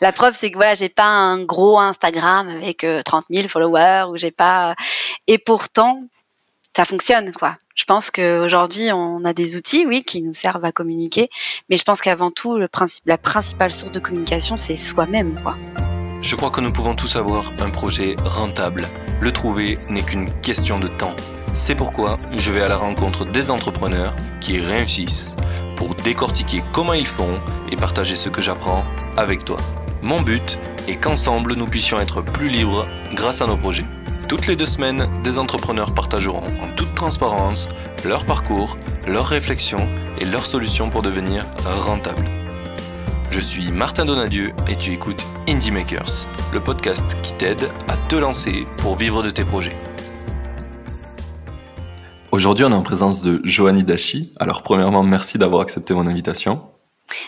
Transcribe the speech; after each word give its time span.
La 0.00 0.12
preuve, 0.12 0.36
c'est 0.38 0.50
que 0.50 0.56
voilà, 0.56 0.74
j'ai 0.74 0.90
pas 0.90 1.08
un 1.08 1.42
gros 1.42 1.78
Instagram 1.78 2.48
avec 2.48 2.86
30 3.04 3.24
000 3.30 3.48
followers 3.48 4.04
ou 4.10 4.16
j'ai 4.16 4.30
pas. 4.30 4.74
Et 5.26 5.38
pourtant, 5.38 6.02
ça 6.76 6.84
fonctionne, 6.84 7.32
quoi. 7.32 7.56
Je 7.74 7.84
pense 7.84 8.10
qu'aujourd'hui, 8.10 8.90
on 8.92 9.24
a 9.24 9.32
des 9.32 9.56
outils, 9.56 9.86
oui, 9.86 10.02
qui 10.02 10.22
nous 10.22 10.34
servent 10.34 10.64
à 10.64 10.72
communiquer, 10.72 11.28
mais 11.68 11.76
je 11.76 11.82
pense 11.82 12.00
qu'avant 12.00 12.30
tout, 12.30 12.58
la 12.58 13.18
principale 13.18 13.70
source 13.70 13.92
de 13.92 14.00
communication, 14.00 14.56
c'est 14.56 14.76
soi-même, 14.76 15.40
quoi. 15.42 15.56
Je 16.20 16.36
crois 16.36 16.50
que 16.50 16.60
nous 16.60 16.72
pouvons 16.72 16.94
tous 16.94 17.16
avoir 17.16 17.50
un 17.60 17.70
projet 17.70 18.16
rentable. 18.24 18.88
Le 19.20 19.32
trouver 19.32 19.78
n'est 19.88 20.02
qu'une 20.02 20.30
question 20.40 20.80
de 20.80 20.88
temps. 20.88 21.14
C'est 21.54 21.74
pourquoi 21.74 22.18
je 22.36 22.50
vais 22.50 22.62
à 22.62 22.68
la 22.68 22.76
rencontre 22.76 23.24
des 23.24 23.50
entrepreneurs 23.50 24.14
qui 24.40 24.58
réussissent 24.58 25.36
pour 25.76 25.94
décortiquer 25.94 26.62
comment 26.72 26.94
ils 26.94 27.06
font 27.06 27.40
et 27.70 27.76
partager 27.76 28.16
ce 28.16 28.28
que 28.28 28.42
j'apprends 28.42 28.84
avec 29.16 29.44
toi. 29.44 29.58
Mon 30.06 30.22
but 30.22 30.60
est 30.86 30.94
qu'ensemble 30.94 31.54
nous 31.54 31.66
puissions 31.66 31.98
être 31.98 32.22
plus 32.22 32.48
libres 32.48 32.86
grâce 33.14 33.42
à 33.42 33.46
nos 33.48 33.56
projets. 33.56 33.86
Toutes 34.28 34.46
les 34.46 34.54
deux 34.54 34.64
semaines, 34.64 35.08
des 35.24 35.40
entrepreneurs 35.40 35.92
partageront 35.94 36.44
en 36.46 36.76
toute 36.76 36.94
transparence 36.94 37.68
leur 38.04 38.24
parcours, 38.24 38.76
leurs 39.08 39.26
réflexions 39.26 39.88
et 40.20 40.24
leurs 40.24 40.46
solutions 40.46 40.90
pour 40.90 41.02
devenir 41.02 41.44
rentables. 41.64 42.24
Je 43.30 43.40
suis 43.40 43.72
Martin 43.72 44.04
Donadieu 44.04 44.52
et 44.68 44.76
tu 44.76 44.92
écoutes 44.92 45.26
Indie 45.48 45.72
Makers, 45.72 46.28
le 46.52 46.60
podcast 46.60 47.16
qui 47.24 47.34
t'aide 47.34 47.68
à 47.88 47.96
te 47.96 48.14
lancer 48.14 48.64
pour 48.78 48.94
vivre 48.94 49.24
de 49.24 49.30
tes 49.30 49.44
projets. 49.44 49.76
Aujourd'hui, 52.30 52.64
on 52.64 52.70
est 52.70 52.74
en 52.74 52.82
présence 52.82 53.22
de 53.22 53.40
Joanie 53.42 53.82
Dachi. 53.82 54.32
Alors, 54.38 54.62
premièrement, 54.62 55.02
merci 55.02 55.36
d'avoir 55.36 55.62
accepté 55.62 55.94
mon 55.94 56.06
invitation. 56.06 56.60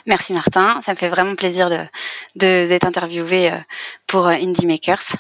Merci 0.07 0.33
Martin, 0.33 0.81
ça 0.85 0.93
me 0.93 0.97
fait 0.97 1.09
vraiment 1.09 1.35
plaisir 1.35 1.71
d'être 1.71 1.91
de, 2.37 2.87
interviewé 2.87 3.53
euh, 3.53 3.57
pour 4.07 4.27
euh, 4.27 4.33
Indie 4.33 4.67
Makers. 4.67 5.17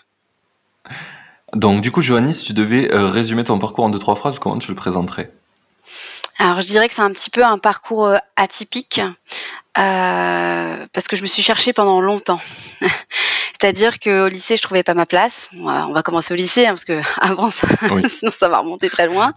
Donc, 1.54 1.80
du 1.80 1.90
coup, 1.90 2.02
Joanie, 2.02 2.34
si 2.34 2.44
tu 2.44 2.52
devais 2.52 2.92
euh, 2.92 3.06
résumer 3.06 3.44
ton 3.44 3.58
parcours 3.58 3.84
en 3.84 3.90
deux, 3.90 3.98
trois 3.98 4.16
phrases, 4.16 4.38
comment 4.38 4.58
tu 4.58 4.70
le 4.70 4.76
présenterais? 4.76 5.32
Alors 6.40 6.60
je 6.60 6.68
dirais 6.68 6.86
que 6.86 6.94
c'est 6.94 7.02
un 7.02 7.10
petit 7.10 7.30
peu 7.30 7.44
un 7.44 7.58
parcours 7.58 8.14
atypique 8.36 9.00
euh, 9.78 10.86
parce 10.92 11.08
que 11.08 11.16
je 11.16 11.22
me 11.22 11.26
suis 11.26 11.42
cherchée 11.42 11.72
pendant 11.72 12.00
longtemps. 12.00 12.40
C'est-à-dire 13.60 13.98
qu'au 13.98 14.28
lycée, 14.28 14.56
je 14.56 14.62
trouvais 14.62 14.84
pas 14.84 14.94
ma 14.94 15.06
place. 15.06 15.50
On 15.58 15.92
va 15.92 16.02
commencer 16.02 16.32
au 16.32 16.36
lycée 16.36 16.66
hein, 16.66 16.70
parce 16.70 16.84
que 16.84 17.00
avant, 17.20 17.50
ça, 17.50 17.66
sinon 18.08 18.30
ça 18.30 18.48
va 18.48 18.60
remonter 18.60 18.88
très 18.88 19.06
loin. 19.06 19.34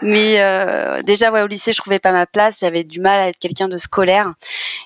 Mais 0.00 0.40
euh, 0.40 1.02
déjà, 1.02 1.32
ouais, 1.32 1.42
au 1.42 1.48
lycée, 1.48 1.72
je 1.72 1.78
trouvais 1.78 1.98
pas 1.98 2.12
ma 2.12 2.26
place. 2.26 2.58
J'avais 2.60 2.84
du 2.84 3.00
mal 3.00 3.20
à 3.20 3.28
être 3.28 3.38
quelqu'un 3.38 3.66
de 3.66 3.76
scolaire. 3.76 4.34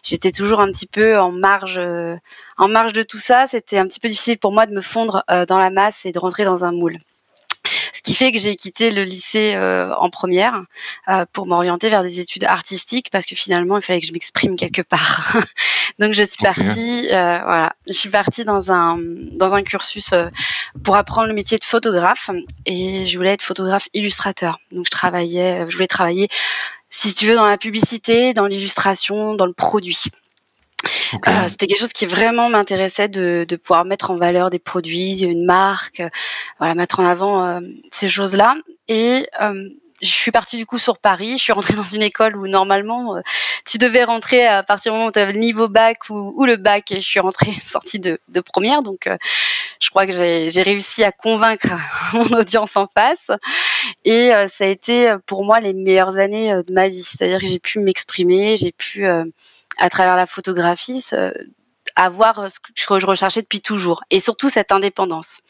J'étais 0.03 0.33
toujours 0.33 0.61
un 0.61 0.71
petit 0.73 0.87
peu 0.87 1.19
en 1.19 1.33
marge, 1.33 1.79
euh, 1.79 2.17
en 2.57 2.69
marge 2.69 2.95
de 2.95 3.03
tout 3.03 3.19
ça. 3.19 3.47
C'était 3.47 3.79
un 3.79 3.87
petit 3.87 4.01
peu 4.01 4.09
difficile 4.09 4.39
pour 4.39 4.53
moi 4.53 4.65
de 4.65 4.73
me 4.73 4.81
fondre 4.81 5.23
euh, 5.31 5.45
dans 5.45 5.59
la 5.59 5.71
masse 5.71 6.07
et 6.07 6.13
de 6.13 6.19
rentrer 6.19 6.45
dans 6.45 6.65
un 6.65 6.73
moule. 6.73 6.99
Qui 8.09 8.15
fait 8.15 8.33
que 8.33 8.39
j'ai 8.39 8.57
quitté 8.57 8.91
le 8.91 9.05
lycée 9.05 9.53
euh, 9.55 9.95
en 9.95 10.09
première 10.09 10.63
euh, 11.09 11.27
pour 11.31 11.47
m'orienter 11.47 11.91
vers 11.91 12.03
des 12.03 12.21
études 12.21 12.45
artistiques 12.45 13.11
parce 13.13 13.27
que 13.27 13.37
finalement 13.37 13.77
il 13.77 13.83
fallait 13.83 14.01
que 14.01 14.07
je 14.07 14.15
m'exprime 14.15 14.57
quelque 14.57 14.81
part. 14.81 15.37
Donc 15.99 16.15
je 16.15 16.23
suis 16.23 16.43
partie, 16.43 17.09
euh, 17.09 17.39
voilà, 17.45 17.75
je 17.87 17.93
suis 17.93 18.09
partie 18.09 18.47
dans 18.47 18.73
un 18.73 18.97
dans 19.33 19.55
un 19.55 19.63
cursus 19.63 20.15
pour 20.83 20.97
apprendre 20.97 21.29
le 21.29 21.35
métier 21.35 21.59
de 21.59 21.65
photographe 21.65 22.31
et 22.65 23.07
je 23.07 23.19
voulais 23.19 23.33
être 23.33 23.43
photographe 23.43 23.89
illustrateur. 23.93 24.59
Donc 24.73 24.87
je 24.87 24.91
travaillais, 24.91 25.67
je 25.69 25.75
voulais 25.75 25.87
travailler, 25.87 26.29
si 26.89 27.13
tu 27.13 27.27
veux, 27.27 27.35
dans 27.35 27.45
la 27.45 27.59
publicité, 27.59 28.33
dans 28.33 28.47
l'illustration, 28.47 29.35
dans 29.35 29.45
le 29.45 29.53
produit. 29.53 30.05
Euh, 31.15 31.49
c'était 31.49 31.67
quelque 31.67 31.81
chose 31.81 31.93
qui 31.93 32.07
vraiment 32.07 32.49
m'intéressait 32.49 33.09
de, 33.09 33.45
de, 33.49 33.57
pouvoir 33.57 33.85
mettre 33.85 34.11
en 34.11 34.17
valeur 34.17 34.51
des 34.51 34.59
produits, 34.59 35.23
une 35.23 35.45
marque, 35.45 36.01
euh, 36.01 36.09
voilà, 36.59 36.75
mettre 36.75 37.01
en 37.01 37.05
avant 37.05 37.45
euh, 37.45 37.61
ces 37.93 38.09
choses-là. 38.09 38.57
Et 38.89 39.27
je 40.01 40.07
suis 40.07 40.31
partie 40.31 40.57
du 40.57 40.65
coup 40.65 40.79
sur 40.79 40.99
Paris. 40.99 41.39
Je 41.39 41.43
suis 41.43 41.53
rentrée 41.53 41.75
dans 41.75 41.83
une 41.83 42.03
école 42.03 42.37
où 42.37 42.47
normalement 42.47 43.21
tu 43.67 43.79
devais 43.79 44.05
rentrer 44.05 44.47
à 44.47 44.63
partir 44.63 44.93
du 44.93 44.99
moment 44.99 45.09
où 45.09 45.13
tu 45.13 45.19
avais 45.19 45.33
le 45.33 45.41
niveau 45.41 45.67
bac 45.67 46.09
ou, 46.09 46.33
ou, 46.37 46.45
le 46.47 46.57
bac. 46.57 46.93
Et 46.93 47.01
je 47.01 47.07
suis 47.07 47.19
rentrée 47.19 47.53
sortie 47.67 47.99
de, 47.99 48.21
de 48.29 48.41
première, 48.41 48.83
donc 48.83 49.09
je 49.81 49.91
crois 49.91 50.07
que 50.07 50.13
j'ai 50.13 50.63
réussi 50.63 51.03
à 51.03 51.11
convaincre 51.11 51.67
mon 52.13 52.39
audience 52.39 52.77
en 52.77 52.87
face. 52.87 53.31
Et 54.05 54.31
ça 54.49 54.65
a 54.65 54.69
été 54.69 55.17
pour 55.27 55.45
moi 55.45 55.59
les 55.59 55.75
meilleures 55.75 56.17
années 56.17 56.53
de 56.53 56.73
ma 56.73 56.89
vie. 56.89 57.03
C'est-à-dire 57.03 57.41
que 57.41 57.49
j'ai 57.49 57.59
pu 57.59 57.81
m'exprimer, 57.81 58.57
j'ai 58.57 58.73
pu 58.73 59.05
à 59.79 59.91
travers 59.91 60.17
la 60.17 60.27
photographie, 60.27 61.03
avoir 61.97 62.39
euh, 62.39 62.49
ce 62.49 62.59
que 62.61 62.99
je 62.99 63.07
recherchais 63.07 63.43
depuis 63.43 63.61
toujours. 63.61 64.03
Et 64.11 64.21
surtout 64.21 64.49
cette 64.49 64.73
indépendance. 64.73 65.41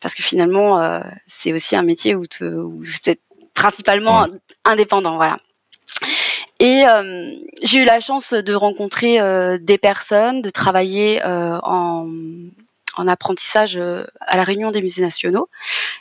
Parce 0.00 0.14
que 0.14 0.22
finalement, 0.22 0.80
euh, 0.80 1.00
c'est 1.26 1.52
aussi 1.52 1.76
un 1.76 1.82
métier 1.82 2.14
où, 2.14 2.26
tu 2.26 2.44
es 3.06 3.18
principalement 3.54 4.26
indépendant. 4.64 5.16
Voilà. 5.16 5.38
Et 6.60 6.84
euh, 6.86 7.34
j'ai 7.62 7.78
eu 7.78 7.84
la 7.84 8.00
chance 8.00 8.32
de 8.32 8.54
rencontrer 8.54 9.18
des 9.58 9.78
personnes, 9.78 10.42
de 10.42 10.50
travailler 10.50 11.22
en, 11.24 12.06
en, 12.96 13.08
apprentissage 13.08 13.76
à 13.76 14.36
la 14.36 14.44
Réunion 14.44 14.70
des 14.70 14.82
musées 14.82 15.02
nationaux. 15.02 15.48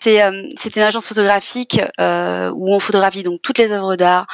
C'est 0.01 0.19
une 0.19 0.81
agence 0.81 1.07
photographique 1.07 1.81
où 1.97 2.73
on 2.73 2.79
photographie 2.79 3.23
donc 3.23 3.41
toutes 3.41 3.57
les 3.57 3.71
œuvres 3.71 3.95
d'art 3.95 4.27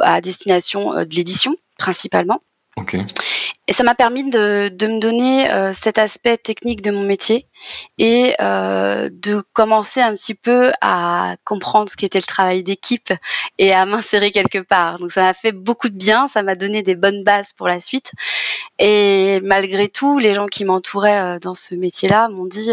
à 0.00 0.20
destination 0.20 0.94
de 0.94 1.14
l'édition 1.14 1.56
principalement. 1.78 2.40
Et 3.68 3.72
ça 3.72 3.84
m'a 3.84 3.94
permis 3.94 4.28
de, 4.28 4.68
de, 4.68 4.86
me 4.86 4.98
donner 4.98 5.50
euh, 5.50 5.72
cet 5.72 5.98
aspect 5.98 6.36
technique 6.36 6.82
de 6.82 6.90
mon 6.90 7.02
métier 7.04 7.46
et 7.98 8.34
euh, 8.40 9.08
de 9.12 9.42
commencer 9.52 10.00
un 10.00 10.14
petit 10.14 10.34
peu 10.34 10.72
à 10.80 11.36
comprendre 11.44 11.88
ce 11.90 11.96
qu'était 11.96 12.18
le 12.18 12.24
travail 12.24 12.62
d'équipe 12.62 13.12
et 13.58 13.72
à 13.72 13.86
m'insérer 13.86 14.32
quelque 14.32 14.58
part. 14.58 14.98
Donc 14.98 15.12
ça 15.12 15.22
m'a 15.22 15.34
fait 15.34 15.52
beaucoup 15.52 15.90
de 15.90 15.96
bien, 15.96 16.28
ça 16.28 16.42
m'a 16.42 16.54
donné 16.54 16.82
des 16.82 16.96
bonnes 16.96 17.24
bases 17.24 17.52
pour 17.52 17.68
la 17.68 17.78
suite. 17.78 18.10
Et 18.78 19.40
malgré 19.42 19.88
tout, 19.88 20.18
les 20.18 20.34
gens 20.34 20.46
qui 20.46 20.64
m'entouraient 20.64 21.36
euh, 21.36 21.38
dans 21.38 21.54
ce 21.54 21.74
métier-là 21.74 22.28
m'ont 22.30 22.46
dit, 22.46 22.72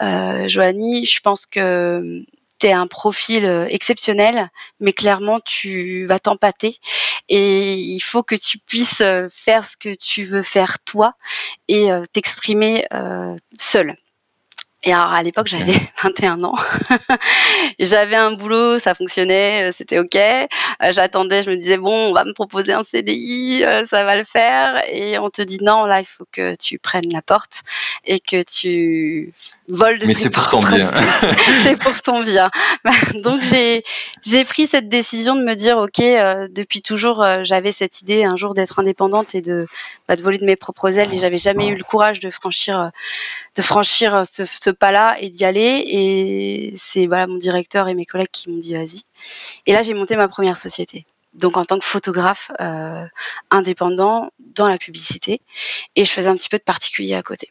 euh, 0.00 0.48
Joanie, 0.48 1.06
je 1.06 1.20
pense 1.20 1.44
que 1.44 2.24
tu 2.58 2.68
un 2.68 2.86
profil 2.86 3.44
euh, 3.44 3.66
exceptionnel, 3.68 4.50
mais 4.80 4.92
clairement, 4.92 5.40
tu 5.40 6.06
vas 6.06 6.18
t'empâter 6.18 6.78
et 7.28 7.74
il 7.74 8.00
faut 8.00 8.22
que 8.22 8.34
tu 8.34 8.58
puisses 8.58 9.00
euh, 9.00 9.28
faire 9.30 9.64
ce 9.64 9.76
que 9.76 9.94
tu 9.94 10.24
veux 10.24 10.42
faire 10.42 10.78
toi 10.80 11.14
et 11.68 11.92
euh, 11.92 12.02
t'exprimer 12.12 12.86
seul. 13.56 13.96
Et 14.84 14.92
alors 14.92 15.12
à 15.12 15.22
l'époque, 15.24 15.48
j'avais 15.48 15.74
21 16.02 16.42
ans. 16.44 16.54
j'avais 17.80 18.16
un 18.16 18.32
boulot, 18.32 18.78
ça 18.78 18.94
fonctionnait, 18.94 19.70
c'était 19.72 19.98
OK. 19.98 20.16
J'attendais, 20.90 21.42
je 21.42 21.50
me 21.50 21.56
disais, 21.56 21.78
bon, 21.78 22.10
on 22.10 22.12
va 22.12 22.24
me 22.24 22.32
proposer 22.32 22.72
un 22.72 22.84
CDI, 22.84 23.64
ça 23.86 24.04
va 24.04 24.14
le 24.14 24.24
faire. 24.24 24.82
Et 24.88 25.18
on 25.18 25.30
te 25.30 25.42
dit, 25.42 25.58
non, 25.60 25.84
là, 25.84 26.00
il 26.00 26.06
faut 26.06 26.26
que 26.30 26.54
tu 26.54 26.78
prennes 26.78 27.10
la 27.12 27.22
porte 27.22 27.62
et 28.04 28.20
que 28.20 28.42
tu 28.42 29.32
voles 29.68 29.98
de 29.98 30.06
Mais 30.06 30.14
c'est 30.14 30.30
pour 30.30 30.48
ton 30.48 30.60
bien. 30.60 30.90
c'est 31.62 31.76
pour 31.76 32.00
ton 32.02 32.22
bien. 32.22 32.50
Donc 33.22 33.42
j'ai 33.42 33.84
j'ai 34.22 34.44
pris 34.44 34.66
cette 34.66 34.88
décision 34.88 35.36
de 35.36 35.42
me 35.42 35.54
dire, 35.54 35.78
OK, 35.78 35.98
depuis 36.52 36.82
toujours, 36.82 37.24
j'avais 37.42 37.72
cette 37.72 38.00
idée 38.00 38.24
un 38.24 38.36
jour 38.36 38.54
d'être 38.54 38.78
indépendante 38.78 39.34
et 39.34 39.40
de, 39.40 39.66
bah, 40.08 40.16
de 40.16 40.22
voler 40.22 40.38
de 40.38 40.46
mes 40.46 40.56
propres 40.56 40.98
ailes 40.98 41.12
et 41.12 41.18
j'avais 41.18 41.38
jamais 41.38 41.68
eu 41.68 41.76
le 41.76 41.84
courage 41.84 42.20
de 42.20 42.30
franchir, 42.30 42.90
de 43.56 43.62
franchir 43.62 44.24
ce 44.26 44.70
pas-là 44.70 45.16
et 45.20 45.28
d'y 45.28 45.44
aller. 45.44 45.84
Et 45.86 46.74
c'est 46.76 47.06
voilà 47.06 47.26
mon 47.26 47.36
directeur 47.36 47.88
et 47.88 47.94
mes 47.94 48.06
collègues 48.06 48.28
qui 48.32 48.50
m'ont 48.50 48.58
dit 48.58 48.74
vas-y. 48.74 49.02
Et 49.66 49.72
là, 49.72 49.82
j'ai 49.82 49.94
monté 49.94 50.16
ma 50.16 50.28
première 50.28 50.56
société. 50.56 51.06
Donc 51.34 51.56
en 51.56 51.64
tant 51.64 51.78
que 51.78 51.84
photographe 51.84 52.50
euh, 52.60 53.04
indépendant 53.50 54.30
dans 54.38 54.68
la 54.68 54.78
publicité. 54.78 55.40
Et 55.96 56.04
je 56.04 56.10
faisais 56.10 56.28
un 56.28 56.34
petit 56.34 56.48
peu 56.48 56.58
de 56.58 56.62
particulier 56.62 57.14
à 57.14 57.22
côté. 57.22 57.50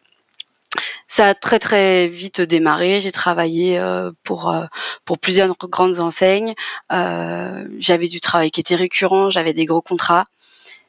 Ça 1.08 1.30
a 1.30 1.34
très 1.34 1.60
très 1.60 2.08
vite 2.08 2.42
démarré. 2.42 3.00
J'ai 3.00 3.12
travaillé 3.12 3.80
euh, 3.80 4.12
pour 4.24 4.52
euh, 4.52 4.66
pour 5.06 5.20
plusieurs 5.20 5.56
grandes 5.58 6.00
enseignes. 6.00 6.54
j'avais 6.90 8.08
du 8.08 8.20
travail 8.20 8.52
qui 8.52 8.60
était 8.60 8.76
récurrent. 8.76 9.30
J'avais 9.30 9.54
des 9.54 9.66
gros 9.66 9.82
contrats. 9.82 10.26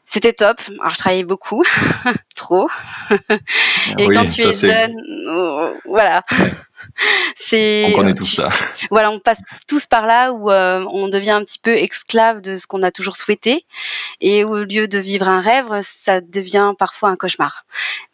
C'était 0.04 0.32
top. 0.32 0.60
Alors 0.80 0.94
je 0.94 0.98
travaillais 0.98 1.25
beaucoup, 1.25 1.62
trop. 2.34 2.69
Et 3.98 4.08
quand 4.08 4.26
tu 4.26 4.40
es 4.40 4.52
jeune, 4.52 4.96
oh, 5.30 5.70
voilà. 5.84 6.25
C'est. 7.36 7.86
On 7.88 7.92
connaît 7.92 8.14
tout 8.14 8.26
ça. 8.26 8.50
Voilà, 8.90 9.10
on 9.10 9.20
passe 9.20 9.40
tous 9.66 9.86
par 9.86 10.06
là 10.06 10.32
où 10.32 10.50
euh, 10.50 10.84
on 10.90 11.08
devient 11.08 11.32
un 11.32 11.44
petit 11.44 11.58
peu 11.58 11.76
esclave 11.76 12.40
de 12.40 12.56
ce 12.56 12.66
qu'on 12.66 12.82
a 12.82 12.90
toujours 12.90 13.16
souhaité, 13.16 13.64
et 14.20 14.44
au 14.44 14.64
lieu 14.64 14.88
de 14.88 14.98
vivre 14.98 15.28
un 15.28 15.40
rêve, 15.40 15.69
ça 15.82 16.20
devient 16.20 16.72
parfois 16.78 17.10
un 17.10 17.16
cauchemar. 17.16 17.64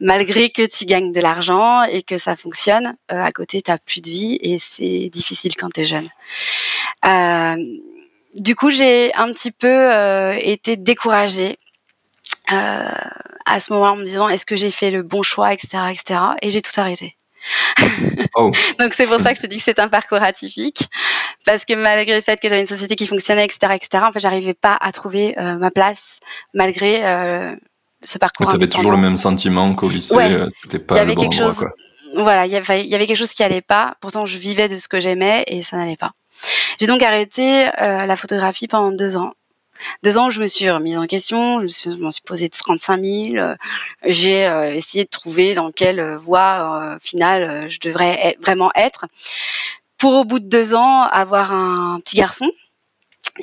Malgré 0.00 0.50
que 0.50 0.66
tu 0.66 0.84
gagnes 0.84 1.12
de 1.12 1.20
l'argent 1.20 1.82
et 1.84 2.02
que 2.02 2.19
ça 2.19 2.37
fonctionne, 2.37 2.96
euh, 3.12 3.20
à 3.20 3.31
côté 3.31 3.58
tu 3.58 3.64
t'as 3.64 3.78
plus 3.78 4.00
de 4.00 4.11
vie 4.11 4.38
et 4.43 4.58
c'est 4.58 5.11
difficile 5.11 5.55
quand 5.56 5.72
tu 5.72 5.82
es 5.82 5.84
jeune. 5.84 6.08
Euh, 7.05 7.56
du 8.34 8.56
coup, 8.56 8.70
j'ai 8.70 9.14
un 9.14 9.32
petit 9.32 9.52
peu 9.52 9.90
été 10.40 10.76
découragée 10.76 11.58
à 12.46 13.61
ce 13.61 13.72
moment-là 13.72 13.93
en 13.93 13.96
me 13.96 14.05
disant 14.05 14.28
est-ce 14.28 14.46
que 14.46 14.56
j'ai 14.56 14.70
fait 14.70 14.90
le 14.90 15.02
bon 15.02 15.22
choix, 15.22 15.52
etc., 15.52 15.69
etc. 15.90 16.20
Et 16.43 16.50
j'ai 16.50 16.62
tout 16.62 16.78
arrêté. 16.78 17.16
Oh. 18.35 18.50
Donc 18.79 18.94
c'est 18.94 19.06
pour 19.06 19.20
ça 19.20 19.32
que 19.35 19.41
je 19.41 19.46
te 19.46 19.50
dis 19.50 19.58
que 19.58 19.64
c'est 19.64 19.79
un 19.79 19.88
parcours 19.88 20.23
atypique, 20.23 20.88
parce 21.44 21.64
que 21.64 21.75
malgré 21.75 22.14
le 22.17 22.20
fait 22.23 22.41
que 22.41 22.49
j'avais 22.49 22.61
une 22.62 22.67
société 22.67 22.96
qui 22.96 23.06
fonctionnait, 23.06 23.44
etc., 23.44 23.75
etc., 23.75 24.05
en 24.08 24.12
fait, 24.12 24.20
j'arrivais 24.20 24.55
pas 24.55 24.76
à 24.81 24.93
trouver 24.93 25.35
ma 25.38 25.70
place 25.70 26.20
malgré 26.55 27.00
ce 28.02 28.19
parcours. 28.19 28.49
Tu 28.49 28.55
avais 28.55 28.69
toujours 28.69 28.91
le 28.93 28.96
même 28.99 29.17
sentiment 29.17 29.75
qu'au 29.75 29.88
lycée, 29.88 30.14
Ouais. 30.14 30.44
c'était 30.62 30.76
Il 30.79 30.81
y 30.81 30.85
pas 30.85 31.05
le 31.05 31.14
bon 31.14 31.23
quelque 31.23 31.35
endroit, 31.35 31.46
chose, 31.49 31.56
quoi. 31.56 31.70
voilà, 32.23 32.46
il 32.46 32.52
y 32.52 32.56
avait, 32.56 32.81
il 32.82 32.88
y 32.88 32.94
avait 32.94 33.06
quelque 33.06 33.17
chose 33.19 33.32
qui 33.32 33.43
allait 33.43 33.61
pas. 33.62 33.94
Pourtant, 34.00 34.26
je 34.26 34.38
vivais 34.38 34.69
de 34.69 34.79
ce 34.79 34.88
que 34.88 35.00
j'aimais 35.00 35.44
et 35.47 35.62
ça 35.62 35.76
n'allait 35.76 35.97
pas. 35.97 36.12
J'ai 36.81 36.87
donc 36.87 37.02
arrêté 37.02 37.69
euh, 37.81 38.06
la 38.06 38.17
photographie 38.17 38.67
pendant 38.69 38.90
deux 38.93 39.17
ans. 39.17 39.32
Deux 40.02 40.19
ans 40.19 40.31
je 40.31 40.40
me 40.40 40.46
suis 40.46 40.70
remise 40.70 40.96
en 40.98 41.06
question, 41.06 41.60
je 41.66 41.90
m'en 42.02 42.10
suis 42.10 42.22
posé 42.22 42.48
35 42.48 43.02
000. 43.04 43.36
euh, 43.36 43.54
J'ai 44.04 44.46
euh, 44.46 44.75
essayé 44.75 45.04
de 45.04 45.08
trouver 45.10 45.54
dans 45.54 45.72
quelle 45.72 46.00
euh, 46.00 46.19
voie 46.19 46.94
euh, 46.94 46.98
finale 47.02 47.69
je 47.70 47.78
devrais 47.81 48.19
être- 48.22 48.40
vraiment 48.40 48.70
être. 48.75 49.06
Pour 49.98 50.14
au 50.14 50.25
bout 50.25 50.40
de 50.40 50.48
deux 50.48 50.75
ans 50.75 51.02
avoir 51.02 51.52
un 51.52 52.00
petit 52.00 52.16
garçon. 52.16 52.50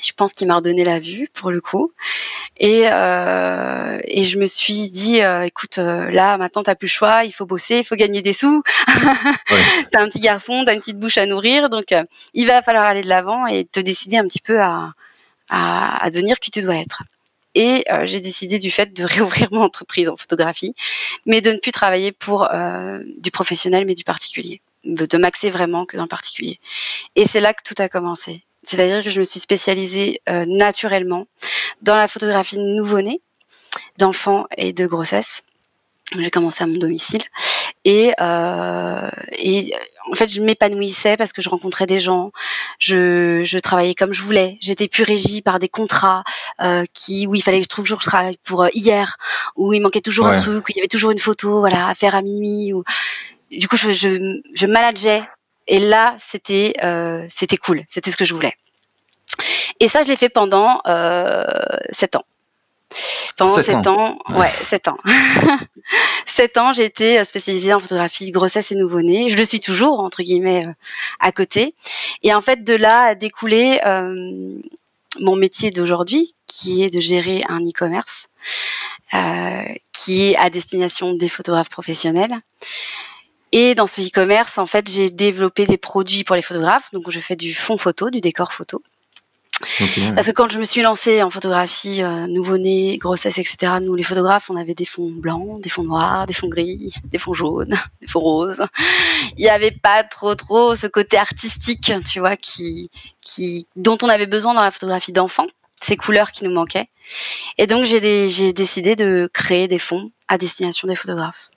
Je 0.02 0.12
pense 0.16 0.32
qu'il 0.34 0.48
m'a 0.48 0.56
redonné 0.56 0.86
la 0.86 1.00
vue 1.00 1.28
pour 1.34 1.52
le 1.52 1.60
coup. 1.60 1.92
Et, 2.58 2.84
euh, 2.90 4.00
et 4.06 4.24
je 4.24 4.38
me 4.38 4.46
suis 4.46 4.90
dit, 4.90 5.22
euh, 5.22 5.42
écoute, 5.44 5.80
euh, 5.80 6.10
là 6.12 6.38
maintenant 6.38 6.64
t'as 6.64 6.76
plus 6.76 6.86
le 6.88 6.92
choix, 6.92 7.24
il 7.26 7.32
faut 7.34 7.46
bosser, 7.46 7.80
il 7.80 7.84
faut 7.84 7.96
gagner 7.96 8.22
des 8.22 8.32
sous. 8.34 8.62
Ouais. 8.88 9.64
t'as 9.92 10.02
un 10.02 10.08
petit 10.08 10.20
garçon, 10.20 10.64
t'as 10.66 10.74
une 10.76 10.80
petite 10.80 11.00
bouche 11.00 11.18
à 11.18 11.26
nourrir, 11.26 11.70
donc 11.70 11.94
il 12.34 12.48
va 12.48 12.62
falloir 12.62 12.86
aller 12.86 13.02
de 13.02 13.10
l'avant 13.10 13.48
et 13.48 13.66
te 13.66 13.80
décider 13.82 14.18
un 14.18 14.28
petit 14.28 14.40
peu 14.42 14.62
à, 14.62 14.94
à, 15.52 16.04
à 16.04 16.10
devenir 16.10 16.40
qui 16.40 16.50
tu 16.50 16.64
dois 16.64 16.78
être. 16.78 17.04
Et 17.54 17.84
euh, 17.92 18.06
j'ai 18.06 18.22
décidé 18.22 18.60
du 18.60 18.72
fait 18.72 18.94
de 18.94 19.04
réouvrir 19.04 19.50
mon 19.52 19.62
entreprise 19.62 20.10
en 20.10 20.18
photographie, 20.18 20.74
mais 21.26 21.42
de 21.42 21.52
ne 21.52 21.60
plus 21.60 21.72
travailler 21.72 22.12
pour 22.12 22.52
euh, 22.52 23.00
du 23.18 23.32
professionnel 23.32 23.86
mais 23.86 23.96
du 23.96 24.04
particulier, 24.04 24.62
de, 24.86 25.18
m'axer 25.18 25.50
vraiment 25.50 25.86
que 25.86 25.98
dans 25.98 26.04
le 26.04 26.10
particulier. 26.10 26.60
Et 27.16 27.28
c'est 27.28 27.42
là 27.42 27.54
que 27.54 27.64
tout 27.64 27.80
a 27.82 27.90
commencé. 27.90 28.42
C'est-à-dire 28.64 29.04
que 29.04 29.10
je 29.10 29.20
me 29.20 29.24
suis 29.24 29.40
spécialisée 29.40 30.22
euh, 30.30 30.46
naturellement 30.48 31.28
dans 31.82 31.96
la 31.96 32.08
photographie 32.08 32.58
de 32.58 32.62
nouveau-nés, 32.62 33.22
d'enfants 33.98 34.46
et 34.58 34.72
de 34.72 34.86
grossesse. 34.86 35.44
J'ai 36.18 36.30
commencé 36.30 36.64
à 36.64 36.68
mon 36.68 36.78
domicile 36.78 37.24
et, 37.84 38.14
euh, 38.22 39.10
et 39.40 39.74
en 40.12 40.16
fait 40.16 40.30
je 40.30 40.42
m'épanouissais 40.42 41.18
parce 41.18 41.34
que 41.34 41.42
je 41.42 41.50
rencontrais 41.50 41.86
des 41.86 42.00
gens, 42.00 42.32
je, 42.80 43.44
je 43.44 43.58
travaillais 43.60 43.96
comme 43.96 44.14
je 44.14 44.22
voulais, 44.22 44.58
j'étais 44.62 44.88
plus 44.88 45.04
régie 45.04 45.42
par 45.42 45.58
des 45.60 45.70
contrats 45.70 46.24
euh, 46.62 46.86
qui 46.94 47.28
où 47.28 47.36
il 47.36 47.42
fallait 47.42 47.58
que 47.58 47.64
je 47.64 47.70
trouve 47.70 47.86
toujours 47.86 48.00
que 48.00 48.04
je 48.04 48.10
travaille 48.10 48.38
pour 48.44 48.64
euh, 48.64 48.70
hier, 48.74 49.18
où 49.56 49.74
il 49.74 49.82
manquait 49.82 50.02
toujours 50.02 50.28
un 50.28 50.40
truc, 50.40 50.68
où 50.68 50.72
il 50.72 50.76
y 50.78 50.80
avait 50.80 50.88
toujours 50.88 51.12
une 51.12 51.20
photo 51.20 51.60
voilà 51.60 51.88
à 51.88 51.96
faire 51.96 52.16
à 52.16 52.22
minuit. 52.22 52.74
Ou... 52.74 52.84
Du 53.50 53.68
coup 53.68 53.78
je, 53.78 53.92
je, 53.92 54.40
je 54.54 54.66
manageais 54.68 55.24
et 55.68 55.80
là 55.80 56.16
c'était 56.20 56.74
euh, 56.84 57.26
c'était 57.30 57.58
cool, 57.58 57.84
c'était 57.88 58.12
ce 58.12 58.18
que 58.18 58.26
je 58.26 58.34
voulais. 58.34 58.54
Et 59.80 59.88
ça 59.88 60.04
je 60.04 60.08
l'ai 60.08 60.16
fait 60.16 60.30
pendant 60.30 60.82
euh, 60.88 61.46
sept 61.92 62.16
ans. 62.16 62.26
Pendant 63.38 63.56
Sept 63.56 63.66
sept 63.66 63.88
ans, 63.88 64.18
Ouais. 64.30 64.38
ouais, 64.40 64.52
sept 64.66 64.88
ans. 64.88 64.98
Sept 66.26 66.58
ans, 66.58 66.72
j'ai 66.74 66.86
été 66.86 67.20
euh, 67.20 67.24
spécialisée 67.24 67.74
en 67.74 67.80
photographie 67.80 68.28
de 68.28 68.32
grossesse 68.32 68.72
et 68.72 68.76
nouveau-né. 68.76 69.30
Je 69.30 69.38
le 69.38 69.46
suis 69.46 69.60
toujours, 69.60 70.00
entre 70.00 70.24
guillemets, 70.24 70.66
euh, 70.66 70.74
à 71.20 71.32
côté. 71.32 71.76
Et 72.24 72.34
en 72.34 72.42
fait, 72.42 72.64
de 72.64 72.74
là 72.74 73.02
a 73.04 73.16
découlé 73.16 73.80
euh, 73.86 74.56
mon 75.20 75.36
métier 75.36 75.72
d'aujourd'hui, 75.72 76.36
qui 76.48 76.84
est 76.84 76.90
de 76.90 77.02
gérer 77.02 77.44
un 77.50 77.60
e-commerce, 77.62 78.28
euh, 79.14 79.64
qui 79.94 80.30
est 80.32 80.38
à 80.38 80.50
destination 80.50 81.14
des 81.14 81.30
photographes 81.30 81.70
professionnels. 81.70 82.40
Et 83.52 83.76
dans 83.76 83.88
ce 83.88 84.00
e-commerce, 84.02 84.58
en 84.58 84.66
fait, 84.66 84.90
j'ai 84.90 85.10
développé 85.10 85.66
des 85.66 85.78
produits 85.78 86.24
pour 86.24 86.36
les 86.38 86.42
photographes. 86.42 86.90
Donc, 86.94 87.10
je 87.10 87.20
fais 87.20 87.36
du 87.36 87.54
fond 87.54 87.78
photo, 87.78 88.10
du 88.10 88.22
décor 88.22 88.54
photo. 88.54 88.82
Parce 90.16 90.28
que 90.28 90.32
quand 90.32 90.50
je 90.50 90.60
me 90.60 90.64
suis 90.64 90.82
lancée 90.82 91.22
en 91.22 91.30
photographie, 91.30 92.02
euh, 92.02 92.28
nouveau-né, 92.28 92.98
grossesse, 92.98 93.38
etc., 93.38 93.74
nous, 93.82 93.96
les 93.96 94.04
photographes, 94.04 94.50
on 94.50 94.56
avait 94.56 94.74
des 94.74 94.86
fonds 94.86 95.12
blancs, 95.12 95.62
des 95.62 95.70
fonds 95.70 95.84
noirs, 95.84 96.26
des 96.26 96.34
fonds 96.34 96.48
gris, 96.48 96.94
des 97.06 97.18
fonds 97.18 97.34
jaunes, 97.34 97.76
des 98.02 98.08
fonds 98.08 98.22
roses. 98.22 98.64
Il 99.38 99.44
n'y 99.44 99.50
avait 99.50 99.72
pas 99.72 100.04
trop, 100.04 100.36
trop 100.36 100.76
ce 100.76 100.88
côté 100.88 101.18
artistique, 101.18 101.92
tu 102.10 102.20
vois, 102.20 102.36
qui, 102.36 102.90
qui, 103.22 103.68
dont 103.76 103.98
on 104.02 104.10
avait 104.10 104.28
besoin 104.28 104.54
dans 104.54 104.62
la 104.62 104.72
photographie 104.72 105.12
d'enfant, 105.12 105.48
ces 105.82 105.98
couleurs 105.98 106.32
qui 106.32 106.44
nous 106.44 106.54
manquaient. 106.54 106.88
Et 107.58 107.68
donc, 107.68 107.86
j'ai 107.86 108.54
décidé 108.54 108.96
de 108.96 109.30
créer 109.32 109.68
des 109.68 109.80
fonds 109.80 110.12
à 110.28 110.38
destination 110.38 110.88
des 110.88 110.96
photographes. 110.96 111.50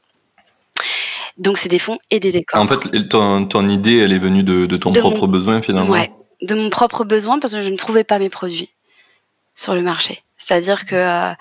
Donc, 1.38 1.58
c'est 1.58 1.68
des 1.68 1.78
fonds 1.78 1.98
et 2.10 2.20
des 2.20 2.32
décors. 2.32 2.60
En 2.60 2.66
fait, 2.66 3.08
ton, 3.08 3.46
ton 3.46 3.68
idée, 3.68 3.98
elle 3.98 4.12
est 4.12 4.18
venue 4.18 4.44
de, 4.44 4.66
de 4.66 4.76
ton 4.76 4.92
De 4.92 5.00
propre 5.00 5.26
besoin 5.26 5.62
finalement. 5.62 5.90
Ouais, 5.90 6.10
de 6.42 6.54
mon 6.54 6.70
propre 6.70 7.04
besoin 7.04 7.38
parce 7.38 7.52
que 7.52 7.62
je 7.62 7.68
ne 7.68 7.76
trouvais 7.76 8.04
pas 8.04 8.18
mes 8.18 8.28
produits 8.30 8.72
sur 9.54 9.74
le 9.74 9.82
marché. 9.82 10.22
C'est-à-dire 10.36 10.84
que 10.84 10.94
euh, 10.96 11.32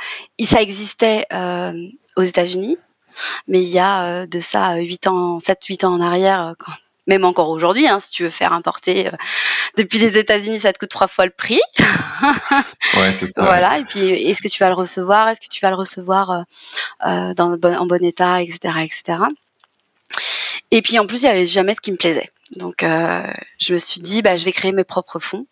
ça 0.45 0.61
existait 0.61 1.25
euh, 1.33 1.73
aux 2.15 2.21
États-Unis, 2.23 2.77
mais 3.47 3.61
il 3.61 3.69
y 3.69 3.79
a 3.79 4.03
euh, 4.05 4.25
de 4.25 4.39
ça 4.39 4.75
8 4.75 5.07
ans, 5.07 5.39
7-8 5.39 5.85
ans 5.85 5.93
en 5.93 6.01
arrière, 6.01 6.53
quand- 6.59 6.71
même 7.05 7.25
encore 7.25 7.49
aujourd'hui, 7.49 7.85
hein, 7.85 7.99
si 7.99 8.11
tu 8.11 8.23
veux 8.23 8.29
faire 8.29 8.53
importer 8.53 9.11
depuis 9.75 9.99
les 9.99 10.17
États-Unis, 10.17 10.61
ça 10.61 10.71
te 10.71 10.79
coûte 10.79 10.87
trois 10.89 11.09
fois 11.09 11.25
le 11.25 11.31
prix. 11.31 11.59
Ouais, 12.95 13.11
c'est 13.11 13.27
ça. 13.27 13.41
Voilà. 13.41 13.79
Et 13.79 13.83
puis, 13.83 14.07
est-ce 14.07 14.41
que 14.41 14.47
tu 14.47 14.59
vas 14.59 14.69
le 14.69 14.75
recevoir? 14.75 15.27
Est-ce 15.27 15.41
que 15.41 15.47
tu 15.53 15.59
vas 15.59 15.69
le 15.69 15.75
recevoir 15.75 16.45
euh, 17.05 17.33
dans 17.33 17.51
en 17.61 17.85
bon 17.87 18.05
état, 18.05 18.41
etc., 18.41 18.59
etc. 18.83 19.17
Et 20.71 20.81
puis, 20.81 20.97
en 20.99 21.05
plus, 21.05 21.17
il 21.23 21.25
y 21.25 21.27
avait 21.27 21.45
jamais 21.45 21.73
ce 21.73 21.81
qui 21.81 21.91
me 21.91 21.97
plaisait. 21.97 22.31
Donc, 22.55 22.83
euh, 22.83 23.23
je 23.59 23.73
me 23.73 23.77
suis 23.77 24.01
dit, 24.01 24.21
bah, 24.21 24.35
je 24.37 24.45
vais 24.45 24.51
créer 24.51 24.71
mes 24.71 24.83
propres 24.83 25.19
fonds. 25.19 25.45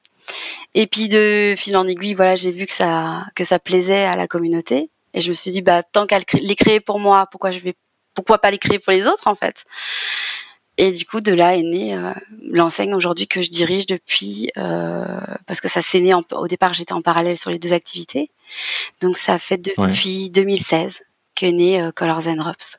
Et 0.73 0.87
puis, 0.87 1.09
de 1.09 1.55
fil 1.57 1.75
en 1.77 1.87
aiguille, 1.87 2.13
voilà, 2.13 2.35
j'ai 2.35 2.51
vu 2.51 2.65
que 2.65 2.71
ça 2.71 3.25
que 3.35 3.43
ça 3.43 3.59
plaisait 3.59 4.05
à 4.05 4.15
la 4.15 4.27
communauté. 4.27 4.89
Et 5.13 5.21
je 5.21 5.29
me 5.29 5.33
suis 5.33 5.51
dit, 5.51 5.61
bah, 5.61 5.83
tant 5.83 6.05
qu'à 6.05 6.19
les 6.33 6.55
créer 6.55 6.79
pour 6.79 6.99
moi, 6.99 7.27
pourquoi 7.31 7.51
je 7.51 7.59
vais, 7.59 7.75
pourquoi 8.13 8.37
pas 8.39 8.51
les 8.51 8.57
créer 8.57 8.79
pour 8.79 8.93
les 8.93 9.07
autres, 9.07 9.27
en 9.27 9.35
fait? 9.35 9.65
Et 10.77 10.91
du 10.91 11.05
coup, 11.05 11.19
de 11.19 11.33
là 11.33 11.55
est 11.57 11.63
née 11.63 11.95
euh, 11.95 12.11
l'enseigne 12.49 12.95
aujourd'hui 12.95 13.27
que 13.27 13.41
je 13.41 13.49
dirige 13.49 13.85
depuis, 13.85 14.49
euh, 14.57 15.05
parce 15.45 15.59
que 15.59 15.67
ça 15.67 15.81
s'est 15.81 15.99
né 15.99 16.13
en- 16.13 16.23
au 16.31 16.47
départ, 16.47 16.73
j'étais 16.73 16.93
en 16.93 17.01
parallèle 17.01 17.37
sur 17.37 17.51
les 17.51 17.59
deux 17.59 17.73
activités. 17.73 18.31
Donc, 19.01 19.17
ça 19.17 19.37
fait 19.37 19.57
depuis 19.57 20.29
2016 20.29 21.01
qu'est 21.35 21.51
né 21.51 21.81
euh, 21.81 21.91
Colors 21.91 22.27
and 22.27 22.35
Drops. 22.35 22.77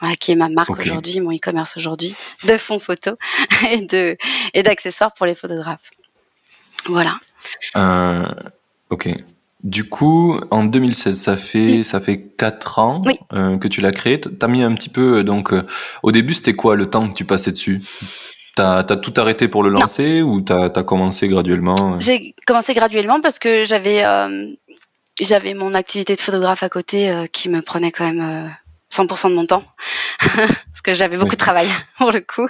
Voilà, 0.00 0.14
qui 0.16 0.32
est 0.32 0.36
ma 0.36 0.48
marque 0.48 0.70
aujourd'hui, 0.70 1.20
mon 1.20 1.32
e-commerce 1.34 1.76
aujourd'hui, 1.76 2.14
de 2.44 2.56
fonds 2.58 2.78
photos 2.78 3.16
et 3.70 3.80
de 3.80 4.16
et 4.54 4.62
d'accessoires 4.62 5.14
pour 5.14 5.26
les 5.26 5.34
photographes. 5.34 5.90
Voilà. 6.86 7.18
Euh, 7.76 8.26
ok. 8.90 9.08
Du 9.64 9.88
coup, 9.88 10.38
en 10.50 10.64
2016, 10.64 11.18
ça 11.18 11.36
fait 11.36 11.82
ça 11.82 12.00
fait 12.00 12.20
quatre 12.22 12.78
ans 12.78 13.00
Oui. 13.04 13.14
euh, 13.32 13.56
que 13.58 13.68
tu 13.68 13.80
l'as 13.80 13.90
créé. 13.92 14.20
T'as 14.20 14.46
mis 14.48 14.62
un 14.62 14.74
petit 14.74 14.90
peu 14.90 15.18
euh, 15.18 15.24
donc 15.24 15.52
euh, 15.52 15.66
au 16.02 16.12
début, 16.12 16.34
c'était 16.34 16.52
quoi 16.54 16.76
le 16.76 16.86
temps 16.86 17.08
que 17.08 17.14
tu 17.14 17.24
passais 17.24 17.50
dessus? 17.52 17.82
T'as 18.54 18.78
as 18.80 18.96
tout 18.96 19.14
arrêté 19.16 19.48
pour 19.48 19.62
le 19.62 19.70
Non. 19.70 19.80
lancer 19.80 20.22
ou 20.22 20.40
t'as 20.40 20.66
as 20.66 20.82
commencé 20.82 21.26
graduellement 21.28 21.98
J'ai 22.00 22.34
commencé 22.46 22.74
graduellement 22.74 23.20
parce 23.20 23.38
que 23.38 23.64
j'avais 23.64 24.02
j'avais 25.20 25.54
mon 25.54 25.74
activité 25.74 26.14
de 26.14 26.20
photographe 26.20 26.62
à 26.62 26.68
côté 26.68 27.26
qui 27.32 27.48
me 27.48 27.60
prenait 27.60 27.90
quand 27.92 28.04
même 28.04 28.50
100% 28.92 29.30
de 29.30 29.34
mon 29.34 29.46
temps 29.46 29.64
parce 30.36 30.80
que 30.82 30.94
j'avais 30.94 31.16
beaucoup 31.16 31.34
de 31.34 31.40
travail 31.40 31.68
pour 31.98 32.12
le 32.12 32.20
coup. 32.20 32.48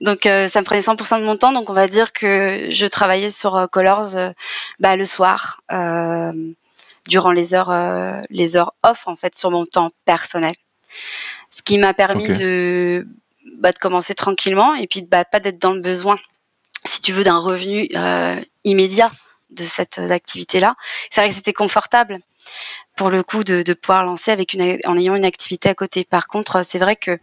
Donc 0.00 0.26
euh, 0.26 0.48
ça 0.48 0.60
me 0.60 0.64
prenait 0.64 0.80
100% 0.80 1.20
de 1.20 1.24
mon 1.24 1.36
temps. 1.36 1.52
Donc 1.52 1.70
on 1.70 1.72
va 1.72 1.88
dire 1.88 2.12
que 2.12 2.68
je 2.70 2.86
travaillais 2.86 3.30
sur 3.30 3.56
euh, 3.56 3.66
Colors 3.66 4.16
euh, 4.16 4.30
bah, 4.78 4.96
le 4.96 5.04
soir 5.04 5.60
euh, 5.72 6.32
durant 7.06 7.32
les 7.32 7.54
heures 7.54 7.72
les 8.30 8.56
heures 8.56 8.74
off 8.82 9.06
en 9.06 9.16
fait 9.16 9.34
sur 9.34 9.50
mon 9.50 9.66
temps 9.66 9.90
personnel. 10.04 10.54
Ce 11.50 11.62
qui 11.62 11.78
m'a 11.78 11.94
permis 11.94 12.28
de 12.28 13.06
bah, 13.58 13.72
de 13.72 13.78
commencer 13.78 14.14
tranquillement 14.14 14.74
et 14.74 14.86
puis 14.86 15.02
bah, 15.02 15.24
pas 15.24 15.40
d'être 15.40 15.58
dans 15.58 15.72
le 15.72 15.80
besoin 15.80 16.18
si 16.84 17.00
tu 17.00 17.12
veux 17.12 17.24
d'un 17.24 17.38
revenu 17.38 17.88
immédiat 18.64 19.10
de 19.50 19.64
cette 19.64 19.98
euh, 19.98 20.10
activité-là. 20.10 20.74
C'est 21.10 21.20
vrai 21.20 21.30
que 21.30 21.34
c'était 21.34 21.52
confortable 21.52 22.18
pour 22.96 23.10
le 23.10 23.22
coup 23.22 23.44
de, 23.44 23.62
de 23.62 23.74
pouvoir 23.74 24.04
lancer 24.04 24.30
avec 24.30 24.52
une, 24.54 24.78
en 24.84 24.96
ayant 24.96 25.14
une 25.14 25.24
activité 25.24 25.68
à 25.68 25.74
côté. 25.74 26.04
Par 26.04 26.26
contre, 26.28 26.64
c'est 26.64 26.78
vrai 26.78 26.96
que 26.96 27.18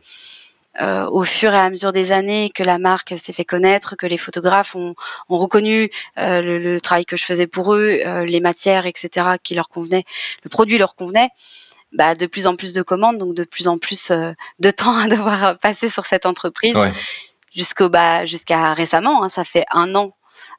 euh, 0.82 1.06
au 1.10 1.24
fur 1.24 1.54
et 1.54 1.58
à 1.58 1.70
mesure 1.70 1.94
des 1.94 2.12
années 2.12 2.50
que 2.54 2.62
la 2.64 2.80
marque 2.80 3.14
s'est 3.18 3.32
fait 3.32 3.46
connaître, 3.46 3.96
que 3.96 4.06
les 4.06 4.18
photographes 4.18 4.76
ont, 4.76 4.94
ont 5.30 5.38
reconnu 5.38 5.90
euh, 6.18 6.42
le, 6.42 6.60
le 6.60 6.82
travail 6.82 7.06
que 7.06 7.16
je 7.16 7.24
faisais 7.24 7.48
pour 7.48 7.74
eux, 7.76 8.00
euh, 8.06 8.26
les 8.26 8.42
matières, 8.42 8.86
etc., 8.86 9.38
qui 9.42 9.56
leur 9.56 9.70
convenaient, 9.70 10.04
le 10.44 10.50
produit 10.50 10.78
leur 10.78 10.96
convenait, 10.96 11.30
bah, 11.94 12.14
de 12.14 12.26
plus 12.26 12.46
en 12.46 12.58
plus 12.58 12.74
de 12.74 12.82
commandes, 12.82 13.18
donc 13.18 13.34
de 13.36 13.46
plus 13.46 13.70
en 13.70 13.78
plus 13.78 14.12
euh, 14.12 14.34
de 14.60 14.70
temps 14.72 14.98
à 14.98 15.08
devoir 15.08 15.58
passer 15.60 15.90
sur 15.90 16.06
cette 16.06 16.26
entreprise 16.26 16.76
Ouais. 16.76 16.92
jusqu'au 17.54 17.88
bah, 17.88 18.26
jusqu'à 18.26 18.74
récemment. 18.74 19.24
hein, 19.24 19.30
ça 19.30 19.46
fait 19.46 19.64
un 19.72 19.96
an 19.96 20.14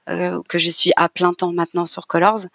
euh, 0.08 0.40
que 0.48 0.56
je 0.56 0.70
suis 0.70 0.92
à 0.96 1.10
plein 1.10 1.34
temps 1.34 1.52
maintenant 1.52 1.84
sur 1.84 2.06
Colors. 2.06 2.46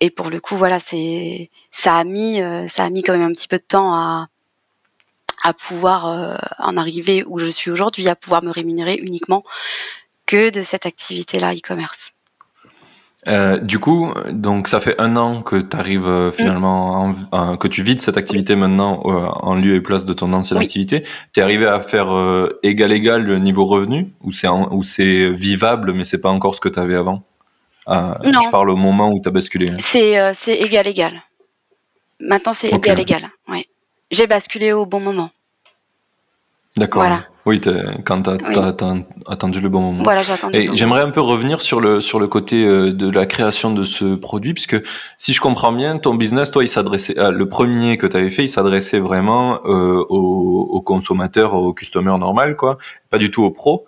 Et 0.00 0.10
pour 0.10 0.30
le 0.30 0.40
coup, 0.40 0.56
voilà, 0.56 0.78
c'est 0.78 1.50
ça 1.70 1.96
a 1.96 2.04
mis 2.04 2.40
ça 2.68 2.84
a 2.84 2.90
mis 2.90 3.02
quand 3.02 3.12
même 3.12 3.22
un 3.22 3.32
petit 3.32 3.48
peu 3.48 3.56
de 3.56 3.62
temps 3.62 3.92
à 3.94 4.28
à 5.42 5.52
pouvoir 5.52 6.38
en 6.58 6.76
arriver 6.76 7.22
où 7.26 7.38
je 7.38 7.50
suis 7.50 7.70
aujourd'hui, 7.70 8.08
à 8.08 8.16
pouvoir 8.16 8.42
me 8.42 8.50
rémunérer 8.50 8.94
uniquement 8.94 9.44
que 10.26 10.50
de 10.50 10.62
cette 10.62 10.86
activité-là 10.86 11.54
e-commerce. 11.54 12.12
Euh, 13.28 13.58
du 13.58 13.80
coup, 13.80 14.12
donc 14.30 14.68
ça 14.68 14.78
fait 14.78 14.94
un 15.00 15.16
an 15.16 15.42
que 15.42 15.56
tu 15.56 15.76
arrives 15.76 16.06
euh, 16.06 16.30
finalement, 16.30 17.12
que 17.58 17.66
tu 17.66 17.82
vides 17.82 18.00
cette 18.00 18.16
activité 18.16 18.54
maintenant 18.54 19.02
euh, 19.06 19.26
en 19.26 19.54
lieu 19.54 19.74
et 19.74 19.80
place 19.80 20.04
de 20.04 20.12
ton 20.12 20.32
ancienne 20.32 20.60
activité. 20.60 21.02
Tu 21.32 21.40
es 21.40 21.42
arrivé 21.42 21.66
à 21.66 21.80
faire 21.80 22.08
égal 22.62 22.92
égal 22.92 23.24
le 23.24 23.38
niveau 23.38 23.64
revenu 23.64 24.12
ou 24.22 24.30
c'est 24.30 24.48
ou 24.48 24.82
c'est 24.82 25.28
vivable 25.28 25.92
mais 25.92 26.04
c'est 26.04 26.20
pas 26.20 26.30
encore 26.30 26.54
ce 26.54 26.60
que 26.60 26.68
tu 26.68 26.78
avais 26.78 26.94
avant? 26.94 27.24
Non. 27.88 28.40
Je 28.40 28.50
parle 28.50 28.70
au 28.70 28.76
moment 28.76 29.10
où 29.10 29.20
tu 29.20 29.28
as 29.28 29.32
basculé. 29.32 29.70
Hein. 29.70 29.76
C'est 29.78 30.34
c'est 30.34 30.56
égal 30.56 30.86
égal. 30.86 31.22
Maintenant 32.20 32.52
c'est 32.52 32.68
égal 32.68 32.98
égal. 33.00 33.30
Ouais. 33.48 33.66
J'ai 34.10 34.26
basculé 34.26 34.72
au 34.72 34.86
bon 34.86 35.00
moment. 35.00 35.30
D'accord. 36.76 37.06
Oui, 37.46 37.60
quand 38.04 38.22
tu 38.22 38.30
as, 38.30 38.94
attendu 39.28 39.60
le 39.60 39.68
bon 39.68 39.80
moment. 39.80 40.02
Voilà, 40.02 40.22
j'ai 40.22 40.32
attendu. 40.32 40.58
Et 40.58 40.68
j'aimerais 40.74 41.02
un 41.02 41.10
peu 41.10 41.20
revenir 41.20 41.62
sur 41.62 41.80
le, 41.80 42.00
sur 42.00 42.18
le 42.18 42.26
côté 42.26 42.64
euh, 42.64 42.92
de 42.92 43.08
la 43.08 43.24
création 43.24 43.72
de 43.72 43.84
ce 43.84 44.16
produit, 44.16 44.52
puisque 44.52 44.76
si 45.16 45.32
je 45.32 45.40
comprends 45.40 45.72
bien, 45.72 45.96
ton 45.98 46.16
business, 46.16 46.50
toi, 46.50 46.64
il 46.64 46.68
s'adressait, 46.68 47.16
ah, 47.18 47.30
le 47.30 47.48
premier 47.48 47.98
que 47.98 48.06
tu 48.08 48.16
avais 48.16 48.30
fait, 48.30 48.42
il 48.42 48.48
s'adressait 48.48 48.98
vraiment 48.98 49.60
euh, 49.64 50.04
aux, 50.08 50.68
aux, 50.72 50.80
consommateurs, 50.80 51.54
aux 51.54 51.72
customers 51.72 52.18
normal, 52.18 52.56
quoi, 52.56 52.78
pas 53.10 53.18
du 53.18 53.30
tout 53.30 53.44
aux 53.44 53.52
pros. 53.52 53.86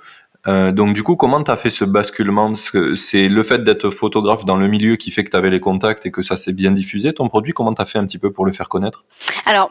Euh, 0.48 0.72
donc 0.72 0.94
du 0.94 1.02
coup, 1.02 1.16
comment 1.16 1.42
tu 1.42 1.50
as 1.50 1.56
fait 1.56 1.70
ce 1.70 1.84
basculement? 1.84 2.54
C'est 2.54 3.28
le 3.28 3.42
fait 3.42 3.62
d'être 3.62 3.90
photographe 3.90 4.44
dans 4.44 4.56
le 4.56 4.66
milieu 4.66 4.96
qui 4.96 5.10
fait 5.10 5.24
que 5.24 5.30
tu 5.30 5.36
avais 5.36 5.50
les 5.50 5.60
contacts 5.60 6.06
et 6.06 6.10
que 6.10 6.22
ça 6.22 6.36
s'est 6.36 6.52
bien 6.52 6.70
diffusé, 6.70 7.12
ton 7.12 7.28
produit 7.28 7.52
Comment 7.52 7.74
tu 7.74 7.82
as 7.82 7.86
fait 7.86 7.98
un 7.98 8.06
petit 8.06 8.18
peu 8.18 8.32
pour 8.32 8.46
le 8.46 8.52
faire 8.52 8.68
connaître? 8.68 9.04
Alors, 9.44 9.70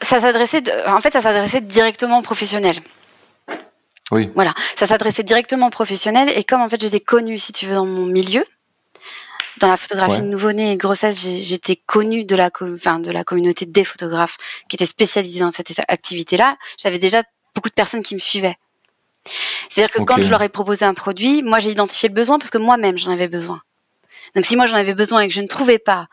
ça 0.00 0.20
s'adressait, 0.20 0.62
en 0.86 1.00
fait, 1.00 1.12
ça 1.12 1.20
s'adressait 1.20 1.60
directement 1.60 2.18
aux 2.18 2.22
professionnels. 2.22 2.76
Oui. 4.12 4.30
Voilà, 4.34 4.52
ça 4.76 4.86
s'adressait 4.86 5.22
directement 5.22 5.68
aux 5.68 5.70
professionnels 5.70 6.30
et 6.36 6.44
comme 6.44 6.60
en 6.60 6.68
fait 6.68 6.80
j'étais 6.80 7.00
connue, 7.00 7.38
si 7.38 7.52
tu 7.52 7.66
veux, 7.66 7.74
dans 7.74 7.86
mon 7.86 8.04
milieu, 8.04 8.44
dans 9.60 9.68
la 9.68 9.76
photographie 9.76 10.20
de 10.20 10.26
nouveau-né 10.26 10.72
et 10.72 10.76
de 10.76 10.80
grossesse, 10.80 11.18
j'étais 11.20 11.76
connue 11.76 12.24
de 12.24 12.36
la, 12.36 12.50
enfin, 12.60 12.98
de 12.98 13.10
la 13.10 13.24
communauté 13.24 13.66
des 13.66 13.84
photographes 13.84 14.36
qui 14.68 14.76
étaient 14.76 14.86
spécialisés 14.86 15.40
dans 15.40 15.52
cette 15.52 15.72
activité-là. 15.88 16.56
J'avais 16.78 16.98
déjà 16.98 17.22
beaucoup 17.54 17.68
de 17.68 17.74
personnes 17.74 18.02
qui 18.02 18.14
me 18.14 18.20
suivaient. 18.20 18.56
C'est-à-dire 19.68 19.94
que 19.94 20.02
quand 20.02 20.20
je 20.20 20.30
leur 20.30 20.42
ai 20.42 20.48
proposé 20.48 20.84
un 20.84 20.94
produit, 20.94 21.42
moi 21.42 21.58
j'ai 21.58 21.70
identifié 21.70 22.08
le 22.08 22.14
besoin 22.14 22.38
parce 22.38 22.50
que 22.50 22.58
moi-même 22.58 22.98
j'en 22.98 23.10
avais 23.10 23.28
besoin. 23.28 23.60
Donc 24.34 24.44
si 24.44 24.56
moi 24.56 24.66
j'en 24.66 24.76
avais 24.76 24.94
besoin 24.94 25.20
et 25.20 25.28
que 25.28 25.34
je 25.34 25.40
ne 25.40 25.46
trouvais 25.46 25.78
pas 25.78 26.08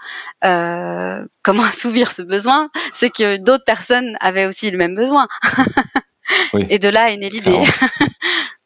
euh, 0.45 1.25
comment 1.43 1.63
assouvir 1.63 2.11
ce 2.11 2.21
besoin, 2.21 2.69
c'est 2.93 3.09
que 3.09 3.37
d'autres 3.37 3.65
personnes 3.65 4.17
avaient 4.19 4.45
aussi 4.45 4.69
le 4.71 4.77
même 4.77 4.95
besoin. 4.95 5.27
Et 6.69 6.79
de 6.79 6.87
là 6.87 7.11
est 7.11 7.17
née 7.17 7.29
l'idée. 7.29 7.61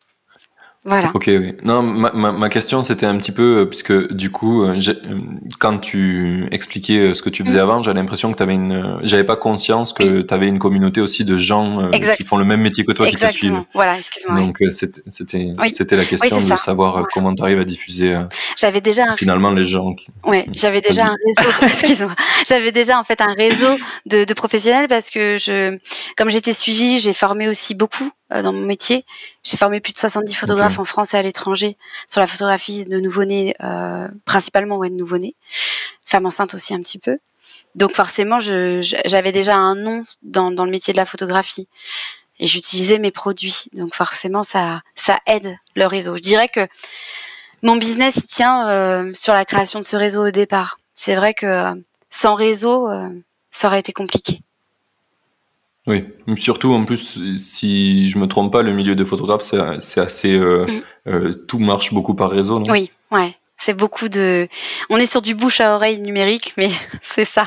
Voilà. 0.87 1.09
Ok, 1.15 1.23
oui. 1.27 1.53
Non, 1.63 1.81
ma, 1.81 2.11
ma, 2.11 2.31
ma 2.31 2.49
question 2.49 2.83
c'était 2.83 3.07
un 3.07 3.17
petit 3.17 3.31
peu, 3.31 3.61
euh, 3.61 3.65
puisque 3.65 4.13
du 4.13 4.29
coup, 4.29 4.61
euh, 4.61 4.79
euh, 4.87 5.17
quand 5.57 5.79
tu 5.79 6.47
expliquais 6.51 7.15
ce 7.15 7.23
que 7.23 7.31
tu 7.31 7.43
faisais 7.43 7.57
mm. 7.57 7.61
avant, 7.63 7.81
j'avais 7.81 7.99
l'impression 7.99 8.31
que 8.31 8.37
tu 8.37 8.43
avais 8.43 8.53
une. 8.53 8.99
J'avais 9.01 9.23
pas 9.23 9.35
conscience 9.35 9.93
que 9.93 10.21
tu 10.21 10.33
avais 10.33 10.47
une 10.47 10.59
communauté 10.59 11.01
aussi 11.01 11.25
de 11.25 11.37
gens 11.37 11.89
qui 12.15 12.23
font 12.23 12.37
le 12.37 12.45
même 12.45 12.61
métier 12.61 12.85
que 12.85 12.91
toi 12.91 13.07
qui 13.07 13.15
te 13.15 13.25
suivent. 13.27 13.63
Voilà, 13.73 13.97
excuse-moi. 13.97 14.39
Donc 14.39 14.59
c'était 14.69 15.01
c'était 15.69 15.95
la 15.95 16.05
question 16.05 16.39
de 16.39 16.55
savoir 16.55 17.03
comment 17.11 17.33
tu 17.33 17.41
arrives 17.41 17.59
à 17.59 17.65
diffuser. 17.65 18.15
J'avais 18.55 18.81
déjà 18.81 19.13
finalement 19.13 19.49
les 19.49 19.65
gens. 19.65 19.93
Qui... 19.95 20.07
Ouais, 20.23 20.45
j'avais 20.51 20.81
déjà 20.81 21.07
un 21.07 21.15
réseau. 21.25 21.51
excuse-moi. 21.63 22.15
J'avais 22.47 22.71
déjà 22.71 22.99
en 22.99 23.03
fait 23.03 23.21
un 23.21 23.33
réseau 23.33 23.75
de, 24.05 24.23
de 24.23 24.33
professionnels 24.35 24.87
parce 24.87 25.09
que 25.09 25.37
je, 25.37 25.77
comme 26.15 26.29
j'étais 26.29 26.53
suivie, 26.53 26.99
j'ai 26.99 27.13
formé 27.13 27.47
aussi 27.47 27.73
beaucoup 27.73 28.11
dans 28.41 28.53
mon 28.53 28.61
métier. 28.65 29.05
J'ai 29.43 29.57
formé 29.57 29.79
plus 29.79 29.93
de 29.93 29.97
70 29.97 30.33
photographes 30.33 30.79
en 30.79 30.85
France 30.85 31.13
et 31.13 31.17
à 31.17 31.21
l'étranger 31.21 31.77
sur 32.07 32.21
la 32.21 32.27
photographie 32.27 32.85
de 32.85 32.99
nouveau-nés, 32.99 33.55
euh, 33.63 34.07
principalement 34.25 34.77
ouais, 34.77 34.89
de 34.89 34.95
nouveau-nés, 34.95 35.35
femmes 36.05 36.25
enceintes 36.25 36.53
aussi 36.53 36.73
un 36.73 36.79
petit 36.79 36.99
peu. 36.99 37.19
Donc 37.75 37.93
forcément, 37.93 38.39
j'avais 38.39 39.31
déjà 39.31 39.55
un 39.55 39.75
nom 39.75 40.05
dans, 40.23 40.51
dans, 40.51 40.65
le 40.65 40.71
métier 40.71 40.93
de 40.93 40.97
la 40.97 41.05
photographie 41.05 41.67
et 42.39 42.47
j'utilisais 42.47 42.99
mes 42.99 43.11
produits. 43.11 43.65
Donc 43.73 43.93
forcément, 43.93 44.43
ça, 44.43 44.81
ça 44.95 45.19
aide 45.27 45.57
le 45.75 45.85
réseau. 45.85 46.15
Je 46.15 46.21
dirais 46.21 46.47
que 46.47 46.67
mon 47.61 47.75
business 47.77 48.15
tient 48.27 48.69
euh, 48.69 49.11
sur 49.13 49.33
la 49.33 49.43
création 49.43 49.79
de 49.79 49.85
ce 49.85 49.95
réseau 49.95 50.27
au 50.27 50.31
départ. 50.31 50.77
C'est 50.93 51.15
vrai 51.15 51.33
que 51.33 51.45
euh, 51.45 51.73
sans 52.09 52.35
réseau, 52.35 52.89
euh, 52.89 53.09
ça 53.51 53.67
aurait 53.67 53.79
été 53.79 53.91
compliqué. 53.91 54.41
Oui, 55.87 56.03
surtout 56.35 56.73
en 56.73 56.83
plus, 56.83 57.19
si 57.37 58.09
je 58.09 58.17
me 58.17 58.27
trompe 58.27 58.51
pas, 58.51 58.63
le 58.63 58.73
milieu 58.73 58.95
de 58.95 59.05
photographe, 59.05 59.41
c'est 59.41 59.99
assez. 59.99 60.33
Euh, 60.33 60.65
mm. 60.65 60.81
euh, 61.07 61.33
tout 61.33 61.59
marche 61.59 61.93
beaucoup 61.93 62.15
par 62.15 62.31
réseau, 62.31 62.59
non? 62.59 62.71
Oui, 62.71 62.89
ouais. 63.11 63.35
C'est 63.57 63.73
beaucoup 63.73 64.09
de. 64.09 64.47
On 64.89 64.97
est 64.97 65.05
sur 65.05 65.21
du 65.21 65.33
bouche 65.33 65.61
à 65.61 65.75
oreille 65.75 65.99
numérique, 65.99 66.53
mais 66.57 66.69
c'est 67.01 67.23
ça. 67.23 67.45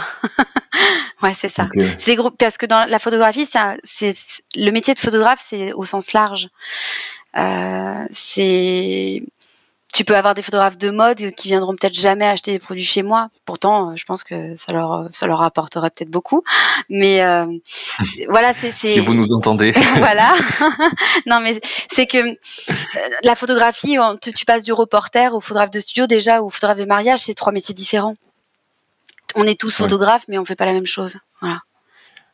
ouais, 1.23 1.35
c'est 1.39 1.53
ça. 1.53 1.69
C'est 1.99 2.17
gros 2.17 2.31
parce 2.31 2.57
que 2.57 2.67
dans 2.67 2.89
la 2.89 2.99
photographie, 2.99 3.47
c'est 3.85 4.15
le 4.55 4.71
métier 4.71 4.95
de 4.95 4.99
photographe, 4.99 5.45
c'est 5.45 5.73
au 5.73 5.85
sens 5.85 6.13
large. 6.13 6.49
Euh, 7.37 8.05
c'est 8.13 9.23
tu 9.93 10.05
peux 10.05 10.17
avoir 10.17 10.35
des 10.35 10.43
photographes 10.43 10.77
de 10.77 10.91
mode 10.91 11.33
qui 11.35 11.49
viendront 11.49 11.75
peut-être 11.75 11.95
jamais 11.95 12.27
acheter 12.27 12.53
des 12.53 12.59
produits 12.59 12.85
chez 12.85 13.03
moi. 13.03 13.31
Pourtant, 13.47 13.91
euh, 13.91 13.97
je 13.97 14.05
pense 14.05 14.23
que 14.23 14.55
ça 14.59 14.73
leur 14.73 15.09
ça 15.13 15.27
leur 15.27 15.41
apporterait 15.43 15.91
peut-être 15.91 16.11
beaucoup. 16.11 16.43
Mais 16.91 17.23
euh, 17.23 17.47
voilà, 18.29 18.53
c'est 18.53 18.73
si 18.87 19.01
vous 19.01 19.15
nous 19.15 19.33
entendez. 19.33 19.73
voilà. 19.97 20.35
non, 21.27 21.41
mais 21.41 21.61
c'est 21.91 22.07
que 22.07 22.19
euh, 22.19 22.35
la 23.23 23.35
photographie, 23.35 23.97
tu, 24.21 24.45
passes 24.45 24.65
du 24.65 24.73
reporter 24.73 25.35
au 25.35 25.41
photographe 25.41 25.71
de 25.71 25.81
studio 25.81 26.07
déjà, 26.07 26.43
au 26.43 26.51
photographe 26.51 26.79
de 26.79 26.85
mariage, 26.85 27.21
c'est 27.21 27.35
trois 27.35 27.53
métiers 27.53 27.75
différents. 27.75 28.17
On 29.35 29.45
est 29.45 29.59
tous 29.59 29.75
photographes, 29.75 30.25
mais 30.29 30.39
on 30.39 30.45
fait 30.45 30.57
pas 30.57 30.67
la 30.67 30.73
même 30.73 30.87
chose. 30.87 31.19
Voilà. 31.41 31.61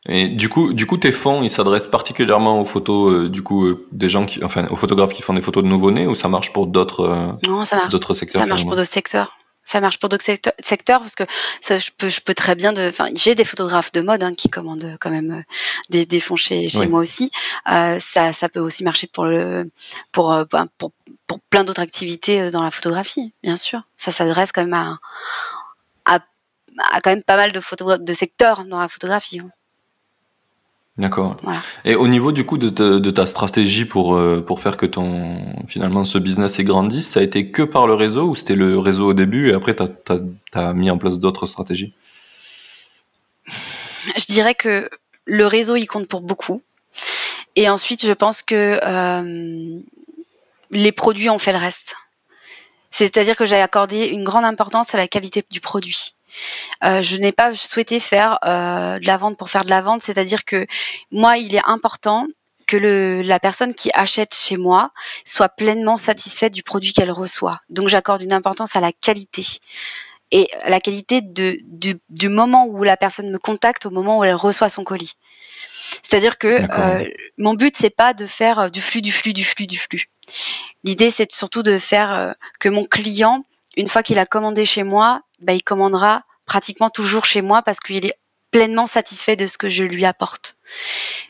Et 0.07 0.29
du 0.29 0.49
coup, 0.49 0.73
du 0.73 0.85
coup, 0.85 0.97
tes 0.97 1.11
fonds, 1.11 1.41
ils 1.41 1.49
s'adressent 1.49 1.87
particulièrement 1.87 2.61
aux 2.61 2.65
photos, 2.65 3.11
euh, 3.11 3.29
du 3.29 3.41
coup, 3.41 3.65
euh, 3.65 3.87
des 3.91 4.07
gens 4.07 4.25
qui, 4.25 4.43
enfin, 4.43 4.67
aux 4.67 4.75
photographes 4.75 5.13
qui 5.13 5.23
font 5.23 5.33
des 5.33 5.41
photos 5.41 5.63
de 5.63 5.67
nouveau-nés, 5.67 6.05
ou 6.05 6.13
ça 6.13 6.27
marche 6.27 6.53
pour 6.53 6.67
d'autres, 6.67 7.01
euh, 7.01 7.31
non, 7.47 7.65
ça 7.65 7.75
marche. 7.77 7.89
d'autres 7.89 8.13
secteurs. 8.13 8.41
Ça 8.41 8.47
marche 8.47 8.63
pour 8.63 8.75
d'autres 8.75 8.91
secteurs. 8.91 9.37
Ça 9.63 9.81
marche 9.81 9.97
pour 9.97 10.09
d'autres 10.09 10.23
secteurs 10.23 10.99
parce 10.99 11.15
que 11.15 11.23
ça, 11.59 11.79
je 11.79 11.89
peux, 11.97 12.07
je 12.07 12.21
peux 12.21 12.35
très 12.35 12.53
bien 12.53 12.71
de, 12.71 12.87
enfin, 12.87 13.09
j'ai 13.15 13.33
des 13.33 13.43
photographes 13.43 13.91
de 13.93 14.01
mode 14.01 14.21
hein, 14.21 14.35
qui 14.35 14.47
commandent 14.47 14.95
quand 14.99 15.09
même 15.09 15.43
des, 15.89 16.05
des 16.05 16.19
fonds 16.19 16.35
chez, 16.35 16.69
chez 16.69 16.85
moi 16.85 16.99
aussi. 16.99 17.31
ça, 17.65 18.31
ça 18.31 18.47
peut 18.47 18.59
aussi 18.59 18.83
marcher 18.83 19.07
pour 19.07 19.25
le, 19.25 19.71
pour, 20.11 20.45
ben, 20.51 20.67
pour, 20.77 20.91
pour 21.25 21.39
plein 21.49 21.63
d'autres 21.63 21.81
activités 21.81 22.51
dans 22.51 22.61
la 22.61 22.69
photographie, 22.69 23.33
bien 23.41 23.57
sûr. 23.57 23.81
Ça 23.97 24.11
s'adresse 24.11 24.51
quand 24.51 24.61
même 24.61 24.75
à, 24.75 24.99
à, 26.05 26.19
à, 26.91 27.01
quand 27.01 27.09
même 27.09 27.23
pas 27.23 27.35
mal 27.35 27.51
de 27.51 27.59
de 27.97 28.13
secteurs 28.13 28.65
dans 28.65 28.79
la 28.79 28.87
photographie. 28.87 29.39
Hein. 29.39 29.49
D'accord. 30.97 31.35
Et 31.83 31.95
au 31.95 32.07
niveau 32.07 32.31
du 32.31 32.45
coup 32.45 32.57
de, 32.57 32.69
de, 32.69 33.11
ta 33.11 33.25
stratégie 33.25 33.83
pour, 33.83 34.15
euh, 34.15 34.41
pour 34.41 34.61
faire 34.61 34.77
que 34.77 34.85
ton 34.85 35.43
finalement 35.67 36.05
ce 36.05 36.17
business 36.17 36.57
ait 36.59 36.63
grandisse, 36.63 37.09
ça 37.09 37.19
a 37.19 37.23
été 37.23 37.51
que 37.51 37.63
par 37.63 37.85
le 37.85 37.93
réseau 37.93 38.29
ou 38.29 38.35
c'était 38.35 38.55
le 38.55 38.79
réseau 38.79 39.09
au 39.09 39.13
début 39.13 39.51
et 39.51 39.53
après 39.53 39.75
tu 39.75 39.83
as, 40.53 40.73
mis 40.73 40.89
en 40.89 40.97
place 40.97 41.19
d'autres 41.19 41.47
stratégies? 41.47 41.93
Je 43.45 44.25
dirais 44.25 44.55
que 44.55 44.89
le 45.25 45.45
réseau 45.45 45.75
il 45.75 45.85
compte 45.85 46.07
pour 46.07 46.21
beaucoup. 46.21 46.61
Et 47.57 47.67
ensuite 47.69 48.05
je 48.05 48.13
pense 48.13 48.41
que 48.41 48.79
euh, 48.81 49.79
les 50.71 50.91
produits 50.93 51.29
ont 51.29 51.39
fait 51.39 51.51
le 51.51 51.59
reste. 51.59 51.95
C'est-à-dire 52.89 53.35
que 53.35 53.43
j'ai 53.43 53.59
accordé 53.59 54.05
une 54.07 54.23
grande 54.23 54.45
importance 54.45 54.95
à 54.95 54.97
la 54.97 55.09
qualité 55.09 55.43
du 55.51 55.59
produit. 55.59 56.15
Euh, 56.83 57.01
je 57.01 57.17
n'ai 57.17 57.31
pas 57.31 57.53
souhaité 57.55 57.99
faire 57.99 58.39
euh, 58.45 58.99
de 58.99 59.07
la 59.07 59.17
vente 59.17 59.37
pour 59.37 59.49
faire 59.49 59.63
de 59.63 59.69
la 59.69 59.81
vente, 59.81 60.03
c'est-à-dire 60.03 60.45
que 60.45 60.65
moi, 61.11 61.37
il 61.37 61.55
est 61.55 61.65
important 61.65 62.27
que 62.67 62.77
le, 62.77 63.21
la 63.21 63.39
personne 63.39 63.73
qui 63.73 63.91
achète 63.93 64.33
chez 64.33 64.57
moi 64.57 64.91
soit 65.23 65.49
pleinement 65.49 65.97
satisfaite 65.97 66.53
du 66.53 66.63
produit 66.63 66.93
qu'elle 66.93 67.11
reçoit. 67.11 67.61
Donc 67.69 67.89
j'accorde 67.89 68.23
une 68.23 68.33
importance 68.33 68.75
à 68.75 68.81
la 68.81 68.91
qualité 68.91 69.45
et 70.31 70.49
à 70.63 70.69
la 70.69 70.79
qualité 70.79 71.21
de, 71.21 71.59
du, 71.65 71.99
du, 72.09 72.27
moment 72.27 72.65
où 72.65 72.83
la 72.83 72.97
personne 72.97 73.29
me 73.29 73.37
contacte 73.37 73.85
au 73.85 73.91
moment 73.91 74.17
où 74.17 74.23
elle 74.23 74.33
reçoit 74.33 74.69
son 74.69 74.83
colis. 74.83 75.13
C'est-à-dire 76.01 76.39
que 76.39 76.47
euh, 76.71 77.07
mon 77.37 77.53
but 77.53 77.75
c'est 77.77 77.91
pas 77.91 78.15
de 78.15 78.25
faire 78.25 78.71
du 78.71 78.81
flux, 78.81 79.03
du 79.03 79.11
flux, 79.11 79.33
du 79.33 79.45
flux, 79.45 79.67
du 79.67 79.77
flux. 79.77 80.05
L'idée 80.83 81.11
c'est 81.11 81.31
surtout 81.31 81.61
de 81.61 81.77
faire 81.77 82.33
que 82.59 82.69
mon 82.69 82.85
client, 82.85 83.45
une 83.77 83.87
fois 83.87 84.01
qu'il 84.01 84.17
a 84.17 84.25
commandé 84.25 84.65
chez 84.65 84.81
moi, 84.81 85.21
bah, 85.45 85.53
il 85.53 85.63
commandera 85.63 86.23
pratiquement 86.45 86.89
toujours 86.89 87.25
chez 87.25 87.41
moi 87.41 87.61
parce 87.61 87.79
qu'il 87.79 88.05
est 88.05 88.17
pleinement 88.51 88.87
satisfait 88.87 89.35
de 89.35 89.47
ce 89.47 89.57
que 89.57 89.67
je 89.67 89.83
lui 89.83 90.05
apporte. 90.05 90.55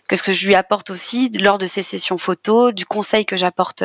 Que 0.08 0.16
ce 0.16 0.22
que 0.22 0.32
je 0.32 0.46
lui 0.46 0.54
apporte 0.54 0.92
aussi 0.92 1.30
lors 1.30 1.58
de 1.58 1.66
ces 1.66 1.82
sessions 1.82 2.20
photos, 2.20 2.74
du 2.74 2.86
conseil 2.86 3.26
que 3.26 3.36
j'apporte 3.36 3.84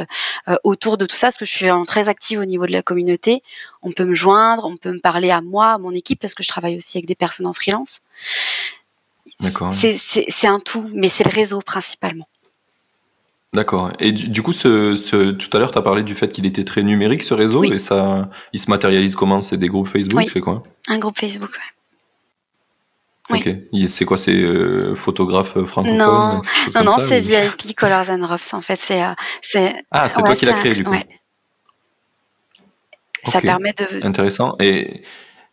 autour 0.62 0.99
de 0.99 1.06
tout 1.06 1.16
ça, 1.16 1.28
parce 1.28 1.38
que 1.38 1.46
je 1.46 1.52
suis 1.52 1.66
très 1.87 2.08
active 2.08 2.40
au 2.40 2.44
niveau 2.44 2.66
de 2.66 2.72
la 2.72 2.82
communauté. 2.82 3.42
On 3.80 3.92
peut 3.92 4.04
me 4.04 4.14
joindre, 4.14 4.66
on 4.66 4.76
peut 4.76 4.92
me 4.92 5.00
parler 5.00 5.30
à 5.30 5.40
moi, 5.40 5.68
à 5.68 5.78
mon 5.78 5.92
équipe, 5.92 6.20
parce 6.20 6.34
que 6.34 6.42
je 6.42 6.49
travaille 6.49 6.76
aussi 6.76 6.99
avec 6.99 7.06
des 7.06 7.14
personnes 7.14 7.46
en 7.46 7.54
freelance. 7.54 8.00
D'accord. 9.40 9.72
C'est 9.72 10.46
un 10.46 10.60
tout, 10.60 10.90
mais 10.92 11.08
c'est 11.08 11.25
le 11.25 11.30
réseau 11.30 11.60
principalement. 11.60 12.28
D'accord. 13.52 13.90
Et 13.99 14.12
du, 14.12 14.42
coup, 14.42 14.52
ce, 14.52 15.33
tout 15.33 15.57
à 15.57 15.59
l'heure, 15.59 15.73
tu 15.73 15.78
as 15.78 15.83
parlé 15.83 16.04
du 16.04 16.14
fait 16.14 16.28
qu'il 16.30 16.47
était 16.47 16.64
très 16.64 16.83
numérique, 16.83 17.25
ce 17.25 17.35
réseau, 17.35 17.64
et 17.64 17.78
ça, 17.78 18.30
il 18.52 18.61
se 18.61 18.71
matérialise 18.71 19.16
comment? 19.16 19.40
C'est 19.40 19.57
des 19.57 19.66
groupes 19.66 19.88
Facebook 19.88 20.28
C'est 20.33 20.40
quoi? 20.40 20.62
Un 20.88 20.99
groupe 20.99 21.19
Facebook, 21.19 21.50
ouais. 21.50 21.80
Ok. 23.30 23.88
C'est 23.88 24.04
quoi 24.04 24.19
C'est 24.19 24.35
euh, 24.35 24.95
photographe 24.95 25.62
francophone 25.64 25.97
Non, 25.97 26.42
non, 26.75 26.85
non 26.85 26.97
c'est 27.09 27.21
VIP 27.21 27.76
Colors 27.76 28.11
and 28.11 28.26
Roughs. 28.26 28.54
En 28.54 28.61
fait, 28.61 28.78
c'est. 28.80 29.02
Euh, 29.02 29.69
ah, 29.90 30.09
c'est 30.09 30.23
toi 30.23 30.37
qui 30.37 30.47
l'as 30.47 30.54
créé, 30.54 30.75
du 30.75 30.85
coup. 30.85 30.90
Ouais. 30.90 31.07
Ça 33.25 33.40
permet 33.40 33.73
de. 33.73 34.04
Intéressant. 34.04 34.57
Et 34.61 35.02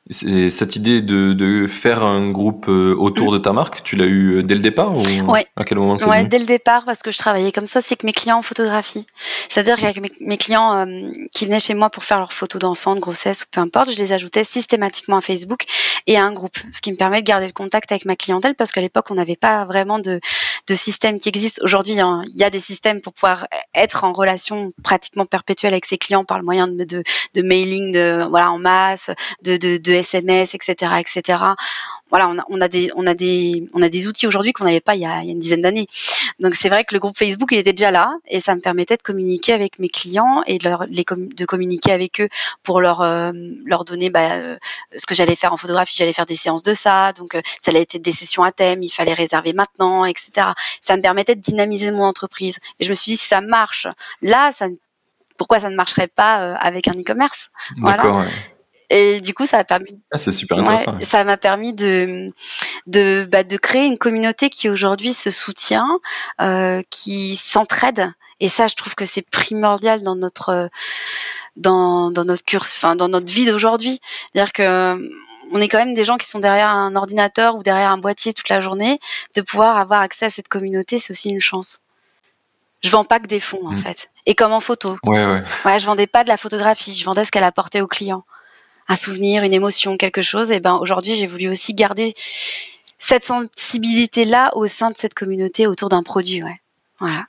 cette 0.09 0.75
idée 0.75 1.01
de, 1.01 1.67
faire 1.67 2.05
un 2.05 2.29
groupe 2.29 2.67
euh, 2.69 2.95
autour 2.97 3.31
de 3.31 3.37
ta 3.37 3.51
marque, 3.51 3.83
tu 3.83 3.95
l'as 3.95 4.05
eu 4.05 4.37
euh, 4.37 4.43
dès 4.43 4.55
le 4.55 4.61
départ 4.61 4.97
ou 4.97 5.03
à 5.55 5.63
quel 5.65 5.77
moment 5.77 5.97
c'est 5.97 6.05
Ouais, 6.05 6.23
dès 6.23 6.39
le 6.39 6.45
départ 6.45 6.85
parce 6.85 7.01
que 7.01 7.11
je 7.11 7.17
travaillais 7.17 7.51
comme 7.51 7.65
ça, 7.65 7.81
c'est 7.81 7.95
que 7.95 8.05
mes 8.05 8.13
clients 8.13 8.37
en 8.37 8.41
photographie. 8.41 9.05
C'est-à-dire 9.49 9.75
qu'avec 9.77 10.01
mes, 10.21 10.37
clients 10.37 10.73
euh, 10.73 11.11
qui 11.33 11.45
venaient 11.45 11.59
chez 11.59 11.73
moi 11.73 11.89
pour 11.89 12.03
faire 12.03 12.19
leurs 12.19 12.33
photos 12.33 12.61
d'enfants, 12.61 12.95
de 12.95 12.99
grossesse 12.99 13.43
ou 13.43 13.45
peu 13.51 13.59
importe, 13.59 13.91
je 13.91 13.97
les 13.97 14.13
ajoutais 14.13 14.43
systématiquement 14.43 15.17
à 15.17 15.21
Facebook 15.21 15.65
et 16.05 16.17
à 16.17 16.23
un 16.23 16.31
groupe, 16.31 16.57
ce 16.71 16.79
qui 16.79 16.91
me 16.91 16.97
permet 16.97 17.21
de 17.21 17.27
garder 17.27 17.47
le 17.47 17.53
contact 17.53 17.91
avec 17.91 18.05
ma 18.05 18.15
clientèle 18.15 18.55
parce 18.55 18.71
qu'à 18.71 18.81
l'époque 18.81 19.07
on 19.09 19.15
n'avait 19.15 19.35
pas 19.35 19.65
vraiment 19.65 19.99
de, 19.99 20.21
de 20.67 20.73
système 20.73 21.17
qui 21.17 21.29
existe. 21.29 21.61
Aujourd'hui, 21.63 21.99
hein, 21.99 22.23
il 22.33 22.39
y 22.39 22.43
a 22.43 22.49
des 22.49 22.59
systèmes 22.59 23.01
pour 23.01 23.13
pouvoir 23.13 23.47
être 23.73 24.03
en 24.03 24.13
relation 24.13 24.73
pratiquement 24.83 25.25
perpétuelle 25.25 25.73
avec 25.73 25.85
ses 25.85 25.97
clients 25.97 26.25
par 26.25 26.37
le 26.37 26.43
moyen 26.43 26.67
de, 26.67 26.83
de, 26.83 27.03
de 27.33 27.41
mailing, 27.41 27.93
de 27.93 28.27
voilà 28.29 28.51
en 28.51 28.59
masse, 28.59 29.09
de, 29.43 29.55
de, 29.57 29.77
de 29.77 29.93
SMS, 29.93 30.53
etc., 30.53 30.91
etc. 30.99 31.39
Voilà, 32.09 32.29
on 32.29 32.37
a, 32.37 32.43
on 32.49 32.61
a 32.61 32.67
des, 32.67 32.89
on 32.95 33.05
a 33.05 33.13
des, 33.13 33.67
on 33.73 33.81
a 33.81 33.89
des 33.89 34.07
outils 34.07 34.27
aujourd'hui 34.27 34.53
qu'on 34.53 34.63
n'avait 34.63 34.79
pas 34.79 34.95
il 34.95 35.01
y, 35.01 35.05
a, 35.05 35.21
il 35.21 35.27
y, 35.27 35.29
a, 35.29 35.33
une 35.33 35.39
dizaine 35.39 35.61
d'années. 35.61 35.87
Donc 36.39 36.55
c'est 36.55 36.69
vrai 36.69 36.83
que 36.83 36.93
le 36.93 36.99
groupe 36.99 37.17
Facebook 37.17 37.49
il 37.51 37.57
était 37.57 37.73
déjà 37.73 37.91
là 37.91 38.15
et 38.27 38.39
ça 38.39 38.55
me 38.55 38.61
permettait 38.61 38.97
de 38.97 39.01
communiquer 39.01 39.53
avec 39.53 39.79
mes 39.79 39.89
clients 39.89 40.41
et 40.47 40.57
de, 40.57 40.63
leur, 40.63 40.85
de 40.87 41.45
communiquer 41.45 41.91
avec 41.91 42.21
eux 42.21 42.29
pour 42.63 42.81
leur, 42.81 43.01
euh, 43.01 43.31
leur 43.65 43.85
donner 43.85 44.09
bah, 44.09 44.31
euh, 44.33 44.57
ce 44.95 45.05
que 45.05 45.15
j'allais 45.15 45.35
faire 45.35 45.53
en 45.53 45.57
photographie. 45.57 45.95
J'allais 45.97 46.13
faire 46.13 46.25
des 46.25 46.35
séances 46.35 46.63
de 46.63 46.73
ça, 46.73 47.13
donc 47.13 47.35
euh, 47.35 47.41
ça 47.61 47.71
allait 47.71 47.81
être 47.81 47.97
des 47.97 48.11
sessions 48.11 48.43
à 48.43 48.51
thème, 48.51 48.83
il 48.83 48.89
fallait 48.89 49.13
réserver 49.13 49.53
maintenant, 49.53 50.05
etc. 50.05 50.47
Ça 50.81 50.95
me 50.95 51.01
permettait 51.01 51.35
de 51.35 51.41
dynamiser 51.41 51.91
mon 51.91 52.03
entreprise. 52.03 52.59
Et 52.79 52.85
je 52.85 52.89
me 52.89 52.93
suis 52.93 53.11
dit 53.11 53.17
si 53.17 53.27
ça 53.27 53.41
marche 53.41 53.87
là, 54.21 54.51
ça 54.51 54.67
pourquoi 55.37 55.59
ça 55.59 55.69
ne 55.69 55.75
marcherait 55.75 56.07
pas 56.07 56.55
avec 56.55 56.87
un 56.87 56.93
e-commerce? 56.93 57.51
D'accord. 57.77 58.23
Et 58.89 59.19
du 59.19 59.33
coup, 59.33 59.45
ça 59.45 59.57
a 59.57 59.63
permis. 59.63 59.99
Ah, 60.11 60.17
c'est 60.17 60.31
super 60.31 60.59
intéressant. 60.59 60.97
Ça 61.01 61.23
m'a 61.23 61.37
permis 61.37 61.73
de 61.73 62.31
de, 62.85 63.27
bah, 63.29 63.43
de 63.43 63.57
créer 63.57 63.85
une 63.85 63.97
communauté 63.97 64.49
qui 64.49 64.69
aujourd'hui 64.69 65.13
se 65.13 65.29
soutient, 65.29 65.99
euh, 66.41 66.81
qui 66.89 67.35
s'entraide. 67.35 68.11
Et 68.39 68.47
ça, 68.47 68.67
je 68.67 68.75
trouve 68.75 68.95
que 68.95 69.05
c'est 69.05 69.23
primordial 69.29 70.03
dans 70.03 70.15
notre 70.15 70.69
dans, 71.57 72.11
dans 72.11 72.23
notre 72.23 72.45
cursus, 72.45 72.77
enfin 72.77 72.95
dans 72.95 73.09
notre 73.09 73.31
vie 73.31 73.45
d'aujourd'hui. 73.45 73.99
C'est-à-dire 74.31 74.53
que 74.53 75.09
on 75.51 75.61
est 75.61 75.67
quand 75.67 75.79
même 75.79 75.93
des 75.93 76.03
gens 76.03 76.17
qui 76.17 76.29
sont 76.29 76.39
derrière 76.39 76.69
un 76.69 76.95
ordinateur 76.95 77.55
ou 77.55 77.63
derrière 77.63 77.91
un 77.91 77.97
boîtier 77.97 78.33
toute 78.33 78.49
la 78.49 78.61
journée. 78.61 78.99
De 79.35 79.41
pouvoir 79.41 79.77
avoir 79.77 80.01
accès 80.01 80.25
à 80.25 80.29
cette 80.29 80.47
communauté, 80.47 80.97
c'est 80.97 81.11
aussi 81.11 81.29
une 81.29 81.41
chance. 81.41 81.79
Je 82.83 82.89
vends 82.89 83.05
pas 83.05 83.19
que 83.19 83.27
des 83.27 83.39
fonds 83.39 83.65
en 83.65 83.71
mmh. 83.71 83.77
fait. 83.77 84.09
Et 84.25 84.35
comme 84.35 84.53
en 84.53 84.59
photo. 84.59 84.97
Ouais, 85.03 85.25
ouais. 85.25 85.41
Ouais, 85.65 85.79
je 85.79 85.85
vendais 85.85 86.07
pas 86.07 86.23
de 86.23 86.29
la 86.29 86.37
photographie, 86.37 86.93
je 86.93 87.05
vendais 87.05 87.25
ce 87.25 87.31
qu'elle 87.31 87.43
apportait 87.43 87.81
aux 87.81 87.87
clients 87.87 88.23
un 88.87 88.95
souvenir, 88.95 89.43
une 89.43 89.53
émotion, 89.53 89.97
quelque 89.97 90.21
chose, 90.21 90.51
et 90.51 90.59
ben 90.59 90.77
aujourd'hui 90.77 91.15
j'ai 91.15 91.27
voulu 91.27 91.49
aussi 91.49 91.73
garder 91.73 92.13
cette 92.99 93.23
sensibilité 93.23 94.25
là 94.25 94.51
au 94.55 94.67
sein 94.67 94.91
de 94.91 94.97
cette 94.97 95.13
communauté 95.13 95.67
autour 95.67 95.89
d'un 95.89 96.03
produit, 96.03 96.43
ouais. 96.43 96.59
Voilà. 96.99 97.25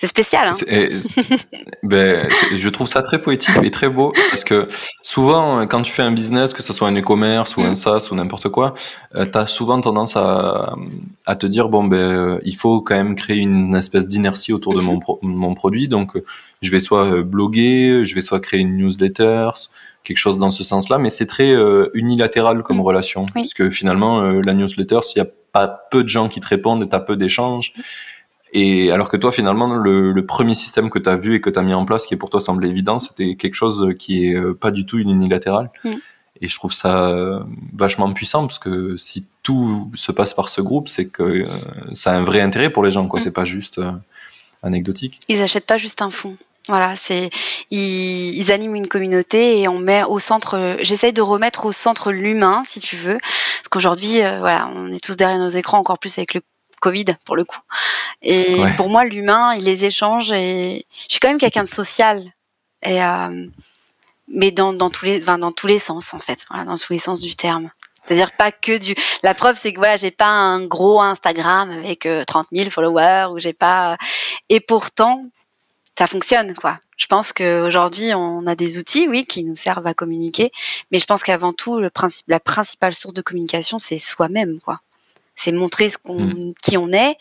C'est 0.00 0.06
spécial. 0.06 0.48
Hein 0.48 0.54
ben, 1.82 2.28
je 2.54 2.68
trouve 2.68 2.86
ça 2.86 3.02
très 3.02 3.20
poétique 3.20 3.56
et 3.64 3.70
très 3.72 3.88
beau 3.88 4.12
parce 4.30 4.44
que 4.44 4.68
souvent, 5.02 5.66
quand 5.66 5.82
tu 5.82 5.92
fais 5.92 6.02
un 6.02 6.12
business, 6.12 6.52
que 6.52 6.62
ce 6.62 6.72
soit 6.72 6.86
un 6.86 6.96
e-commerce 6.96 7.56
ou 7.56 7.62
un 7.62 7.72
mm. 7.72 7.74
SaaS 7.74 8.08
ou 8.12 8.14
n'importe 8.14 8.48
quoi, 8.48 8.74
euh, 9.16 9.24
tu 9.24 9.36
as 9.36 9.46
souvent 9.46 9.80
tendance 9.80 10.16
à, 10.16 10.76
à, 11.26 11.34
te 11.34 11.48
dire 11.48 11.68
bon, 11.68 11.82
ben, 11.82 11.96
euh, 11.96 12.38
il 12.44 12.54
faut 12.54 12.80
quand 12.80 12.94
même 12.94 13.16
créer 13.16 13.38
une 13.38 13.74
espèce 13.74 14.06
d'inertie 14.06 14.52
autour 14.52 14.72
de 14.74 14.80
mon, 14.80 14.98
mm-hmm. 14.98 15.18
mon 15.22 15.54
produit. 15.54 15.88
Donc, 15.88 16.12
je 16.62 16.70
vais 16.70 16.80
soit 16.80 17.06
euh, 17.06 17.24
bloguer, 17.24 18.04
je 18.04 18.14
vais 18.14 18.22
soit 18.22 18.38
créer 18.38 18.60
une 18.60 18.76
newsletter, 18.76 19.50
quelque 20.04 20.18
chose 20.18 20.38
dans 20.38 20.52
ce 20.52 20.62
sens-là, 20.62 20.98
mais 20.98 21.10
c'est 21.10 21.26
très 21.26 21.56
unilatéral 21.92 22.62
comme 22.62 22.76
mm. 22.76 22.82
relation. 22.82 23.26
Parce 23.34 23.52
que 23.52 23.68
finalement, 23.68 24.20
la 24.20 24.54
newsletter, 24.54 25.00
s'il 25.02 25.18
y 25.18 25.26
a 25.26 25.28
pas 25.52 25.88
peu 25.90 26.04
de 26.04 26.08
gens 26.08 26.28
qui 26.28 26.38
te 26.38 26.46
répondent 26.46 26.84
et 26.84 26.88
tu 26.88 26.94
as 26.94 27.00
peu 27.00 27.16
d'échanges, 27.16 27.72
et 28.52 28.90
alors 28.90 29.08
que 29.08 29.16
toi, 29.16 29.32
finalement, 29.32 29.74
le, 29.74 30.26
premier 30.26 30.54
système 30.54 30.90
que 30.90 30.98
tu 30.98 31.08
as 31.08 31.16
vu 31.16 31.34
et 31.34 31.40
que 31.40 31.50
tu 31.50 31.58
as 31.58 31.62
mis 31.62 31.74
en 31.74 31.84
place, 31.84 32.06
qui 32.06 32.16
pour 32.16 32.30
toi 32.30 32.40
semblait 32.40 32.68
évident, 32.68 32.98
c'était 32.98 33.34
quelque 33.36 33.54
chose 33.54 33.94
qui 33.98 34.26
est 34.26 34.34
euh, 34.34 34.54
pas 34.54 34.70
du 34.70 34.86
tout 34.86 34.98
unilatéral. 34.98 35.70
Mm. 35.84 35.94
Et 36.40 36.46
je 36.46 36.54
trouve 36.54 36.72
ça 36.72 37.08
euh, 37.08 37.40
vachement 37.74 38.12
puissant 38.12 38.46
parce 38.46 38.58
que 38.58 38.96
si 38.96 39.28
tout 39.42 39.90
se 39.94 40.12
passe 40.12 40.34
par 40.34 40.48
ce 40.48 40.60
groupe, 40.60 40.88
c'est 40.88 41.10
que 41.10 41.22
euh, 41.22 41.44
ça 41.94 42.12
a 42.12 42.16
un 42.16 42.22
vrai 42.22 42.40
intérêt 42.40 42.70
pour 42.70 42.82
les 42.82 42.90
gens, 42.90 43.06
quoi. 43.06 43.20
Mm. 43.20 43.22
C'est 43.22 43.32
pas 43.32 43.44
juste 43.44 43.80
anecdotique. 44.62 45.20
Ils 45.28 45.42
achètent 45.42 45.66
pas 45.66 45.78
juste 45.78 46.00
un 46.02 46.10
fond. 46.10 46.36
Voilà, 46.68 46.96
c'est 46.96 47.30
ils, 47.70 48.38
ils, 48.38 48.52
animent 48.52 48.76
une 48.76 48.88
communauté 48.88 49.60
et 49.60 49.68
on 49.68 49.78
met 49.78 50.04
au 50.04 50.18
centre. 50.18 50.76
J'essaye 50.82 51.14
de 51.14 51.22
remettre 51.22 51.64
au 51.64 51.72
centre 51.72 52.12
l'humain, 52.12 52.62
si 52.66 52.78
tu 52.78 52.96
veux, 52.96 53.18
parce 53.18 53.68
qu'aujourd'hui, 53.70 54.18
voilà, 54.18 54.70
on 54.74 54.92
est 54.92 55.02
tous 55.02 55.16
derrière 55.16 55.38
nos 55.38 55.48
écrans, 55.48 55.78
encore 55.78 55.98
plus 55.98 56.18
avec 56.18 56.34
le 56.34 56.42
Covid 56.80 57.06
pour 57.24 57.36
le 57.36 57.44
coup. 57.44 57.60
Et 58.22 58.56
pour 58.76 58.88
moi, 58.88 59.04
l'humain 59.04 59.52
et 59.52 59.60
les 59.60 59.84
échanges, 59.84 60.32
et 60.32 60.84
je 60.90 61.12
suis 61.12 61.20
quand 61.20 61.28
même 61.28 61.38
quelqu'un 61.38 61.64
de 61.64 61.68
social. 61.68 62.24
Et 62.82 63.02
euh, 63.02 63.46
mais 64.28 64.50
dans, 64.50 64.72
dans 64.72 64.90
tous 64.90 65.06
les, 65.06 65.20
dans 65.20 65.52
tous 65.52 65.66
les 65.66 65.78
sens 65.78 66.12
en 66.12 66.18
fait, 66.18 66.44
voilà, 66.50 66.64
dans 66.64 66.76
tous 66.76 66.92
les 66.92 66.98
sens 66.98 67.20
du 67.20 67.34
terme. 67.34 67.70
C'est-à-dire 68.04 68.32
pas 68.32 68.52
que 68.52 68.78
du. 68.78 68.94
La 69.22 69.34
preuve, 69.34 69.58
c'est 69.60 69.72
que 69.72 69.78
voilà, 69.78 69.96
j'ai 69.96 70.10
pas 70.10 70.30
un 70.30 70.64
gros 70.64 71.00
Instagram 71.00 71.70
avec 71.70 72.08
30 72.26 72.46
euh, 72.52 72.56
000 72.56 72.70
followers 72.70 73.26
ou 73.32 73.38
j'ai 73.38 73.52
pas. 73.52 73.96
Et 74.48 74.60
pourtant, 74.60 75.26
ça 75.98 76.06
fonctionne 76.06 76.54
quoi. 76.54 76.78
Je 76.98 77.06
pense 77.06 77.32
qu'aujourd'hui, 77.32 78.12
on 78.14 78.46
a 78.46 78.56
des 78.56 78.78
outils, 78.78 79.06
oui, 79.08 79.24
qui 79.24 79.44
nous 79.44 79.54
servent 79.54 79.86
à 79.86 79.94
communiquer, 79.94 80.50
mais 80.90 80.98
je 80.98 81.04
pense 81.04 81.22
qu'avant 81.22 81.52
tout, 81.52 81.78
le 81.78 81.90
principe, 81.90 82.26
la 82.28 82.40
principale 82.40 82.92
source 82.92 83.14
de 83.14 83.22
communication, 83.22 83.78
c'est 83.78 83.98
soi-même, 83.98 84.58
quoi. 84.60 84.80
C'est 85.38 85.52
montrer 85.52 85.88
ce 85.88 85.98
qu'on, 85.98 86.20
mm. 86.20 86.54
qui 86.62 86.76
on 86.76 86.92
est, 86.92 87.16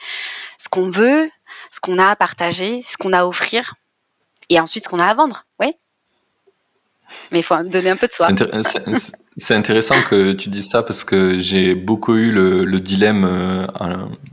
ce 0.57 0.69
qu'on 0.69 0.89
veut, 0.89 1.29
ce 1.71 1.79
qu'on 1.79 1.99
a 1.99 2.07
à 2.07 2.15
partager, 2.15 2.81
ce 2.81 2.97
qu'on 2.97 3.13
a 3.13 3.19
à 3.19 3.25
offrir, 3.25 3.75
et 4.49 4.59
ensuite 4.59 4.85
ce 4.85 4.89
qu'on 4.89 4.99
a 4.99 5.05
à 5.05 5.13
vendre. 5.13 5.45
Oui. 5.59 5.73
Mais 7.31 7.39
il 7.39 7.43
faut 7.43 7.55
donner 7.63 7.91
un 7.91 7.95
peu 7.95 8.07
de 8.07 8.11
soi. 8.11 8.27
C'est, 9.39 9.53
intéressant 9.53 10.01
que 10.09 10.33
tu 10.33 10.49
dises 10.49 10.67
ça 10.67 10.81
parce 10.81 11.03
que 11.03 11.37
j'ai 11.37 11.75
beaucoup 11.75 12.15
eu 12.15 12.31
le, 12.31 12.79
dilemme 12.79 13.23
euh, 13.23 13.67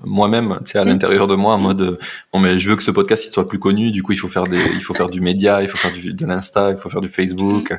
moi-même, 0.03 0.59
tu 0.64 0.73
sais, 0.73 0.79
à 0.79 0.85
mm. 0.85 0.88
l'intérieur 0.88 1.27
de 1.27 1.35
moi, 1.35 1.55
en 1.55 1.59
mm. 1.59 1.62
mode 1.62 1.99
bon, 2.33 2.38
mais 2.38 2.59
je 2.59 2.70
veux 2.70 2.77
que 2.77 2.83
ce 2.83 2.90
podcast 2.90 3.25
il 3.27 3.31
soit 3.31 3.47
plus 3.47 3.59
connu, 3.59 3.90
du 3.90 4.03
coup 4.03 4.12
il 4.12 4.16
faut 4.16 4.29
faire 4.29 4.44
des, 4.44 4.64
il 4.73 4.81
faut 4.81 4.94
faire 4.94 5.11
du 5.11 5.20
média, 5.20 5.62
il 5.62 5.68
faut 5.68 5.77
faire 5.77 5.92
du, 5.92 6.14
de 6.14 6.27
l'insta, 6.27 6.70
il 6.70 6.79
faut 6.79 6.88
faire 6.88 7.03
du 7.03 7.11
Facebook, 7.11 7.79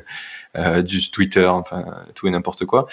euh, 0.56 0.82
du 0.82 1.10
Twitter, 1.10 1.46
enfin 1.46 1.84
tout 2.14 2.28
et 2.28 2.30
n'importe 2.30 2.64
quoi. 2.64 2.86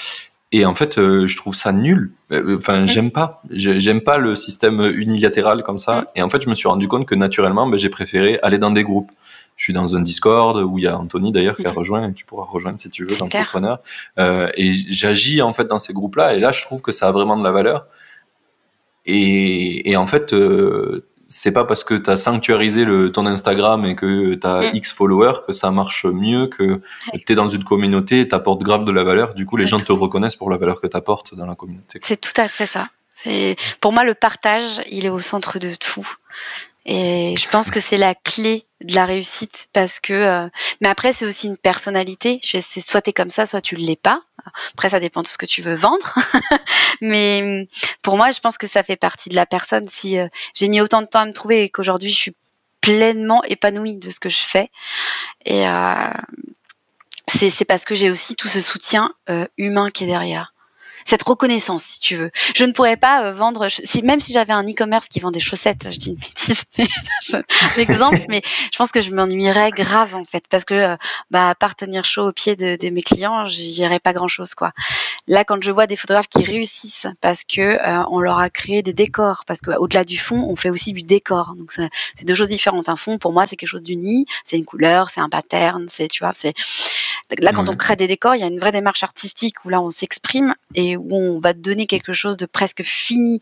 Et 0.55 0.67
en 0.67 0.75
fait, 0.75 0.99
euh, 0.99 1.27
je 1.27 1.35
trouve 1.35 1.55
ça 1.55 1.73
nul. 1.73 2.11
Euh, 2.31 2.57
enfin, 2.57 2.85
j'aime 2.85 3.09
pas. 3.09 3.41
J'aime 3.49 4.01
pas 4.01 4.19
le 4.19 4.35
système 4.35 4.79
unilatéral 4.81 5.63
comme 5.63 5.79
ça. 5.79 6.11
Et 6.15 6.21
en 6.21 6.29
fait, 6.29 6.43
je 6.43 6.49
me 6.49 6.53
suis 6.53 6.69
rendu 6.69 6.87
compte 6.87 7.07
que 7.07 7.15
naturellement, 7.15 7.67
ben, 7.67 7.77
j'ai 7.77 7.89
préféré 7.89 8.37
aller 8.43 8.59
dans 8.59 8.69
des 8.69 8.83
groupes. 8.83 9.11
Je 9.55 9.63
suis 9.63 9.73
dans 9.73 9.95
un 9.95 10.01
Discord 10.01 10.57
où 10.57 10.77
il 10.77 10.83
y 10.83 10.87
a 10.87 10.97
Anthony 10.97 11.31
d'ailleurs 11.31 11.57
qui 11.57 11.65
a 11.65 11.71
rejoint. 11.71 12.13
Tu 12.13 12.23
pourras 12.23 12.45
rejoindre 12.45 12.77
si 12.77 12.91
tu 12.91 13.03
veux, 13.03 13.17
l'entrepreneur. 13.19 13.79
Euh, 14.19 14.49
et 14.55 14.73
j'agis 14.89 15.41
en 15.41 15.53
fait 15.53 15.65
dans 15.65 15.79
ces 15.79 15.91
groupes-là. 15.91 16.35
Et 16.35 16.39
là, 16.39 16.51
je 16.51 16.61
trouve 16.61 16.83
que 16.83 16.91
ça 16.91 17.07
a 17.07 17.11
vraiment 17.11 17.35
de 17.35 17.43
la 17.43 17.51
valeur. 17.51 17.87
Et, 19.07 19.89
et 19.89 19.97
en 19.97 20.05
fait, 20.05 20.33
euh, 20.33 21.07
c'est 21.27 21.51
pas 21.51 21.65
parce 21.65 21.83
que 21.83 21.95
tu 21.95 22.09
as 22.09 22.17
sanctuarisé 22.17 22.85
le, 22.85 23.11
ton 23.11 23.25
Instagram 23.25 23.85
et 23.85 23.95
que 23.95 24.35
tu 24.35 24.47
as 24.47 24.71
mm. 24.71 24.75
X 24.75 24.93
followers 24.93 25.41
que 25.47 25.53
ça 25.53 25.71
marche 25.71 26.05
mieux, 26.05 26.47
que 26.47 26.81
tu 27.25 27.33
es 27.33 27.35
dans 27.35 27.47
une 27.47 27.63
communauté, 27.63 28.27
tu 28.27 28.35
apportes 28.35 28.61
grave 28.61 28.83
de 28.83 28.91
la 28.91 29.03
valeur. 29.03 29.33
Du 29.33 29.45
coup, 29.45 29.57
les 29.57 29.67
gens 29.67 29.77
te 29.77 29.91
reconnaissent 29.91 30.35
pour 30.35 30.49
la 30.49 30.57
valeur 30.57 30.81
que 30.81 30.87
tu 30.87 30.97
apportes 30.97 31.35
dans 31.35 31.45
la 31.45 31.55
communauté. 31.55 31.99
C'est 32.01 32.19
tout 32.19 32.39
à 32.39 32.47
fait 32.47 32.67
ça. 32.67 32.87
Pour 33.79 33.93
moi, 33.93 34.03
le 34.03 34.15
partage, 34.15 34.81
il 34.89 35.05
est 35.05 35.09
au 35.09 35.21
centre 35.21 35.59
de 35.59 35.73
tout. 35.75 36.07
Et 36.85 37.35
je 37.37 37.47
pense 37.47 37.71
que 37.71 37.79
c'est 37.79 37.97
la 37.97 38.13
clé 38.13 38.65
de 38.81 38.93
la 38.93 39.05
réussite 39.05 39.69
parce 39.71 40.01
que, 40.01 40.13
euh, 40.13 40.49
mais 40.81 40.89
après 40.89 41.13
c'est 41.13 41.25
aussi 41.25 41.47
une 41.47 41.57
personnalité. 41.57 42.41
C'est 42.43 42.61
soit 42.61 43.01
t'es 43.01 43.13
comme 43.13 43.29
ça, 43.29 43.45
soit 43.45 43.61
tu 43.61 43.75
l'es 43.75 43.95
pas. 43.95 44.21
Après 44.73 44.89
ça 44.89 44.99
dépend 44.99 45.21
de 45.21 45.27
ce 45.27 45.37
que 45.37 45.45
tu 45.45 45.61
veux 45.61 45.75
vendre. 45.75 46.15
mais 47.01 47.67
pour 48.01 48.17
moi, 48.17 48.31
je 48.31 48.39
pense 48.41 48.57
que 48.57 48.67
ça 48.67 48.83
fait 48.83 48.97
partie 48.97 49.29
de 49.29 49.35
la 49.35 49.45
personne. 49.45 49.87
Si 49.87 50.19
euh, 50.19 50.27
j'ai 50.53 50.67
mis 50.67 50.81
autant 50.81 51.01
de 51.01 51.07
temps 51.07 51.21
à 51.21 51.25
me 51.25 51.33
trouver 51.33 51.63
et 51.63 51.69
qu'aujourd'hui 51.69 52.09
je 52.09 52.17
suis 52.17 52.35
pleinement 52.81 53.41
épanouie 53.45 53.95
de 53.95 54.09
ce 54.09 54.19
que 54.19 54.29
je 54.29 54.43
fais. 54.43 54.69
Et 55.45 55.65
c'est 57.29 57.65
parce 57.65 57.85
que 57.85 57.95
j'ai 57.95 58.09
aussi 58.09 58.35
tout 58.35 58.49
ce 58.49 58.59
soutien 58.59 59.13
humain 59.57 59.89
qui 59.89 60.03
est 60.03 60.07
derrière 60.07 60.52
cette 61.05 61.23
reconnaissance, 61.23 61.83
si 61.83 61.99
tu 61.99 62.15
veux. 62.15 62.31
Je 62.55 62.65
ne 62.65 62.71
pourrais 62.71 62.97
pas 62.97 63.25
euh, 63.25 63.33
vendre, 63.33 63.67
si, 63.69 64.01
même 64.01 64.19
si 64.19 64.33
j'avais 64.33 64.53
un 64.53 64.63
e-commerce 64.63 65.07
qui 65.07 65.19
vend 65.19 65.31
des 65.31 65.39
chaussettes, 65.39 65.87
je 65.91 65.97
dis 65.97 66.09
une 66.09 66.15
bêtise, 66.15 66.63
exemple, 67.77 68.21
mais 68.29 68.41
je 68.71 68.77
pense 68.77 68.91
que 68.91 69.01
je 69.01 69.11
m'ennuierais 69.11 69.71
grave 69.71 70.15
en 70.15 70.25
fait, 70.25 70.43
parce 70.49 70.65
que 70.65 70.73
euh, 70.73 70.95
bah, 71.31 71.49
à 71.49 71.55
part 71.55 71.75
tenir 71.75 72.05
chaud 72.05 72.29
au 72.29 72.31
pied 72.31 72.55
de, 72.55 72.75
de 72.75 72.89
mes 72.89 73.03
clients, 73.03 73.45
j'irais 73.45 73.99
pas 73.99 74.13
grand 74.13 74.27
chose 74.27 74.55
quoi. 74.55 74.71
Là, 75.27 75.45
quand 75.45 75.61
je 75.63 75.71
vois 75.71 75.87
des 75.87 75.95
photographes 75.95 76.27
qui 76.27 76.43
réussissent 76.43 77.07
parce 77.21 77.45
que 77.45 77.61
euh, 77.61 78.03
on 78.09 78.19
leur 78.19 78.39
a 78.39 78.49
créé 78.49 78.81
des 78.81 78.91
décors, 78.91 79.43
parce 79.47 79.61
qu'au-delà 79.61 80.03
du 80.03 80.17
fond, 80.17 80.45
on 80.49 80.57
fait 80.57 80.69
aussi 80.69 80.91
du 80.91 81.03
décor. 81.03 81.55
Donc 81.57 81.71
c'est 81.71 81.89
deux 82.23 82.35
choses 82.35 82.49
différentes. 82.49 82.89
Un 82.89 82.97
fond, 82.97 83.17
pour 83.17 83.31
moi, 83.31 83.45
c'est 83.45 83.55
quelque 83.55 83.69
chose 83.69 83.83
d'uni, 83.83 84.25
c'est 84.43 84.57
une 84.57 84.65
couleur, 84.65 85.09
c'est 85.09 85.21
un 85.21 85.29
pattern, 85.29 85.87
c'est 85.89 86.09
tu 86.09 86.23
vois, 86.23 86.33
c'est 86.35 86.53
là 87.39 87.53
quand 87.53 87.69
on 87.69 87.75
crée 87.75 87.95
des 87.95 88.07
décors, 88.07 88.35
il 88.35 88.41
y 88.41 88.43
a 88.43 88.47
une 88.47 88.59
vraie 88.59 88.73
démarche 88.73 89.03
artistique 89.03 89.63
où 89.63 89.69
là 89.69 89.81
on 89.81 89.91
s'exprime 89.91 90.55
et 90.75 90.92
où 90.97 91.15
on 91.15 91.39
va 91.39 91.53
donner 91.53 91.87
quelque 91.87 92.13
chose 92.13 92.37
de 92.37 92.45
presque 92.45 92.83
fini 92.83 93.39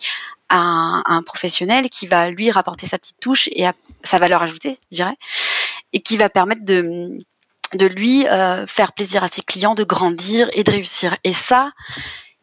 à 0.49 1.01
un, 1.05 1.23
professionnel 1.23 1.89
qui 1.89 2.07
va 2.07 2.29
lui 2.29 2.51
rapporter 2.51 2.87
sa 2.87 2.97
petite 2.97 3.19
touche 3.19 3.47
et 3.53 3.65
sa 4.03 4.19
valeur 4.19 4.41
ajoutée, 4.41 4.77
je 4.91 4.97
dirais, 4.97 5.15
et 5.93 6.01
qui 6.01 6.17
va 6.17 6.29
permettre 6.29 6.65
de 6.65 7.23
de 7.73 7.85
lui 7.85 8.27
euh, 8.27 8.67
faire 8.67 8.93
plaisir 8.93 9.23
à 9.23 9.29
ses 9.29 9.41
clients, 9.41 9.75
de 9.75 9.83
grandir 9.83 10.49
et 10.53 10.63
de 10.63 10.71
réussir. 10.71 11.15
Et 11.23 11.33
ça, 11.33 11.71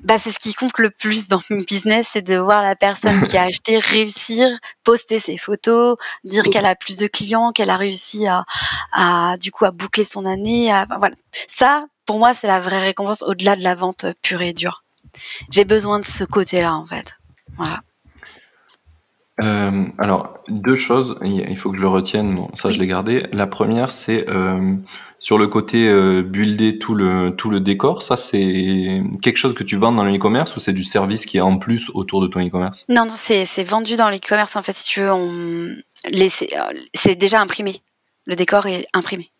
bah, 0.01 0.17
c'est 0.19 0.31
ce 0.31 0.39
qui 0.39 0.55
compte 0.55 0.79
le 0.79 0.91
plus 0.91 1.29
dans 1.29 1.41
mon 1.51 1.61
business, 1.63 2.11
c'est 2.13 2.23
de 2.23 2.37
voir 2.37 2.63
la 2.63 2.77
personne 2.77 3.25
qui 3.25 3.37
a 3.37 3.43
acheté 3.49 3.79
réussir, 3.79 4.49
poster 4.85 5.19
ses 5.19 5.37
photos, 5.37 5.97
dire 6.25 6.45
qu'elle 6.45 6.67
a 6.67 6.77
plus 6.77 6.99
de 6.99 7.07
clients, 7.07 7.53
qu'elle 7.53 7.71
a 7.71 7.77
réussi 7.77 8.27
à, 8.27 8.45
à, 8.93 9.37
du 9.39 9.51
coup 9.51 9.65
à 9.65 9.71
boucler 9.71 10.05
son 10.05 10.25
année. 10.25 10.73
voilà. 10.99 11.15
Ça, 11.49 11.87
pour 12.07 12.19
moi, 12.19 12.33
c'est 12.33 12.47
la 12.47 12.61
vraie 12.61 12.81
récompense 12.81 13.23
au-delà 13.23 13.57
de 13.57 13.63
la 13.63 13.75
vente 13.75 14.07
pure 14.23 14.43
et 14.43 14.53
dure 14.53 14.85
j'ai 15.51 15.65
besoin 15.65 16.01
de 16.01 16.05
ce 16.05 16.25
côté-là, 16.25 16.75
en 16.75 16.87
fait. 16.87 17.19
Voilà. 17.57 17.83
Euh, 19.41 19.85
alors, 19.99 20.39
deux 20.49 20.79
choses, 20.79 21.17
il 21.23 21.57
faut 21.57 21.71
que 21.71 21.77
je 21.77 21.83
le 21.83 21.89
retienne, 21.89 22.43
ça 22.55 22.71
je 22.71 22.79
l'ai 22.79 22.87
gardé. 22.87 23.27
La 23.33 23.47
première, 23.47 23.91
c'est 23.93 24.29
euh, 24.29 24.75
sur 25.21 25.39
le 25.39 25.47
côté 25.47 25.89
euh, 25.89 26.23
builder 26.23 26.79
tout 26.79 26.95
le, 26.95 27.31
tout 27.37 27.49
le 27.51 27.61
décor, 27.61 28.03
ça 28.03 28.17
c'est 28.17 29.01
quelque 29.23 29.37
chose 29.37 29.55
que 29.55 29.63
tu 29.63 29.77
vends 29.77 29.93
dans 29.93 30.05
le 30.05 30.17
e-commerce 30.17 30.57
ou 30.57 30.61
c'est 30.61 30.73
du 30.73 30.83
service 30.83 31.25
qui 31.25 31.37
est 31.39 31.43
en 31.43 31.59
plus 31.59 31.91
autour 31.95 32.21
de 32.21 32.27
ton 32.27 32.45
e-commerce? 32.45 32.85
Non, 32.89 33.05
non, 33.07 33.15
c'est 33.17 33.65
vendu 33.65 33.95
dans 33.95 34.11
l'e-commerce 34.11 34.57
en 34.57 34.63
fait, 34.63 34.75
si 34.75 34.89
tu 34.89 35.01
veux, 35.01 35.13
on... 35.13 35.69
c'est 36.95 37.15
déjà 37.15 37.41
imprimé. 37.41 37.81
Le 38.27 38.35
décor 38.35 38.67
est 38.67 38.87
imprimé. 38.93 39.31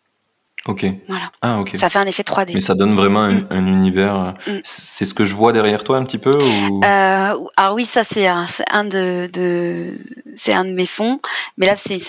Ok. 0.69 0.85
Voilà. 1.07 1.31
Ah, 1.41 1.59
ok. 1.59 1.71
Ça 1.77 1.89
fait 1.89 1.97
un 1.97 2.05
effet 2.05 2.21
3D. 2.21 2.51
Mais 2.53 2.59
ça 2.59 2.75
donne 2.75 2.93
vraiment 2.93 3.21
un, 3.21 3.61
mm. 3.61 3.67
univers. 3.67 4.15
Euh, 4.15 4.31
mm. 4.57 4.59
C'est 4.63 5.05
ce 5.05 5.15
que 5.15 5.25
je 5.25 5.33
vois 5.33 5.51
derrière 5.51 5.83
toi 5.83 5.97
un 5.97 6.03
petit 6.03 6.19
peu 6.19 6.37
ou... 6.37 6.81
euh, 6.83 7.33
Ah 7.57 7.73
oui, 7.73 7.85
ça 7.85 8.03
c'est 8.03 8.27
un, 8.27 8.45
un, 8.69 8.83
de, 8.83 9.27
de 9.33 9.97
c'est 10.35 10.53
un 10.53 10.65
de 10.65 10.71
mes 10.73 10.85
fonds. 10.85 11.19
Mais 11.57 11.65
là, 11.65 11.75
c'est 11.75 11.99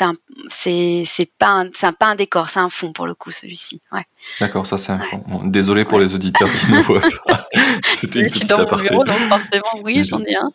c'est 0.50 1.30
pas 1.38 1.64
un, 1.64 1.92
pas 1.92 2.06
un 2.08 2.14
décor, 2.16 2.50
c'est 2.50 2.60
un 2.60 2.68
fond 2.68 2.92
pour 2.92 3.06
le 3.06 3.14
coup 3.14 3.30
celui-ci. 3.30 3.80
Ouais. 3.92 4.04
D'accord, 4.40 4.66
ça 4.66 4.76
c'est 4.76 4.92
un 4.92 4.98
fond. 4.98 5.22
désolé 5.44 5.86
pour 5.86 5.98
les 5.98 6.14
auditeurs 6.14 6.52
qui 6.52 6.70
ne 6.70 6.80
voient 6.82 7.00
pas. 7.26 7.48
C'était 7.84 8.20
une 8.20 8.28
petite 8.28 8.50
aparté. 8.50 8.90
Bureau, 8.90 9.04
donc 9.04 9.16
forcément, 9.16 9.82
oui, 9.84 10.04
j'en 10.04 10.20
ai 10.20 10.36
un. 10.36 10.50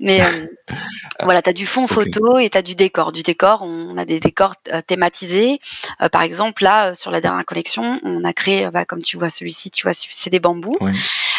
Mais 0.00 0.22
euh, 0.22 0.46
voilà, 1.22 1.42
tu 1.42 1.50
as 1.50 1.52
du 1.52 1.66
fond 1.66 1.86
photo 1.86 2.38
et 2.38 2.48
tu 2.48 2.58
as 2.58 2.62
du 2.62 2.74
décor. 2.74 3.12
Du 3.12 3.22
décor, 3.22 3.62
on 3.62 3.96
a 3.96 4.04
des 4.04 4.18
décors 4.18 4.54
euh, 4.72 4.80
thématisés. 4.80 5.60
Euh, 6.00 6.08
par 6.08 6.22
exemple, 6.22 6.64
là, 6.64 6.94
sur 6.94 7.10
la 7.10 7.20
dernière 7.20 7.44
collection, 7.44 8.00
on 8.02 8.24
a 8.24 8.32
créé, 8.32 8.68
bah, 8.70 8.84
comme 8.84 9.02
tu 9.02 9.18
vois 9.18 9.28
celui-ci, 9.28 9.70
tu 9.70 9.82
vois, 9.84 9.92
c'est 9.92 10.30
des 10.30 10.40
bambous. 10.40 10.78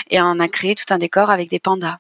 Et 0.10 0.22
on 0.22 0.40
a 0.40 0.48
créé 0.48 0.76
tout 0.76 0.94
un 0.94 1.00
décor 1.00 1.30
avec 1.32 1.50
des 1.50 1.60
pandas. 1.60 1.98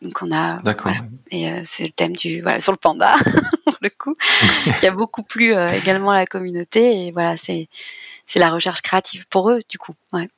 Donc 0.00 0.20
on 0.20 0.32
a 0.32 0.60
D'accord. 0.62 0.90
et 1.30 1.48
c'est 1.62 1.84
le 1.84 1.92
thème 1.92 2.16
du 2.16 2.42
voilà 2.42 2.58
sur 2.58 2.72
le 2.72 2.76
panda 2.76 3.14
pour 3.64 3.76
le 3.80 3.88
coup 3.88 4.16
qui 4.80 4.84
a 4.84 4.90
beaucoup 4.90 5.22
plu 5.22 5.54
également 5.54 6.10
à 6.10 6.16
la 6.16 6.26
communauté 6.26 7.06
et 7.06 7.12
voilà 7.12 7.36
c'est 7.36 7.68
c'est 8.26 8.40
la 8.40 8.50
recherche 8.50 8.82
créative 8.82 9.28
pour 9.28 9.48
eux 9.48 9.60
du 9.68 9.78
coup 9.78 9.94
ouais. 10.12 10.28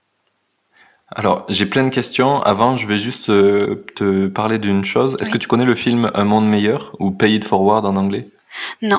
Alors, 1.14 1.44
j'ai 1.48 1.66
plein 1.66 1.84
de 1.84 1.90
questions. 1.90 2.42
Avant, 2.42 2.76
je 2.76 2.86
vais 2.86 2.96
juste 2.96 3.30
euh, 3.30 3.84
te 3.94 4.26
parler 4.26 4.58
d'une 4.58 4.84
chose. 4.84 5.16
Est-ce 5.20 5.30
que 5.30 5.38
tu 5.38 5.46
connais 5.46 5.64
le 5.64 5.74
film 5.74 6.10
Un 6.14 6.24
monde 6.24 6.48
meilleur 6.48 6.94
ou 6.98 7.12
Pay 7.12 7.36
It 7.36 7.44
Forward 7.44 7.86
en 7.86 7.96
anglais? 7.96 8.28
Non. 8.82 8.98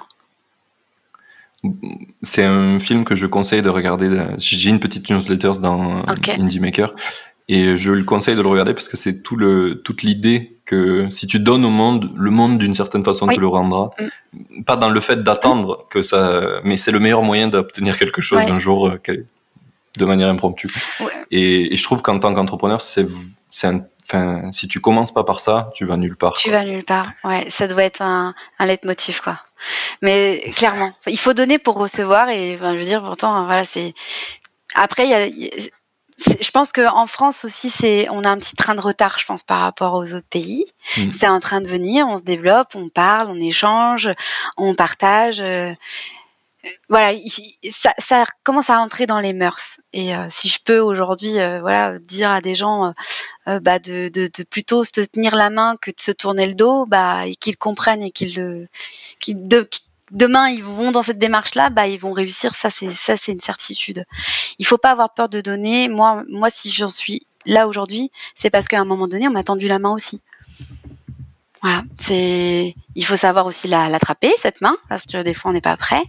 C'est 2.21 2.43
un 2.43 2.79
film 2.79 3.03
que 3.03 3.15
je 3.15 3.25
conseille 3.25 3.61
de 3.61 3.69
regarder. 3.69 4.09
J'ai 4.37 4.69
une 4.69 4.79
petite 4.79 5.09
newsletter 5.09 5.53
dans 5.59 6.05
Indie 6.37 6.59
Maker 6.59 6.93
et 7.47 7.75
je 7.75 7.91
le 7.91 8.03
conseille 8.03 8.35
de 8.35 8.41
le 8.41 8.47
regarder 8.47 8.73
parce 8.73 8.87
que 8.87 8.97
c'est 8.97 9.21
tout 9.21 9.35
le, 9.35 9.81
toute 9.83 10.03
l'idée 10.03 10.57
que 10.65 11.09
si 11.09 11.27
tu 11.27 11.39
donnes 11.39 11.65
au 11.65 11.69
monde, 11.69 12.11
le 12.15 12.31
monde 12.31 12.59
d'une 12.59 12.73
certaine 12.73 13.03
façon 13.03 13.27
te 13.27 13.39
le 13.39 13.47
rendra. 13.47 13.91
Mm. 13.99 14.63
Pas 14.63 14.77
dans 14.77 14.89
le 14.89 14.99
fait 14.99 15.23
d'attendre 15.23 15.85
que 15.89 16.01
ça, 16.01 16.61
mais 16.63 16.77
c'est 16.77 16.91
le 16.91 16.99
meilleur 16.99 17.23
moyen 17.23 17.47
d'obtenir 17.47 17.97
quelque 17.97 18.21
chose 18.21 18.43
un 18.43 18.57
jour. 18.57 18.91
De 19.97 20.05
manière 20.05 20.29
impromptue. 20.29 20.67
Et, 21.31 21.75
je 21.75 21.83
trouve 21.83 22.01
qu'en 22.01 22.19
tant 22.19 22.33
qu'entrepreneur, 22.33 22.81
c'est, 22.81 23.05
c'est 23.49 23.69
enfin, 24.03 24.51
si 24.51 24.67
tu 24.67 24.79
commences 24.79 25.13
pas 25.13 25.23
par 25.23 25.39
ça, 25.39 25.71
tu 25.73 25.85
vas 25.85 25.97
nulle 25.97 26.15
part. 26.15 26.33
Tu 26.33 26.51
vas 26.51 26.63
nulle 26.63 26.83
part. 26.83 27.11
Ouais, 27.23 27.45
ça 27.49 27.67
doit 27.67 27.83
être 27.83 28.01
un, 28.01 28.33
un 28.59 28.65
leitmotiv, 28.65 29.21
quoi. 29.21 29.39
Mais 30.01 30.41
clairement, 30.55 30.93
il 31.07 31.19
faut 31.19 31.33
donner 31.33 31.59
pour 31.59 31.75
recevoir. 31.75 32.29
Et 32.29 32.57
je 32.57 32.65
veux 32.65 32.83
dire, 32.83 33.01
pourtant, 33.01 33.45
voilà, 33.45 33.65
c'est. 33.65 33.93
Après, 34.75 35.05
il 35.05 35.11
y 35.11 35.13
a, 35.13 35.69
je 36.17 36.49
pense 36.51 36.71
qu'en 36.71 37.07
France 37.07 37.43
aussi, 37.43 37.69
c'est, 37.69 38.07
on 38.09 38.23
a 38.23 38.29
un 38.29 38.37
petit 38.37 38.55
train 38.55 38.75
de 38.75 38.81
retard, 38.81 39.19
je 39.19 39.25
pense, 39.25 39.43
par 39.43 39.59
rapport 39.59 39.93
aux 39.95 40.13
autres 40.13 40.27
pays. 40.29 40.65
Mm. 40.97 41.11
C'est 41.11 41.27
en 41.27 41.39
train 41.39 41.61
de 41.61 41.67
venir, 41.67 42.07
on 42.07 42.17
se 42.17 42.23
développe, 42.23 42.75
on 42.75 42.89
parle, 42.89 43.29
on 43.29 43.39
échange, 43.39 44.09
on 44.57 44.75
partage. 44.75 45.41
Euh, 45.41 45.73
voilà, 46.89 47.17
ça, 47.71 47.93
ça, 47.97 48.25
commence 48.43 48.69
à 48.69 48.79
entrer 48.79 49.05
dans 49.05 49.19
les 49.19 49.33
mœurs. 49.33 49.79
Et 49.93 50.15
euh, 50.15 50.27
si 50.29 50.49
je 50.49 50.59
peux 50.63 50.79
aujourd'hui, 50.79 51.39
euh, 51.39 51.61
voilà, 51.61 51.99
dire 51.99 52.29
à 52.29 52.41
des 52.41 52.55
gens, 52.55 52.93
euh, 53.47 53.59
bah, 53.59 53.79
de, 53.79 54.09
de, 54.09 54.29
de, 54.35 54.43
plutôt 54.43 54.83
se 54.83 55.01
tenir 55.01 55.35
la 55.35 55.49
main 55.49 55.75
que 55.81 55.91
de 55.91 55.99
se 55.99 56.11
tourner 56.11 56.47
le 56.47 56.53
dos, 56.53 56.85
bah, 56.85 57.27
et 57.27 57.35
qu'ils 57.35 57.57
comprennent 57.57 58.03
et 58.03 58.11
qu'ils 58.11 58.35
le, 58.35 58.67
qu'ils 59.19 59.47
de, 59.47 59.67
demain 60.11 60.49
ils 60.49 60.63
vont 60.63 60.91
dans 60.91 61.03
cette 61.03 61.19
démarche-là, 61.19 61.69
bah, 61.69 61.87
ils 61.87 61.99
vont 61.99 62.11
réussir. 62.11 62.55
Ça, 62.55 62.69
c'est 62.69 62.91
ça, 62.91 63.17
c'est 63.17 63.31
une 63.31 63.41
certitude. 63.41 64.05
Il 64.59 64.65
faut 64.65 64.77
pas 64.77 64.91
avoir 64.91 65.13
peur 65.13 65.29
de 65.29 65.41
donner. 65.41 65.89
Moi, 65.89 66.23
moi, 66.29 66.49
si 66.49 66.69
j'en 66.69 66.89
suis 66.89 67.21
là 67.45 67.67
aujourd'hui, 67.67 68.11
c'est 68.35 68.49
parce 68.49 68.67
qu'à 68.67 68.79
un 68.79 68.85
moment 68.85 69.07
donné, 69.07 69.27
on 69.27 69.31
m'a 69.31 69.43
tendu 69.43 69.67
la 69.67 69.79
main 69.79 69.91
aussi. 69.91 70.21
Voilà, 71.65 71.81
c'est. 71.99 72.75
Il 72.93 73.05
faut 73.05 73.15
savoir 73.15 73.47
aussi 73.47 73.67
l'attraper 73.67 74.31
cette 74.37 74.61
main 74.61 74.77
parce 74.87 75.07
que 75.07 75.23
des 75.23 75.33
fois 75.33 75.49
on 75.49 75.53
n'est 75.55 75.61
pas 75.61 75.75
prêt. 75.77 76.03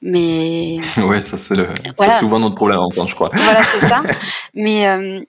Mais. 0.00 0.80
ouais, 0.96 1.20
ça 1.20 1.36
c'est 1.36 1.56
le... 1.56 1.68
souvent 2.18 2.38
notre 2.38 2.54
problème 2.54 2.80
en 2.80 2.88
je 2.88 3.14
crois. 3.14 3.28
Voilà, 3.34 3.62
c'est 3.64 3.86
ça. 3.86 4.02
Mais 4.54 4.88
euh, 4.88 5.20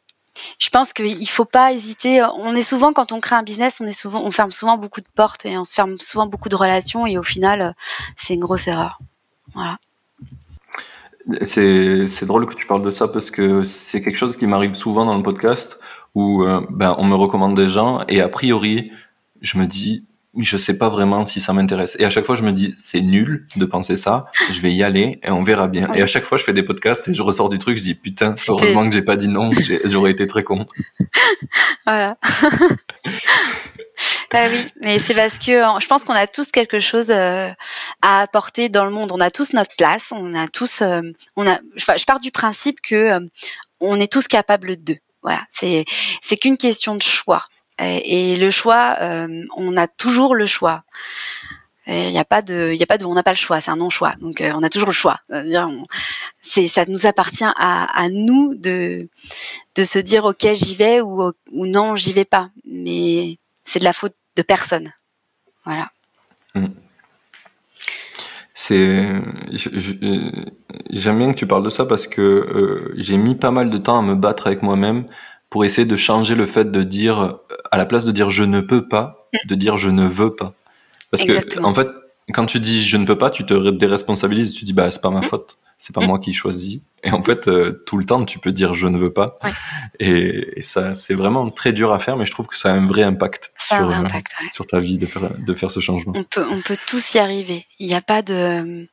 je 0.60 0.69
pense 0.69 0.93
qu'il 0.93 1.28
faut 1.28 1.43
pas 1.43 1.74
hésiter. 1.74 2.26
On 2.38 2.56
est 2.56 2.62
souvent 2.62 2.93
quand 2.93 3.12
on 3.12 3.19
crée 3.19 3.36
un 3.36 3.43
business, 3.43 3.82
on 3.82 3.86
est 3.86 3.91
souvent, 3.91 4.24
on 4.24 4.32
ferme 4.32 4.52
souvent 4.52 4.78
beaucoup 4.78 5.02
de 5.02 5.10
portes 5.13 5.45
et 5.45 5.58
on 5.58 5.65
se 5.65 5.74
ferme 5.74 5.98
souvent 5.98 6.26
beaucoup 6.26 6.48
de 6.48 6.56
relations 6.56 7.06
et 7.06 7.17
au 7.17 7.24
final, 7.24 7.76
c'est 8.15 8.36
une 8.36 8.39
grosse 8.39 8.65
erreur. 8.65 9.00
Voilà. 9.54 9.78
C'est 11.43 12.24
drôle 12.24 12.48
que 12.48 12.56
tu 12.56 12.65
parles 12.65 12.84
de 12.84 12.93
ça 12.93 13.10
parce 13.10 13.30
que 13.30 13.65
c'est 13.65 14.02
quelque 14.02 14.15
chose 14.15 14.38
qui 14.38 14.48
m'arrive 14.48 14.78
souvent 14.78 15.04
dans 15.04 15.17
le 15.17 15.24
podcast 15.24 15.82
où 16.15 16.45
euh, 16.45 16.65
ben, 16.69 16.95
on 16.98 17.04
me 17.04 17.15
recommande 17.15 17.58
des 17.58 17.67
gens 17.67 18.06
et 18.08 18.22
a 18.22 18.30
priori 18.30 18.89
je 19.41 19.58
me 19.58 19.65
dis, 19.65 20.06
je 20.38 20.58
sais 20.58 20.78
pas 20.78 20.89
vraiment 20.89 21.25
si 21.25 21.41
ça 21.41 21.54
m'intéresse. 21.54 21.95
Et 21.99 22.06
à 22.06 22.10
chaque 22.10 22.25
fois, 22.25 22.36
je 22.36 22.43
me 22.43 22.52
dis, 22.52 22.73
c'est 22.78 23.02
nul 23.02 23.45
de 23.56 23.65
penser 23.65 23.97
ça. 23.97 24.25
Je 24.52 24.62
vais 24.62 24.73
y 24.73 24.84
aller 24.84 25.19
et 25.23 25.32
on 25.32 25.43
verra 25.43 25.67
bien. 25.67 25.91
Et 25.93 26.02
à 26.02 26.08
chaque 26.08 26.23
fois, 26.23 26.38
je 26.38 26.43
fais 26.43 26.54
des 26.54 26.63
podcasts 26.63 27.08
et 27.08 27.13
je 27.13 27.21
ressors 27.21 27.49
du 27.49 27.58
truc. 27.58 27.78
Je 27.78 27.84
dis, 27.84 27.95
putain, 27.95 28.36
heureusement 28.47 28.88
que 28.88 28.93
j'ai 28.93 29.02
pas 29.02 29.15
dit 29.15 29.28
non. 29.28 29.49
J'aurais 29.86 30.12
été 30.12 30.28
très 30.28 30.43
con. 30.43 30.65
voilà. 31.86 32.17
Ah 34.34 34.47
oui, 34.49 34.65
mais 34.80 34.99
c'est 34.99 35.15
parce 35.15 35.39
que 35.39 35.62
je 35.82 35.88
pense 35.88 36.04
qu'on 36.04 36.13
a 36.13 36.28
tous 36.28 36.52
quelque 36.52 36.80
chose 36.80 37.10
euh, 37.10 37.49
à 38.02 38.21
apporter 38.21 38.69
dans 38.69 38.86
le 38.86 38.91
monde. 38.91 39.12
On 39.12 39.19
a 39.19 39.32
tous 39.32 39.54
notre 39.54 39.75
place. 39.75 40.13
On 40.15 40.36
a 40.36 40.47
tous, 40.47 40.82
euh, 40.82 41.02
on 41.36 41.47
a. 41.47 41.60
Je 41.75 42.06
pars 42.06 42.19
du 42.19 42.32
principe 42.32 42.80
que 42.82 42.95
euh, 42.95 43.19
on 43.80 43.99
est 43.99 44.12
tous 44.12 44.28
capables 44.28 44.82
de. 44.84 44.97
Voilà, 45.23 45.41
c'est 45.52 45.84
c'est 46.21 46.38
qu'une 46.38 46.58
question 46.58 46.95
de 46.95 47.02
choix. 47.02 47.43
Et, 47.80 48.36
le 48.36 48.52
choix, 48.52 48.98
euh, 49.02 49.46
on 49.56 49.78
a 49.78 49.88
toujours 49.88 50.36
le 50.36 50.46
choix. 50.46 50.84
Il 51.88 52.12
n'y 52.12 52.20
a 52.20 52.26
pas 52.26 52.44
de, 52.44 52.72
il 52.72 52.84
a 52.84 52.86
pas 52.86 53.00
de, 53.00 53.06
on 53.06 53.15
n'a 53.15 53.24
pas 53.24 53.32
le 53.32 53.38
choix, 53.38 53.60
c'est 53.62 53.72
un 53.72 53.78
non-choix. 53.78 54.13
Donc 54.22 54.42
euh, 54.42 54.52
on 54.54 54.62
a 54.62 54.70
toujours 54.70 54.89
le 54.89 54.94
choix. 54.94 55.22
Ça 55.28 56.86
nous 56.88 57.06
appartient 57.08 57.44
à, 57.44 58.10
nous 58.12 58.54
de, 58.54 59.10
de 59.76 59.84
se 59.84 59.98
dire 59.98 60.26
ok 60.26 60.54
j'y 60.54 60.76
vais 60.76 61.02
ou, 61.02 61.32
non 61.52 61.96
j'y 61.96 62.13
vais 62.13 62.26
pas. 62.26 62.52
Mais 62.65 63.38
c'est 63.63 63.80
de 63.80 63.86
la 63.86 63.94
faute 63.94 64.15
de 64.36 64.44
personne. 64.44 64.94
Voilà. 65.65 65.89
Mmh. 66.54 66.68
C'est, 68.54 69.08
j'aime 70.89 71.18
bien 71.18 71.32
que 71.32 71.38
tu 71.38 71.48
parles 71.48 71.63
de 71.63 71.70
ça 71.70 71.86
parce 71.86 72.08
que 72.08 72.22
euh, 72.22 72.94
j'ai 72.98 73.18
mis 73.18 73.36
pas 73.36 73.52
mal 73.52 73.70
de 73.70 73.78
temps 73.78 73.98
à 73.98 74.02
me 74.02 74.15
battre 74.15 74.48
avec 74.48 74.63
moi-même 74.63 75.06
pour 75.50 75.66
essayer 75.66 75.86
de 75.86 75.96
changer 75.96 76.36
le 76.36 76.46
fait 76.46 76.72
de 76.72 76.84
dire, 76.84 77.40
à 77.72 77.78
la 77.78 77.86
place 77.86 78.06
de 78.06 78.12
dire 78.12 78.30
je 78.30 78.44
ne 78.44 78.62
peux 78.62 78.88
pas, 78.88 79.28
de 79.46 79.56
dire 79.56 79.78
je 79.78 79.90
ne 79.90 80.06
veux 80.06 80.36
pas. 80.36 80.54
Parce 81.12 81.24
que, 81.24 81.62
en 81.64 81.74
fait, 81.74 81.88
quand 82.34 82.46
tu 82.46 82.60
dis 82.60 82.82
je 82.82 82.98
ne 82.98 83.06
peux 83.06 83.18
pas, 83.18 83.30
tu 83.30 83.46
te 83.46 83.70
déresponsabilises, 83.72 84.54
tu 84.54 84.66
dis 84.66 84.74
bah 84.74 84.92
c'est 84.92 85.02
pas 85.02 85.10
ma 85.10 85.20
mm. 85.20 85.24
faute, 85.24 85.58
c'est 85.78 85.94
pas 85.94 86.02
mm. 86.02 86.08
moi 86.08 86.20
qui 86.20 86.34
choisis. 86.34 86.82
Et 87.04 87.12
en 87.12 87.22
fait, 87.22 87.48
euh, 87.48 87.84
tout 87.86 87.98
le 87.98 88.06
temps, 88.06 88.26
tu 88.26 88.40
peux 88.40 88.52
dire 88.52 88.74
je 88.74 88.88
ne 88.88 88.98
veux 88.98 89.14
pas. 89.14 89.38
Et, 90.00 90.62
ça, 90.62 90.94
c'est 90.94 91.14
vraiment 91.14 91.50
très 91.50 91.74
dur 91.74 91.94
à 91.94 92.00
faire, 92.00 92.18
mais 92.18 92.26
je 92.26 92.32
trouve 92.32 92.48
que 92.48 92.58
ça 92.58 92.72
a 92.72 92.74
un 92.74 92.86
vrai 92.86 93.04
impact, 93.04 93.52
sur, 93.58 93.90
euh, 93.90 94.04
sur 94.52 94.68
ta 94.68 94.80
vie 94.80 94.98
de 94.98 95.06
faire, 95.06 95.32
de 95.38 95.54
faire 95.54 95.72
ce 95.72 95.80
changement. 95.80 96.14
On 96.16 96.24
peut, 96.24 96.46
on 96.52 96.62
peut 96.62 96.78
tous 96.88 97.14
y 97.16 97.20
arriver. 97.20 97.66
Il 97.80 97.88
n'y 97.88 97.96
a 97.96 98.02
pas 98.02 98.22
de 98.22 98.86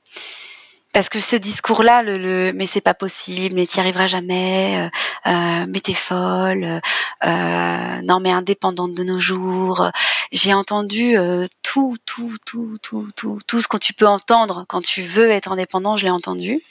parce 0.96 1.10
que 1.10 1.20
ce 1.20 1.36
discours-là, 1.36 2.02
le, 2.02 2.16
le, 2.16 2.52
mais 2.54 2.64
c'est 2.64 2.80
pas 2.80 2.94
possible, 2.94 3.54
mais 3.54 3.66
t'y 3.66 3.80
arriveras 3.80 4.06
jamais, 4.06 4.78
euh, 4.78 5.30
euh 5.30 5.66
mais 5.68 5.80
t'es 5.80 5.92
folle, 5.92 6.80
euh, 7.22 8.00
non 8.02 8.18
mais 8.18 8.32
indépendante 8.32 8.94
de 8.94 9.04
nos 9.04 9.18
jours. 9.18 9.90
J'ai 10.32 10.54
entendu 10.54 11.18
euh, 11.18 11.48
tout, 11.62 11.98
tout, 12.06 12.38
tout, 12.46 12.78
tout, 12.80 13.10
tout, 13.14 13.40
tout 13.46 13.60
ce 13.60 13.68
que 13.68 13.76
tu 13.76 13.92
peux 13.92 14.06
entendre 14.06 14.64
quand 14.70 14.80
tu 14.80 15.02
veux 15.02 15.28
être 15.28 15.52
indépendant, 15.52 15.98
je 15.98 16.04
l'ai 16.04 16.10
entendu. 16.10 16.62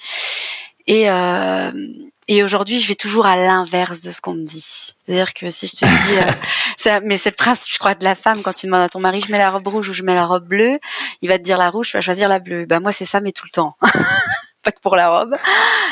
Et, 0.87 1.09
euh, 1.09 1.71
et 2.27 2.43
aujourd'hui, 2.43 2.79
je 2.79 2.87
vais 2.87 2.95
toujours 2.95 3.25
à 3.25 3.35
l'inverse 3.35 4.01
de 4.01 4.11
ce 4.11 4.21
qu'on 4.21 4.33
me 4.33 4.45
dit. 4.45 4.61
C'est-à-dire 4.61 5.33
que 5.33 5.49
si 5.49 5.67
je 5.67 5.73
te 5.73 5.85
dis, 5.85 6.87
euh, 6.87 6.99
mais 7.03 7.17
c'est 7.17 7.31
le 7.31 7.35
principe, 7.35 7.71
je 7.71 7.79
crois, 7.79 7.95
de 7.95 8.03
la 8.03 8.15
femme, 8.15 8.41
quand 8.41 8.53
tu 8.53 8.65
demandes 8.65 8.81
à 8.81 8.89
ton 8.89 8.99
mari, 8.99 9.21
je 9.21 9.31
mets 9.31 9.37
la 9.37 9.51
robe 9.51 9.67
rouge 9.67 9.89
ou 9.89 9.93
je 9.93 10.03
mets 10.03 10.15
la 10.15 10.25
robe 10.25 10.47
bleue, 10.47 10.79
il 11.21 11.29
va 11.29 11.37
te 11.37 11.43
dire 11.43 11.57
la 11.57 11.69
rouge, 11.69 11.89
tu 11.89 11.97
vas 11.97 12.01
choisir 12.01 12.29
la 12.29 12.39
bleue. 12.39 12.65
Bah 12.65 12.79
moi, 12.79 12.91
c'est 12.91 13.05
ça, 13.05 13.21
mais 13.21 13.31
tout 13.31 13.45
le 13.45 13.51
temps. 13.51 13.75
pas 14.65 14.71
que 14.71 14.81
pour 14.81 14.95
la 14.95 15.19
robe. 15.19 15.35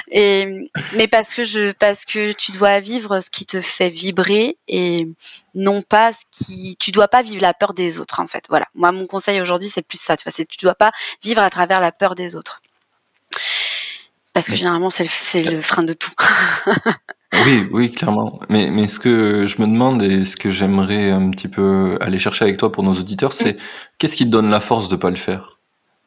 Et, 0.10 0.70
mais 0.94 1.08
parce 1.08 1.34
que 1.34 1.44
je, 1.44 1.72
parce 1.74 2.04
que 2.04 2.32
tu 2.34 2.52
dois 2.52 2.80
vivre 2.80 3.20
ce 3.20 3.30
qui 3.30 3.46
te 3.46 3.62
fait 3.62 3.90
vibrer 3.90 4.58
et 4.68 5.08
non 5.54 5.82
pas 5.82 6.12
ce 6.12 6.24
qui, 6.32 6.76
tu 6.80 6.92
dois 6.92 7.08
pas 7.08 7.22
vivre 7.22 7.42
la 7.42 7.54
peur 7.54 7.74
des 7.74 8.00
autres, 8.00 8.20
en 8.20 8.28
fait. 8.28 8.46
Voilà. 8.50 8.66
Moi, 8.74 8.92
mon 8.92 9.06
conseil 9.06 9.40
aujourd'hui, 9.40 9.70
c'est 9.70 9.84
plus 9.84 10.02
ça, 10.02 10.18
tu 10.18 10.24
vois, 10.24 10.34
c'est 10.36 10.46
tu 10.46 10.58
dois 10.66 10.76
pas 10.76 10.92
vivre 11.24 11.42
à 11.42 11.50
travers 11.50 11.80
la 11.80 11.92
peur 11.92 12.16
des 12.16 12.36
autres. 12.36 12.62
Parce 14.34 14.48
que 14.48 14.56
généralement, 14.56 14.90
c'est 14.90 15.06
le, 15.44 15.52
le, 15.52 15.62
frein 15.62 15.84
de 15.84 15.94
tout. 15.94 16.12
oui, 17.46 17.68
oui, 17.72 17.92
clairement. 17.92 18.40
Mais, 18.50 18.72
mais 18.72 18.88
ce 18.88 19.00
que 19.00 19.46
je 19.46 19.62
me 19.62 19.68
demande 19.68 20.02
et 20.02 20.26
ce 20.26 20.36
que 20.36 20.50
j'aimerais 20.50 21.12
un 21.12 21.30
petit 21.30 21.48
peu 21.48 21.98
aller 22.02 22.18
chercher 22.18 22.46
avec 22.46 22.58
toi 22.58 22.72
pour 22.72 22.84
nos 22.84 22.96
auditeurs, 22.96 23.32
c'est 23.32 23.58
qu'est-ce 24.00 24.16
qui 24.16 24.26
te 24.26 24.30
donne 24.30 24.50
la 24.50 24.60
force 24.60 24.90
de 24.90 24.96
pas 24.96 25.12
le 25.12 25.16
faire? 25.16 25.60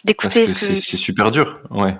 D'écouter. 0.05 0.45
Parce 0.45 0.67
que, 0.67 0.75
c'est 0.75 0.97
super 0.97 1.31
dur, 1.31 1.61
ouais. 1.71 1.97